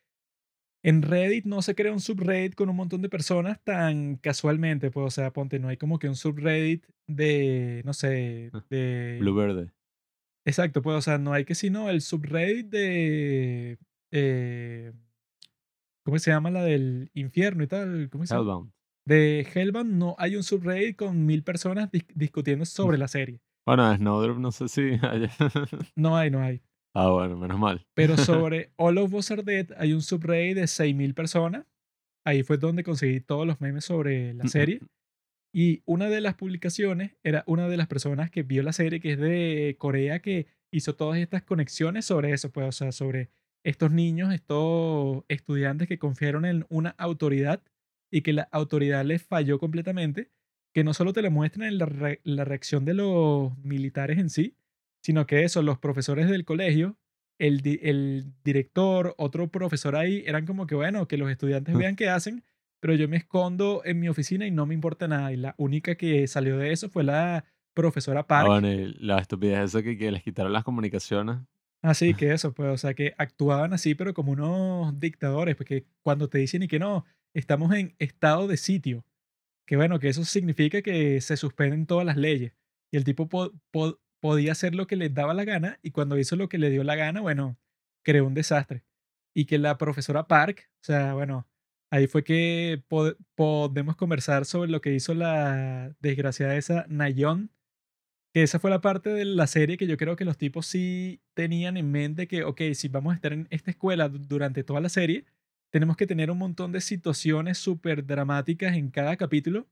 en 0.83 1.01
Reddit 1.03 1.45
no 1.45 1.61
se 1.61 1.75
crea 1.75 1.91
un 1.91 1.99
subreddit 1.99 2.55
con 2.55 2.69
un 2.69 2.75
montón 2.75 3.01
de 3.01 3.09
personas 3.09 3.59
tan 3.63 4.15
casualmente, 4.17 4.89
pues, 4.91 5.05
o 5.07 5.09
sea, 5.11 5.31
ponte, 5.31 5.59
no 5.59 5.67
hay 5.67 5.77
como 5.77 5.99
que 5.99 6.07
un 6.09 6.15
subreddit 6.15 6.85
de, 7.07 7.81
no 7.85 7.93
sé, 7.93 8.49
Ah, 8.53 8.65
de... 8.69 9.17
Blue 9.21 9.35
Verde. 9.35 9.71
Exacto, 10.45 10.81
pues, 10.81 10.97
o 10.97 11.01
sea, 11.01 11.17
no 11.19 11.33
hay 11.33 11.45
que 11.45 11.53
sino 11.55 11.89
el 11.89 12.01
subreddit 12.01 12.67
de... 12.69 13.77
eh, 14.11 14.91
¿Cómo 16.03 16.17
se 16.17 16.31
llama 16.31 16.49
la 16.49 16.63
del 16.63 17.11
infierno 17.13 17.63
y 17.63 17.67
tal? 17.67 18.09
¿Cómo 18.11 18.25
se 18.25 18.33
llama? 18.33 18.41
Hellbound. 18.43 18.71
De 19.05 19.47
Hellbound 19.53 19.93
no 19.93 20.15
hay 20.17 20.35
un 20.35 20.43
subreddit 20.43 20.95
con 20.95 21.25
mil 21.25 21.43
personas 21.43 21.91
dis- 21.91 22.07
discutiendo 22.15 22.65
sobre 22.65 22.97
la 22.97 23.07
serie. 23.07 23.39
Bueno, 23.67 23.95
Snowdrop 23.95 24.39
no 24.39 24.51
sé 24.51 24.67
si... 24.67 24.81
haya- 25.03 25.29
No 25.95 26.17
hay, 26.17 26.31
no 26.31 26.41
hay. 26.41 26.61
Ah, 26.93 27.09
bueno, 27.09 27.37
menos 27.37 27.59
mal. 27.59 27.85
Pero 27.93 28.15
sobre 28.17 28.71
All 28.77 28.97
of 28.97 29.13
Us 29.13 29.31
Are 29.31 29.43
Dead 29.43 29.67
hay 29.77 29.93
un 29.93 30.01
subreddit 30.01 30.55
de 30.55 30.67
6000 30.67 31.13
personas. 31.13 31.65
Ahí 32.25 32.43
fue 32.43 32.57
donde 32.57 32.83
conseguí 32.83 33.19
todos 33.19 33.47
los 33.47 33.59
memes 33.61 33.85
sobre 33.85 34.33
la 34.33 34.47
serie. 34.47 34.79
Y 35.53 35.81
una 35.85 36.07
de 36.09 36.21
las 36.21 36.35
publicaciones 36.35 37.17
era 37.23 37.43
una 37.47 37.67
de 37.67 37.75
las 37.77 37.87
personas 37.87 38.29
que 38.31 38.43
vio 38.43 38.63
la 38.63 38.71
serie, 38.73 38.99
que 38.99 39.13
es 39.13 39.19
de 39.19 39.75
Corea, 39.79 40.21
que 40.21 40.47
hizo 40.71 40.95
todas 40.95 41.19
estas 41.19 41.43
conexiones 41.43 42.05
sobre 42.05 42.31
eso, 42.31 42.51
pues, 42.51 42.67
o 42.67 42.71
sea, 42.71 42.91
sobre 42.93 43.29
estos 43.65 43.91
niños, 43.91 44.33
estos 44.33 45.23
estudiantes 45.27 45.87
que 45.89 45.99
confiaron 45.99 46.45
en 46.45 46.65
una 46.69 46.91
autoridad 46.91 47.61
y 48.11 48.21
que 48.21 48.33
la 48.33 48.43
autoridad 48.51 49.03
les 49.03 49.23
falló 49.23 49.59
completamente, 49.59 50.29
que 50.73 50.83
no 50.85 50.93
solo 50.93 51.11
te 51.11 51.21
lo 51.21 51.31
muestran 51.31 51.67
en 51.67 51.77
la, 51.79 51.85
re- 51.85 52.21
la 52.23 52.45
reacción 52.45 52.85
de 52.85 52.93
los 52.93 53.57
militares 53.57 54.19
en 54.19 54.29
sí, 54.29 54.55
sino 55.01 55.25
que 55.25 55.43
eso, 55.43 55.61
los 55.61 55.77
profesores 55.79 56.29
del 56.29 56.45
colegio, 56.45 56.97
el, 57.39 57.61
di- 57.61 57.79
el 57.81 58.33
director, 58.43 59.15
otro 59.17 59.49
profesor 59.49 59.95
ahí, 59.95 60.23
eran 60.25 60.45
como 60.45 60.67
que, 60.67 60.75
bueno, 60.75 61.07
que 61.07 61.17
los 61.17 61.29
estudiantes 61.31 61.75
vean 61.75 61.95
qué 61.95 62.07
hacen, 62.09 62.43
pero 62.79 62.93
yo 62.95 63.07
me 63.07 63.17
escondo 63.17 63.81
en 63.85 63.99
mi 63.99 64.09
oficina 64.09 64.45
y 64.45 64.51
no 64.51 64.65
me 64.65 64.73
importa 64.73 65.07
nada. 65.07 65.31
Y 65.33 65.37
la 65.37 65.55
única 65.57 65.95
que 65.95 66.27
salió 66.27 66.57
de 66.57 66.71
eso 66.71 66.89
fue 66.89 67.03
la 67.03 67.43
profesora 67.73 68.21
Ah, 68.21 68.27
Park. 68.27 68.47
bueno, 68.47 68.71
y 68.71 68.93
la 68.99 69.17
estupidez 69.19 69.59
esa 69.65 69.81
que, 69.83 69.97
que 69.97 70.11
les 70.11 70.23
quitaron 70.23 70.53
las 70.53 70.63
comunicaciones. 70.63 71.37
Así 71.81 72.13
que 72.15 72.31
eso, 72.33 72.53
pues, 72.53 72.69
o 72.69 72.77
sea, 72.77 72.93
que 72.93 73.13
actuaban 73.17 73.73
así, 73.73 73.95
pero 73.95 74.13
como 74.13 74.31
unos 74.33 74.99
dictadores, 74.99 75.55
porque 75.55 75.85
cuando 76.03 76.27
te 76.29 76.37
dicen 76.37 76.63
y 76.63 76.67
que 76.67 76.79
no, 76.79 77.05
estamos 77.33 77.73
en 77.73 77.95
estado 77.97 78.47
de 78.47 78.57
sitio, 78.57 79.03
que 79.65 79.77
bueno, 79.77 79.99
que 79.99 80.09
eso 80.09 80.23
significa 80.25 80.81
que 80.81 81.21
se 81.21 81.37
suspenden 81.37 81.85
todas 81.87 82.05
las 82.05 82.17
leyes. 82.17 82.53
Y 82.91 82.97
el 82.97 83.03
tipo 83.03 83.29
po- 83.29 83.53
po- 83.71 83.99
podía 84.21 84.53
hacer 84.53 84.75
lo 84.75 84.87
que 84.87 84.97
le 84.97 85.09
daba 85.09 85.33
la 85.35 85.45
gana, 85.45 85.79
y 85.83 85.91
cuando 85.91 86.17
hizo 86.19 86.35
lo 86.37 86.49
que 86.49 86.59
le 86.59 86.69
dio 86.71 86.83
la 86.85 86.95
gana, 86.97 87.21
bueno, 87.21 87.57
creó 88.03 88.25
un 88.27 88.35
desastre. 88.35 88.83
Y 89.35 89.45
que 89.45 89.57
la 89.59 89.77
profesora 89.79 90.27
Park, 90.27 90.69
o 90.81 90.85
sea, 90.85 91.13
bueno, 91.15 91.47
ahí 91.91 92.07
fue 92.07 92.23
que 92.23 92.83
po- 92.89 93.15
podemos 93.35 93.95
conversar 93.97 94.45
sobre 94.45 94.71
lo 94.71 94.81
que 94.81 94.93
hizo 94.93 95.13
la 95.15 95.95
desgraciada 96.01 96.55
esa 96.57 96.85
Nayon, 96.89 97.51
que 98.33 98.43
esa 98.43 98.59
fue 98.59 98.69
la 98.69 98.81
parte 98.81 99.09
de 99.09 99.25
la 99.25 99.47
serie 99.47 99.77
que 99.77 99.87
yo 99.87 99.97
creo 99.97 100.15
que 100.15 100.25
los 100.25 100.37
tipos 100.37 100.65
sí 100.67 101.21
tenían 101.33 101.77
en 101.77 101.91
mente 101.91 102.27
que, 102.27 102.43
ok, 102.43 102.61
si 102.73 102.87
vamos 102.87 103.11
a 103.13 103.15
estar 103.15 103.33
en 103.33 103.47
esta 103.51 103.71
escuela 103.71 104.07
du- 104.09 104.19
durante 104.19 104.63
toda 104.63 104.79
la 104.81 104.89
serie, 104.89 105.25
tenemos 105.71 105.97
que 105.97 106.07
tener 106.07 106.31
un 106.31 106.37
montón 106.37 106.71
de 106.71 106.81
situaciones 106.81 107.57
súper 107.57 108.05
dramáticas 108.05 108.75
en 108.75 108.89
cada 108.91 109.17
capítulo, 109.17 109.67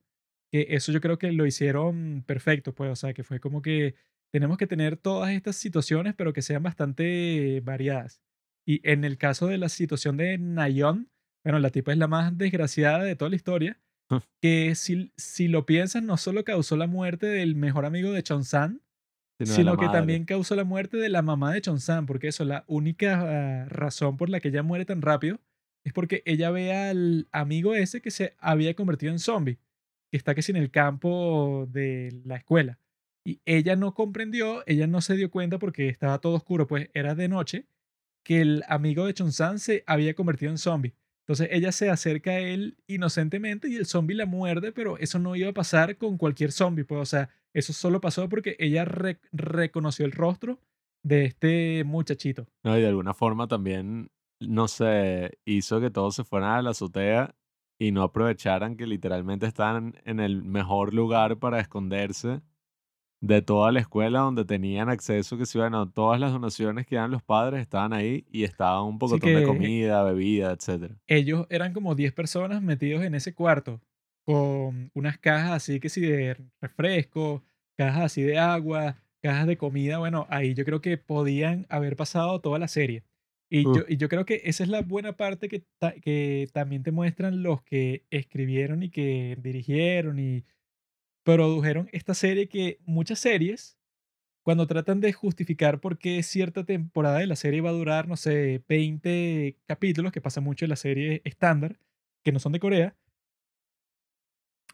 que 0.52 0.68
eso 0.72 0.92
yo 0.92 1.02
creo 1.02 1.18
que 1.20 1.32
lo 1.32 1.46
hicieron 1.46 2.24
perfecto, 2.28 2.74
pues, 2.76 2.92
o 2.92 2.96
sea, 2.96 3.14
que 3.14 3.24
fue 3.24 3.40
como 3.40 3.62
que 3.62 3.96
tenemos 4.32 4.58
que 4.58 4.68
tener 4.68 4.98
todas 4.98 5.32
estas 5.32 5.56
situaciones, 5.56 6.14
pero 6.16 6.34
que 6.34 6.42
sean 6.42 6.64
bastante 6.64 7.62
variadas. 7.64 8.22
Y 8.68 8.82
en 8.90 9.04
el 9.04 9.18
caso 9.18 9.48
de 9.48 9.58
la 9.58 9.70
situación 9.70 10.18
de 10.18 10.38
Nayon, 10.38 11.10
bueno, 11.44 11.60
la 11.60 11.70
tipa 11.72 11.92
es 11.92 11.98
la 11.98 12.08
más 12.08 12.38
desgraciada 12.38 13.04
de 13.04 13.16
toda 13.16 13.30
la 13.30 13.36
historia, 13.36 13.80
que 14.42 14.76
si, 14.76 15.14
si 15.18 15.48
lo 15.48 15.66
piensas, 15.66 16.04
no 16.04 16.18
solo 16.18 16.44
causó 16.44 16.78
la 16.78 16.88
muerte 16.88 17.28
del 17.28 17.56
mejor 17.56 17.86
amigo 17.86 18.12
de 18.12 18.24
Chon-san, 18.24 18.82
Sino 19.40 19.54
sino 19.56 19.78
que 19.78 19.86
madre. 19.86 20.00
también 20.00 20.26
causó 20.26 20.56
la 20.56 20.66
muerte 20.66 20.98
de 20.98 21.08
la 21.08 21.22
mamá 21.22 21.54
de 21.54 21.62
Chon-san, 21.62 22.06
porque 22.06 22.28
eso, 22.28 22.44
la 22.44 22.66
única 22.68 23.62
ah, 23.64 23.66
razón 23.70 24.18
por 24.18 24.30
la 24.30 24.42
que 24.42 24.50
ella 24.50 24.64
muere 24.64 24.86
tan 24.86 25.02
rápido 25.02 25.40
es 25.86 25.94
porque 25.94 26.22
ella 26.26 26.52
ve 26.52 26.74
al 26.74 27.30
amigo 27.32 27.74
ese 27.74 28.02
que 28.02 28.12
se 28.12 28.36
había 28.40 28.74
convertido 28.74 29.14
en 29.14 29.20
zombie, 29.20 29.60
que 30.12 30.18
está 30.18 30.36
que 30.36 30.42
en 30.48 30.58
el 30.58 30.72
campo 30.72 31.68
de 31.70 32.22
la 32.26 32.36
escuela. 32.36 32.80
Y 33.30 33.42
ella 33.46 33.76
no 33.76 33.94
comprendió, 33.94 34.64
ella 34.66 34.88
no 34.88 35.02
se 35.02 35.16
dio 35.16 35.30
cuenta 35.30 35.60
porque 35.60 35.88
estaba 35.88 36.18
todo 36.18 36.34
oscuro, 36.34 36.66
pues 36.66 36.90
era 36.96 37.14
de 37.14 37.28
noche, 37.28 37.68
que 38.24 38.42
el 38.42 38.64
amigo 38.68 39.06
de 39.06 39.14
Chon-san 39.14 39.60
se 39.60 39.84
había 39.86 40.16
convertido 40.16 40.50
en 40.50 40.58
zombie. 40.58 40.96
Entonces 41.28 41.50
ella 41.52 41.72
se 41.72 41.92
acerca 41.92 42.32
a 42.32 42.40
él 42.40 42.78
inocentemente 42.88 43.70
y 43.70 43.76
el 43.76 43.86
zombie 43.86 44.16
la 44.16 44.26
muerde, 44.26 44.72
pero 44.72 44.98
eso 44.98 45.20
no 45.20 45.36
iba 45.36 45.50
a 45.50 45.54
pasar 45.54 45.98
con 45.98 46.18
cualquier 46.18 46.52
zombie, 46.52 46.86
pues, 46.86 47.02
o 47.02 47.06
sea, 47.06 47.30
eso 47.54 47.72
solo 47.72 48.02
pasó 48.02 48.28
porque 48.30 48.56
ella 48.58 48.84
re- 48.84 49.20
reconoció 49.32 50.08
el 50.08 50.12
rostro 50.12 50.60
de 51.04 51.26
este 51.26 51.84
muchachito. 51.84 52.48
No, 52.64 52.76
y 52.76 52.82
de 52.82 52.88
alguna 52.88 53.14
forma 53.14 53.48
también, 53.48 54.10
no 54.40 54.68
sé, 54.68 55.38
hizo 55.46 55.80
que 55.80 55.92
todos 55.92 56.16
se 56.16 56.24
fueran 56.24 56.50
a 56.54 56.62
la 56.64 56.72
azotea 56.72 57.36
y 57.80 57.92
no 57.92 58.02
aprovecharan 58.02 58.76
que 58.76 58.88
literalmente 58.88 59.46
estaban 59.46 59.94
en 60.04 60.20
el 60.20 60.42
mejor 60.42 60.96
lugar 60.96 61.38
para 61.38 61.60
esconderse 61.60 62.42
de 63.22 63.42
toda 63.42 63.72
la 63.72 63.80
escuela 63.82 64.20
donde 64.22 64.46
tenían 64.46 64.90
acceso, 64.90 65.38
que 65.38 65.46
si 65.46 65.58
bueno, 65.58 65.90
todas 65.92 66.20
las 66.20 66.32
donaciones 66.32 66.86
que 66.88 66.96
dan 66.96 67.12
los 67.12 67.24
padres 67.24 67.62
estaban 67.62 67.94
ahí 67.94 68.26
y 68.32 68.44
estaban 68.46 68.86
un 68.86 68.98
pocotón 69.00 69.34
de 69.34 69.42
comida, 69.44 70.04
bebida, 70.04 70.52
etcétera. 70.54 70.96
ellos 71.08 71.46
eran 71.50 71.74
como 71.74 71.96
10 71.96 72.14
personas 72.14 72.62
metidos 72.62 73.04
en 73.04 73.16
ese 73.16 73.34
cuarto 73.34 73.82
con 74.26 74.92
unas 74.94 75.18
cajas 75.18 75.52
así 75.52 75.80
que 75.80 75.90
sí 75.90 76.02
de 76.02 76.38
refresco, 76.62 77.44
cajas 77.78 78.04
así 78.06 78.22
de 78.22 78.38
agua, 78.38 78.98
cajas 79.24 79.48
de 79.48 79.58
comida. 79.58 79.98
Bueno, 79.98 80.28
ahí 80.30 80.54
yo 80.54 80.66
creo 80.66 80.82
que 80.82 80.98
podían 80.98 81.66
haber 81.70 81.96
pasado 81.96 82.40
toda 82.42 82.60
la 82.60 82.68
serie. 82.68 83.04
Y 83.52 83.64
yo, 83.74 83.82
y 83.88 83.98
yo 83.98 84.10
creo 84.10 84.26
que 84.26 84.42
esa 84.46 84.64
es 84.64 84.70
la 84.70 84.82
buena 84.84 85.14
parte 85.18 85.50
que, 85.50 85.64
ta- 85.80 85.94
que 86.00 86.48
también 86.54 86.84
te 86.84 86.92
muestran 86.92 87.42
los 87.42 87.64
que 87.64 88.06
escribieron 88.12 88.84
y 88.84 88.92
que 88.92 89.36
dirigieron 89.42 90.20
y 90.20 90.46
produjeron 91.38 91.90
esta 91.92 92.14
serie 92.14 92.48
que 92.50 92.80
muchas 92.86 93.20
series, 93.20 93.78
cuando 94.44 94.68
tratan 94.68 95.02
de 95.02 95.14
justificar 95.14 95.82
por 95.82 95.98
qué 96.00 96.24
cierta 96.24 96.66
temporada 96.66 97.20
de 97.20 97.28
la 97.28 97.36
serie 97.38 97.62
va 97.62 97.70
a 97.72 97.74
durar, 97.74 98.08
no 98.08 98.18
sé, 98.18 98.64
20 98.70 99.58
capítulos, 99.68 100.12
que 100.14 100.22
pasa 100.22 100.42
mucho 100.42 100.66
en 100.66 100.70
la 100.70 100.78
serie 100.78 101.22
estándar, 101.26 101.80
que 102.24 102.32
no 102.34 102.40
son 102.40 102.54
de 102.54 102.60
Corea, 102.60 102.98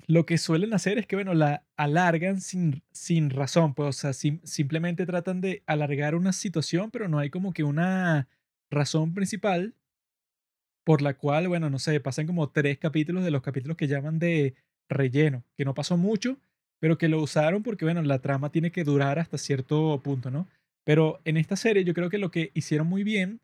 lo 0.08 0.26
que 0.26 0.38
suelen 0.38 0.74
hacer 0.74 0.98
es 0.98 1.08
que, 1.08 1.16
bueno, 1.16 1.34
la 1.34 1.66
alargan 1.78 2.42
sin, 2.42 2.84
sin 2.92 3.30
razón, 3.30 3.74
pues, 3.74 3.90
o 3.90 3.94
sea, 3.94 4.14
sim- 4.14 4.42
simplemente 4.44 5.06
tratan 5.06 5.42
de 5.42 5.64
alargar 5.66 6.16
una 6.16 6.34
situación, 6.34 6.92
pero 6.92 7.08
no 7.10 7.20
hay 7.20 7.30
como 7.30 7.54
que 7.54 7.64
una 7.64 8.28
razón 8.70 9.14
principal 9.14 9.76
por 10.84 11.02
la 11.02 11.16
cual, 11.18 11.48
bueno, 11.48 11.70
no 11.70 11.80
sé, 11.80 12.00
pasan 12.00 12.28
como 12.28 12.50
tres 12.52 12.78
capítulos 12.78 13.24
de 13.24 13.32
los 13.32 13.42
capítulos 13.42 13.78
que 13.78 13.88
llaman 13.88 14.20
de 14.20 14.56
relleno, 14.90 15.44
que 15.58 15.66
no 15.66 15.74
pasó 15.74 15.98
mucho, 15.98 16.38
pero 16.80 16.98
que 16.98 17.10
lo 17.10 17.22
usaron 17.22 17.64
porque, 17.64 17.86
bueno, 17.86 18.02
la 18.04 18.20
trama 18.20 18.52
tiene 18.52 18.72
que 18.72 18.84
durar 18.84 19.20
hasta 19.20 19.38
cierto 19.38 20.00
punto, 20.04 20.32
¿no? 20.32 20.48
Pero 20.84 21.20
en 21.26 21.38
esta 21.38 21.56
serie 21.56 21.84
yo 21.84 21.94
creo 21.94 22.10
que 22.10 22.18
lo 22.18 22.32
que 22.32 22.52
hicieron 22.54 22.88
muy 22.88 23.04
bien 23.04 23.42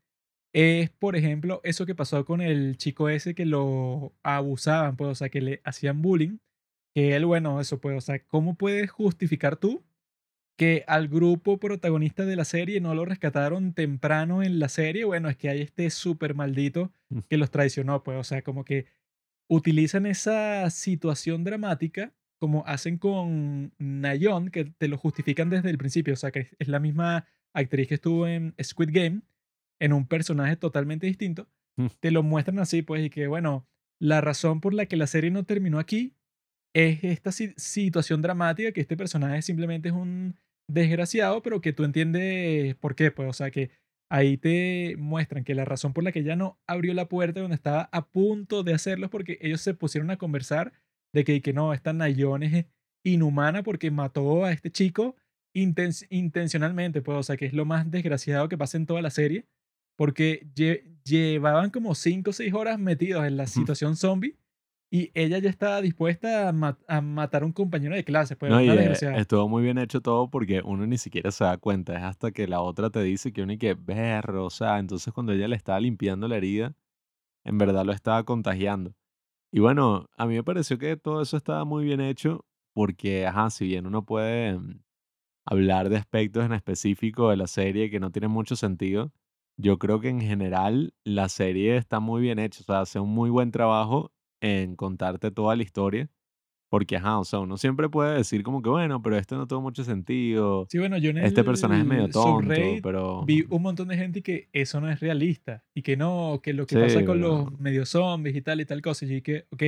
es, 0.54 0.90
por 0.92 1.16
ejemplo, 1.16 1.62
eso 1.64 1.86
que 1.86 1.96
pasó 1.96 2.26
con 2.26 2.42
el 2.42 2.78
chico 2.78 3.10
ese 3.10 3.34
que 3.36 3.46
lo 3.46 4.14
abusaban, 4.24 4.98
pues, 4.98 5.10
o 5.10 5.16
sea, 5.16 5.30
que 5.30 5.42
le 5.42 5.62
hacían 5.64 6.02
bullying, 6.02 6.38
que 6.94 7.16
él, 7.16 7.26
bueno, 7.26 7.60
eso 7.62 7.80
pues, 7.80 7.98
o 7.98 8.02
sea, 8.02 8.20
¿cómo 8.26 8.56
puedes 8.56 8.92
justificar 8.92 9.58
tú 9.58 9.84
que 10.58 10.84
al 10.88 11.08
grupo 11.08 11.58
protagonista 11.58 12.26
de 12.26 12.36
la 12.36 12.46
serie 12.46 12.82
no 12.82 12.94
lo 12.94 13.06
rescataron 13.06 13.74
temprano 13.74 14.44
en 14.44 14.60
la 14.60 14.70
serie? 14.70 15.06
Bueno, 15.06 15.30
es 15.30 15.38
que 15.38 15.50
hay 15.50 15.62
este 15.62 15.90
súper 15.90 16.36
maldito 16.36 16.92
que 17.30 17.38
los 17.38 17.50
traicionó, 17.50 18.04
pues, 18.04 18.20
o 18.20 18.24
sea, 18.24 18.42
como 18.42 18.66
que 18.66 18.86
utilizan 19.52 20.06
esa 20.06 20.70
situación 20.70 21.44
dramática 21.44 22.14
como 22.40 22.64
hacen 22.66 22.98
con 22.98 23.74
Nayon, 23.80 24.50
que 24.50 24.66
te 24.66 24.88
lo 24.88 24.98
justifican 24.98 25.50
desde 25.50 25.70
el 25.70 25.78
principio, 25.78 26.14
o 26.14 26.18
sea, 26.18 26.32
que 26.32 26.50
es 26.58 26.68
la 26.70 26.80
misma 26.80 27.28
actriz 27.54 27.88
que 27.90 27.96
estuvo 27.96 28.28
en 28.28 28.56
Squid 28.64 28.90
Game, 28.94 29.22
en 29.80 29.94
un 29.94 30.08
personaje 30.08 30.56
totalmente 30.56 31.06
distinto, 31.06 31.50
mm, 31.78 31.88
te 32.00 32.12
lo 32.12 32.24
muestran 32.24 32.60
así, 32.60 32.82
pues, 32.82 33.06
y 33.06 33.10
que, 33.10 33.28
bueno, 33.28 33.68
la 34.00 34.22
razón 34.22 34.62
por 34.62 34.74
la 34.74 34.86
que 34.88 34.96
la 34.98 35.08
serie 35.08 35.32
no 35.32 35.44
terminó 35.46 35.80
aquí 35.80 36.16
es 36.74 37.04
esta 37.04 37.32
si- 37.32 37.54
situación 37.58 38.22
dramática, 38.22 38.72
que 38.72 38.82
este 38.82 38.98
personaje 38.98 39.42
simplemente 39.42 39.90
es 39.90 39.96
un 39.96 40.38
desgraciado, 40.68 41.42
pero 41.42 41.62
que 41.62 41.74
tú 41.74 41.84
entiendes 41.84 42.76
por 42.76 42.96
qué, 42.96 43.12
pues, 43.12 43.30
o 43.30 43.34
sea, 43.34 43.52
que 43.52 43.72
ahí 44.12 44.38
te 44.38 44.96
muestran 44.98 45.44
que 45.44 45.56
la 45.56 45.64
razón 45.66 45.94
por 45.94 46.04
la 46.04 46.12
que 46.12 46.20
ella 46.20 46.36
no 46.36 46.60
abrió 46.68 46.94
la 46.94 47.08
puerta 47.08 47.40
donde 47.40 47.56
estaba 47.56 47.90
a 47.92 48.08
punto 48.10 48.64
de 48.64 48.74
hacerlo 48.74 49.06
es 49.06 49.12
porque 49.12 49.38
ellos 49.42 49.62
se 49.62 49.74
pusieron 49.74 50.12
a 50.12 50.18
conversar 50.18 50.74
de 51.14 51.24
que, 51.24 51.42
que 51.42 51.54
no, 51.54 51.74
esta 51.74 51.94
Nayon 51.94 52.44
es 52.44 52.66
inhumana 53.06 53.64
porque 53.64 53.90
mató 53.90 54.46
a 54.46 54.52
este 54.52 54.70
chico 54.72 55.16
inten- 55.56 56.06
intencionalmente, 56.10 57.02
pues, 57.02 57.18
o 57.18 57.24
sea, 57.24 57.38
que 57.38 57.46
es 57.46 57.54
lo 57.54 57.66
más 57.66 57.90
desgraciado 57.90 58.48
que 58.50 58.58
pasa 58.58 58.78
en 58.78 58.86
toda 58.86 59.02
la 59.02 59.10
serie, 59.10 59.46
porque 59.98 60.46
lle- 60.56 60.84
llevaban 61.04 61.70
como 61.70 61.96
5 61.96 62.30
o 62.32 62.34
6 62.34 62.54
horas 62.54 62.80
metidos 62.80 63.26
en 63.26 63.38
la 63.38 63.48
situación 63.48 63.96
zombie 63.96 64.36
y 64.92 65.12
ella 65.16 65.40
ya 65.40 65.50
estaba 65.50 65.82
dispuesta 65.82 66.50
a, 66.50 66.54
ma- 66.54 66.78
a 66.88 67.02
matar 67.02 67.44
a 67.44 67.48
un 67.48 67.54
compañero 67.54 67.96
de 67.96 68.04
clase, 68.04 68.36
pues, 68.36 68.52
No, 68.52 68.60
desgraciada. 68.60 69.18
estuvo 69.20 69.48
muy 69.48 69.64
bien 69.64 69.78
hecho 69.78 70.02
todo 70.02 70.30
porque 70.30 70.62
uno 70.66 70.86
ni 70.88 70.98
siquiera 70.98 71.32
se 71.32 71.44
da 71.44 71.58
cuenta. 71.58 71.96
Es 71.98 72.04
hasta 72.04 72.32
que 72.32 72.48
la 72.48 72.62
otra 72.62 72.90
te 72.90 73.02
dice 73.02 73.32
que 73.32 73.44
uno 73.44 73.54
y 73.54 73.58
que 73.58 73.74
berro, 73.76 74.46
o 74.46 74.50
sea, 74.50 74.80
entonces 74.80 75.14
cuando 75.14 75.32
ella 75.34 75.48
le 75.48 75.56
estaba 75.56 75.80
limpiando 75.80 76.28
la 76.28 76.38
herida, 76.38 76.76
en 77.46 77.58
verdad 77.60 77.86
lo 77.86 77.94
estaba 77.94 78.24
contagiando. 78.26 78.94
Y 79.52 79.60
bueno, 79.62 80.08
a 80.18 80.28
mí 80.28 80.36
me 80.36 80.44
pareció 80.44 80.78
que 80.80 80.98
todo 80.98 81.22
eso 81.22 81.38
estaba 81.38 81.66
muy 81.66 81.86
bien 81.86 82.02
hecho 82.02 82.46
porque, 82.74 83.28
ajá, 83.28 83.50
si 83.52 83.68
bien 83.68 83.88
uno 83.88 84.06
puede 84.06 84.58
mm, 84.60 84.82
hablar 85.46 85.90
de 85.90 85.98
aspectos 85.98 86.46
en 86.46 86.54
específico 86.54 87.30
de 87.30 87.38
la 87.38 87.48
serie 87.48 87.90
que 87.90 88.00
no 88.00 88.12
tienen 88.12 88.32
mucho 88.32 88.56
sentido, 88.56 89.12
yo 89.58 89.78
creo 89.80 90.00
que 90.00 90.10
en 90.10 90.22
general 90.22 90.94
la 91.04 91.30
serie 91.30 91.78
está 91.78 92.00
muy 92.00 92.22
bien 92.22 92.40
hecha, 92.40 92.62
o 92.62 92.64
sea, 92.66 92.82
hace 92.82 93.00
un 93.00 93.10
muy 93.10 93.30
buen 93.30 93.52
trabajo 93.52 94.12
en 94.42 94.76
contarte 94.76 95.32
toda 95.32 95.56
la 95.56 95.64
historia, 95.64 96.10
porque, 96.70 96.96
ajá, 96.98 97.20
o 97.20 97.26
sea, 97.26 97.40
uno 97.40 97.58
siempre 97.58 97.90
puede 97.90 98.16
decir 98.18 98.44
como 98.44 98.62
que, 98.62 98.70
bueno, 98.70 99.02
pero 99.02 99.18
esto 99.18 99.38
no 99.38 99.48
tuvo 99.48 99.62
mucho 99.62 99.84
sentido, 99.84 100.68
Sí, 100.70 100.80
bueno, 100.80 100.98
yo 100.98 101.10
en 101.12 101.18
este 101.20 101.44
personaje 101.44 101.82
es 101.82 101.88
medio 101.88 102.10
tonto, 102.10 102.54
pero... 102.82 103.26
vi 103.26 103.46
un 103.50 103.62
montón 103.62 103.90
de 103.90 103.98
gente 103.98 104.24
que 104.24 104.50
eso 104.54 104.80
no 104.80 104.90
es 104.90 105.00
realista 105.00 105.66
y 105.76 105.82
que 105.82 105.98
no, 105.98 106.40
que 106.42 106.54
lo 106.54 106.66
que 106.66 106.76
Sí, 106.76 106.82
pasa 106.82 107.06
con 107.06 107.20
los 107.22 107.60
medio 107.60 107.86
zombies 107.86 108.36
y 108.36 108.42
tal 108.42 108.62
y 108.62 108.66
tal 108.66 108.82
cosa. 108.82 109.06
Y 109.06 109.10
dije, 109.10 109.48
ok, 109.52 109.64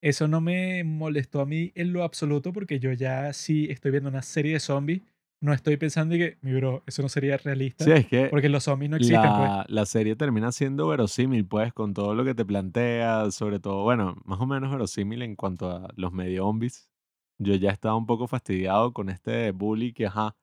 eso 0.00 0.28
no 0.28 0.40
me 0.40 0.84
molestó 0.84 1.40
a 1.40 1.46
mí 1.46 1.72
en 1.74 1.92
lo 1.92 2.04
absoluto 2.04 2.52
porque 2.52 2.78
yo 2.78 2.92
ya 2.92 3.32
sí 3.32 3.66
estoy 3.70 3.90
viendo 3.90 4.08
una 4.08 4.22
serie 4.22 4.52
de 4.54 4.60
zombies, 4.60 5.02
no 5.40 5.52
estoy 5.52 5.76
pensando 5.76 6.14
y 6.14 6.18
que, 6.18 6.38
mi 6.40 6.54
bro, 6.54 6.82
eso 6.86 7.02
no 7.02 7.08
sería 7.08 7.36
Sí, 7.38 7.44
realista 7.44 7.84
es 7.90 8.06
que 8.06 8.28
porque 8.28 8.48
los 8.48 8.64
zombies 8.64 8.90
no 8.90 8.96
existen, 8.96 9.20
pues. 9.36 9.50
la, 9.50 9.66
la 9.68 9.86
serie 9.86 10.16
termina 10.16 10.50
siendo 10.52 10.88
verosímil, 10.88 11.46
pues, 11.46 11.72
con 11.72 11.94
todo 11.94 12.14
lo 12.14 12.24
que 12.24 12.34
te 12.34 12.44
plantea, 12.44 13.30
sobre 13.30 13.60
todo, 13.60 13.82
bueno, 13.82 14.16
más 14.24 14.40
o 14.40 14.46
menos 14.46 14.70
verosímil 14.70 15.22
en 15.22 15.36
cuanto 15.36 15.70
a 15.70 15.88
los 15.96 16.12
medio 16.12 16.44
zombies. 16.44 16.88
Yo 17.38 17.54
ya 17.54 17.70
estaba 17.70 17.96
un 17.96 18.06
poco 18.06 18.26
fastidiado 18.26 18.92
con 18.92 19.10
este 19.10 19.50
bully 19.52 19.92
que, 19.92 20.06
ajá, 20.06 20.36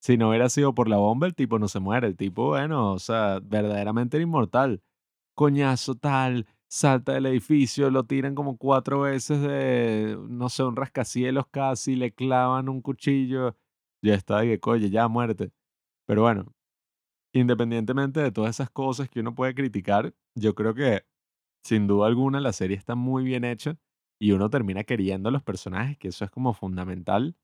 si 0.00 0.16
no 0.16 0.30
hubiera 0.30 0.48
sido 0.48 0.74
por 0.74 0.88
la 0.88 0.96
bomba, 0.96 1.26
el 1.26 1.34
tipo 1.34 1.58
no 1.58 1.68
se 1.68 1.80
muere. 1.80 2.06
El 2.06 2.16
tipo, 2.16 2.48
bueno, 2.48 2.92
o 2.92 2.98
sea, 2.98 3.40
verdaderamente 3.42 4.16
era 4.16 4.24
inmortal. 4.24 4.82
Coñazo 5.34 5.96
tal, 5.96 6.46
salta 6.68 7.12
del 7.14 7.26
edificio, 7.26 7.90
lo 7.90 8.04
tiran 8.04 8.34
como 8.34 8.56
cuatro 8.56 9.00
veces 9.00 9.42
de, 9.42 10.16
no 10.28 10.48
sé, 10.48 10.62
un 10.62 10.76
rascacielos 10.76 11.46
casi, 11.50 11.96
le 11.96 12.12
clavan 12.12 12.68
un 12.68 12.80
cuchillo. 12.80 13.56
Ya 14.02 14.14
está, 14.14 14.40
de 14.40 14.46
que, 14.48 14.60
coño, 14.60 14.86
ya 14.86 15.08
muerte. 15.08 15.52
Pero 16.06 16.22
bueno, 16.22 16.54
independientemente 17.34 18.20
de 18.20 18.32
todas 18.32 18.56
esas 18.56 18.70
cosas 18.70 19.08
que 19.10 19.20
uno 19.20 19.34
puede 19.34 19.54
criticar, 19.54 20.14
yo 20.36 20.54
creo 20.54 20.74
que 20.74 21.04
sin 21.64 21.86
duda 21.88 22.06
alguna 22.08 22.40
la 22.40 22.52
serie 22.52 22.76
está 22.76 22.94
muy 22.96 23.24
bien 23.24 23.44
hecha 23.44 23.78
y 24.20 24.32
uno 24.32 24.50
termina 24.50 24.84
queriendo 24.84 25.30
a 25.30 25.32
los 25.32 25.42
personajes, 25.42 25.98
que 25.98 26.08
eso 26.08 26.24
es 26.24 26.30
como 26.32 26.54
fundamental. 26.54 27.36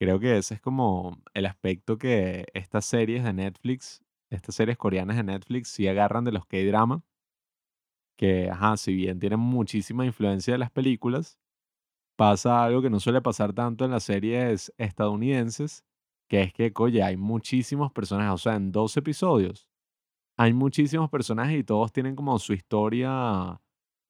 Creo 0.00 0.20
que 0.20 0.38
ese 0.38 0.54
es 0.54 0.60
como 0.60 1.22
el 1.34 1.46
aspecto 1.46 1.98
que 1.98 2.46
estas 2.54 2.86
series 2.86 3.24
de 3.24 3.32
Netflix, 3.34 4.02
estas 4.30 4.56
series 4.56 4.78
coreanas 4.78 5.16
de 5.18 5.24
Netflix, 5.24 5.68
sí 5.70 5.88
agarran 5.88 6.24
de 6.24 6.32
los 6.32 6.46
K-drama, 6.46 7.04
que, 8.18 8.50
ajá, 8.50 8.76
si 8.76 8.94
bien 8.94 9.18
tienen 9.18 9.40
muchísima 9.40 10.04
influencia 10.06 10.54
de 10.54 10.58
las 10.58 10.70
películas, 10.70 11.38
pasa 12.16 12.64
algo 12.64 12.82
que 12.82 12.90
no 12.90 13.00
suele 13.00 13.22
pasar 13.22 13.52
tanto 13.54 13.84
en 13.84 13.92
las 13.92 14.04
series 14.04 14.72
estadounidenses, 14.78 15.84
que 16.32 16.42
es 16.42 16.52
que, 16.54 16.72
oye, 16.78 17.02
hay 17.02 17.16
muchísimos 17.18 17.92
personajes, 17.92 18.32
o 18.34 18.38
sea, 18.38 18.56
en 18.56 18.72
dos 18.72 18.96
episodios 18.96 19.68
hay 20.36 20.52
muchísimos 20.52 21.10
personajes 21.10 21.58
y 21.58 21.64
todos 21.64 21.92
tienen 21.92 22.16
como 22.16 22.38
su 22.38 22.52
historia 22.54 23.60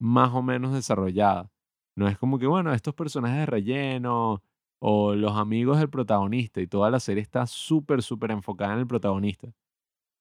más 0.01 0.33
o 0.33 0.43
menos 0.43 0.73
desarrollada. 0.73 1.51
No 1.97 2.09
es 2.09 2.19
como 2.19 2.39
que, 2.39 2.47
bueno, 2.47 2.73
estos 2.73 2.95
personajes 2.95 3.39
de 3.41 3.47
relleno 3.47 4.43
o 4.81 5.15
los 5.15 5.37
amigos 5.37 5.79
del 5.79 5.91
protagonista 5.91 6.61
y 6.61 6.67
toda 6.67 6.91
la 6.91 7.01
serie 7.01 7.23
está 7.23 7.47
súper, 7.47 8.03
súper 8.03 8.31
enfocada 8.33 8.75
en 8.75 8.81
el 8.81 8.87
protagonista. 8.87 9.49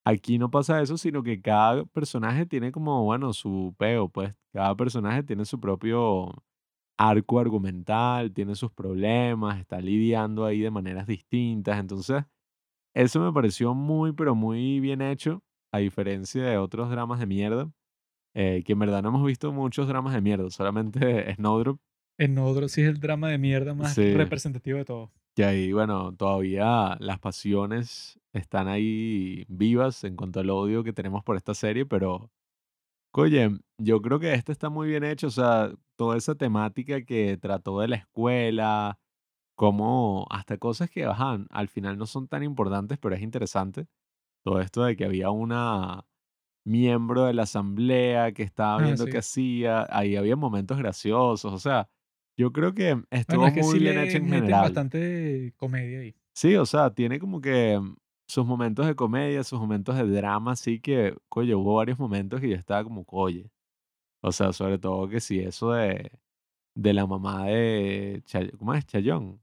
Aquí 0.05 0.39
no 0.39 0.51
pasa 0.51 0.81
eso, 0.81 0.97
sino 0.97 1.23
que 1.23 1.41
cada 1.41 1.85
personaje 1.85 2.45
tiene 2.45 2.71
como, 2.71 3.03
bueno, 3.03 3.33
su 3.33 3.75
peo, 3.77 4.09
pues 4.09 4.35
cada 4.53 4.75
personaje 4.75 5.23
tiene 5.23 5.45
su 5.45 5.59
propio 5.59 6.43
arco 7.09 7.39
argumental, 7.39 8.31
tiene 8.33 8.55
sus 8.55 8.71
problemas, 8.71 9.59
está 9.59 9.79
lidiando 9.81 10.45
ahí 10.45 10.59
de 10.61 10.71
maneras 10.71 11.07
distintas. 11.07 11.79
Entonces, 11.79 12.23
eso 12.95 13.19
me 13.21 13.31
pareció 13.33 13.73
muy, 13.73 14.13
pero 14.13 14.35
muy 14.35 14.79
bien 14.79 15.01
hecho, 15.01 15.43
a 15.73 15.79
diferencia 15.79 16.43
de 16.43 16.57
otros 16.57 16.89
dramas 16.89 17.19
de 17.19 17.25
mierda, 17.27 17.71
eh, 18.35 18.63
que 18.65 18.73
en 18.73 18.79
verdad 18.79 19.01
no 19.03 19.09
hemos 19.09 19.25
visto 19.25 19.51
muchos 19.53 19.87
dramas 19.87 20.13
de 20.13 20.21
mierda, 20.21 20.49
solamente 20.49 20.99
Snowdrop. 21.35 21.79
Snowdrop 22.19 22.69
sí 22.69 22.81
es 22.81 22.89
el 22.89 22.99
drama 22.99 23.29
de 23.29 23.37
mierda 23.37 23.73
más 23.73 23.93
Sí. 23.95 24.13
representativo 24.13 24.77
de 24.77 24.85
todo. 24.85 25.11
Y 25.37 25.43
ahí, 25.43 25.71
bueno, 25.71 26.13
todavía 26.15 26.97
las 26.99 27.19
pasiones 27.19 28.19
están 28.33 28.67
ahí 28.67 29.45
vivas 29.47 30.03
en 30.03 30.15
cuanto 30.17 30.41
al 30.41 30.49
odio 30.49 30.83
que 30.83 30.93
tenemos 30.93 31.23
por 31.23 31.37
esta 31.37 31.53
serie, 31.53 31.85
pero, 31.85 32.29
oye, 33.13 33.49
yo 33.77 34.01
creo 34.01 34.19
que 34.19 34.33
este 34.33 34.51
está 34.51 34.69
muy 34.69 34.87
bien 34.89 35.03
hecho, 35.05 35.27
o 35.27 35.31
sea, 35.31 35.71
toda 36.01 36.17
esa 36.17 36.33
temática 36.35 37.03
que 37.05 37.37
trató 37.37 37.79
de 37.79 37.87
la 37.89 37.97
escuela, 37.97 38.99
como 39.55 40.27
hasta 40.31 40.57
cosas 40.57 40.89
que, 40.91 41.05
ajá, 41.05 41.39
al 41.51 41.69
final 41.69 41.97
no 41.99 42.07
son 42.07 42.27
tan 42.27 42.43
importantes, 42.43 42.97
pero 42.99 43.15
es 43.15 43.21
interesante. 43.21 43.87
Todo 44.43 44.61
esto 44.61 44.83
de 44.85 44.95
que 44.97 45.05
había 45.05 45.31
una 45.31 46.05
miembro 46.65 47.25
de 47.25 47.33
la 47.35 47.43
asamblea 47.43 48.33
que 48.33 48.43
estaba 48.43 48.77
Ah, 48.77 48.81
viendo 48.81 49.09
qué 49.09 49.17
sí. 49.17 49.19
hacía, 49.19 49.87
ahí 49.91 50.15
había 50.17 50.35
momentos 50.37 50.77
graciosos, 50.79 51.53
o 51.53 51.59
sea, 51.59 51.89
yo 52.37 52.51
creo 52.53 52.73
que 52.75 53.03
Bueno, 53.27 53.45
estuvo 53.45 53.47
es 53.47 53.53
que 53.53 53.63
muy 53.63 53.79
sí 53.79 53.79
bien 53.79 53.97
hecho 53.97 54.17
en 54.17 54.27
general. 54.27 54.83
bastante 54.83 55.53
comedia 55.57 55.99
ahí. 56.01 56.15
Sí, 56.35 56.55
o 56.55 56.65
sea, 56.65 56.93
tiene 56.93 57.19
como 57.19 57.41
que 57.41 57.79
sus 58.27 58.45
momentos 58.45 58.85
de 58.87 58.95
comedia, 58.95 59.43
sus 59.43 59.59
momentos 59.59 59.95
de 59.97 60.03
drama, 60.07 60.53
así 60.53 60.79
que, 60.79 61.15
coño, 61.29 61.59
hubo 61.59 61.75
varios 61.75 61.99
momentos 61.99 62.39
que 62.39 62.49
yo 62.49 62.55
estaba 62.55 62.83
como, 62.83 63.03
oye, 63.07 63.51
o 64.21 64.31
sea, 64.31 64.53
sobre 64.53 64.77
todo 64.79 65.07
que 65.09 65.19
sí, 65.19 65.39
eso 65.39 65.71
de, 65.73 66.11
de 66.75 66.93
la 66.93 67.05
mamá 67.07 67.45
de, 67.47 68.21
Chay- 68.25 68.51
¿cómo 68.57 68.73
es? 68.73 68.85
Chayón. 68.85 69.41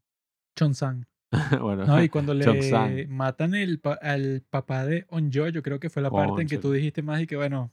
Chon-sang. 0.57 1.07
bueno, 1.61 1.87
No, 1.87 2.03
y 2.03 2.09
cuando 2.11 2.35
le 2.35 3.07
matan 3.09 3.55
el 3.55 3.81
pa- 3.81 3.99
al 4.01 4.43
papá 4.49 4.87
de 4.87 5.07
On-jo, 5.11 5.49
yo 5.49 5.63
creo 5.63 5.79
que 5.81 5.91
fue 5.91 6.03
la 6.03 6.11
parte 6.11 6.43
en 6.43 6.49
que 6.49 6.59
tú 6.59 6.73
dijiste 6.73 7.03
más 7.03 7.21
y 7.23 7.27
que, 7.27 7.37
bueno, 7.37 7.73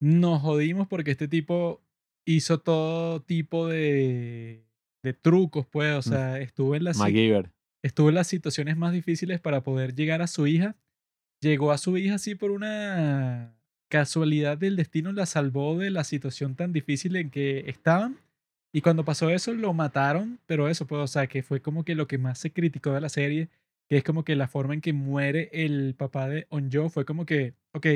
nos 0.00 0.40
jodimos 0.42 0.88
porque 0.88 1.12
este 1.12 1.28
tipo 1.28 1.80
hizo 2.24 2.58
todo 2.60 3.22
tipo 3.22 3.66
de, 3.68 4.64
de 5.02 5.12
trucos, 5.12 5.66
pues, 5.66 5.94
o 5.94 5.98
Mm, 5.98 6.02
sea, 6.02 6.38
estuvo 6.40 6.74
en, 6.74 6.84
las, 6.84 6.96
si- 6.96 7.02
estuvo 7.82 8.08
en 8.08 8.14
las 8.16 8.26
situaciones 8.28 8.76
más 8.76 8.92
difíciles 8.92 9.40
para 9.40 9.62
poder 9.62 9.94
llegar 9.94 10.22
a 10.22 10.26
su 10.26 10.46
hija. 10.46 10.76
Llegó 11.40 11.72
a 11.72 11.78
su 11.78 11.96
hija 11.98 12.16
así 12.16 12.34
por 12.36 12.50
una 12.52 13.56
casualidad 13.92 14.56
del 14.56 14.74
destino, 14.74 15.12
la 15.12 15.26
salvó 15.26 15.76
de 15.76 15.90
la 15.90 16.02
situación 16.02 16.54
tan 16.54 16.72
difícil 16.72 17.14
en 17.16 17.28
que 17.28 17.64
estaban. 17.68 18.16
Y 18.72 18.80
cuando 18.80 19.04
pasó 19.04 19.28
eso, 19.28 19.52
lo 19.52 19.74
mataron, 19.74 20.40
pero 20.46 20.66
eso, 20.70 20.86
pues, 20.86 21.02
o 21.02 21.06
sea, 21.06 21.26
que 21.26 21.42
fue 21.42 21.60
como 21.60 21.84
que 21.84 21.94
lo 21.94 22.06
que 22.06 22.16
más 22.16 22.38
se 22.38 22.54
criticó 22.54 22.92
de 22.92 23.02
la 23.02 23.10
serie, 23.10 23.50
que 23.90 23.98
es 23.98 24.02
como 24.02 24.24
que 24.24 24.34
la 24.34 24.48
forma 24.48 24.72
en 24.72 24.80
que 24.80 24.94
muere 24.94 25.50
el 25.52 25.94
papá 25.94 26.26
de 26.26 26.46
Onjo 26.48 26.88
fue 26.88 27.04
como 27.04 27.26
que, 27.26 27.52
ok, 27.72 27.86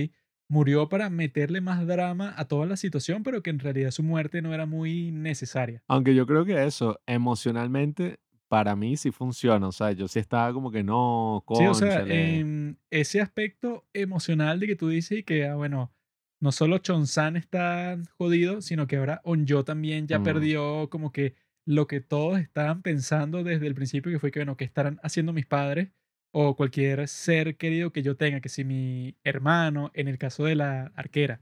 murió 0.51 0.91
para 0.91 1.09
meterle 1.09 1.63
más 1.63 1.87
drama 1.87 2.35
a 2.37 2.45
toda 2.45 2.67
la 2.67 2.77
situación, 2.77 3.23
pero 3.23 3.43
que 3.43 3.49
en 3.49 3.59
realidad 3.59 3.91
su 3.91 4.03
muerte 4.03 4.43
no 4.43 4.53
era 4.53 4.67
muy 4.67 5.13
necesaria. 5.13 5.83
Aunque 5.89 6.15
yo 6.15 6.27
creo 6.27 6.45
que 6.45 6.63
eso, 6.67 7.01
emocionalmente, 7.07 8.19
para 8.49 8.77
mí 8.77 8.97
sí 8.97 9.11
funciona, 9.13 9.69
o 9.69 9.73
sea, 9.73 9.93
yo 9.93 10.09
sí 10.09 10.19
estaba 10.19 10.53
como 10.53 10.71
que 10.71 10.83
no, 10.85 11.45
Sí, 11.53 11.67
o 11.67 11.75
sea, 11.75 12.05
en 12.07 12.79
ese 12.91 13.21
aspecto 13.23 13.87
emocional 13.95 14.61
de 14.61 14.67
que 14.67 14.77
tú 14.77 14.89
dices 14.89 15.19
y 15.21 15.23
que, 15.23 15.47
ah, 15.47 15.55
bueno, 15.55 15.95
no 16.39 16.53
solo 16.53 16.79
Chonsan 16.79 17.37
está 17.37 17.97
jodido, 18.19 18.61
sino 18.61 18.87
que 18.87 18.97
ahora 18.97 19.23
Onjo 19.25 19.65
también 19.65 20.07
ya 20.07 20.19
Mm. 20.19 20.23
perdió 20.23 20.91
como 20.91 21.13
que 21.13 21.35
lo 21.65 21.87
que 21.87 22.01
todos 22.01 22.39
estaban 22.41 22.83
pensando 22.83 23.43
desde 23.43 23.67
el 23.67 23.75
principio, 23.75 24.13
que 24.13 24.19
fue 24.19 24.31
que, 24.31 24.41
bueno, 24.41 24.57
que 24.59 24.65
estarán 24.65 25.01
haciendo 25.03 25.33
mis 25.33 25.47
padres 25.47 25.89
o 26.31 26.57
cualquier 26.57 27.09
ser 27.09 27.57
querido 27.57 27.91
que 27.91 28.03
yo 28.03 28.17
tenga, 28.19 28.41
que 28.43 28.51
si 28.51 28.63
mi 28.65 29.17
hermano, 29.25 29.91
en 29.95 30.09
el 30.09 30.19
caso 30.19 30.45
de 30.45 30.57
la 30.57 30.93
arquera. 30.95 31.41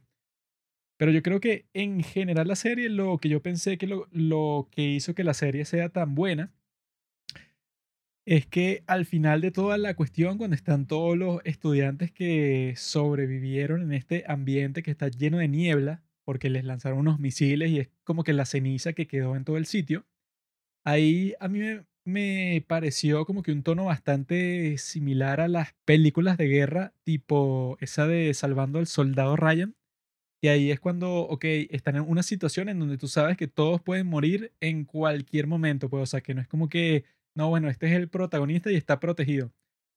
Pero 0.99 1.11
yo 1.13 1.23
creo 1.23 1.41
que 1.41 1.69
en 1.75 2.03
general 2.03 2.49
la 2.49 2.57
serie, 2.57 2.89
lo 2.89 3.19
que 3.19 3.29
yo 3.29 3.43
pensé 3.43 3.79
que 3.79 3.87
lo, 3.87 4.07
lo 4.13 4.69
que 4.71 4.83
hizo 4.83 5.15
que 5.15 5.25
la 5.25 5.35
serie 5.35 5.65
sea 5.65 5.89
tan 5.91 6.15
buena 6.15 6.53
es 8.27 8.47
que 8.47 8.85
al 8.87 9.05
final 9.07 9.41
de 9.41 9.51
toda 9.51 9.79
la 9.79 9.95
cuestión, 9.95 10.39
cuando 10.39 10.57
están 10.57 10.87
todos 10.87 11.17
los 11.17 11.41
estudiantes 11.45 12.11
que 12.13 12.75
sobrevivieron 12.77 13.83
en 13.83 13.93
este 13.93 14.25
ambiente 14.29 14.83
que 14.83 14.91
está 14.91 15.09
lleno 15.09 15.39
de 15.39 15.49
niebla, 15.49 16.03
porque 16.25 16.51
les 16.51 16.65
lanzaron 16.65 16.99
unos 17.01 17.21
misiles 17.21 17.71
y 17.71 17.81
es 17.81 17.91
como 18.05 18.25
que 18.25 18.33
la 18.33 18.47
ceniza 18.47 18.95
que 18.95 19.07
quedó 19.07 19.37
en 19.37 19.45
todo 19.45 19.59
el 19.59 19.67
sitio, 19.67 20.07
ahí 20.85 21.35
a 21.41 21.49
mí 21.49 21.61
me, 22.05 22.65
pareció 22.69 23.27
como 23.27 23.43
que 23.43 23.53
un 23.53 23.63
tono 23.63 23.87
bastante 23.87 24.79
similar 24.79 25.41
a 25.41 25.49
las 25.49 25.75
películas 25.85 26.39
de 26.39 26.49
guerra, 26.49 26.95
tipo 27.05 27.77
esa 27.81 28.07
de 28.07 28.35
Salvando 28.35 28.79
al 28.79 28.87
Soldado 28.87 29.37
Ryan. 29.37 29.75
Y 30.43 30.49
ahí 30.49 30.71
es 30.71 30.81
cuando, 30.81 31.23
ok, 31.23 31.45
están 31.71 31.97
en 31.97 32.03
una 32.03 32.23
situación 32.23 32.69
en 32.69 32.79
donde 32.79 32.99
tú 32.99 33.09
sabes 33.09 33.37
que 33.39 33.49
todos 33.49 33.81
pueden 33.83 34.07
morir 34.07 34.53
en 34.61 34.85
cualquier 34.85 35.47
momento, 35.47 35.89
pues, 35.91 36.03
o 36.03 36.07
sea, 36.07 36.21
que 36.21 36.35
no 36.35 36.43
es 36.43 36.49
como 36.49 36.69
que, 36.69 37.05
no, 37.35 37.49
bueno, 37.49 37.69
este 37.69 37.87
es 37.87 37.93
el 37.93 38.09
protagonista 38.09 38.71
y 38.71 38.77
está 38.77 39.01
protegido, 39.01 39.53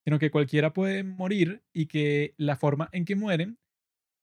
sino 0.06 0.20
que 0.20 0.32
cualquiera 0.32 0.74
puede 0.74 1.04
morir 1.04 1.64
y 1.74 1.88
que 1.88 2.34
la 2.38 2.56
forma 2.56 2.90
en 2.92 3.06
que 3.06 3.16
mueren 3.16 3.60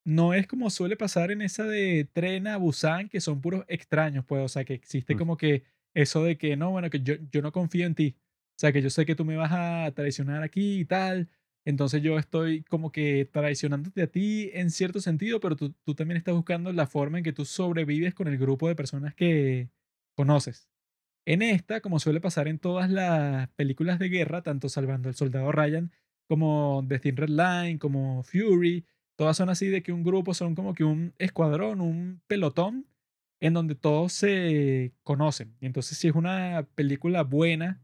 no 0.04 0.34
es 0.34 0.46
como 0.46 0.70
suele 0.70 0.96
pasar 0.96 1.30
en 1.30 1.42
esa 1.42 1.64
de 1.64 2.08
Tren 2.12 2.46
a 2.46 2.58
Busan, 2.58 3.08
que 3.08 3.20
son 3.20 3.40
puros 3.40 3.64
extraños, 3.68 4.24
pues, 4.26 4.42
o 4.44 4.48
sea, 4.48 4.64
que 4.64 4.74
existe 4.74 5.16
como 5.16 5.36
que 5.36 5.64
eso 5.94 6.22
de 6.24 6.36
que, 6.36 6.56
no, 6.56 6.70
bueno, 6.70 6.90
que 6.90 7.00
yo, 7.00 7.14
yo 7.30 7.40
no 7.40 7.52
confío 7.52 7.86
en 7.86 7.94
ti, 7.94 8.16
o 8.18 8.58
sea, 8.58 8.72
que 8.72 8.82
yo 8.82 8.90
sé 8.90 9.06
que 9.06 9.14
tú 9.14 9.24
me 9.24 9.36
vas 9.36 9.52
a 9.52 9.92
traicionar 9.94 10.42
aquí 10.42 10.80
y 10.80 10.84
tal, 10.84 11.30
entonces 11.64 12.02
yo 12.02 12.18
estoy 12.18 12.62
como 12.64 12.92
que 12.92 13.24
traicionándote 13.24 14.02
a 14.02 14.06
ti 14.06 14.50
en 14.52 14.70
cierto 14.70 15.00
sentido, 15.00 15.40
pero 15.40 15.56
tú, 15.56 15.74
tú 15.84 15.94
también 15.94 16.18
estás 16.18 16.34
buscando 16.34 16.72
la 16.72 16.86
forma 16.86 17.18
en 17.18 17.24
que 17.24 17.32
tú 17.32 17.46
sobrevives 17.46 18.14
con 18.14 18.28
el 18.28 18.36
grupo 18.36 18.68
de 18.68 18.74
personas 18.76 19.14
que 19.14 19.70
conoces. 20.14 20.68
En 21.26 21.40
esta, 21.42 21.80
como 21.80 21.98
suele 22.00 22.20
pasar 22.20 22.48
en 22.48 22.58
todas 22.58 22.90
las 22.90 23.48
películas 23.50 23.98
de 23.98 24.08
guerra, 24.10 24.42
tanto 24.42 24.68
Salvando 24.68 25.08
al 25.08 25.14
Soldado 25.14 25.52
Ryan 25.52 25.90
como 26.26 26.84
The 26.88 26.98
Thin 26.98 27.16
Red 27.16 27.30
Line, 27.30 27.78
como 27.78 28.22
Fury, 28.22 28.86
todas 29.16 29.36
son 29.36 29.48
así 29.48 29.68
de 29.68 29.82
que 29.82 29.92
un 29.92 30.02
grupo 30.02 30.34
son 30.34 30.54
como 30.54 30.74
que 30.74 30.84
un 30.84 31.14
escuadrón, 31.18 31.80
un 31.80 32.22
pelotón, 32.26 32.86
en 33.40 33.54
donde 33.54 33.74
todos 33.74 34.12
se 34.12 34.92
conocen. 35.02 35.56
Y 35.60 35.66
entonces 35.66 35.98
si 35.98 36.08
es 36.08 36.14
una 36.14 36.66
película 36.74 37.22
buena 37.22 37.82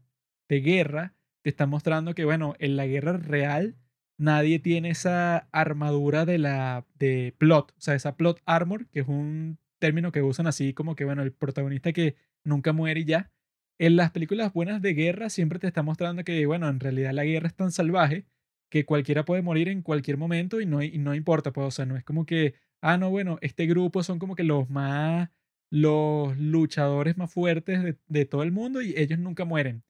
de 0.49 0.61
guerra, 0.61 1.15
te 1.43 1.49
está 1.49 1.65
mostrando 1.65 2.13
que, 2.15 2.25
bueno, 2.25 2.55
en 2.59 2.75
la 2.77 2.85
guerra 2.87 3.17
real 3.17 3.75
nadie 4.17 4.59
tiene 4.59 4.91
esa 4.91 5.47
armadura 5.51 6.25
de 6.25 6.37
la 6.37 6.85
de 6.95 7.33
plot, 7.37 7.71
o 7.71 7.81
sea, 7.81 7.95
esa 7.95 8.15
plot 8.17 8.41
armor, 8.45 8.87
que 8.89 8.99
es 9.01 9.07
un 9.07 9.57
término 9.79 10.11
que 10.11 10.21
usan 10.21 10.47
así 10.47 10.73
como 10.73 10.95
que, 10.95 11.05
bueno, 11.05 11.23
el 11.23 11.31
protagonista 11.31 11.91
que 11.91 12.15
nunca 12.43 12.73
muere 12.73 13.01
y 13.01 13.05
ya. 13.05 13.31
En 13.79 13.95
las 13.95 14.11
películas 14.11 14.53
buenas 14.53 14.81
de 14.81 14.93
guerra 14.93 15.29
siempre 15.29 15.59
te 15.59 15.67
está 15.67 15.83
mostrando 15.83 16.23
que, 16.23 16.45
bueno, 16.45 16.69
en 16.69 16.79
realidad 16.79 17.13
la 17.13 17.25
guerra 17.25 17.47
es 17.47 17.55
tan 17.55 17.71
salvaje 17.71 18.27
que 18.69 18.85
cualquiera 18.85 19.25
puede 19.25 19.41
morir 19.41 19.67
en 19.69 19.81
cualquier 19.81 20.17
momento 20.17 20.61
y 20.61 20.65
no, 20.65 20.81
y 20.81 20.97
no 20.97 21.15
importa, 21.15 21.51
pues, 21.51 21.67
o 21.67 21.71
sea, 21.71 21.85
no 21.85 21.97
es 21.97 22.03
como 22.03 22.25
que, 22.25 22.55
ah, 22.81 22.97
no, 22.97 23.09
bueno, 23.09 23.37
este 23.41 23.65
grupo 23.65 24.03
son 24.03 24.19
como 24.19 24.35
que 24.35 24.43
los 24.43 24.69
más, 24.69 25.29
los 25.71 26.37
luchadores 26.37 27.17
más 27.17 27.31
fuertes 27.33 27.83
de, 27.83 27.97
de 28.07 28.25
todo 28.25 28.43
el 28.43 28.51
mundo 28.51 28.81
y 28.81 28.93
ellos 28.97 29.19
nunca 29.19 29.45
mueren, 29.45 29.83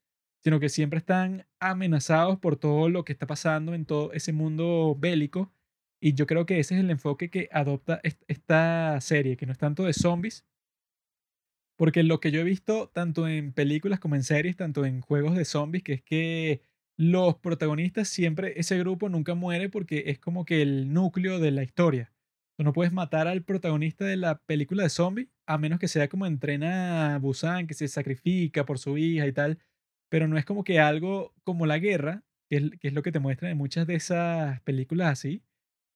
sino 0.43 0.59
que 0.59 0.69
siempre 0.69 0.97
están 0.99 1.45
amenazados 1.59 2.39
por 2.39 2.55
todo 2.57 2.89
lo 2.89 3.03
que 3.05 3.13
está 3.13 3.27
pasando 3.27 3.73
en 3.73 3.85
todo 3.85 4.13
ese 4.13 4.33
mundo 4.33 4.95
bélico. 4.97 5.53
Y 6.03 6.13
yo 6.15 6.25
creo 6.25 6.45
que 6.47 6.59
ese 6.59 6.75
es 6.75 6.81
el 6.81 6.89
enfoque 6.89 7.29
que 7.29 7.47
adopta 7.51 8.01
esta 8.27 8.99
serie, 9.01 9.37
que 9.37 9.45
no 9.45 9.51
es 9.51 9.59
tanto 9.59 9.83
de 9.83 9.93
zombies, 9.93 10.45
porque 11.77 12.03
lo 12.03 12.19
que 12.19 12.31
yo 12.31 12.41
he 12.41 12.43
visto 12.43 12.89
tanto 12.89 13.27
en 13.27 13.53
películas 13.53 13.99
como 13.99 14.15
en 14.15 14.23
series, 14.23 14.55
tanto 14.55 14.85
en 14.85 15.01
juegos 15.01 15.35
de 15.35 15.45
zombies, 15.45 15.83
que 15.83 15.93
es 15.93 16.01
que 16.03 16.61
los 16.97 17.35
protagonistas 17.37 18.07
siempre, 18.07 18.53
ese 18.57 18.77
grupo 18.77 19.09
nunca 19.09 19.33
muere 19.33 19.69
porque 19.69 20.03
es 20.07 20.19
como 20.19 20.45
que 20.45 20.61
el 20.61 20.93
núcleo 20.93 21.39
de 21.39 21.51
la 21.51 21.63
historia. 21.63 22.13
Tú 22.57 22.63
no 22.63 22.73
puedes 22.73 22.93
matar 22.93 23.27
al 23.27 23.43
protagonista 23.43 24.05
de 24.05 24.17
la 24.17 24.37
película 24.39 24.83
de 24.83 24.89
zombies 24.89 25.29
a 25.47 25.57
menos 25.57 25.79
que 25.79 25.87
sea 25.87 26.07
como 26.07 26.25
entrena 26.25 27.15
a 27.15 27.19
Busan, 27.19 27.67
que 27.67 27.73
se 27.73 27.87
sacrifica 27.87 28.65
por 28.65 28.79
su 28.79 28.97
hija 28.97 29.27
y 29.27 29.33
tal. 29.33 29.59
Pero 30.09 30.27
no 30.27 30.37
es 30.37 30.45
como 30.45 30.63
que 30.63 30.79
algo 30.79 31.33
como 31.43 31.65
la 31.65 31.79
guerra, 31.79 32.23
que 32.49 32.57
es, 32.57 32.71
que 32.79 32.87
es 32.89 32.93
lo 32.93 33.01
que 33.03 33.11
te 33.11 33.19
muestran 33.19 33.51
en 33.51 33.57
muchas 33.57 33.87
de 33.87 33.95
esas 33.95 34.61
películas 34.61 35.11
así, 35.11 35.43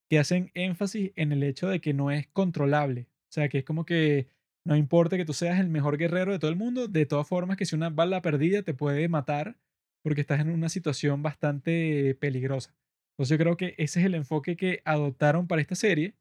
que 0.09 0.19
hacen 0.19 0.51
énfasis 0.55 1.11
en 1.15 1.31
el 1.31 1.43
hecho 1.43 1.67
de 1.69 1.81
que 1.81 1.93
no 1.93 2.11
es 2.11 2.27
controlable. 2.27 3.07
O 3.29 3.31
sea, 3.31 3.49
que 3.49 3.59
es 3.59 3.65
como 3.65 3.85
que 3.85 4.27
no 4.65 4.75
importa 4.75 5.17
que 5.17 5.25
tú 5.25 5.33
seas 5.33 5.59
el 5.59 5.69
mejor 5.69 5.97
guerrero 5.97 6.31
de 6.31 6.39
todo 6.39 6.49
el 6.51 6.57
mundo, 6.57 6.87
de 6.87 7.05
todas 7.05 7.27
formas 7.27 7.57
que 7.57 7.65
si 7.65 7.75
una 7.75 7.89
bala 7.89 8.21
perdida 8.21 8.63
te 8.63 8.73
puede 8.73 9.07
matar 9.07 9.57
porque 10.03 10.21
estás 10.21 10.39
en 10.39 10.49
una 10.49 10.69
situación 10.69 11.23
bastante 11.23 12.15
peligrosa. 12.19 12.75
Entonces 13.13 13.37
yo 13.37 13.43
creo 13.43 13.57
que 13.57 13.75
ese 13.77 13.99
es 13.99 14.05
el 14.05 14.15
enfoque 14.15 14.55
que 14.57 14.81
adoptaron 14.85 15.47
para 15.47 15.61
esta 15.61 15.75
serie, 15.75 16.15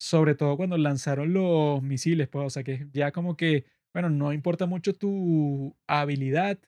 sobre 0.00 0.34
todo 0.34 0.56
cuando 0.56 0.78
lanzaron 0.78 1.32
los 1.32 1.82
misiles, 1.82 2.28
pues, 2.28 2.46
o 2.46 2.50
sea 2.50 2.64
que 2.64 2.88
ya 2.92 3.12
como 3.12 3.36
que, 3.36 3.66
bueno, 3.94 4.10
no 4.10 4.32
importa 4.32 4.66
mucho 4.66 4.94
tu 4.94 5.76
habilidad 5.86 6.58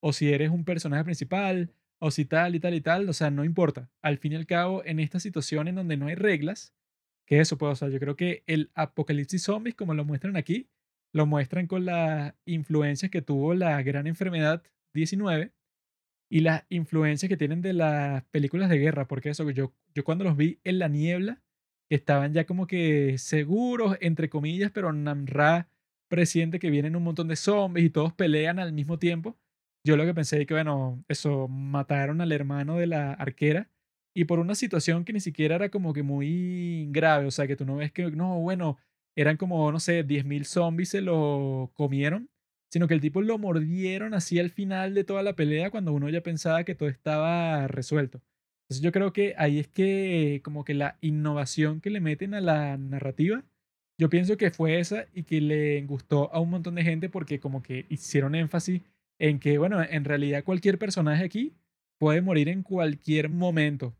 o 0.00 0.12
si 0.12 0.32
eres 0.32 0.50
un 0.50 0.64
personaje 0.64 1.04
principal 1.04 1.72
o 2.00 2.10
si 2.10 2.24
tal 2.26 2.54
y 2.54 2.60
tal 2.60 2.74
y 2.74 2.80
tal, 2.80 3.08
o 3.08 3.12
sea, 3.12 3.30
no 3.30 3.44
importa. 3.44 3.90
Al 4.02 4.18
fin 4.18 4.32
y 4.32 4.36
al 4.36 4.46
cabo, 4.46 4.84
en 4.84 5.00
esta 5.00 5.20
situación 5.20 5.68
en 5.68 5.76
donde 5.76 5.96
no 5.96 6.08
hay 6.08 6.14
reglas, 6.16 6.74
que 7.26 7.40
eso, 7.40 7.58
pues, 7.58 7.72
o 7.72 7.76
sea, 7.76 7.88
yo 7.88 7.98
creo 8.00 8.16
que 8.16 8.42
el 8.46 8.70
apocalipsis 8.74 9.42
zombies, 9.42 9.74
como 9.76 9.94
lo 9.94 10.04
muestran 10.04 10.36
aquí, 10.36 10.68
lo 11.12 11.26
muestran 11.26 11.66
con 11.66 11.84
las 11.84 12.34
influencias 12.44 13.10
que 13.10 13.22
tuvo 13.22 13.54
la 13.54 13.82
gran 13.82 14.06
enfermedad 14.06 14.62
19 14.94 15.52
y 16.30 16.40
las 16.40 16.64
influencias 16.68 17.28
que 17.28 17.36
tienen 17.36 17.62
de 17.62 17.72
las 17.72 18.24
películas 18.24 18.68
de 18.70 18.78
guerra, 18.78 19.06
porque 19.06 19.30
eso, 19.30 19.48
yo, 19.50 19.72
yo 19.94 20.04
cuando 20.04 20.24
los 20.24 20.36
vi 20.36 20.60
en 20.64 20.78
la 20.78 20.88
niebla, 20.88 21.42
estaban 21.90 22.32
ya 22.32 22.46
como 22.46 22.66
que 22.66 23.18
seguros, 23.18 23.96
entre 24.00 24.28
comillas, 24.28 24.70
pero 24.72 24.92
Namra 24.92 25.68
presiente 26.08 26.58
que 26.58 26.70
vienen 26.70 26.96
un 26.96 27.04
montón 27.04 27.28
de 27.28 27.36
zombies 27.36 27.86
y 27.86 27.90
todos 27.90 28.12
pelean 28.12 28.58
al 28.58 28.72
mismo 28.72 28.98
tiempo. 28.98 29.36
Yo 29.84 29.96
lo 29.96 30.04
que 30.04 30.14
pensé 30.14 30.40
es 30.40 30.46
que, 30.46 30.54
bueno, 30.54 31.04
eso, 31.08 31.48
mataron 31.48 32.20
al 32.20 32.32
hermano 32.32 32.76
de 32.76 32.86
la 32.86 33.12
arquera 33.12 33.70
y 34.14 34.24
por 34.24 34.38
una 34.38 34.54
situación 34.54 35.04
que 35.04 35.12
ni 35.12 35.20
siquiera 35.20 35.56
era 35.56 35.68
como 35.70 35.92
que 35.92 36.02
muy 36.02 36.88
grave, 36.90 37.26
o 37.26 37.30
sea, 37.30 37.46
que 37.46 37.56
tú 37.56 37.64
no 37.64 37.76
ves 37.76 37.92
que, 37.92 38.10
no, 38.12 38.40
bueno, 38.40 38.78
eran 39.16 39.36
como, 39.36 39.70
no 39.72 39.80
sé, 39.80 40.04
10.000 40.06 40.44
zombies 40.44 40.90
se 40.90 41.00
lo 41.00 41.72
comieron 41.74 42.30
sino 42.74 42.88
que 42.88 42.94
el 42.94 43.00
tipo 43.00 43.22
lo 43.22 43.38
mordieron 43.38 44.14
así 44.14 44.40
al 44.40 44.50
final 44.50 44.94
de 44.94 45.04
toda 45.04 45.22
la 45.22 45.36
pelea 45.36 45.70
cuando 45.70 45.92
uno 45.92 46.08
ya 46.08 46.22
pensaba 46.22 46.64
que 46.64 46.74
todo 46.74 46.88
estaba 46.88 47.68
resuelto. 47.68 48.20
Entonces 48.64 48.82
yo 48.82 48.90
creo 48.90 49.12
que 49.12 49.34
ahí 49.38 49.60
es 49.60 49.68
que 49.68 50.40
como 50.42 50.64
que 50.64 50.74
la 50.74 50.98
innovación 51.00 51.80
que 51.80 51.90
le 51.90 52.00
meten 52.00 52.34
a 52.34 52.40
la 52.40 52.76
narrativa, 52.76 53.44
yo 53.96 54.10
pienso 54.10 54.36
que 54.36 54.50
fue 54.50 54.80
esa 54.80 55.06
y 55.14 55.22
que 55.22 55.40
le 55.40 55.82
gustó 55.82 56.34
a 56.34 56.40
un 56.40 56.50
montón 56.50 56.74
de 56.74 56.82
gente 56.82 57.08
porque 57.08 57.38
como 57.38 57.62
que 57.62 57.86
hicieron 57.90 58.34
énfasis 58.34 58.82
en 59.20 59.38
que, 59.38 59.56
bueno, 59.58 59.80
en 59.80 60.04
realidad 60.04 60.42
cualquier 60.42 60.76
personaje 60.76 61.22
aquí 61.22 61.54
puede 61.98 62.22
morir 62.22 62.48
en 62.48 62.64
cualquier 62.64 63.28
momento. 63.28 63.94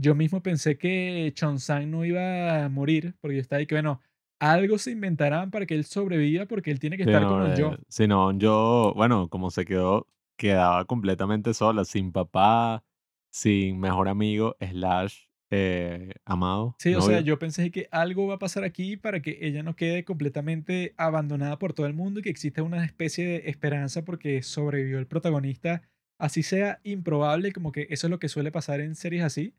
Yo 0.00 0.14
mismo 0.14 0.42
pensé 0.42 0.78
que 0.78 1.32
Chon 1.34 1.58
Sang 1.58 1.90
no 1.90 2.04
iba 2.04 2.64
a 2.64 2.68
morir 2.68 3.16
porque 3.20 3.36
yo 3.36 3.40
estaba 3.40 3.58
ahí 3.58 3.66
que, 3.66 3.74
bueno, 3.74 4.00
algo 4.38 4.78
se 4.78 4.92
inventarán 4.92 5.50
para 5.50 5.66
que 5.66 5.74
él 5.74 5.84
sobreviva 5.84 6.46
porque 6.46 6.70
él 6.70 6.78
tiene 6.78 6.96
que 6.96 7.02
estar 7.02 7.26
con 7.26 7.56
yo. 7.56 7.76
Si 7.88 8.06
no, 8.06 8.30
yo, 8.38 8.92
bueno, 8.94 9.28
como 9.28 9.50
se 9.50 9.64
quedó, 9.64 10.06
quedaba 10.36 10.84
completamente 10.84 11.52
sola, 11.52 11.84
sin 11.84 12.12
papá, 12.12 12.84
sin 13.30 13.80
mejor 13.80 14.08
amigo, 14.08 14.56
slash 14.60 15.24
eh, 15.50 16.12
amado. 16.24 16.76
Sí, 16.78 16.94
o 16.94 17.00
sea, 17.00 17.20
yo 17.20 17.40
pensé 17.40 17.72
que 17.72 17.88
algo 17.90 18.28
va 18.28 18.34
a 18.34 18.38
pasar 18.38 18.62
aquí 18.62 18.96
para 18.96 19.20
que 19.20 19.38
ella 19.40 19.64
no 19.64 19.74
quede 19.74 20.04
completamente 20.04 20.94
abandonada 20.96 21.58
por 21.58 21.72
todo 21.72 21.86
el 21.86 21.94
mundo 21.94 22.20
y 22.20 22.22
que 22.22 22.30
exista 22.30 22.62
una 22.62 22.84
especie 22.84 23.26
de 23.26 23.50
esperanza 23.50 24.04
porque 24.04 24.42
sobrevivió 24.42 25.00
el 25.00 25.08
protagonista, 25.08 25.82
así 26.18 26.44
sea 26.44 26.80
improbable, 26.84 27.52
como 27.52 27.72
que 27.72 27.88
eso 27.90 28.06
es 28.06 28.10
lo 28.12 28.20
que 28.20 28.28
suele 28.28 28.52
pasar 28.52 28.80
en 28.80 28.94
series 28.94 29.24
así. 29.24 29.54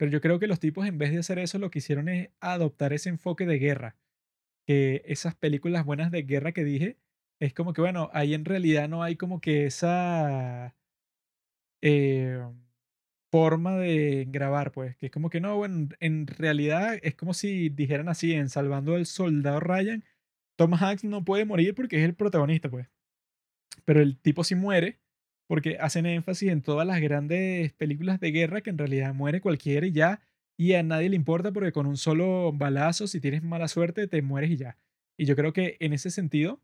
Pero 0.00 0.12
yo 0.12 0.22
creo 0.22 0.38
que 0.38 0.46
los 0.46 0.60
tipos 0.60 0.86
en 0.86 0.96
vez 0.96 1.12
de 1.12 1.18
hacer 1.18 1.38
eso 1.38 1.58
lo 1.58 1.70
que 1.70 1.80
hicieron 1.80 2.08
es 2.08 2.30
adoptar 2.40 2.94
ese 2.94 3.10
enfoque 3.10 3.44
de 3.44 3.58
guerra 3.58 3.96
que 4.66 5.02
esas 5.04 5.34
películas 5.34 5.84
buenas 5.84 6.10
de 6.10 6.22
guerra 6.22 6.52
que 6.52 6.64
dije, 6.64 6.96
es 7.38 7.52
como 7.52 7.74
que, 7.74 7.82
bueno, 7.82 8.08
ahí 8.14 8.32
en 8.32 8.46
realidad 8.46 8.88
no 8.88 9.02
hay 9.02 9.16
como 9.16 9.42
que 9.42 9.66
esa 9.66 10.74
eh, 11.82 12.42
forma 13.30 13.76
de 13.76 14.26
grabar, 14.30 14.72
pues, 14.72 14.96
que 14.96 15.06
es 15.06 15.12
como 15.12 15.28
que 15.28 15.42
no, 15.42 15.58
bueno, 15.58 15.90
en 16.00 16.26
realidad 16.26 16.98
es 17.02 17.14
como 17.14 17.34
si 17.34 17.68
dijeran 17.68 18.08
así, 18.08 18.32
en 18.32 18.48
Salvando 18.48 18.94
al 18.94 19.04
Soldado 19.04 19.60
Ryan, 19.60 20.02
Tom 20.56 20.72
Hanks 20.72 21.04
no 21.04 21.26
puede 21.26 21.44
morir 21.44 21.74
porque 21.74 21.98
es 21.98 22.06
el 22.06 22.14
protagonista, 22.14 22.70
pues. 22.70 22.88
Pero 23.84 24.00
el 24.00 24.16
tipo 24.16 24.44
sí 24.44 24.54
muere 24.54 24.98
porque 25.50 25.78
hacen 25.80 26.06
énfasis 26.06 26.48
en 26.50 26.62
todas 26.62 26.86
las 26.86 27.00
grandes 27.00 27.72
películas 27.72 28.20
de 28.20 28.30
guerra 28.30 28.60
que 28.60 28.70
en 28.70 28.78
realidad 28.78 29.12
muere 29.14 29.40
cualquiera 29.40 29.84
y 29.84 29.90
ya 29.90 30.20
y 30.56 30.74
a 30.74 30.84
nadie 30.84 31.08
le 31.08 31.16
importa 31.16 31.50
porque 31.50 31.72
con 31.72 31.86
un 31.86 31.96
solo 31.96 32.52
balazo, 32.52 33.08
si 33.08 33.18
tienes 33.18 33.42
mala 33.42 33.66
suerte, 33.66 34.06
te 34.06 34.22
mueres 34.22 34.52
y 34.52 34.58
ya. 34.58 34.78
Y 35.16 35.24
yo 35.24 35.34
creo 35.34 35.52
que 35.52 35.76
en 35.80 35.92
ese 35.92 36.10
sentido 36.10 36.60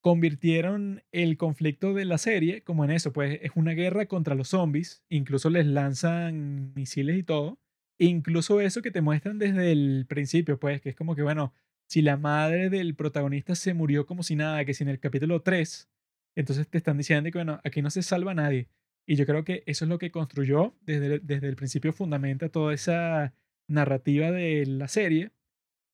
convirtieron 0.00 1.02
el 1.12 1.36
conflicto 1.36 1.92
de 1.92 2.06
la 2.06 2.16
serie 2.16 2.62
como 2.62 2.86
en 2.86 2.90
eso, 2.90 3.12
pues 3.12 3.38
es 3.42 3.50
una 3.54 3.72
guerra 3.72 4.06
contra 4.06 4.34
los 4.34 4.48
zombies, 4.48 5.04
incluso 5.10 5.50
les 5.50 5.66
lanzan 5.66 6.72
misiles 6.74 7.18
y 7.18 7.22
todo, 7.22 7.58
incluso 7.98 8.62
eso 8.62 8.80
que 8.80 8.92
te 8.92 9.02
muestran 9.02 9.38
desde 9.38 9.72
el 9.72 10.06
principio, 10.08 10.58
pues 10.58 10.80
que 10.80 10.88
es 10.88 10.96
como 10.96 11.14
que, 11.14 11.22
bueno, 11.22 11.52
si 11.86 12.00
la 12.00 12.16
madre 12.16 12.70
del 12.70 12.94
protagonista 12.94 13.54
se 13.54 13.74
murió 13.74 14.06
como 14.06 14.22
si 14.22 14.36
nada, 14.36 14.64
que 14.64 14.72
si 14.72 14.84
en 14.84 14.88
el 14.88 15.00
capítulo 15.00 15.42
3, 15.42 15.90
entonces 16.34 16.68
te 16.68 16.78
están 16.78 16.98
diciendo 16.98 17.30
que, 17.30 17.38
bueno, 17.38 17.60
aquí 17.64 17.82
no 17.82 17.90
se 17.90 18.02
salva 18.02 18.34
nadie. 18.34 18.68
Y 19.06 19.16
yo 19.16 19.26
creo 19.26 19.44
que 19.44 19.62
eso 19.66 19.84
es 19.84 19.88
lo 19.88 19.98
que 19.98 20.10
construyó 20.10 20.74
desde, 20.82 21.18
desde 21.20 21.48
el 21.48 21.56
principio, 21.56 21.92
fundamenta 21.92 22.48
toda 22.48 22.72
esa 22.74 23.34
narrativa 23.68 24.30
de 24.30 24.66
la 24.66 24.88
serie, 24.88 25.32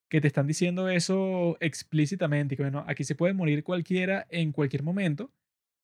que 0.09 0.21
te 0.21 0.27
están 0.27 0.47
diciendo 0.47 0.89
eso 0.89 1.57
explícitamente, 1.61 2.57
que 2.57 2.63
bueno, 2.63 2.85
aquí 2.89 3.05
se 3.05 3.15
puede 3.15 3.33
morir 3.33 3.63
cualquiera 3.65 4.27
en 4.31 4.53
cualquier 4.53 4.83
momento, 4.83 5.33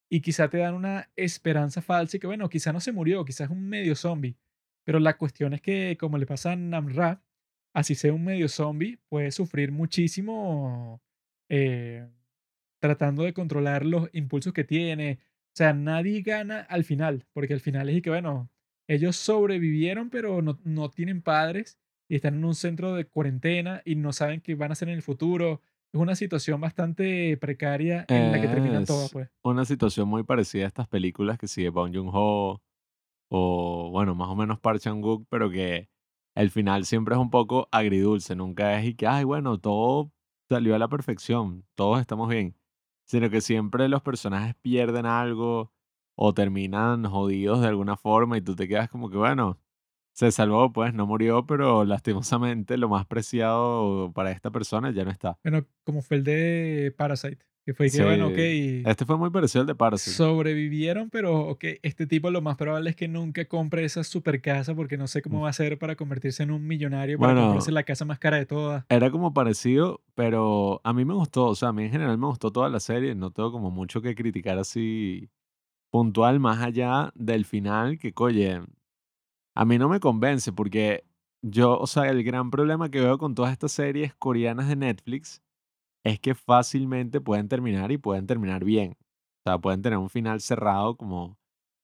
y 0.09 0.21
quizá 0.21 0.49
te 0.49 0.57
dan 0.57 0.73
una 0.73 1.09
esperanza 1.15 1.81
falsa 1.81 2.17
y 2.17 2.19
que 2.19 2.27
bueno, 2.27 2.49
quizá 2.49 2.73
no 2.73 2.79
se 2.79 2.91
murió, 2.91 3.25
quizás 3.25 3.49
es 3.49 3.51
un 3.51 3.67
medio 3.67 3.95
zombie, 3.95 4.37
pero 4.83 4.99
la 4.99 5.17
cuestión 5.17 5.53
es 5.53 5.61
que 5.61 5.97
como 5.99 6.17
le 6.17 6.25
pasa 6.25 6.53
a 6.53 6.55
Namra, 6.55 7.21
así 7.73 7.95
sea 7.95 8.13
un 8.13 8.23
medio 8.23 8.47
zombie, 8.47 8.99
puede 9.09 9.31
sufrir 9.31 9.71
muchísimo 9.71 11.01
eh, 11.49 12.07
tratando 12.79 13.23
de 13.23 13.33
controlar 13.33 13.85
los 13.85 14.09
impulsos 14.13 14.53
que 14.53 14.63
tiene, 14.63 15.19
o 15.21 15.57
sea, 15.57 15.73
nadie 15.73 16.21
gana 16.21 16.61
al 16.61 16.83
final, 16.83 17.25
porque 17.33 17.53
al 17.53 17.59
final 17.59 17.89
es 17.89 18.01
que, 18.01 18.09
bueno, 18.09 18.49
ellos 18.87 19.15
sobrevivieron, 19.15 20.09
pero 20.09 20.41
no, 20.41 20.59
no 20.63 20.89
tienen 20.89 21.21
padres 21.21 21.79
y 22.09 22.15
están 22.15 22.35
en 22.35 22.45
un 22.45 22.55
centro 22.55 22.93
de 22.93 23.05
cuarentena 23.05 23.81
y 23.83 23.95
no 23.95 24.13
saben 24.13 24.41
qué 24.41 24.55
van 24.55 24.71
a 24.71 24.73
hacer 24.73 24.89
en 24.89 24.95
el 24.95 25.01
futuro. 25.01 25.61
Es 25.91 25.99
una 25.99 26.15
situación 26.15 26.61
bastante 26.61 27.35
precaria 27.37 28.05
en 28.07 28.31
la 28.31 28.39
que 28.39 28.47
terminan 28.47 28.85
todo, 28.85 29.07
pues. 29.11 29.29
Una 29.43 29.65
situación 29.65 30.07
muy 30.07 30.23
parecida 30.23 30.65
a 30.65 30.67
estas 30.67 30.87
películas 30.87 31.37
que 31.37 31.47
sigue 31.47 31.69
Bong 31.69 31.93
Joon-ho 31.93 32.61
o, 33.29 33.89
bueno, 33.91 34.15
más 34.15 34.29
o 34.29 34.35
menos 34.35 34.59
Park 34.59 34.79
Chan-wook, 34.79 35.25
pero 35.29 35.49
que 35.49 35.89
el 36.35 36.51
final 36.51 36.85
siempre 36.85 37.15
es 37.15 37.19
un 37.19 37.29
poco 37.29 37.67
agridulce. 37.71 38.35
Nunca 38.35 38.79
es 38.79 38.85
y 38.85 38.95
que, 38.95 39.07
ay, 39.07 39.23
bueno, 39.23 39.59
todo 39.59 40.11
salió 40.49 40.75
a 40.75 40.79
la 40.79 40.87
perfección, 40.87 41.65
todos 41.75 41.99
estamos 41.99 42.29
bien 42.29 42.55
sino 43.07 43.29
que 43.31 43.41
siempre 43.41 43.87
los 43.89 44.03
personajes 44.03 44.53
pierden 44.61 45.07
algo 45.07 45.71
o 46.15 46.33
terminan 46.33 47.05
jodidos 47.05 47.61
de 47.61 47.67
alguna 47.67 47.97
forma 47.97 48.37
y 48.37 48.41
tú 48.41 48.55
te 48.55 48.67
quedas 48.67 48.89
como 48.89 49.09
que, 49.09 49.17
bueno, 49.17 49.59
se 50.13 50.31
salvó, 50.31 50.73
pues 50.73 50.93
no 50.93 51.05
murió, 51.05 51.45
pero 51.45 51.85
lastimosamente 51.85 52.77
lo 52.77 52.89
más 52.89 53.05
preciado 53.05 54.11
para 54.13 54.31
esta 54.31 54.51
persona 54.51 54.91
ya 54.91 55.05
no 55.05 55.11
está. 55.11 55.39
Bueno, 55.43 55.65
como 55.83 56.01
fue 56.01 56.17
el 56.17 56.23
de 56.23 56.93
Parasite, 56.97 57.45
que 57.67 57.73
fue 57.73 57.87
que, 57.87 57.89
Sí, 57.97 58.01
bueno, 58.01 58.27
ok, 58.27 58.37
este 58.37 59.03
fue 59.05 59.17
muy 59.17 59.29
parecido 59.29 59.59
al 59.59 59.67
de 59.67 59.75
Parasite. 59.75 60.15
sobrevivieron, 60.15 61.09
pero 61.09 61.49
ok, 61.49 61.65
este 61.81 62.07
tipo 62.07 62.31
lo 62.31 62.41
más 62.41 62.55
probable 62.55 62.89
es 62.91 62.95
que 62.95 63.09
nunca 63.09 63.43
compre 63.43 63.83
esa 63.83 64.05
super 64.05 64.39
casa 64.41 64.73
porque 64.73 64.95
no 64.97 65.05
sé 65.07 65.21
cómo 65.21 65.41
va 65.41 65.47
a 65.47 65.49
hacer 65.49 65.77
para 65.77 65.97
convertirse 65.97 66.43
en 66.43 66.51
un 66.51 66.65
millonario, 66.65 67.19
para 67.19 67.33
Bueno. 67.33 67.47
comprarse 67.47 67.73
la 67.73 67.83
casa 67.83 68.05
más 68.05 68.19
cara 68.19 68.37
de 68.37 68.45
todas. 68.45 68.85
Era 68.87 69.11
como 69.11 69.33
parecido, 69.33 69.99
pero 70.15 70.79
a 70.85 70.93
mí 70.93 71.03
me 71.03 71.13
gustó, 71.13 71.47
o 71.47 71.55
sea, 71.55 71.67
a 71.67 71.73
mí 71.73 71.83
en 71.83 71.91
general 71.91 72.17
me 72.17 72.27
gustó 72.27 72.53
toda 72.53 72.69
la 72.69 72.79
serie, 72.79 73.15
no 73.15 73.31
tengo 73.31 73.51
como 73.51 73.69
mucho 73.69 74.01
que 74.01 74.15
criticar 74.15 74.57
así 74.57 75.29
puntual, 75.91 76.39
más 76.39 76.61
allá 76.61 77.11
del 77.15 77.43
final, 77.43 77.97
que, 77.97 78.13
oye, 78.15 78.61
a 79.55 79.65
mí 79.65 79.77
no 79.77 79.89
me 79.89 79.99
convence, 79.99 80.53
porque 80.53 81.03
yo, 81.41 81.77
o 81.77 81.85
sea, 81.85 82.03
el 82.09 82.23
gran 82.23 82.49
problema 82.49 82.89
que 82.89 83.01
veo 83.01 83.17
con 83.17 83.35
todas 83.35 83.51
estas 83.51 83.73
series 83.73 84.15
coreanas 84.15 84.69
de 84.69 84.77
Netflix 84.77 85.41
es 86.07 86.19
que 86.19 86.35
fácilmente 86.35 87.21
pueden 87.21 87.47
terminar 87.47 87.91
y 87.91 87.97
pueden 87.97 88.27
terminar 88.27 88.63
bien. 88.63 88.93
O 89.45 89.49
sea, 89.49 89.59
pueden 89.59 89.81
tener 89.81 89.97
un 89.99 90.09
final 90.09 90.41
cerrado, 90.41 90.97
como 90.97 91.37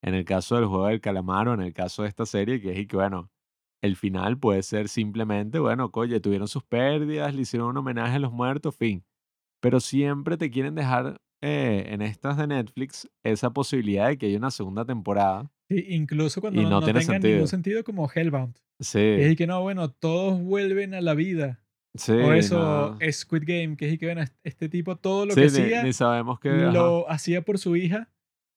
en 0.03 0.13
el 0.15 0.25
caso 0.25 0.55
del 0.55 0.65
juego 0.65 0.87
del 0.87 1.01
calamar 1.01 1.47
o 1.47 1.53
en 1.53 1.61
el 1.61 1.73
caso 1.73 2.03
de 2.03 2.09
esta 2.09 2.25
serie, 2.25 2.61
que 2.61 2.71
es 2.71 2.79
y 2.79 2.87
que, 2.87 2.97
bueno, 2.97 3.31
el 3.81 3.95
final 3.95 4.37
puede 4.39 4.63
ser 4.63 4.89
simplemente, 4.89 5.59
bueno, 5.59 5.89
oye, 5.93 6.19
tuvieron 6.19 6.47
sus 6.47 6.63
pérdidas, 6.63 7.35
le 7.35 7.41
hicieron 7.43 7.69
un 7.69 7.77
homenaje 7.77 8.15
a 8.15 8.19
los 8.19 8.31
muertos, 8.33 8.75
fin. 8.75 9.05
Pero 9.61 9.79
siempre 9.79 10.37
te 10.37 10.51
quieren 10.51 10.75
dejar 10.75 11.21
eh, 11.41 11.85
en 11.89 12.01
estas 12.01 12.37
de 12.37 12.47
Netflix 12.47 13.09
esa 13.23 13.51
posibilidad 13.51 14.07
de 14.09 14.17
que 14.17 14.27
haya 14.27 14.37
una 14.37 14.51
segunda 14.51 14.85
temporada. 14.85 15.51
Sí, 15.69 15.85
incluso 15.89 16.41
cuando 16.41 16.61
Y 16.61 16.65
no, 16.65 16.69
no 16.69 16.81
no 16.81 16.81
tiene 16.81 16.99
tengan 17.01 17.15
sentido. 17.15 17.33
ningún 17.35 17.47
sentido 17.47 17.83
como 17.83 18.09
Hellbound. 18.13 18.55
Sí, 18.79 18.99
es 18.99 19.31
y 19.31 19.35
que 19.35 19.47
no, 19.47 19.61
bueno, 19.61 19.89
todos 19.91 20.41
vuelven 20.41 20.93
a 20.93 21.01
la 21.01 21.13
vida. 21.13 21.62
Sí, 21.95 22.11
o 22.11 22.33
eso, 22.33 22.97
no. 22.99 23.11
Squid 23.11 23.43
Game, 23.45 23.75
que 23.77 23.87
es 23.87 23.93
y 23.93 23.97
que 23.97 24.05
bueno, 24.07 24.21
est- 24.21 24.35
este 24.43 24.69
tipo 24.69 24.95
todo 24.97 25.25
lo 25.25 25.33
Sí, 25.33 25.41
que 25.41 25.49
ni, 25.51 25.59
hacía, 25.59 25.83
ni 25.83 25.93
sabemos 25.93 26.39
que... 26.39 26.49
ajá. 26.49 26.71
lo 26.71 27.09
hacía 27.09 27.41
por 27.43 27.57
su 27.59 27.75
hija. 27.75 28.09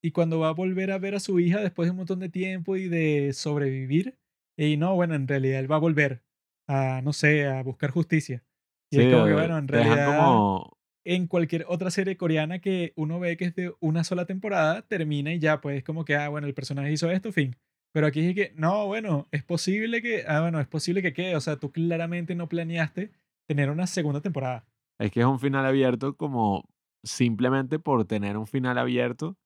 Y 0.03 0.13
cuando 0.13 0.39
va 0.39 0.49
a 0.51 0.53
volver 0.53 0.93
a 0.93 0.99
ver 0.99 1.15
a 1.17 1.21
su 1.21 1.41
hija 1.41 1.61
después 1.61 1.87
de 1.87 1.91
un 1.91 1.97
montón 1.97 2.21
de 2.21 2.29
tiempo 2.29 2.77
y 2.77 2.89
de 2.89 3.33
sobrevivir, 3.33 4.19
y 4.57 4.77
no, 4.77 4.95
bueno, 4.95 5.15
en 5.15 5.27
realidad 5.27 5.59
él 5.61 5.71
va 5.71 5.77
a 5.77 5.81
volver 5.81 6.23
a, 6.69 7.01
no 7.03 7.13
sé, 7.13 7.47
a 7.47 7.63
buscar 7.63 7.91
justicia. 7.91 8.45
Y 8.91 8.97
Sí, 8.97 9.03
es 9.03 9.13
como 9.13 9.25
que, 9.25 9.31
eh, 9.33 9.35
bueno, 9.35 9.59
en 9.59 9.67
realidad, 9.69 10.07
como... 10.19 10.79
en 11.05 11.27
cualquier 11.27 11.65
otra 11.69 11.91
serie 11.91 12.17
coreana 12.17 12.61
que 12.61 12.93
uno 12.97 13.19
ve 13.19 13.37
que 13.37 13.47
es 13.47 13.55
de 13.57 13.75
una 13.81 14.05
sola 14.05 14.27
temporada, 14.27 14.83
termina 14.83 15.33
y 15.35 15.39
ya, 15.41 15.61
pues 15.61 15.79
es 15.79 15.85
como 15.85 16.05
que, 16.05 16.15
ah, 16.17 16.29
bueno, 16.29 16.47
el 16.47 16.55
personaje 16.55 16.93
hizo 16.93 17.11
esto, 17.11 17.33
fin. 17.33 17.57
Pero 17.93 18.07
aquí 18.07 18.21
es 18.29 18.35
que, 18.35 18.53
no, 18.55 18.87
bueno, 18.87 19.27
es 19.33 19.43
posible 19.43 20.03
que, 20.03 20.25
ah, 20.29 20.43
bueno, 20.43 20.61
es 20.61 20.69
posible 20.69 21.03
que 21.03 21.15
quede. 21.15 21.35
O 21.35 21.41
sea, 21.41 21.57
tú 21.57 21.73
claramente 21.73 22.35
no 22.35 22.49
planeaste 22.49 23.11
tener 23.47 23.71
una 23.71 23.87
segunda 23.87 24.21
temporada. 24.21 24.67
Es 24.99 25.11
que 25.11 25.21
es 25.21 25.27
un 25.27 25.39
final 25.39 25.65
abierto 25.67 26.17
como 26.17 26.69
simplemente 27.03 27.79
por 27.79 28.05
tener 28.05 28.37
un 28.37 28.47
final 28.47 28.79
abierto. 28.79 29.37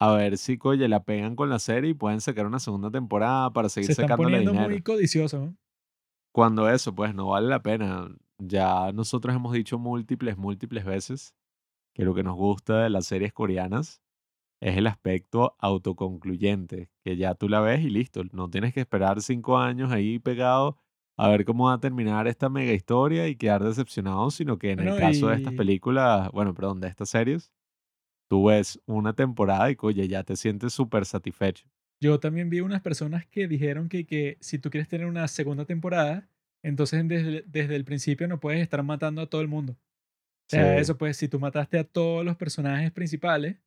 A 0.00 0.12
ver 0.12 0.38
si, 0.38 0.58
oye, 0.62 0.86
la 0.88 1.02
pegan 1.02 1.34
con 1.34 1.50
la 1.50 1.58
serie 1.58 1.90
y 1.90 1.94
pueden 1.94 2.20
sacar 2.20 2.46
una 2.46 2.60
segunda 2.60 2.90
temporada 2.90 3.52
para 3.52 3.68
seguir 3.68 3.86
Se 3.86 3.92
están 3.92 4.04
sacándole 4.04 4.36
poniendo 4.36 4.52
dinero. 4.52 4.70
muy 4.70 4.82
codiciosos, 4.82 5.40
¿no? 5.40 5.56
Cuando 6.32 6.68
eso, 6.68 6.94
pues 6.94 7.14
no 7.14 7.28
vale 7.28 7.48
la 7.48 7.62
pena. 7.62 8.08
Ya 8.38 8.92
nosotros 8.92 9.34
hemos 9.34 9.52
dicho 9.52 9.78
múltiples, 9.78 10.36
múltiples 10.36 10.84
veces 10.84 11.34
que 11.94 12.04
lo 12.04 12.14
que 12.14 12.22
nos 12.22 12.36
gusta 12.36 12.84
de 12.84 12.90
las 12.90 13.06
series 13.06 13.32
coreanas 13.32 14.00
es 14.60 14.76
el 14.76 14.86
aspecto 14.86 15.56
autoconcluyente, 15.58 16.90
que 17.04 17.16
ya 17.16 17.34
tú 17.34 17.48
la 17.48 17.60
ves 17.60 17.80
y 17.80 17.90
listo. 17.90 18.22
No 18.32 18.48
tienes 18.48 18.72
que 18.72 18.80
esperar 18.80 19.20
cinco 19.20 19.58
años 19.58 19.90
ahí 19.90 20.20
pegado 20.20 20.78
a 21.18 21.28
ver 21.28 21.44
cómo 21.44 21.66
va 21.66 21.74
a 21.74 21.80
terminar 21.80 22.28
esta 22.28 22.48
mega 22.48 22.72
historia 22.72 23.28
y 23.28 23.36
quedar 23.36 23.64
decepcionado, 23.64 24.30
sino 24.30 24.58
que 24.58 24.70
en 24.72 24.80
el 24.80 24.96
caso 24.96 25.28
de 25.28 25.36
estas 25.36 25.54
películas, 25.54 26.30
bueno, 26.32 26.54
perdón, 26.54 26.80
de 26.80 26.88
estas 26.88 27.10
series, 27.10 27.52
tú 28.28 28.46
ves 28.46 28.80
una 28.86 29.14
temporada 29.14 29.70
y 29.70 29.76
oye, 29.80 30.08
ya 30.08 30.24
te 30.24 30.36
sientes 30.36 30.72
súper 30.74 31.06
satisfecho. 31.06 31.66
yo 32.00 32.20
también 32.20 32.50
vi 32.50 32.60
unas 32.60 32.82
personas 32.82 33.26
que 33.26 33.48
dijeron 33.48 33.88
que, 33.88 34.06
que 34.06 34.38
si 34.40 34.58
tú 34.58 34.70
quieres 34.70 34.88
tener 34.88 35.06
una 35.06 35.26
segunda 35.28 35.64
temporada, 35.64 36.28
entonces 36.62 37.06
desde, 37.08 37.42
desde 37.46 37.76
el 37.76 37.84
principio 37.84 38.28
no 38.28 38.40
puedes 38.40 38.60
estar 38.62 38.82
matando 38.82 39.22
a 39.22 39.28
todo 39.28 39.40
el 39.40 39.48
mundo. 39.48 39.74
O 39.74 40.50
sea, 40.50 40.76
Sí, 40.76 40.80
eso 40.80 40.98
pues, 40.98 41.16
si 41.16 41.28
tú 41.28 41.40
mataste 41.40 41.78
a 41.78 41.84
todos 41.84 42.24
los 42.24 42.36
personajes 42.36 42.92
principales 42.92 43.58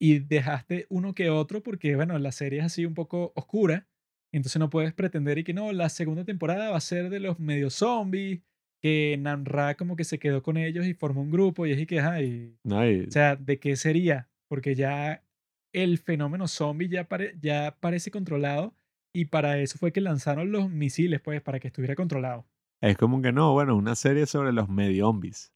y 0.00 0.20
dejaste 0.20 0.86
uno 0.90 1.14
que 1.14 1.30
otro, 1.30 1.62
porque 1.62 1.96
bueno, 1.96 2.18
la 2.18 2.32
serie 2.32 2.60
es 2.60 2.66
así 2.66 2.86
un 2.86 2.94
poco 2.94 3.32
oscura, 3.36 3.88
entonces 4.32 4.58
no 4.60 4.70
puedes 4.70 4.92
pretender 4.94 5.38
y 5.38 5.44
que 5.44 5.54
no, 5.54 5.72
la 5.72 5.88
segunda 5.88 6.24
temporada 6.24 6.70
va 6.70 6.76
a 6.76 6.80
ser 6.80 7.10
de 7.10 7.20
los 7.20 7.38
medio 7.40 7.70
zombies, 7.70 8.40
que 8.82 9.16
Namra 9.18 9.74
como 9.76 9.96
que 9.96 10.04
se 10.04 10.18
quedó 10.18 10.42
con 10.42 10.56
ellos 10.56 10.86
y 10.86 10.94
formó 10.94 11.22
un 11.22 11.30
grupo 11.30 11.66
y 11.66 11.72
es 11.72 11.78
y 11.80 11.86
que, 11.86 12.00
ajá, 12.00 12.20
y, 12.22 12.58
¿no? 12.64 12.86
Y- 12.88 13.06
o 13.06 13.10
sea, 13.10 13.36
¿de 13.36 13.58
qué 13.58 13.76
sería? 13.76 14.28
Porque 14.48 14.74
ya 14.74 15.24
el 15.72 15.98
fenómeno 15.98 16.46
zombie 16.48 16.88
ya, 16.88 17.08
pare- 17.08 17.36
ya 17.40 17.76
parece 17.80 18.10
controlado 18.10 18.74
y 19.14 19.26
para 19.26 19.58
eso 19.58 19.78
fue 19.78 19.92
que 19.92 20.00
lanzaron 20.00 20.52
los 20.52 20.70
misiles, 20.70 21.20
pues, 21.20 21.40
para 21.42 21.58
que 21.60 21.68
estuviera 21.68 21.94
controlado. 21.94 22.46
es 22.82 22.96
como 22.98 23.22
que 23.22 23.32
no, 23.32 23.52
bueno, 23.54 23.74
una 23.76 23.94
serie 23.94 24.26
sobre 24.26 24.52
los 24.52 24.68
mediombis, 24.68 25.52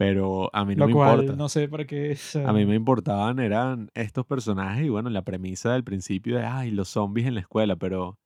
pero 0.00 0.48
a 0.54 0.64
mí 0.64 0.74
no 0.74 0.86
Lo 0.86 0.86
me 0.86 0.92
importa. 0.92 1.36
no 1.36 1.50
sé 1.50 1.68
para 1.68 1.86
qué. 1.86 2.16
o 2.36 2.48
A 2.48 2.54
mí 2.54 2.64
me 2.64 2.74
importaban 2.74 3.38
eran 3.38 3.90
estos 3.92 4.24
personajes 4.24 4.86
y 4.86 4.88
bueno, 4.88 5.10
la 5.10 5.20
premisa 5.26 5.74
del 5.74 5.84
principio 5.84 6.38
de, 6.38 6.44
ay, 6.46 6.70
los 6.70 6.88
zombies 6.88 7.26
en 7.26 7.34
la 7.34 7.40
escuela, 7.40 7.76
pero 7.76 8.18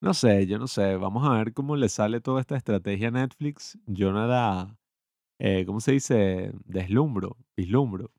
no 0.00 0.14
sé, 0.14 0.46
yo 0.46 0.56
no 0.60 0.68
sé, 0.68 0.94
vamos 0.94 1.26
a 1.28 1.32
ver 1.36 1.52
cómo 1.52 1.74
le 1.74 1.88
sale 1.88 2.20
toda 2.20 2.40
esta 2.40 2.56
estrategia 2.56 3.08
a 3.08 3.10
Netflix. 3.10 3.76
Yo 3.86 4.12
nada, 4.12 4.78
eh, 5.40 5.64
¿cómo 5.66 5.80
se 5.80 5.90
dice? 5.90 6.52
Deslumbro, 6.64 7.36
vislumbro. 7.56 8.12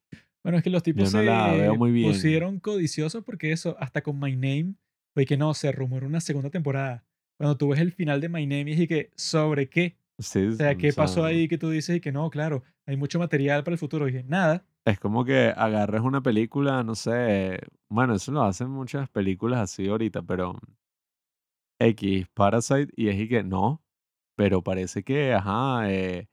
Bueno, 0.43 0.57
es 0.57 0.63
que 0.65 0.69
los 0.69 0.83
Yo 0.83 0.93
tipos 0.93 1.13
no 1.13 1.21
la 1.21 1.53
veo 1.53 1.71
se 1.71 1.77
muy 1.77 1.91
bien. 1.91 2.11
pusieron 2.11 2.59
codiciosos 2.59 3.23
porque 3.23 3.53
eso, 3.53 3.77
hasta 3.79 4.01
con 4.01 4.19
My 4.19 4.33
Name, 4.35 4.73
fue 5.13 5.25
que 5.25 5.37
no, 5.37 5.53
se 5.53 5.71
rumoró 5.71 6.07
una 6.07 6.19
segunda 6.19 6.49
temporada. 6.49 7.05
Cuando 7.37 7.55
tú 7.55 7.69
ves 7.69 7.79
el 7.79 7.93
final 7.93 8.19
de 8.19 8.27
My 8.27 8.45
Name 8.45 8.71
y 8.71 8.85
que, 8.85 9.11
¿sobre 9.15 9.69
qué? 9.69 9.95
Sí, 10.20 10.47
O 10.47 10.51
sea, 10.53 10.72
o 10.72 10.78
¿qué 10.78 10.93
pasó 10.93 11.24
ahí 11.26 11.47
que 11.47 11.57
tú 11.57 11.70
dices 11.70 11.97
y 11.97 12.01
que 12.01 12.11
no, 12.11 12.30
claro, 12.30 12.63
hay 12.86 12.97
mucho 12.97 13.20
material 13.20 13.63
para 13.63 13.74
el 13.76 13.80
futuro? 13.80 14.07
Y 14.07 14.11
dije, 14.11 14.24
nada. 14.28 14.65
es 14.86 14.99
como 14.99 15.24
que 15.26 15.53
agarres 15.55 16.01
una 16.01 16.22
película, 16.22 16.84
no 16.84 16.95
sé, 16.95 17.59
bueno, 17.89 18.15
eso 18.15 18.32
lo 18.32 18.41
hacen 18.43 18.70
muchas 18.70 19.09
películas 19.09 19.59
así 19.59 19.88
ahorita, 19.88 20.22
pero 20.24 20.57
X, 21.80 22.28
Parasite, 22.34 22.91
y 22.95 23.09
es 23.09 23.20
y 23.20 23.28
que 23.28 23.43
no, 23.43 23.84
pero 24.36 24.63
parece 24.63 25.03
que, 25.03 25.34
ajá, 25.34 25.91
eh, 25.91 26.30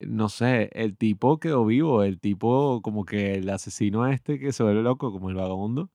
no 0.00 0.28
sé, 0.28 0.70
el 0.74 0.96
tipo 0.96 1.40
quedó 1.40 1.64
vivo, 1.66 2.02
el 2.04 2.20
tipo 2.20 2.82
como 2.82 3.04
que 3.04 3.34
el 3.34 3.50
asesino 3.50 4.06
este 4.08 4.38
que 4.38 4.52
se 4.52 4.62
vuelve 4.64 4.82
loco, 4.82 5.12
como 5.12 5.30
el 5.30 5.36
vagabundo, 5.36 5.90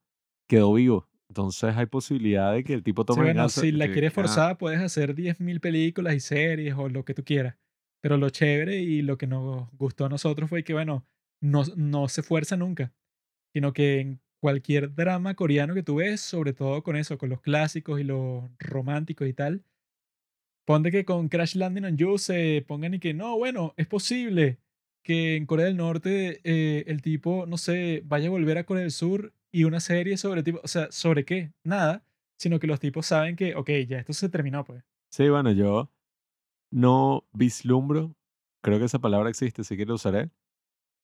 quedó 0.50 0.74
vivo. 0.74 1.10
Entonces 1.30 1.76
hay 1.76 1.86
posibilidad 1.88 2.54
de 2.54 2.64
que 2.64 2.74
el 2.74 2.84
tipo 2.84 3.04
Sí, 3.08 3.08
tome 3.08 3.24
bueno, 3.24 3.28
venganza. 3.28 3.62
si 3.62 3.72
la 3.72 3.90
quieres 3.90 4.12
ajá, 4.12 4.14
forzar, 4.14 4.58
puedes 4.58 4.80
hacer 4.80 5.16
10.000 5.16 5.60
películas 5.60 6.14
y 6.16 6.20
series 6.20 6.76
o 6.76 6.90
lo 6.90 7.04
que 7.06 7.14
tú 7.14 7.24
quieras. 7.24 7.56
Pero 8.02 8.18
lo 8.18 8.30
chévere 8.30 8.78
y 8.82 9.02
lo 9.02 9.18
que 9.18 9.28
nos 9.28 9.70
gustó 9.74 10.06
a 10.06 10.10
nosotros 10.10 10.50
fue 10.50 10.64
que, 10.64 10.74
bueno, 10.74 11.06
no, 11.42 11.64
no 11.76 12.08
se 12.08 12.22
fuerza 12.24 12.56
nunca, 12.58 12.94
sino 13.54 13.74
que 13.74 14.00
en 14.02 14.22
cualquier 14.42 14.94
drama 14.96 15.36
coreano 15.36 15.74
que 15.74 15.84
tú 15.84 15.96
ves, 15.96 16.22
sobre 16.22 16.54
todo 16.54 16.84
con 16.84 16.96
eso, 16.96 17.18
con 17.18 17.30
los 17.30 17.42
clásicos 17.42 18.00
y 18.00 18.04
los 18.04 18.46
románticos 18.60 19.28
y 19.28 19.34
tal, 19.34 19.64
ponte 20.66 20.92
que 20.92 21.06
con 21.06 21.30
Crash 21.30 21.56
Landing 21.56 21.86
on 21.86 21.98
You 21.98 22.18
se 22.18 22.64
pongan 22.68 22.94
y 22.96 23.00
que 23.00 23.14
no, 23.14 23.38
bueno, 23.38 23.74
es 23.78 23.88
posible 23.88 24.60
que 25.04 25.36
en 25.36 25.46
Corea 25.46 25.66
del 25.68 25.78
Norte 25.78 26.42
eh, 26.44 26.84
el 26.88 27.02
tipo, 27.02 27.46
no 27.46 27.58
sé, 27.58 28.02
vaya 28.06 28.28
a 28.28 28.32
volver 28.32 28.58
a 28.58 28.64
Corea 28.66 28.82
del 28.82 28.92
Sur 28.92 29.34
y 29.56 29.64
una 29.64 29.80
serie 29.80 30.18
sobre 30.18 30.44
tipo, 30.44 30.60
o 30.62 30.68
sea, 30.68 30.92
¿sobre 30.92 31.24
qué? 31.24 31.54
Nada, 31.64 32.04
sino 32.38 32.60
que 32.60 32.68
los 32.68 32.82
tipos 32.82 33.06
saben 33.06 33.38
que, 33.38 33.56
ok, 33.56 33.70
ya 33.88 34.00
esto 34.00 34.12
se 34.12 34.28
terminó, 34.28 34.66
pues. 34.66 34.84
Sí, 35.10 35.30
bueno, 35.30 35.50
yo 35.54 35.90
no 36.72 37.26
vislumbro, 37.32 38.18
creo 38.62 38.80
que 38.80 38.86
esa 38.86 39.00
palabra 39.00 39.30
existe, 39.30 39.62
así 39.62 39.78
que 39.78 39.86
la 39.86 39.94
usaré, 39.94 40.30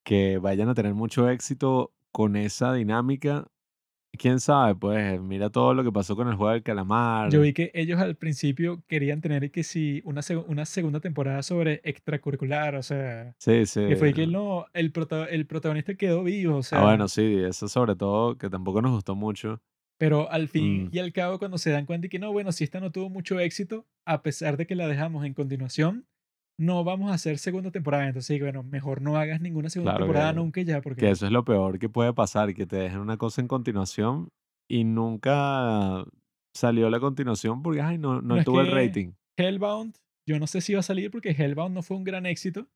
que 0.03 0.37
vayan 0.37 0.67
a 0.67 0.73
tener 0.73 0.93
mucho 0.93 1.29
éxito 1.29 1.93
con 2.11 2.35
esa 2.35 2.73
dinámica. 2.73 3.49
Quién 4.17 4.39
sabe, 4.39 4.75
pues 4.75 5.19
mira 5.21 5.49
todo 5.49 5.73
lo 5.73 5.83
que 5.83 5.91
pasó 5.91 6.15
con 6.15 6.27
el 6.27 6.35
juego 6.35 6.51
del 6.51 6.61
Yo 6.61 6.65
calamar. 6.65 7.31
vi 7.41 7.53
que 7.53 7.71
ellos 7.73 7.99
al 7.99 8.15
principio 8.17 8.83
querían 8.87 9.21
tener 9.21 9.51
que 9.51 9.63
si 9.63 10.01
una, 10.05 10.21
seg- 10.21 10.43
una 10.47 10.65
segunda 10.65 10.99
temporada 10.99 11.41
sobre 11.43 11.81
extracurricular, 11.83 12.75
o 12.75 12.83
sea, 12.83 13.35
Sí, 13.39 13.65
sí. 13.65 13.79
que 13.81 13.95
fue 13.95 14.13
que 14.13 14.27
no, 14.27 14.65
el, 14.73 14.91
prota- 14.91 15.27
el 15.29 15.47
protagonista 15.47 15.95
quedó 15.95 16.23
vivo, 16.23 16.57
o 16.57 16.59
Ah, 16.59 16.63
sea, 16.63 16.81
bueno, 16.83 17.07
sí, 17.07 17.35
eso 17.47 17.67
sobre 17.67 17.95
todo 17.95 18.37
que 18.37 18.49
tampoco 18.49 18.81
nos 18.81 18.91
gustó 18.91 19.15
mucho. 19.15 19.61
Pero 19.97 20.29
al 20.31 20.47
fin 20.47 20.87
Mm, 20.87 20.89
y 20.91 20.99
al 20.99 21.13
cabo, 21.13 21.37
cuando 21.39 21.57
se 21.57 21.69
dan 21.71 21.85
cuenta 21.85 22.07
y 22.07 22.09
que 22.09 22.19
no, 22.19 22.31
bueno, 22.31 22.51
si 22.51 22.63
esta 22.63 22.79
no 22.79 22.91
tuvo 22.91 23.09
mucho 23.09 23.39
éxito, 23.39 23.87
a 24.05 24.23
pesar 24.23 24.57
de 24.57 24.65
que 24.65 24.75
la 24.75 24.87
dejamos 24.87 25.25
en 25.25 25.33
continuación, 25.33 26.07
no 26.61 26.83
vamos 26.83 27.11
a 27.11 27.15
hacer 27.15 27.39
segunda 27.39 27.71
temporada. 27.71 28.07
Entonces, 28.07 28.39
bueno, 28.39 28.63
mejor 28.63 29.01
no 29.01 29.17
hagas 29.17 29.41
ninguna 29.41 29.69
segunda 29.69 29.93
claro 29.93 30.05
temporada 30.05 30.31
que, 30.31 30.39
nunca 30.39 30.61
ya, 30.61 30.75
que 30.75 30.81
porque 30.81 31.09
eso 31.09 31.25
es 31.25 31.31
lo 31.31 31.43
peor 31.43 31.79
que 31.79 31.89
puede 31.89 32.13
pasar, 32.13 32.53
que 32.53 32.65
te 32.65 32.75
dejen 32.75 32.99
una 32.99 33.17
cosa 33.17 33.41
en 33.41 33.47
continuación 33.47 34.29
y 34.69 34.83
nunca 34.83 36.05
salió 36.53 36.89
la 36.89 36.99
continuación 36.99 37.63
porque, 37.63 37.81
ay, 37.81 37.97
no, 37.97 38.21
no 38.21 38.43
tuvo 38.43 38.61
el 38.61 38.69
que 38.69 38.75
rating. 38.75 39.11
Hellbound, 39.37 39.95
yo 40.27 40.39
no 40.39 40.45
sé 40.45 40.61
si 40.61 40.73
va 40.73 40.81
a 40.81 40.83
salir 40.83 41.09
porque 41.09 41.31
Hellbound 41.31 41.73
no 41.73 41.81
fue 41.81 41.97
un 41.97 42.03
gran 42.03 42.25
éxito 42.25 42.67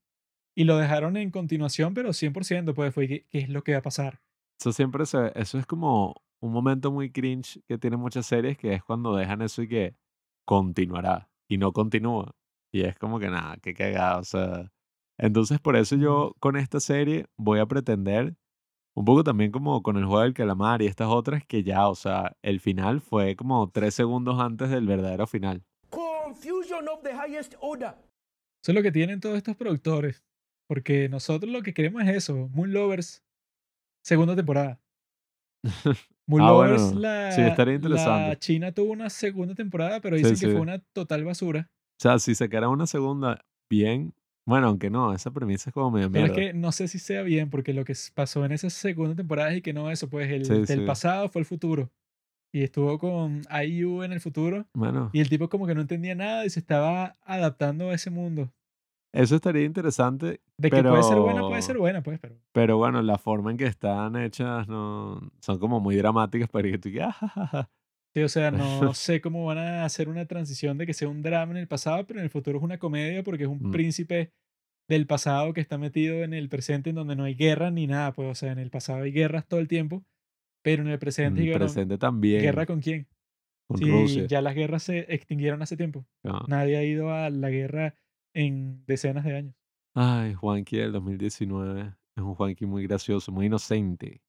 y 0.55 0.63
lo 0.63 0.77
dejaron 0.77 1.15
en 1.15 1.29
continuación, 1.29 1.93
pero 1.93 2.09
100% 2.09 2.73
pues 2.73 2.93
fue 2.93 3.07
¿qué, 3.07 3.25
qué 3.29 3.39
es 3.39 3.49
lo 3.49 3.63
que 3.63 3.73
va 3.73 3.79
a 3.79 3.83
pasar? 3.83 4.19
Eso 4.59 4.71
siempre 4.71 5.05
se, 5.05 5.31
eso 5.35 5.59
es 5.59 5.65
como 5.65 6.15
un 6.39 6.51
momento 6.51 6.91
muy 6.91 7.11
cringe 7.11 7.61
que 7.67 7.77
tiene 7.77 7.97
muchas 7.97 8.25
series, 8.25 8.57
que 8.57 8.73
es 8.73 8.83
cuando 8.83 9.15
dejan 9.15 9.41
eso 9.41 9.61
y 9.61 9.67
que 9.67 9.95
continuará 10.45 11.29
y 11.47 11.57
no 11.57 11.71
continúa. 11.71 12.35
Y 12.75 12.81
es 12.81 12.97
como 12.97 13.19
que 13.19 13.29
nada, 13.29 13.55
qué 13.61 13.73
cagado, 13.73 14.19
o 14.19 14.23
sea. 14.25 14.69
Entonces, 15.17 15.61
por 15.61 15.77
eso 15.77 15.95
yo 15.95 16.35
con 16.41 16.57
esta 16.57 16.81
serie 16.81 17.25
voy 17.37 17.59
a 17.59 17.65
pretender, 17.65 18.35
un 18.93 19.05
poco 19.05 19.23
también 19.23 19.49
como 19.49 19.81
con 19.81 19.95
el 19.95 20.03
juego 20.03 20.23
del 20.23 20.33
calamar 20.33 20.81
y 20.81 20.87
estas 20.87 21.07
otras, 21.07 21.45
que 21.45 21.63
ya, 21.63 21.87
o 21.87 21.95
sea, 21.95 22.35
el 22.41 22.59
final 22.59 22.99
fue 22.99 23.37
como 23.37 23.69
tres 23.69 23.93
segundos 23.93 24.41
antes 24.41 24.69
del 24.69 24.87
verdadero 24.87 25.25
final. 25.25 25.63
Confusion 25.89 26.85
of 26.89 27.01
the 27.01 27.11
highest 27.13 27.55
order. 27.61 27.93
Eso 28.61 28.71
es 28.71 28.75
lo 28.75 28.81
que 28.83 28.91
tienen 28.91 29.21
todos 29.21 29.37
estos 29.37 29.55
productores, 29.55 30.25
porque 30.67 31.07
nosotros 31.07 31.49
lo 31.49 31.61
que 31.61 31.73
queremos 31.73 32.03
es 32.03 32.09
eso, 32.09 32.49
Moon 32.51 32.73
Lovers, 32.73 33.23
segunda 34.03 34.35
temporada. 34.35 34.81
Moon 36.27 36.41
Ah, 36.41 36.47
Lovers, 36.47 36.81
bueno, 36.93 36.95
sí, 37.31 37.41
la, 37.41 37.47
estaría 37.47 37.73
la 37.73 37.75
interesante. 37.77 38.37
China 38.39 38.71
tuvo 38.73 38.91
una 38.91 39.09
segunda 39.09 39.55
temporada, 39.55 40.01
pero 40.01 40.17
Sí, 40.17 40.23
dicen 40.23 40.35
que 40.39 40.45
sí. 40.47 40.51
fue 40.51 40.59
una 40.61 40.79
total 40.93 41.23
basura. 41.23 41.71
O 41.97 42.01
sea, 42.01 42.19
si 42.19 42.35
sacara 42.35 42.69
una 42.69 42.87
segunda, 42.87 43.45
bien. 43.69 44.13
Bueno, 44.45 44.67
aunque 44.67 44.89
no, 44.89 45.13
esa 45.13 45.31
premisa 45.31 45.69
es 45.69 45.73
como 45.73 45.89
medio 45.91 46.11
Pero 46.11 46.25
es 46.27 46.31
que 46.33 46.53
no 46.53 46.71
sé 46.71 46.87
si 46.87 46.99
sea 46.99 47.23
bien, 47.23 47.49
porque 47.49 47.73
lo 47.73 47.83
que 47.83 47.93
pasó 48.13 48.45
en 48.45 48.51
esa 48.51 48.69
segunda 48.69 49.15
temporada 49.15 49.51
es 49.53 49.61
que 49.63 49.73
no 49.73 49.89
eso, 49.89 50.07
pues 50.09 50.29
el 50.29 50.45
Sí, 50.45 50.53
del 50.53 50.65
sí. 50.67 50.85
pasado 50.85 51.29
fue 51.29 51.39
el 51.41 51.45
futuro. 51.45 51.89
Y 52.53 52.63
estuvo 52.63 52.97
con 52.99 53.41
IU 53.65 54.03
en 54.03 54.13
el 54.13 54.21
futuro. 54.21 54.67
Bueno, 54.73 55.09
Y 55.13 55.19
el 55.19 55.29
tipo 55.29 55.49
como 55.49 55.65
que 55.67 55.75
no 55.75 55.81
entendía 55.81 56.15
nada 56.15 56.45
y 56.45 56.49
se 56.49 56.59
estaba 56.59 57.15
adaptando 57.23 57.89
a 57.89 57.95
ese 57.95 58.11
mundo. 58.11 58.51
eso 59.13 59.35
estaría 59.35 59.63
interesante, 59.65 60.41
De 60.57 60.69
que 60.69 60.83
puede 60.83 61.03
ser 61.03 61.19
buena, 61.19 61.41
puede 61.41 61.53
pero, 61.53 61.61
ser 61.61 61.77
buena, 61.77 62.03
pues, 62.03 62.19
pero... 62.19 62.35
pero 62.53 62.77
bueno, 62.77 63.01
la 63.01 63.17
forma 63.17 63.51
en 63.51 63.57
que 63.57 63.65
están 63.65 64.15
hechas 64.17 64.67
no, 64.67 65.19
son 65.41 65.57
como 65.59 65.79
muy 65.79 65.95
dramáticas 65.95 66.49
para 66.49 66.69
que 66.69 66.77
tú 66.77 66.89
digas, 66.89 67.15
"Ah, 67.21 67.27
ja, 67.27 67.47
ja, 67.47 67.47
ja". 67.47 67.69
Sí, 68.15 68.21
o 68.23 68.29
sea, 68.29 68.49
no 68.51 68.57
sé 68.95 69.19
cómo 69.21 69.45
van 69.45 69.57
a 69.57 69.85
hacer 69.85 70.07
una 70.09 70.25
transición 70.25 70.77
de 70.77 70.85
que 70.85 70.93
sea 70.93 71.09
un 71.09 71.21
drama 71.21 71.51
en 71.51 71.57
el 71.57 71.67
pasado, 71.67 72.05
pero 72.07 72.19
en 72.19 72.23
el 72.25 72.29
futuro 72.29 72.57
es 72.59 72.63
una 72.63 72.79
comedia 72.79 73.23
porque 73.23 73.43
es 73.43 73.49
un 73.49 73.59
Mm. 73.61 73.71
príncipe 73.71 74.31
del 74.89 75.05
pasado 75.07 75.53
que 75.53 75.61
está 75.61 75.77
metido 75.77 76.23
en 76.23 76.33
el 76.33 76.47
presente 76.47 76.91
en 76.91 76.95
donde 76.95 77.15
no 77.15 77.23
hay 77.25 77.35
guerra 77.35 77.71
ni 77.71 77.87
nada, 77.87 78.13
pues, 78.13 78.29
o 78.29 78.35
sea, 78.35 78.51
en 78.53 78.59
el 78.59 78.69
pasado 78.69 79.03
hay 79.03 79.11
guerras 79.11 79.47
todo 79.47 79.59
el 79.59 79.67
tiempo, 79.67 80.05
pero 80.63 80.83
en 80.83 80.87
el 80.89 80.93
En 80.93 80.99
presente, 80.99 81.41
el 81.41 81.49
bueno, 81.49 81.65
presente 81.65 81.95
¿guerra 81.95 81.97
también, 81.97 82.65
con 82.65 82.81
quién? 82.81 83.07
con 83.67 83.81
Rusia. 83.81 84.25
ya 84.27 84.41
las 84.41 84.55
guerras 84.55 84.83
se 84.83 84.99
extinguieron 85.13 85.61
hace 85.61 85.75
tiempo. 85.75 86.05
Ah. 86.23 86.45
Nadie 86.47 86.77
ha 86.77 86.83
ido 86.83 87.11
a 87.11 87.29
la 87.31 87.49
guerra 87.49 87.95
en 88.35 88.85
decenas 88.85 89.25
de 89.25 89.35
años. 89.35 89.55
Ay, 89.95 90.33
Juanqui 90.35 90.77
del 90.77 90.91
2019 90.91 91.93
es 92.15 92.23
un 92.23 92.35
Juanqui 92.35 92.65
muy 92.67 92.83
gracioso, 92.83 93.31
muy 93.31 93.47
inocente. 93.47 94.21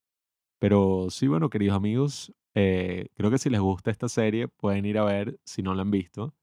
Pero 0.59 1.09
sí, 1.11 1.27
bueno, 1.27 1.51
queridos 1.51 1.77
amigos, 1.77 2.33
eh, 2.57 3.09
creo 3.15 3.31
que 3.31 3.39
si 3.39 3.51
les 3.51 3.61
gusta 3.61 3.91
esta 3.93 4.09
serie, 4.09 4.49
pueden 4.49 4.85
ir 4.87 4.99
a 4.99 5.05
ver, 5.05 5.39
si 5.45 5.63
no 5.63 5.75
la 5.75 5.83
han 5.83 5.91
visto, 5.93 6.35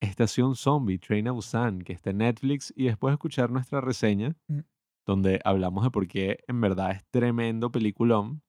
Estación 0.00 0.54
Zombie, 0.56 0.98
Train 0.98 1.28
a 1.28 1.32
Busan, 1.32 1.80
que 1.82 1.92
está 1.92 2.10
en 2.10 2.18
Netflix, 2.18 2.72
y 2.76 2.84
después 2.84 3.12
escuchar 3.12 3.50
nuestra 3.50 3.80
reseña, 3.80 4.36
Mm. 4.48 4.60
donde 5.06 5.40
hablamos 5.44 5.84
de 5.84 5.90
por 5.90 6.06
qué 6.06 6.38
en 6.48 6.60
verdad 6.60 6.90
es 6.92 7.04
tremendo 7.10 7.70
peliculón. 7.72 8.42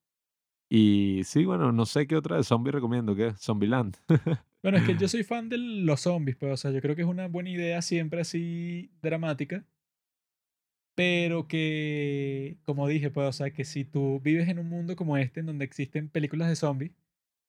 Y 0.69 1.21
sí, 1.25 1.45
bueno, 1.45 1.71
no 1.71 1.85
sé 1.85 2.05
qué 2.05 2.15
otra 2.17 2.35
de 2.37 2.43
zombie 2.43 2.71
recomiendo, 2.71 3.15
¿qué? 3.15 3.33
Zombieland. 3.37 3.97
Bueno, 4.61 4.77
es 4.77 4.83
que 4.83 4.97
yo 4.97 5.07
soy 5.07 5.23
fan 5.23 5.47
de 5.47 5.57
los 5.57 6.01
zombies, 6.01 6.35
pues, 6.35 6.51
o 6.51 6.57
sea, 6.57 6.71
yo 6.71 6.81
creo 6.81 6.93
que 6.93 7.03
es 7.03 7.07
una 7.07 7.29
buena 7.29 7.49
idea 7.49 7.81
siempre 7.81 8.19
así 8.19 8.91
dramática, 9.01 9.65
pero 10.99 11.47
que, 11.47 12.57
como 12.65 12.85
dije, 12.85 13.09
pues, 13.09 13.25
o 13.29 13.31
sea, 13.31 13.51
que 13.51 13.63
si 13.63 13.85
tú 13.85 14.19
vives 14.19 14.49
en 14.49 14.59
un 14.59 14.67
mundo 14.67 14.97
como 14.97 15.15
este, 15.15 15.39
en 15.39 15.45
donde 15.45 15.63
existen 15.63 16.09
películas 16.09 16.49
de 16.49 16.57
zombies, 16.57 16.91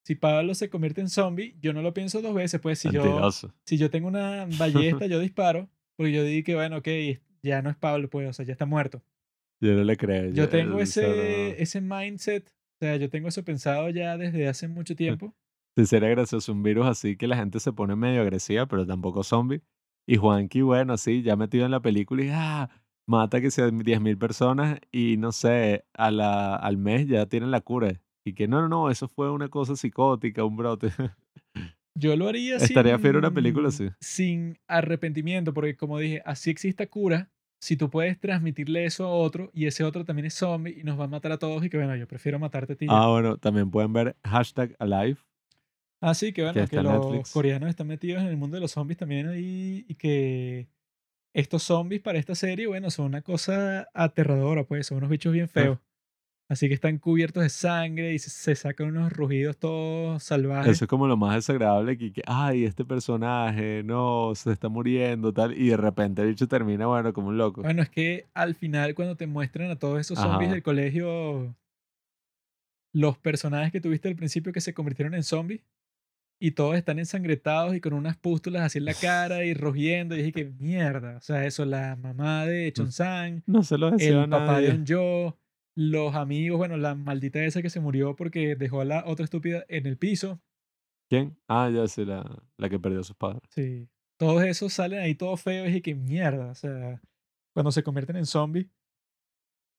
si 0.05 0.15
Pablo 0.15 0.55
se 0.55 0.69
convierte 0.69 1.01
en 1.01 1.09
zombie, 1.09 1.57
yo 1.59 1.73
no 1.73 1.81
lo 1.81 1.93
pienso 1.93 2.21
dos 2.21 2.33
veces, 2.33 2.61
pues, 2.61 2.79
si 2.79 2.89
yo, 2.91 3.29
si 3.65 3.77
yo 3.77 3.89
tengo 3.89 4.07
una 4.07 4.47
ballesta, 4.57 5.05
yo 5.05 5.19
disparo, 5.19 5.69
porque 5.97 6.13
yo 6.13 6.23
digo 6.23 6.45
que, 6.45 6.55
bueno, 6.55 6.77
ok, 6.77 6.87
ya 7.43 7.61
no 7.61 7.69
es 7.69 7.75
Pablo, 7.75 8.09
pues, 8.09 8.29
o 8.29 8.31
sea, 8.31 8.45
ya 8.45 8.53
está 8.53 8.65
muerto. 8.65 9.03
Yo 9.59 9.73
no 9.73 9.83
le 9.83 9.97
creo. 9.97 10.31
Yo 10.31 10.47
tengo 10.47 10.79
él 10.79 10.87
solo- 10.87 11.11
ese, 11.11 11.61
ese 11.61 11.81
mindset, 11.81 12.47
o 12.47 12.85
sea, 12.85 12.95
yo 12.95 13.09
tengo 13.09 13.27
eso 13.27 13.43
pensado 13.43 13.89
ya 13.89 14.17
desde 14.17 14.47
hace 14.47 14.69
mucho 14.69 14.95
tiempo. 14.95 15.35
Sí, 15.77 15.85
sería 15.87 16.07
gracioso 16.07 16.53
un 16.53 16.63
virus 16.63 16.87
así 16.87 17.17
que 17.17 17.27
la 17.27 17.35
gente 17.35 17.59
se 17.59 17.73
pone 17.73 17.97
medio 17.97 18.21
agresiva, 18.21 18.65
pero 18.65 18.87
tampoco 18.87 19.23
zombie. 19.23 19.61
Y 20.07 20.15
Juanqui, 20.15 20.61
bueno, 20.61 20.93
así, 20.93 21.21
ya 21.21 21.35
metido 21.35 21.65
en 21.65 21.71
la 21.71 21.81
película 21.81 22.23
y 22.23 22.29
ah, 22.31 22.69
mata 23.11 23.41
que 23.41 23.51
sea 23.51 23.67
10.000 23.67 24.17
personas 24.17 24.79
y 24.91 25.17
no 25.17 25.31
sé, 25.31 25.85
a 25.93 26.09
la, 26.09 26.55
al 26.55 26.77
mes 26.77 27.07
ya 27.07 27.27
tienen 27.27 27.51
la 27.51 27.61
cura. 27.61 28.01
Y 28.23 28.33
que 28.33 28.47
no, 28.47 28.61
no, 28.61 28.69
no, 28.69 28.89
eso 28.89 29.07
fue 29.07 29.29
una 29.29 29.49
cosa 29.49 29.75
psicótica, 29.75 30.43
un 30.43 30.55
brote. 30.55 30.87
Yo 31.93 32.15
lo 32.15 32.29
haría 32.29 32.55
Estaría 32.55 32.97
fiero 32.97 33.19
una 33.19 33.31
película 33.31 33.69
sin, 33.69 33.87
así. 33.87 33.95
sin 33.99 34.59
arrepentimiento, 34.67 35.53
porque 35.53 35.75
como 35.75 35.99
dije, 35.99 36.21
así 36.25 36.49
exista 36.49 36.87
cura, 36.87 37.29
si 37.59 37.75
tú 37.75 37.89
puedes 37.89 38.17
transmitirle 38.19 38.85
eso 38.85 39.05
a 39.05 39.11
otro 39.11 39.51
y 39.53 39.65
ese 39.65 39.83
otro 39.83 40.05
también 40.05 40.25
es 40.25 40.33
zombie 40.33 40.79
y 40.79 40.83
nos 40.83 40.99
va 40.99 41.03
a 41.03 41.07
matar 41.07 41.33
a 41.33 41.37
todos 41.37 41.63
y 41.65 41.69
que 41.69 41.77
bueno, 41.77 41.95
yo 41.95 42.07
prefiero 42.07 42.39
matarte 42.39 42.73
a 42.73 42.75
ti. 42.77 42.85
ya. 42.87 42.93
Ah, 42.93 43.09
bueno, 43.09 43.37
también 43.37 43.69
pueden 43.69 43.91
ver 43.91 44.15
hashtag 44.23 44.75
alive. 44.79 45.17
Así 45.99 46.31
que 46.33 46.43
bueno, 46.43 46.61
que 46.61 46.67
que, 46.67 46.81
los 46.81 47.31
coreanos 47.31 47.69
están 47.69 47.87
metidos 47.87 48.21
en 48.21 48.29
el 48.29 48.37
mundo 48.37 48.55
de 48.55 48.61
los 48.61 48.71
zombies 48.71 48.97
también 48.97 49.27
ahí 49.27 49.85
y 49.87 49.95
que 49.95 50.69
estos 51.33 51.63
zombies 51.63 52.01
para 52.01 52.19
esta 52.19 52.35
serie, 52.35 52.67
bueno, 52.67 52.89
son 52.89 53.05
una 53.05 53.21
cosa 53.21 53.87
aterradora, 53.93 54.63
pues, 54.65 54.87
son 54.87 54.97
unos 54.97 55.09
bichos 55.09 55.33
bien 55.33 55.47
feos. 55.47 55.79
Así 56.49 56.67
que 56.67 56.73
están 56.73 56.97
cubiertos 56.97 57.43
de 57.43 57.49
sangre 57.49 58.13
y 58.13 58.19
se, 58.19 58.29
se 58.29 58.55
sacan 58.55 58.87
unos 58.87 59.13
rugidos 59.13 59.57
todos 59.57 60.21
salvajes. 60.21 60.73
Eso 60.73 60.83
es 60.83 60.89
como 60.89 61.07
lo 61.07 61.15
más 61.15 61.35
desagradable 61.35 61.97
que, 61.97 62.11
que, 62.11 62.21
ay, 62.27 62.65
este 62.65 62.83
personaje, 62.83 63.83
no, 63.85 64.33
se 64.35 64.51
está 64.51 64.67
muriendo, 64.67 65.31
tal. 65.31 65.57
Y 65.57 65.69
de 65.69 65.77
repente 65.77 66.21
el 66.21 66.27
bicho 66.27 66.49
termina, 66.49 66.87
bueno, 66.87 67.13
como 67.13 67.29
un 67.29 67.37
loco. 67.37 67.61
Bueno, 67.61 67.81
es 67.81 67.89
que 67.89 68.25
al 68.33 68.53
final 68.55 68.95
cuando 68.95 69.15
te 69.15 69.27
muestran 69.27 69.71
a 69.71 69.77
todos 69.77 70.01
esos 70.01 70.19
zombies 70.19 70.49
Ajá. 70.49 70.55
del 70.55 70.63
colegio, 70.63 71.55
los 72.91 73.17
personajes 73.17 73.71
que 73.71 73.79
tuviste 73.79 74.09
al 74.09 74.17
principio 74.17 74.51
que 74.51 74.59
se 74.59 74.73
convirtieron 74.73 75.13
en 75.13 75.23
zombies 75.23 75.61
y 76.43 76.51
todos 76.51 76.75
están 76.75 76.97
ensangrentados 76.97 77.75
y 77.75 77.81
con 77.81 77.93
unas 77.93 78.17
pústulas 78.17 78.63
así 78.63 78.79
en 78.79 78.85
la 78.85 78.95
cara 78.95 79.45
y 79.45 79.53
rugiendo. 79.53 80.15
Y 80.15 80.23
dije 80.23 80.31
que 80.31 80.45
mierda. 80.45 81.17
O 81.17 81.21
sea, 81.21 81.45
eso, 81.45 81.65
la 81.65 81.95
mamá 81.95 82.47
de 82.47 82.73
No 83.45 83.61
se 83.61 83.77
lo 83.77 83.91
deseo 83.91 84.21
a 84.21 84.23
el 84.23 84.29
papá 84.31 84.59
de. 84.59 84.69
Eun-jo, 84.69 85.37
los 85.75 86.15
amigos, 86.15 86.57
bueno, 86.57 86.77
la 86.77 86.95
maldita 86.95 87.43
esa 87.43 87.61
que 87.61 87.69
se 87.69 87.79
murió 87.79 88.15
porque 88.15 88.55
dejó 88.55 88.81
a 88.81 88.85
la 88.85 89.03
otra 89.05 89.23
estúpida 89.23 89.63
en 89.67 89.85
el 89.85 89.99
piso. 89.99 90.41
¿Quién? 91.11 91.37
Ah, 91.47 91.69
ya 91.71 91.87
sé, 91.87 92.05
la, 92.05 92.25
la 92.57 92.69
que 92.69 92.79
perdió 92.79 93.01
a 93.01 93.03
sus 93.03 93.15
padres. 93.15 93.43
Sí. 93.51 93.87
Todos 94.17 94.43
esos 94.43 94.73
salen 94.73 94.99
ahí 94.99 95.13
todos 95.13 95.43
feos 95.43 95.65
y 95.65 95.67
dije 95.67 95.83
que 95.83 95.93
mierda. 95.93 96.49
O 96.49 96.55
sea, 96.55 96.99
cuando 97.53 97.71
se 97.71 97.83
convierten 97.83 98.15
en 98.15 98.25
zombies, 98.25 98.65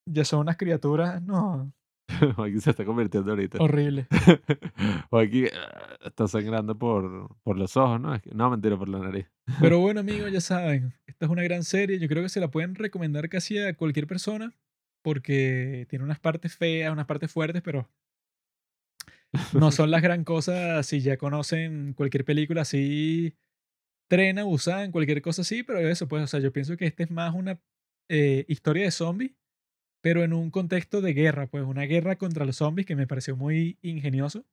ya 0.09 0.25
son 0.25 0.39
unas 0.41 0.57
criaturas, 0.57 1.21
no, 1.21 1.73
Joaquín 2.37 2.61
se 2.61 2.71
está 2.71 2.85
convirtiendo 2.85 3.31
ahorita. 3.31 3.59
horrible. 3.59 4.07
Joaquín 5.11 5.49
ah, 5.55 5.97
está 6.05 6.29
sangrando 6.29 6.79
por, 6.79 7.35
por 7.43 7.59
los 7.59 7.77
ojos, 7.77 8.01
¿no? 8.01 8.21
No, 8.33 8.51
mentira, 8.51 8.77
por 8.77 8.89
la 8.89 8.99
nariz. 8.99 9.27
Pero 9.61 9.79
bueno, 9.81 10.01
amigos, 10.01 10.33
ya 10.33 10.41
saben, 10.41 10.95
esta 11.07 11.27
es 11.27 11.31
una 11.31 11.43
gran 11.43 11.65
serie. 11.65 11.99
Yo 11.99 12.09
creo 12.09 12.23
que 12.23 12.29
se 12.29 12.41
la 12.41 12.51
pueden 12.51 12.75
recomendar 12.75 13.29
casi 13.29 13.59
a 13.59 13.75
cualquier 13.75 14.07
persona 14.07 14.55
porque 15.03 15.87
tiene 15.89 16.05
unas 16.05 16.21
partes 16.21 16.57
feas, 16.57 16.93
unas 16.93 17.07
partes 17.07 17.31
fuertes, 17.31 17.63
pero 17.63 17.89
no 19.53 19.73
son 19.73 19.91
las 19.91 20.03
gran 20.03 20.25
cosas 20.25 20.87
si 20.87 21.01
ya 21.01 21.17
conocen 21.17 21.95
cualquier 21.95 22.25
película 22.25 22.63
así, 22.63 23.35
Trena, 24.09 24.45
Busan, 24.45 24.93
cualquier 24.93 25.23
cosa 25.23 25.43
así, 25.43 25.63
pero 25.63 25.81
eso, 25.81 26.07
pues, 26.07 26.23
o 26.23 26.27
sea, 26.27 26.39
yo 26.39 26.53
pienso 26.53 26.77
que 26.77 26.87
esta 26.87 27.03
es 27.03 27.11
más 27.11 27.35
una 27.35 27.61
eh, 28.09 28.45
historia 28.47 28.85
de 28.85 28.91
zombies, 28.91 29.33
pero 30.03 30.25
en 30.25 30.35
un 30.35 30.51
contexto 30.51 31.01
de 31.01 31.15
guerra, 31.15 31.47
pues, 31.47 31.65
una 31.65 31.85
guerra 31.85 32.17
contra 32.17 32.45
los 32.45 32.57
zombies 32.57 32.87
que 32.87 32.97
me 32.97 33.07
pareció 33.07 33.37
muy 33.37 33.79
ingenioso. 33.81 34.45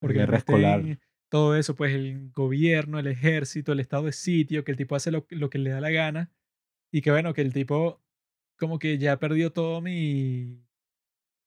Porque 0.00 0.18
Guerra 0.18 0.38
escolar. 0.38 0.98
todo 1.28 1.56
eso, 1.56 1.74
pues 1.74 1.94
el 1.94 2.30
gobierno, 2.30 2.98
el 2.98 3.06
ejército, 3.06 3.72
el 3.72 3.80
estado 3.80 4.04
de 4.04 4.12
sitio, 4.12 4.64
que 4.64 4.72
el 4.72 4.76
tipo 4.76 4.94
hace 4.94 5.10
lo, 5.10 5.26
lo 5.30 5.50
que 5.50 5.58
le 5.58 5.70
da 5.70 5.80
la 5.80 5.90
gana 5.90 6.30
y 6.92 7.00
que 7.00 7.10
bueno, 7.10 7.34
que 7.34 7.40
el 7.40 7.52
tipo 7.52 8.00
como 8.56 8.78
que 8.78 8.98
ya 8.98 9.18
perdió 9.18 9.52
todo 9.52 9.80
mi, 9.80 10.62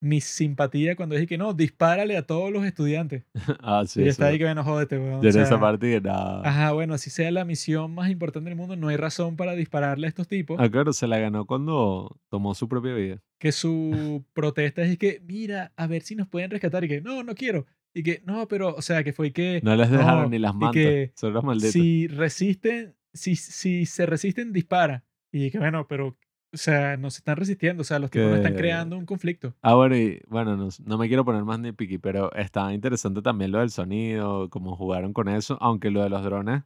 mi 0.01 0.19
simpatía 0.19 0.95
cuando 0.95 1.15
dije 1.15 1.27
que 1.27 1.37
no, 1.37 1.53
dispárale 1.53 2.17
a 2.17 2.25
todos 2.25 2.51
los 2.51 2.65
estudiantes. 2.65 3.23
ah, 3.61 3.83
sí, 3.85 4.01
y 4.01 4.07
está 4.07 4.27
ahí 4.27 4.39
que 4.39 4.45
bueno, 4.45 4.63
jódete, 4.63 4.97
weón. 4.97 5.21
Yo 5.21 5.29
o 5.29 5.31
en 5.31 5.39
esa 5.39 5.59
parte 5.59 5.91
que 5.91 6.01
nada. 6.01 6.41
Ajá, 6.43 6.71
bueno, 6.71 6.95
así 6.95 7.11
sea 7.11 7.29
la 7.31 7.45
misión 7.45 7.93
más 7.93 8.09
importante 8.09 8.49
del 8.49 8.57
mundo, 8.57 8.75
no 8.75 8.87
hay 8.87 8.97
razón 8.97 9.37
para 9.37 9.53
dispararle 9.53 10.07
a 10.07 10.09
estos 10.09 10.27
tipos. 10.27 10.59
Ah, 10.59 10.69
claro, 10.69 10.91
se 10.91 11.07
la 11.07 11.19
ganó 11.19 11.45
cuando 11.45 12.19
tomó 12.29 12.55
su 12.55 12.67
propia 12.67 12.95
vida. 12.95 13.21
Que 13.39 13.51
su 13.51 14.25
protesta 14.33 14.81
es 14.81 14.97
que, 14.97 15.21
mira, 15.23 15.71
a 15.77 15.85
ver 15.85 16.01
si 16.01 16.15
nos 16.15 16.27
pueden 16.27 16.49
rescatar. 16.49 16.83
Y 16.83 16.87
que, 16.87 17.01
no, 17.01 17.23
no 17.23 17.35
quiero. 17.35 17.67
y 17.93 18.01
que, 18.01 18.23
no, 18.25 18.47
pero, 18.47 18.75
o 18.75 18.81
sea, 18.81 19.03
que 19.03 19.13
fue 19.13 19.31
que... 19.31 19.61
No 19.63 19.75
les 19.75 19.91
dejaron 19.91 20.23
no, 20.23 20.29
ni 20.29 20.39
las 20.39 20.53
y 20.53 20.57
mantas. 20.57 20.73
que 20.73 21.11
Son 21.15 21.31
los 21.31 21.43
malditos. 21.43 21.73
si 21.73 22.07
resisten, 22.07 22.95
si, 23.13 23.35
si 23.35 23.85
se 23.85 24.07
resisten, 24.07 24.51
dispara. 24.51 25.03
Y 25.31 25.51
que, 25.51 25.59
bueno, 25.59 25.87
pero, 25.87 26.17
o 26.53 26.57
sea, 26.57 26.97
no 26.97 27.09
se 27.09 27.19
están 27.19 27.37
resistiendo, 27.37 27.81
o 27.81 27.83
sea, 27.83 27.99
los 27.99 28.11
tipos 28.11 28.29
no 28.29 28.35
están 28.35 28.55
creando 28.55 28.97
un 28.97 29.05
conflicto. 29.05 29.55
Ah, 29.61 29.75
bueno, 29.75 29.95
y 29.95 30.21
bueno, 30.27 30.57
no, 30.57 30.67
no 30.85 30.97
me 30.97 31.07
quiero 31.07 31.23
poner 31.23 31.43
más 31.43 31.59
nitpicky, 31.59 31.97
pero 31.97 32.31
estaba 32.33 32.73
interesante 32.73 33.21
también 33.21 33.51
lo 33.51 33.59
del 33.59 33.69
sonido, 33.71 34.49
cómo 34.49 34.75
jugaron 34.75 35.13
con 35.13 35.29
eso, 35.29 35.57
aunque 35.61 35.91
lo 35.91 36.03
de 36.03 36.09
los 36.09 36.23
drones, 36.23 36.63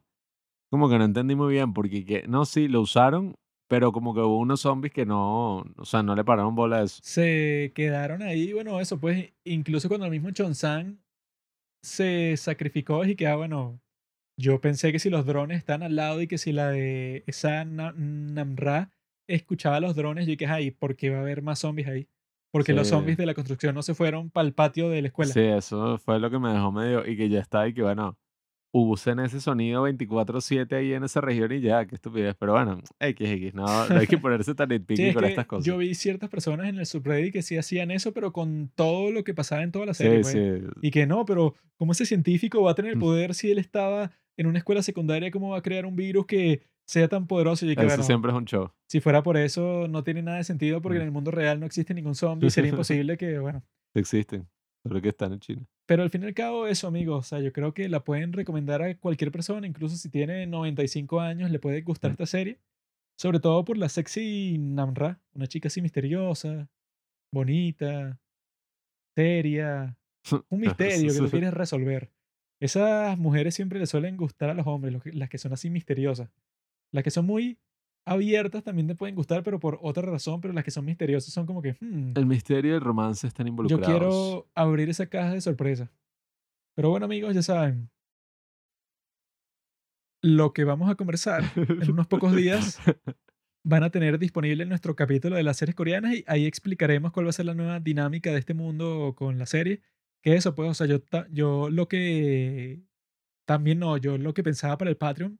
como 0.70 0.88
que 0.88 0.98
no 0.98 1.04
entendí 1.04 1.34
muy 1.36 1.52
bien, 1.52 1.72
porque 1.72 2.04
que, 2.04 2.24
no, 2.26 2.44
sí, 2.44 2.66
lo 2.68 2.80
usaron, 2.80 3.36
pero 3.68 3.92
como 3.92 4.12
que 4.14 4.20
hubo 4.20 4.38
unos 4.38 4.60
zombies 4.60 4.92
que 4.92 5.06
no, 5.06 5.58
o 5.76 5.84
sea, 5.84 6.02
no 6.02 6.14
le 6.16 6.24
pararon 6.24 6.54
bola 6.54 6.78
a 6.78 6.82
eso. 6.82 6.98
Se 7.02 7.72
quedaron 7.74 8.22
ahí, 8.22 8.52
bueno, 8.52 8.80
eso, 8.80 8.98
pues, 8.98 9.32
incluso 9.44 9.88
cuando 9.88 10.06
el 10.06 10.12
mismo 10.12 10.30
Chon-San 10.32 11.00
se 11.82 12.36
sacrificó 12.36 13.04
y 13.04 13.14
que, 13.14 13.26
ah, 13.28 13.36
bueno, 13.36 13.80
yo 14.38 14.60
pensé 14.60 14.90
que 14.92 14.98
si 14.98 15.10
los 15.10 15.24
drones 15.26 15.58
están 15.58 15.82
al 15.82 15.96
lado 15.96 16.20
y 16.20 16.26
que 16.26 16.38
si 16.38 16.52
la 16.52 16.70
de 16.70 17.22
esa 17.26 17.64
Na- 17.64 17.92
Namra 17.96 18.90
escuchaba 19.28 19.80
los 19.80 19.94
drones, 19.96 20.26
yo 20.26 20.32
dije, 20.32 20.46
ay, 20.46 20.70
¿por 20.70 20.96
qué 20.96 21.10
va 21.10 21.18
a 21.18 21.20
haber 21.20 21.42
más 21.42 21.60
zombies 21.60 21.88
ahí? 21.88 22.08
Porque 22.52 22.72
los 22.72 22.86
Sí. 22.86 22.90
zombies 22.90 23.16
de 23.18 23.26
la 23.26 23.34
construcción 23.34 23.74
no 23.74 23.82
se 23.82 23.94
fueron 23.94 24.30
para 24.30 24.46
el 24.46 24.54
patio 24.54 24.88
de 24.88 25.02
la 25.02 25.08
escuela. 25.08 25.32
Sí, 25.32 25.40
eso 25.40 25.98
fue 25.98 26.18
lo 26.20 26.30
que 26.30 26.38
me 26.38 26.52
dejó 26.52 26.72
medio, 26.72 27.06
y 27.06 27.16
que 27.16 27.28
ya 27.28 27.40
está, 27.40 27.66
y 27.68 27.74
que 27.74 27.82
bueno, 27.82 28.16
usen 28.72 29.20
ese 29.20 29.40
sonido 29.40 29.82
24/7 29.82 30.76
ahí 30.76 30.92
en 30.92 31.04
esa 31.04 31.20
región 31.22 31.50
y 31.52 31.60
ya, 31.60 31.86
qué 31.86 31.94
estupidez, 31.96 32.36
pero 32.38 32.52
bueno, 32.52 32.80
XX, 33.00 33.54
no, 33.54 33.88
no 33.90 34.00
hay 34.00 34.06
que 34.06 34.18
ponerse 34.18 34.54
tan 34.54 34.68
Sí, 34.68 34.74
nitpicky 34.74 35.08
es 35.08 35.14
con 35.14 35.24
que 35.24 35.28
estas 35.30 35.46
cosas. 35.46 35.66
yo 35.66 35.78
vi 35.78 35.94
ciertas 35.94 36.30
personas 36.30 36.68
en 36.68 36.78
el 36.78 36.86
subreddit 36.86 37.32
que 37.32 37.42
sí 37.42 37.56
hacían 37.56 37.90
eso, 37.90 38.12
pero 38.12 38.32
con 38.32 38.70
todo 38.74 39.10
lo 39.10 39.24
que 39.24 39.34
pasaba 39.34 39.62
en 39.62 39.72
toda 39.72 39.86
la 39.86 39.94
serie. 39.94 40.18
Sí, 40.18 40.22
pues. 40.22 40.32
sí, 40.34 40.66
Y 40.82 40.90
que 40.90 41.06
no, 41.06 41.24
pero 41.24 41.54
¿cómo 41.76 41.92
ese 41.92 42.06
científico 42.06 42.62
va 42.62 42.72
a 42.72 42.74
tener 42.74 42.96
Mm. 42.96 43.00
poder 43.00 43.34
si 43.34 43.50
él 43.50 43.58
estaba 43.58 44.10
en 44.36 44.46
una 44.46 44.58
escuela 44.58 44.82
secundaria? 44.82 45.30
¿Cómo 45.30 45.50
va 45.50 45.58
a 45.58 45.62
crear 45.62 45.86
un 45.86 45.96
virus 45.96 46.26
que 46.26 46.62
sea 46.86 47.08
tan 47.08 47.26
poderoso? 47.26 47.66
Y 47.66 47.74
que, 47.74 47.80
eso 47.82 47.88
bueno, 47.88 48.02
siempre 48.04 48.30
es 48.30 48.36
un 48.38 48.44
show. 48.44 48.70
si 48.88 49.00
fuera 49.00 49.22
por 49.22 49.36
eso, 49.36 49.86
no 49.88 50.02
tiene 50.04 50.22
nada 50.22 50.38
de 50.38 50.44
sentido 50.44 50.80
porque 50.80 50.98
Mm. 50.98 51.02
en 51.02 51.06
el 51.06 51.12
mundo 51.12 51.30
real 51.30 51.60
no 51.60 51.66
existe 51.66 51.92
ningún 51.94 52.14
zombie. 52.14 52.48
Sería 52.50 52.70
imposible 52.86 53.16
que, 53.16 53.38
bueno. 53.38 53.62
Existen, 53.94 54.48
solo 54.82 55.00
que 55.02 55.08
están 55.08 55.32
en 55.32 55.40
China. 55.40 55.66
Pero 55.86 56.02
al 56.02 56.10
fin 56.10 56.22
y 56.22 56.26
al 56.26 56.34
cabo, 56.34 56.66
eso, 56.66 56.86
amigos. 56.88 57.26
O 57.26 57.28
sea, 57.28 57.40
yo 57.40 57.52
creo 57.52 57.72
que 57.74 57.88
la 57.88 58.02
pueden 58.04 58.32
recomendar 58.32 58.82
a 58.82 58.94
cualquier 58.98 59.30
persona, 59.30 59.66
incluso 59.66 59.96
si 59.96 60.08
tiene 60.10 60.46
95 60.46 61.20
años, 61.20 61.50
le 61.50 61.58
puede 61.58 61.80
gustar 61.82 62.10
Mm. 62.10 62.14
esta 62.14 62.26
serie. 62.26 62.58
Sobre 63.18 63.40
todo 63.40 63.64
por 63.64 63.78
la 63.78 63.88
sexy 63.88 64.58
Namra, 64.58 65.20
una 65.32 65.46
chica 65.46 65.68
así 65.68 65.80
misteriosa, 65.80 66.68
bonita, 67.32 68.20
seria, 69.14 69.96
un 70.50 70.60
misterio 70.60 71.12
que 71.12 71.18
tú 71.18 71.30
quieres 71.30 71.54
resolver. 71.54 72.10
Esas 72.60 73.18
mujeres 73.18 73.54
siempre 73.54 73.78
le 73.78 73.86
suelen 73.86 74.16
gustar 74.16 74.50
a 74.50 74.54
los 74.54 74.66
hombres, 74.66 74.92
los 74.92 75.02
que- 75.02 75.12
las 75.12 75.28
que 75.28 75.38
son 75.38 75.52
así 75.52 75.70
misteriosas. 75.70 76.30
Las 76.96 77.04
que 77.04 77.10
son 77.10 77.26
muy 77.26 77.58
abiertas 78.06 78.64
también 78.64 78.86
te 78.86 78.94
pueden 78.94 79.14
gustar, 79.14 79.42
pero 79.42 79.60
por 79.60 79.78
otra 79.82 80.02
razón, 80.02 80.40
pero 80.40 80.54
las 80.54 80.64
que 80.64 80.70
son 80.70 80.86
misteriosas 80.86 81.34
son 81.34 81.44
como 81.44 81.60
que, 81.60 81.76
hmm, 81.78 82.12
El 82.16 82.24
misterio 82.24 82.72
y 82.72 82.74
el 82.76 82.80
romance 82.80 83.26
están 83.26 83.46
yo 83.46 83.50
involucrados. 83.50 83.86
quiero 83.86 84.48
abrir 84.54 84.88
esa 84.88 85.06
caja 85.06 85.34
de 85.34 85.42
sorpresa. 85.42 85.92
Pero 86.74 86.88
bueno, 86.88 87.04
amigos, 87.04 87.34
ya 87.34 87.42
saben. 87.42 87.90
Lo 90.22 90.52
que 90.54 90.64
vamos 90.64 90.88
a 90.90 90.94
conversar 90.94 91.44
en 91.56 91.90
unos 91.90 92.06
pocos 92.06 92.34
días 92.34 92.78
van 93.64 93.82
a 93.82 93.90
tener 93.90 94.18
disponible 94.18 94.64
nuestro 94.64 94.96
capítulo 94.96 95.36
de 95.36 95.42
las 95.42 95.58
series 95.58 95.74
coreanas 95.74 96.14
y 96.14 96.24
ahí 96.26 96.46
explicaremos 96.46 97.12
cuál 97.12 97.26
va 97.26 97.30
a 97.30 97.34
ser 97.34 97.44
la 97.44 97.54
nueva 97.54 97.80
dinámica 97.80 98.32
de 98.32 98.38
este 98.38 98.54
mundo 98.54 99.14
con 99.16 99.38
la 99.38 99.46
serie. 99.46 99.82
Que 100.22 100.34
eso, 100.34 100.54
pues, 100.54 100.70
o 100.70 100.74
sea, 100.74 100.86
yo, 100.86 101.00
yo 101.30 101.68
lo 101.68 101.88
que 101.88 102.80
también 103.46 103.78
no, 103.78 103.96
yo 103.96 104.18
lo 104.18 104.34
que 104.34 104.42
pensaba 104.42 104.78
para 104.78 104.90
el 104.90 104.96
Patreon 104.96 105.38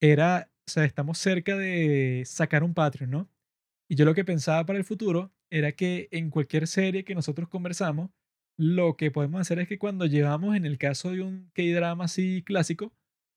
era, 0.00 0.50
o 0.66 0.70
sea, 0.70 0.84
estamos 0.84 1.18
cerca 1.18 1.56
de 1.56 2.22
sacar 2.26 2.62
un 2.64 2.74
Patreon, 2.74 3.10
¿no? 3.10 3.28
Y 3.88 3.96
yo 3.96 4.04
lo 4.04 4.14
que 4.14 4.24
pensaba 4.24 4.64
para 4.64 4.78
el 4.78 4.84
futuro 4.84 5.32
era 5.50 5.72
que 5.72 6.08
en 6.10 6.30
cualquier 6.30 6.66
serie 6.66 7.04
que 7.04 7.14
nosotros 7.14 7.48
conversamos, 7.48 8.10
lo 8.56 8.96
que 8.96 9.10
podemos 9.10 9.40
hacer 9.40 9.58
es 9.58 9.68
que 9.68 9.78
cuando 9.78 10.06
llevamos, 10.06 10.56
en 10.56 10.64
el 10.64 10.78
caso 10.78 11.10
de 11.10 11.22
un 11.22 11.50
K-drama 11.54 12.04
así 12.04 12.42
clásico, 12.42 12.92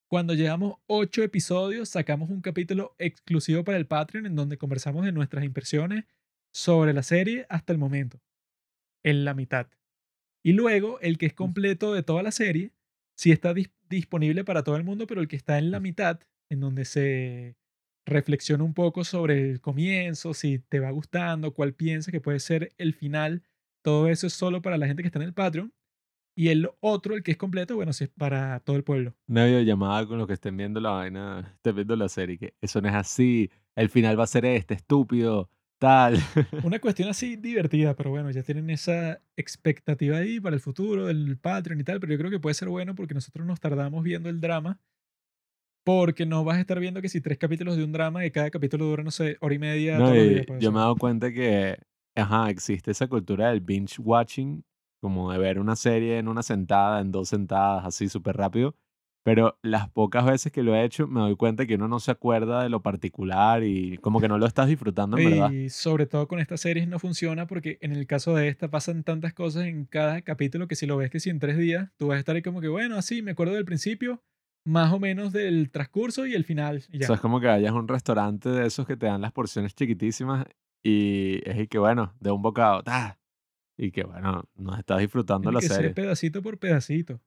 cuando 0.09 0.33
llevamos 0.33 0.79
ocho 0.87 1.21
episodios, 1.21 1.89
sacamos 1.89 2.29
un 2.29 2.41
capítulo 2.41 2.95
exclusivo 2.97 3.63
para 3.65 3.77
el 3.77 3.87
Patreon 3.87 4.25
en 4.25 4.35
donde 4.35 4.57
conversamos 4.57 5.03
de 5.03 5.11
nuestras 5.11 5.43
impresiones 5.43 6.05
sobre 6.53 6.93
la 6.93 7.03
serie 7.03 7.45
hasta 7.49 7.73
el 7.73 7.79
momento, 7.79 8.21
en 9.03 9.25
la 9.25 9.33
mitad. 9.33 9.67
Y 10.43 10.53
luego, 10.53 10.99
el 11.01 11.17
que 11.17 11.25
es 11.25 11.33
completo 11.33 11.93
de 11.93 12.03
toda 12.03 12.23
la 12.23 12.31
serie, 12.31 12.71
sí 13.17 13.31
está 13.31 13.53
dis- 13.53 13.73
disponible 13.89 14.45
para 14.45 14.63
todo 14.63 14.77
el 14.77 14.85
mundo, 14.85 15.07
pero 15.07 15.19
el 15.19 15.27
que 15.27 15.35
está 15.35 15.57
en 15.57 15.71
la 15.71 15.81
mitad, 15.81 16.21
en 16.49 16.59
donde 16.59 16.85
se 16.85 17.57
reflexiona 18.05 18.63
un 18.63 18.73
poco 18.73 19.03
sobre 19.03 19.51
el 19.51 19.61
comienzo, 19.61 20.33
si 20.33 20.59
te 20.59 20.79
va 20.79 20.91
gustando, 20.91 21.53
cuál 21.53 21.73
piensas 21.73 22.11
que 22.11 22.21
puede 22.21 22.39
ser 22.39 22.73
el 22.77 22.93
final, 22.93 23.43
todo 23.83 24.07
eso 24.07 24.27
es 24.27 24.33
solo 24.33 24.61
para 24.61 24.77
la 24.77 24.87
gente 24.87 25.03
que 25.03 25.07
está 25.07 25.19
en 25.19 25.25
el 25.25 25.33
Patreon. 25.33 25.73
Y 26.35 26.49
el 26.49 26.69
otro, 26.81 27.15
el 27.15 27.23
que 27.23 27.31
es 27.31 27.37
completo, 27.37 27.75
bueno, 27.75 27.93
sí 27.93 28.03
es 28.03 28.11
para 28.11 28.59
todo 28.59 28.75
el 28.75 28.83
pueblo. 28.83 29.15
Una 29.27 29.45
videollamada 29.45 30.05
con 30.05 30.19
los 30.19 30.27
que 30.27 30.33
estén 30.33 30.55
viendo 30.55 30.79
la 30.79 30.91
vaina, 30.91 31.51
estén 31.55 31.75
viendo 31.75 31.95
la 31.95 32.07
serie, 32.09 32.37
que 32.37 32.53
eso 32.61 32.79
no 32.79 32.89
es 32.89 32.95
así, 32.95 33.49
el 33.75 33.89
final 33.89 34.19
va 34.19 34.25
a 34.25 34.27
ser 34.27 34.45
este, 34.45 34.75
estúpido, 34.75 35.49
tal. 35.79 36.15
Una 36.63 36.79
cuestión 36.79 37.09
así 37.09 37.37
divertida, 37.37 37.95
pero 37.95 38.11
bueno, 38.11 38.29
ya 38.29 38.43
tienen 38.43 38.69
esa 38.69 39.21
expectativa 39.35 40.17
ahí 40.17 40.39
para 40.39 40.55
el 40.55 40.61
futuro 40.61 41.05
del 41.05 41.37
Patreon 41.37 41.79
y 41.79 41.83
tal, 41.83 41.99
pero 41.99 42.13
yo 42.13 42.19
creo 42.19 42.31
que 42.31 42.39
puede 42.39 42.53
ser 42.53 42.69
bueno 42.69 42.93
porque 42.93 43.13
nosotros 43.13 43.45
nos 43.45 43.59
tardamos 43.59 44.03
viendo 44.03 44.29
el 44.29 44.39
drama, 44.39 44.79
porque 45.87 46.25
no 46.25 46.43
vas 46.43 46.57
a 46.57 46.59
estar 46.59 46.81
viendo 46.81 47.01
que 47.01 47.07
si 47.07 47.21
tres 47.21 47.37
capítulos 47.37 47.77
de 47.77 47.85
un 47.85 47.93
drama 47.93 48.25
y 48.25 48.31
cada 48.31 48.49
capítulo 48.49 48.83
dura, 48.83 49.03
no 49.03 49.11
sé, 49.11 49.37
hora 49.39 49.55
y 49.55 49.57
media. 49.57 49.97
No, 49.97 50.13
y 50.13 50.45
yo 50.59 50.73
me 50.73 50.79
he 50.79 50.81
dado 50.81 50.97
cuenta 50.97 51.31
que, 51.31 51.77
ajá, 52.13 52.49
existe 52.49 52.91
esa 52.91 53.07
cultura 53.07 53.51
del 53.51 53.61
binge 53.61 53.95
watching, 54.01 54.65
como 54.99 55.31
de 55.31 55.37
ver 55.37 55.59
una 55.59 55.77
serie 55.77 56.17
en 56.17 56.27
una 56.27 56.43
sentada, 56.43 56.99
en 56.99 57.13
dos 57.13 57.29
sentadas, 57.29 57.85
así 57.85 58.09
súper 58.09 58.35
rápido. 58.35 58.75
Pero 59.23 59.57
las 59.61 59.89
pocas 59.89 60.25
veces 60.25 60.51
que 60.51 60.61
lo 60.61 60.75
he 60.75 60.83
hecho, 60.83 61.07
me 61.07 61.21
doy 61.21 61.37
cuenta 61.37 61.65
que 61.65 61.75
uno 61.75 61.87
no 61.87 62.01
se 62.01 62.11
acuerda 62.11 62.63
de 62.63 62.67
lo 62.67 62.81
particular 62.81 63.63
y 63.63 63.97
como 63.99 64.19
que 64.19 64.27
no 64.27 64.37
lo 64.37 64.45
estás 64.45 64.67
disfrutando 64.67 65.17
en 65.17 65.29
verdad. 65.29 65.51
Y 65.51 65.69
sobre 65.69 66.05
todo 66.05 66.27
con 66.27 66.41
estas 66.41 66.59
series 66.59 66.89
no 66.89 66.99
funciona 66.99 67.47
porque 67.47 67.77
en 67.79 67.93
el 67.93 68.07
caso 68.07 68.35
de 68.35 68.49
esta 68.49 68.69
pasan 68.69 69.03
tantas 69.03 69.33
cosas 69.33 69.67
en 69.67 69.85
cada 69.85 70.21
capítulo 70.21 70.67
que 70.67 70.75
si 70.75 70.85
lo 70.85 70.97
ves 70.97 71.09
que 71.11 71.21
si 71.21 71.29
en 71.29 71.39
tres 71.39 71.57
días, 71.57 71.91
tú 71.95 72.07
vas 72.07 72.17
a 72.17 72.19
estar 72.19 72.35
ahí 72.35 72.41
como 72.41 72.59
que, 72.59 72.67
bueno, 72.67 72.97
así, 72.97 73.21
me 73.21 73.31
acuerdo 73.31 73.53
del 73.53 73.63
principio, 73.63 74.21
más 74.67 74.91
o 74.93 74.99
menos 74.99 75.31
del 75.33 75.69
transcurso 75.71 76.25
y 76.27 76.33
el 76.33 76.43
final. 76.43 76.83
Y 76.91 76.97
O 76.97 76.99
ya. 76.99 77.07
sea, 77.07 77.15
es 77.15 77.21
como 77.21 77.39
que 77.39 77.47
vayas 77.47 77.71
a 77.71 77.75
un 77.75 77.87
restaurante 77.87 78.49
de 78.49 78.65
esos 78.67 78.85
que 78.85 78.97
te 78.97 79.05
dan 79.05 79.21
las 79.21 79.31
porciones 79.31 79.73
chiquitísimas 79.75 80.45
y 80.83 81.41
es 81.49 81.57
y 81.59 81.67
que, 81.67 81.77
bueno, 81.79 82.13
de 82.19 82.31
un 82.31 82.41
bocado, 82.41 82.83
¡ta! 82.83 83.19
Y 83.77 83.91
que, 83.91 84.03
bueno, 84.03 84.43
no 84.55 84.75
estás 84.77 84.99
disfrutando 84.99 85.49
Tiene 85.49 85.55
la 85.55 85.59
que 85.61 85.67
ser 85.67 85.75
serie. 85.77 85.91
pedacito 85.93 86.41
por 86.41 86.57
pedacito. 86.59 87.13
Así 87.13 87.21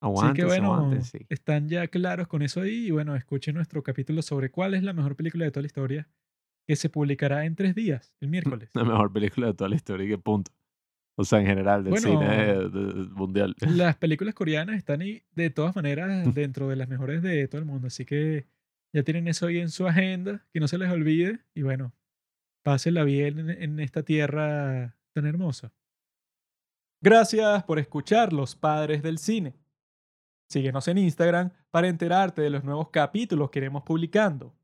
Aguante, 0.00 0.34
que 0.34 0.44
bueno, 0.44 0.74
aguante, 0.74 1.02
sí. 1.02 1.18
están 1.28 1.68
ya 1.68 1.86
claros 1.88 2.28
con 2.28 2.42
eso 2.42 2.60
ahí. 2.60 2.86
Y 2.86 2.90
bueno, 2.90 3.16
escuchen 3.16 3.54
nuestro 3.54 3.82
capítulo 3.82 4.22
sobre 4.22 4.50
cuál 4.50 4.74
es 4.74 4.82
la 4.82 4.92
mejor 4.92 5.16
película 5.16 5.44
de 5.46 5.50
toda 5.50 5.62
la 5.62 5.66
historia, 5.66 6.08
que 6.66 6.76
se 6.76 6.88
publicará 6.90 7.44
en 7.46 7.56
tres 7.56 7.74
días, 7.74 8.14
el 8.20 8.28
miércoles. 8.62 8.70
La 8.74 8.84
mejor 8.84 9.12
película 9.12 9.48
de 9.48 9.54
toda 9.54 9.68
la 9.70 9.76
historia 9.76 10.06
y 10.06 10.08
que 10.10 10.18
punto. 10.18 10.52
O 11.16 11.24
sea, 11.24 11.38
en 11.40 11.46
general, 11.46 11.84
del 11.84 11.92
Bueno, 11.92 12.08
cine 12.08 12.28
de- 12.68 13.08
mundial. 13.10 13.54
Las 13.60 13.96
películas 13.96 14.34
coreanas 14.34 14.76
están 14.76 15.00
ahí 15.00 15.22
de 15.34 15.50
todas 15.50 15.74
maneras 15.76 16.24
dentro 16.34 16.68
de 16.68 16.76
las 16.76 16.88
mejores 16.88 17.22
de 17.22 17.46
todo 17.48 17.60
el 17.60 17.66
mundo. 17.66 17.86
Así 17.86 18.04
que 18.04 18.46
ya 18.92 19.02
tienen 19.02 19.28
eso 19.28 19.46
ahí 19.46 19.58
en 19.58 19.70
su 19.70 19.86
agenda, 19.86 20.44
que 20.52 20.60
no 20.60 20.66
se 20.68 20.78
les 20.78 20.90
olvide. 20.90 21.40
Y 21.54 21.62
bueno, 21.62 21.92
pásenla 22.64 23.04
bien 23.04 23.38
en, 23.38 23.50
en 23.50 23.80
esta 23.80 24.02
tierra 24.02 24.96
tan 25.12 25.26
hermosa. 25.26 25.72
Gracias 27.00 27.62
por 27.64 27.78
escuchar 27.78 28.32
Los 28.32 28.56
Padres 28.56 29.02
del 29.02 29.18
Cine. 29.18 29.54
Síguenos 30.48 30.88
en 30.88 30.98
Instagram 30.98 31.50
para 31.70 31.88
enterarte 31.88 32.42
de 32.42 32.50
los 32.50 32.64
nuevos 32.64 32.88
capítulos 32.90 33.50
que 33.50 33.58
iremos 33.58 33.82
publicando. 33.82 34.54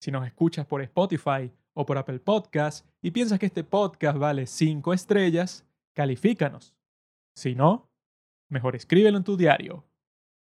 Si 0.00 0.10
nos 0.10 0.26
escuchas 0.26 0.66
por 0.66 0.82
Spotify 0.82 1.50
o 1.76 1.84
por 1.84 1.98
Apple 1.98 2.18
Podcast 2.18 2.86
y 3.02 3.10
piensas 3.10 3.38
que 3.38 3.46
este 3.46 3.62
podcast 3.62 4.18
vale 4.18 4.46
5 4.46 4.94
estrellas, 4.94 5.66
califícanos. 5.94 6.74
Si 7.36 7.54
no, 7.54 7.90
mejor 8.48 8.74
escríbelo 8.74 9.18
en 9.18 9.24
tu 9.24 9.36
diario. 9.36 9.84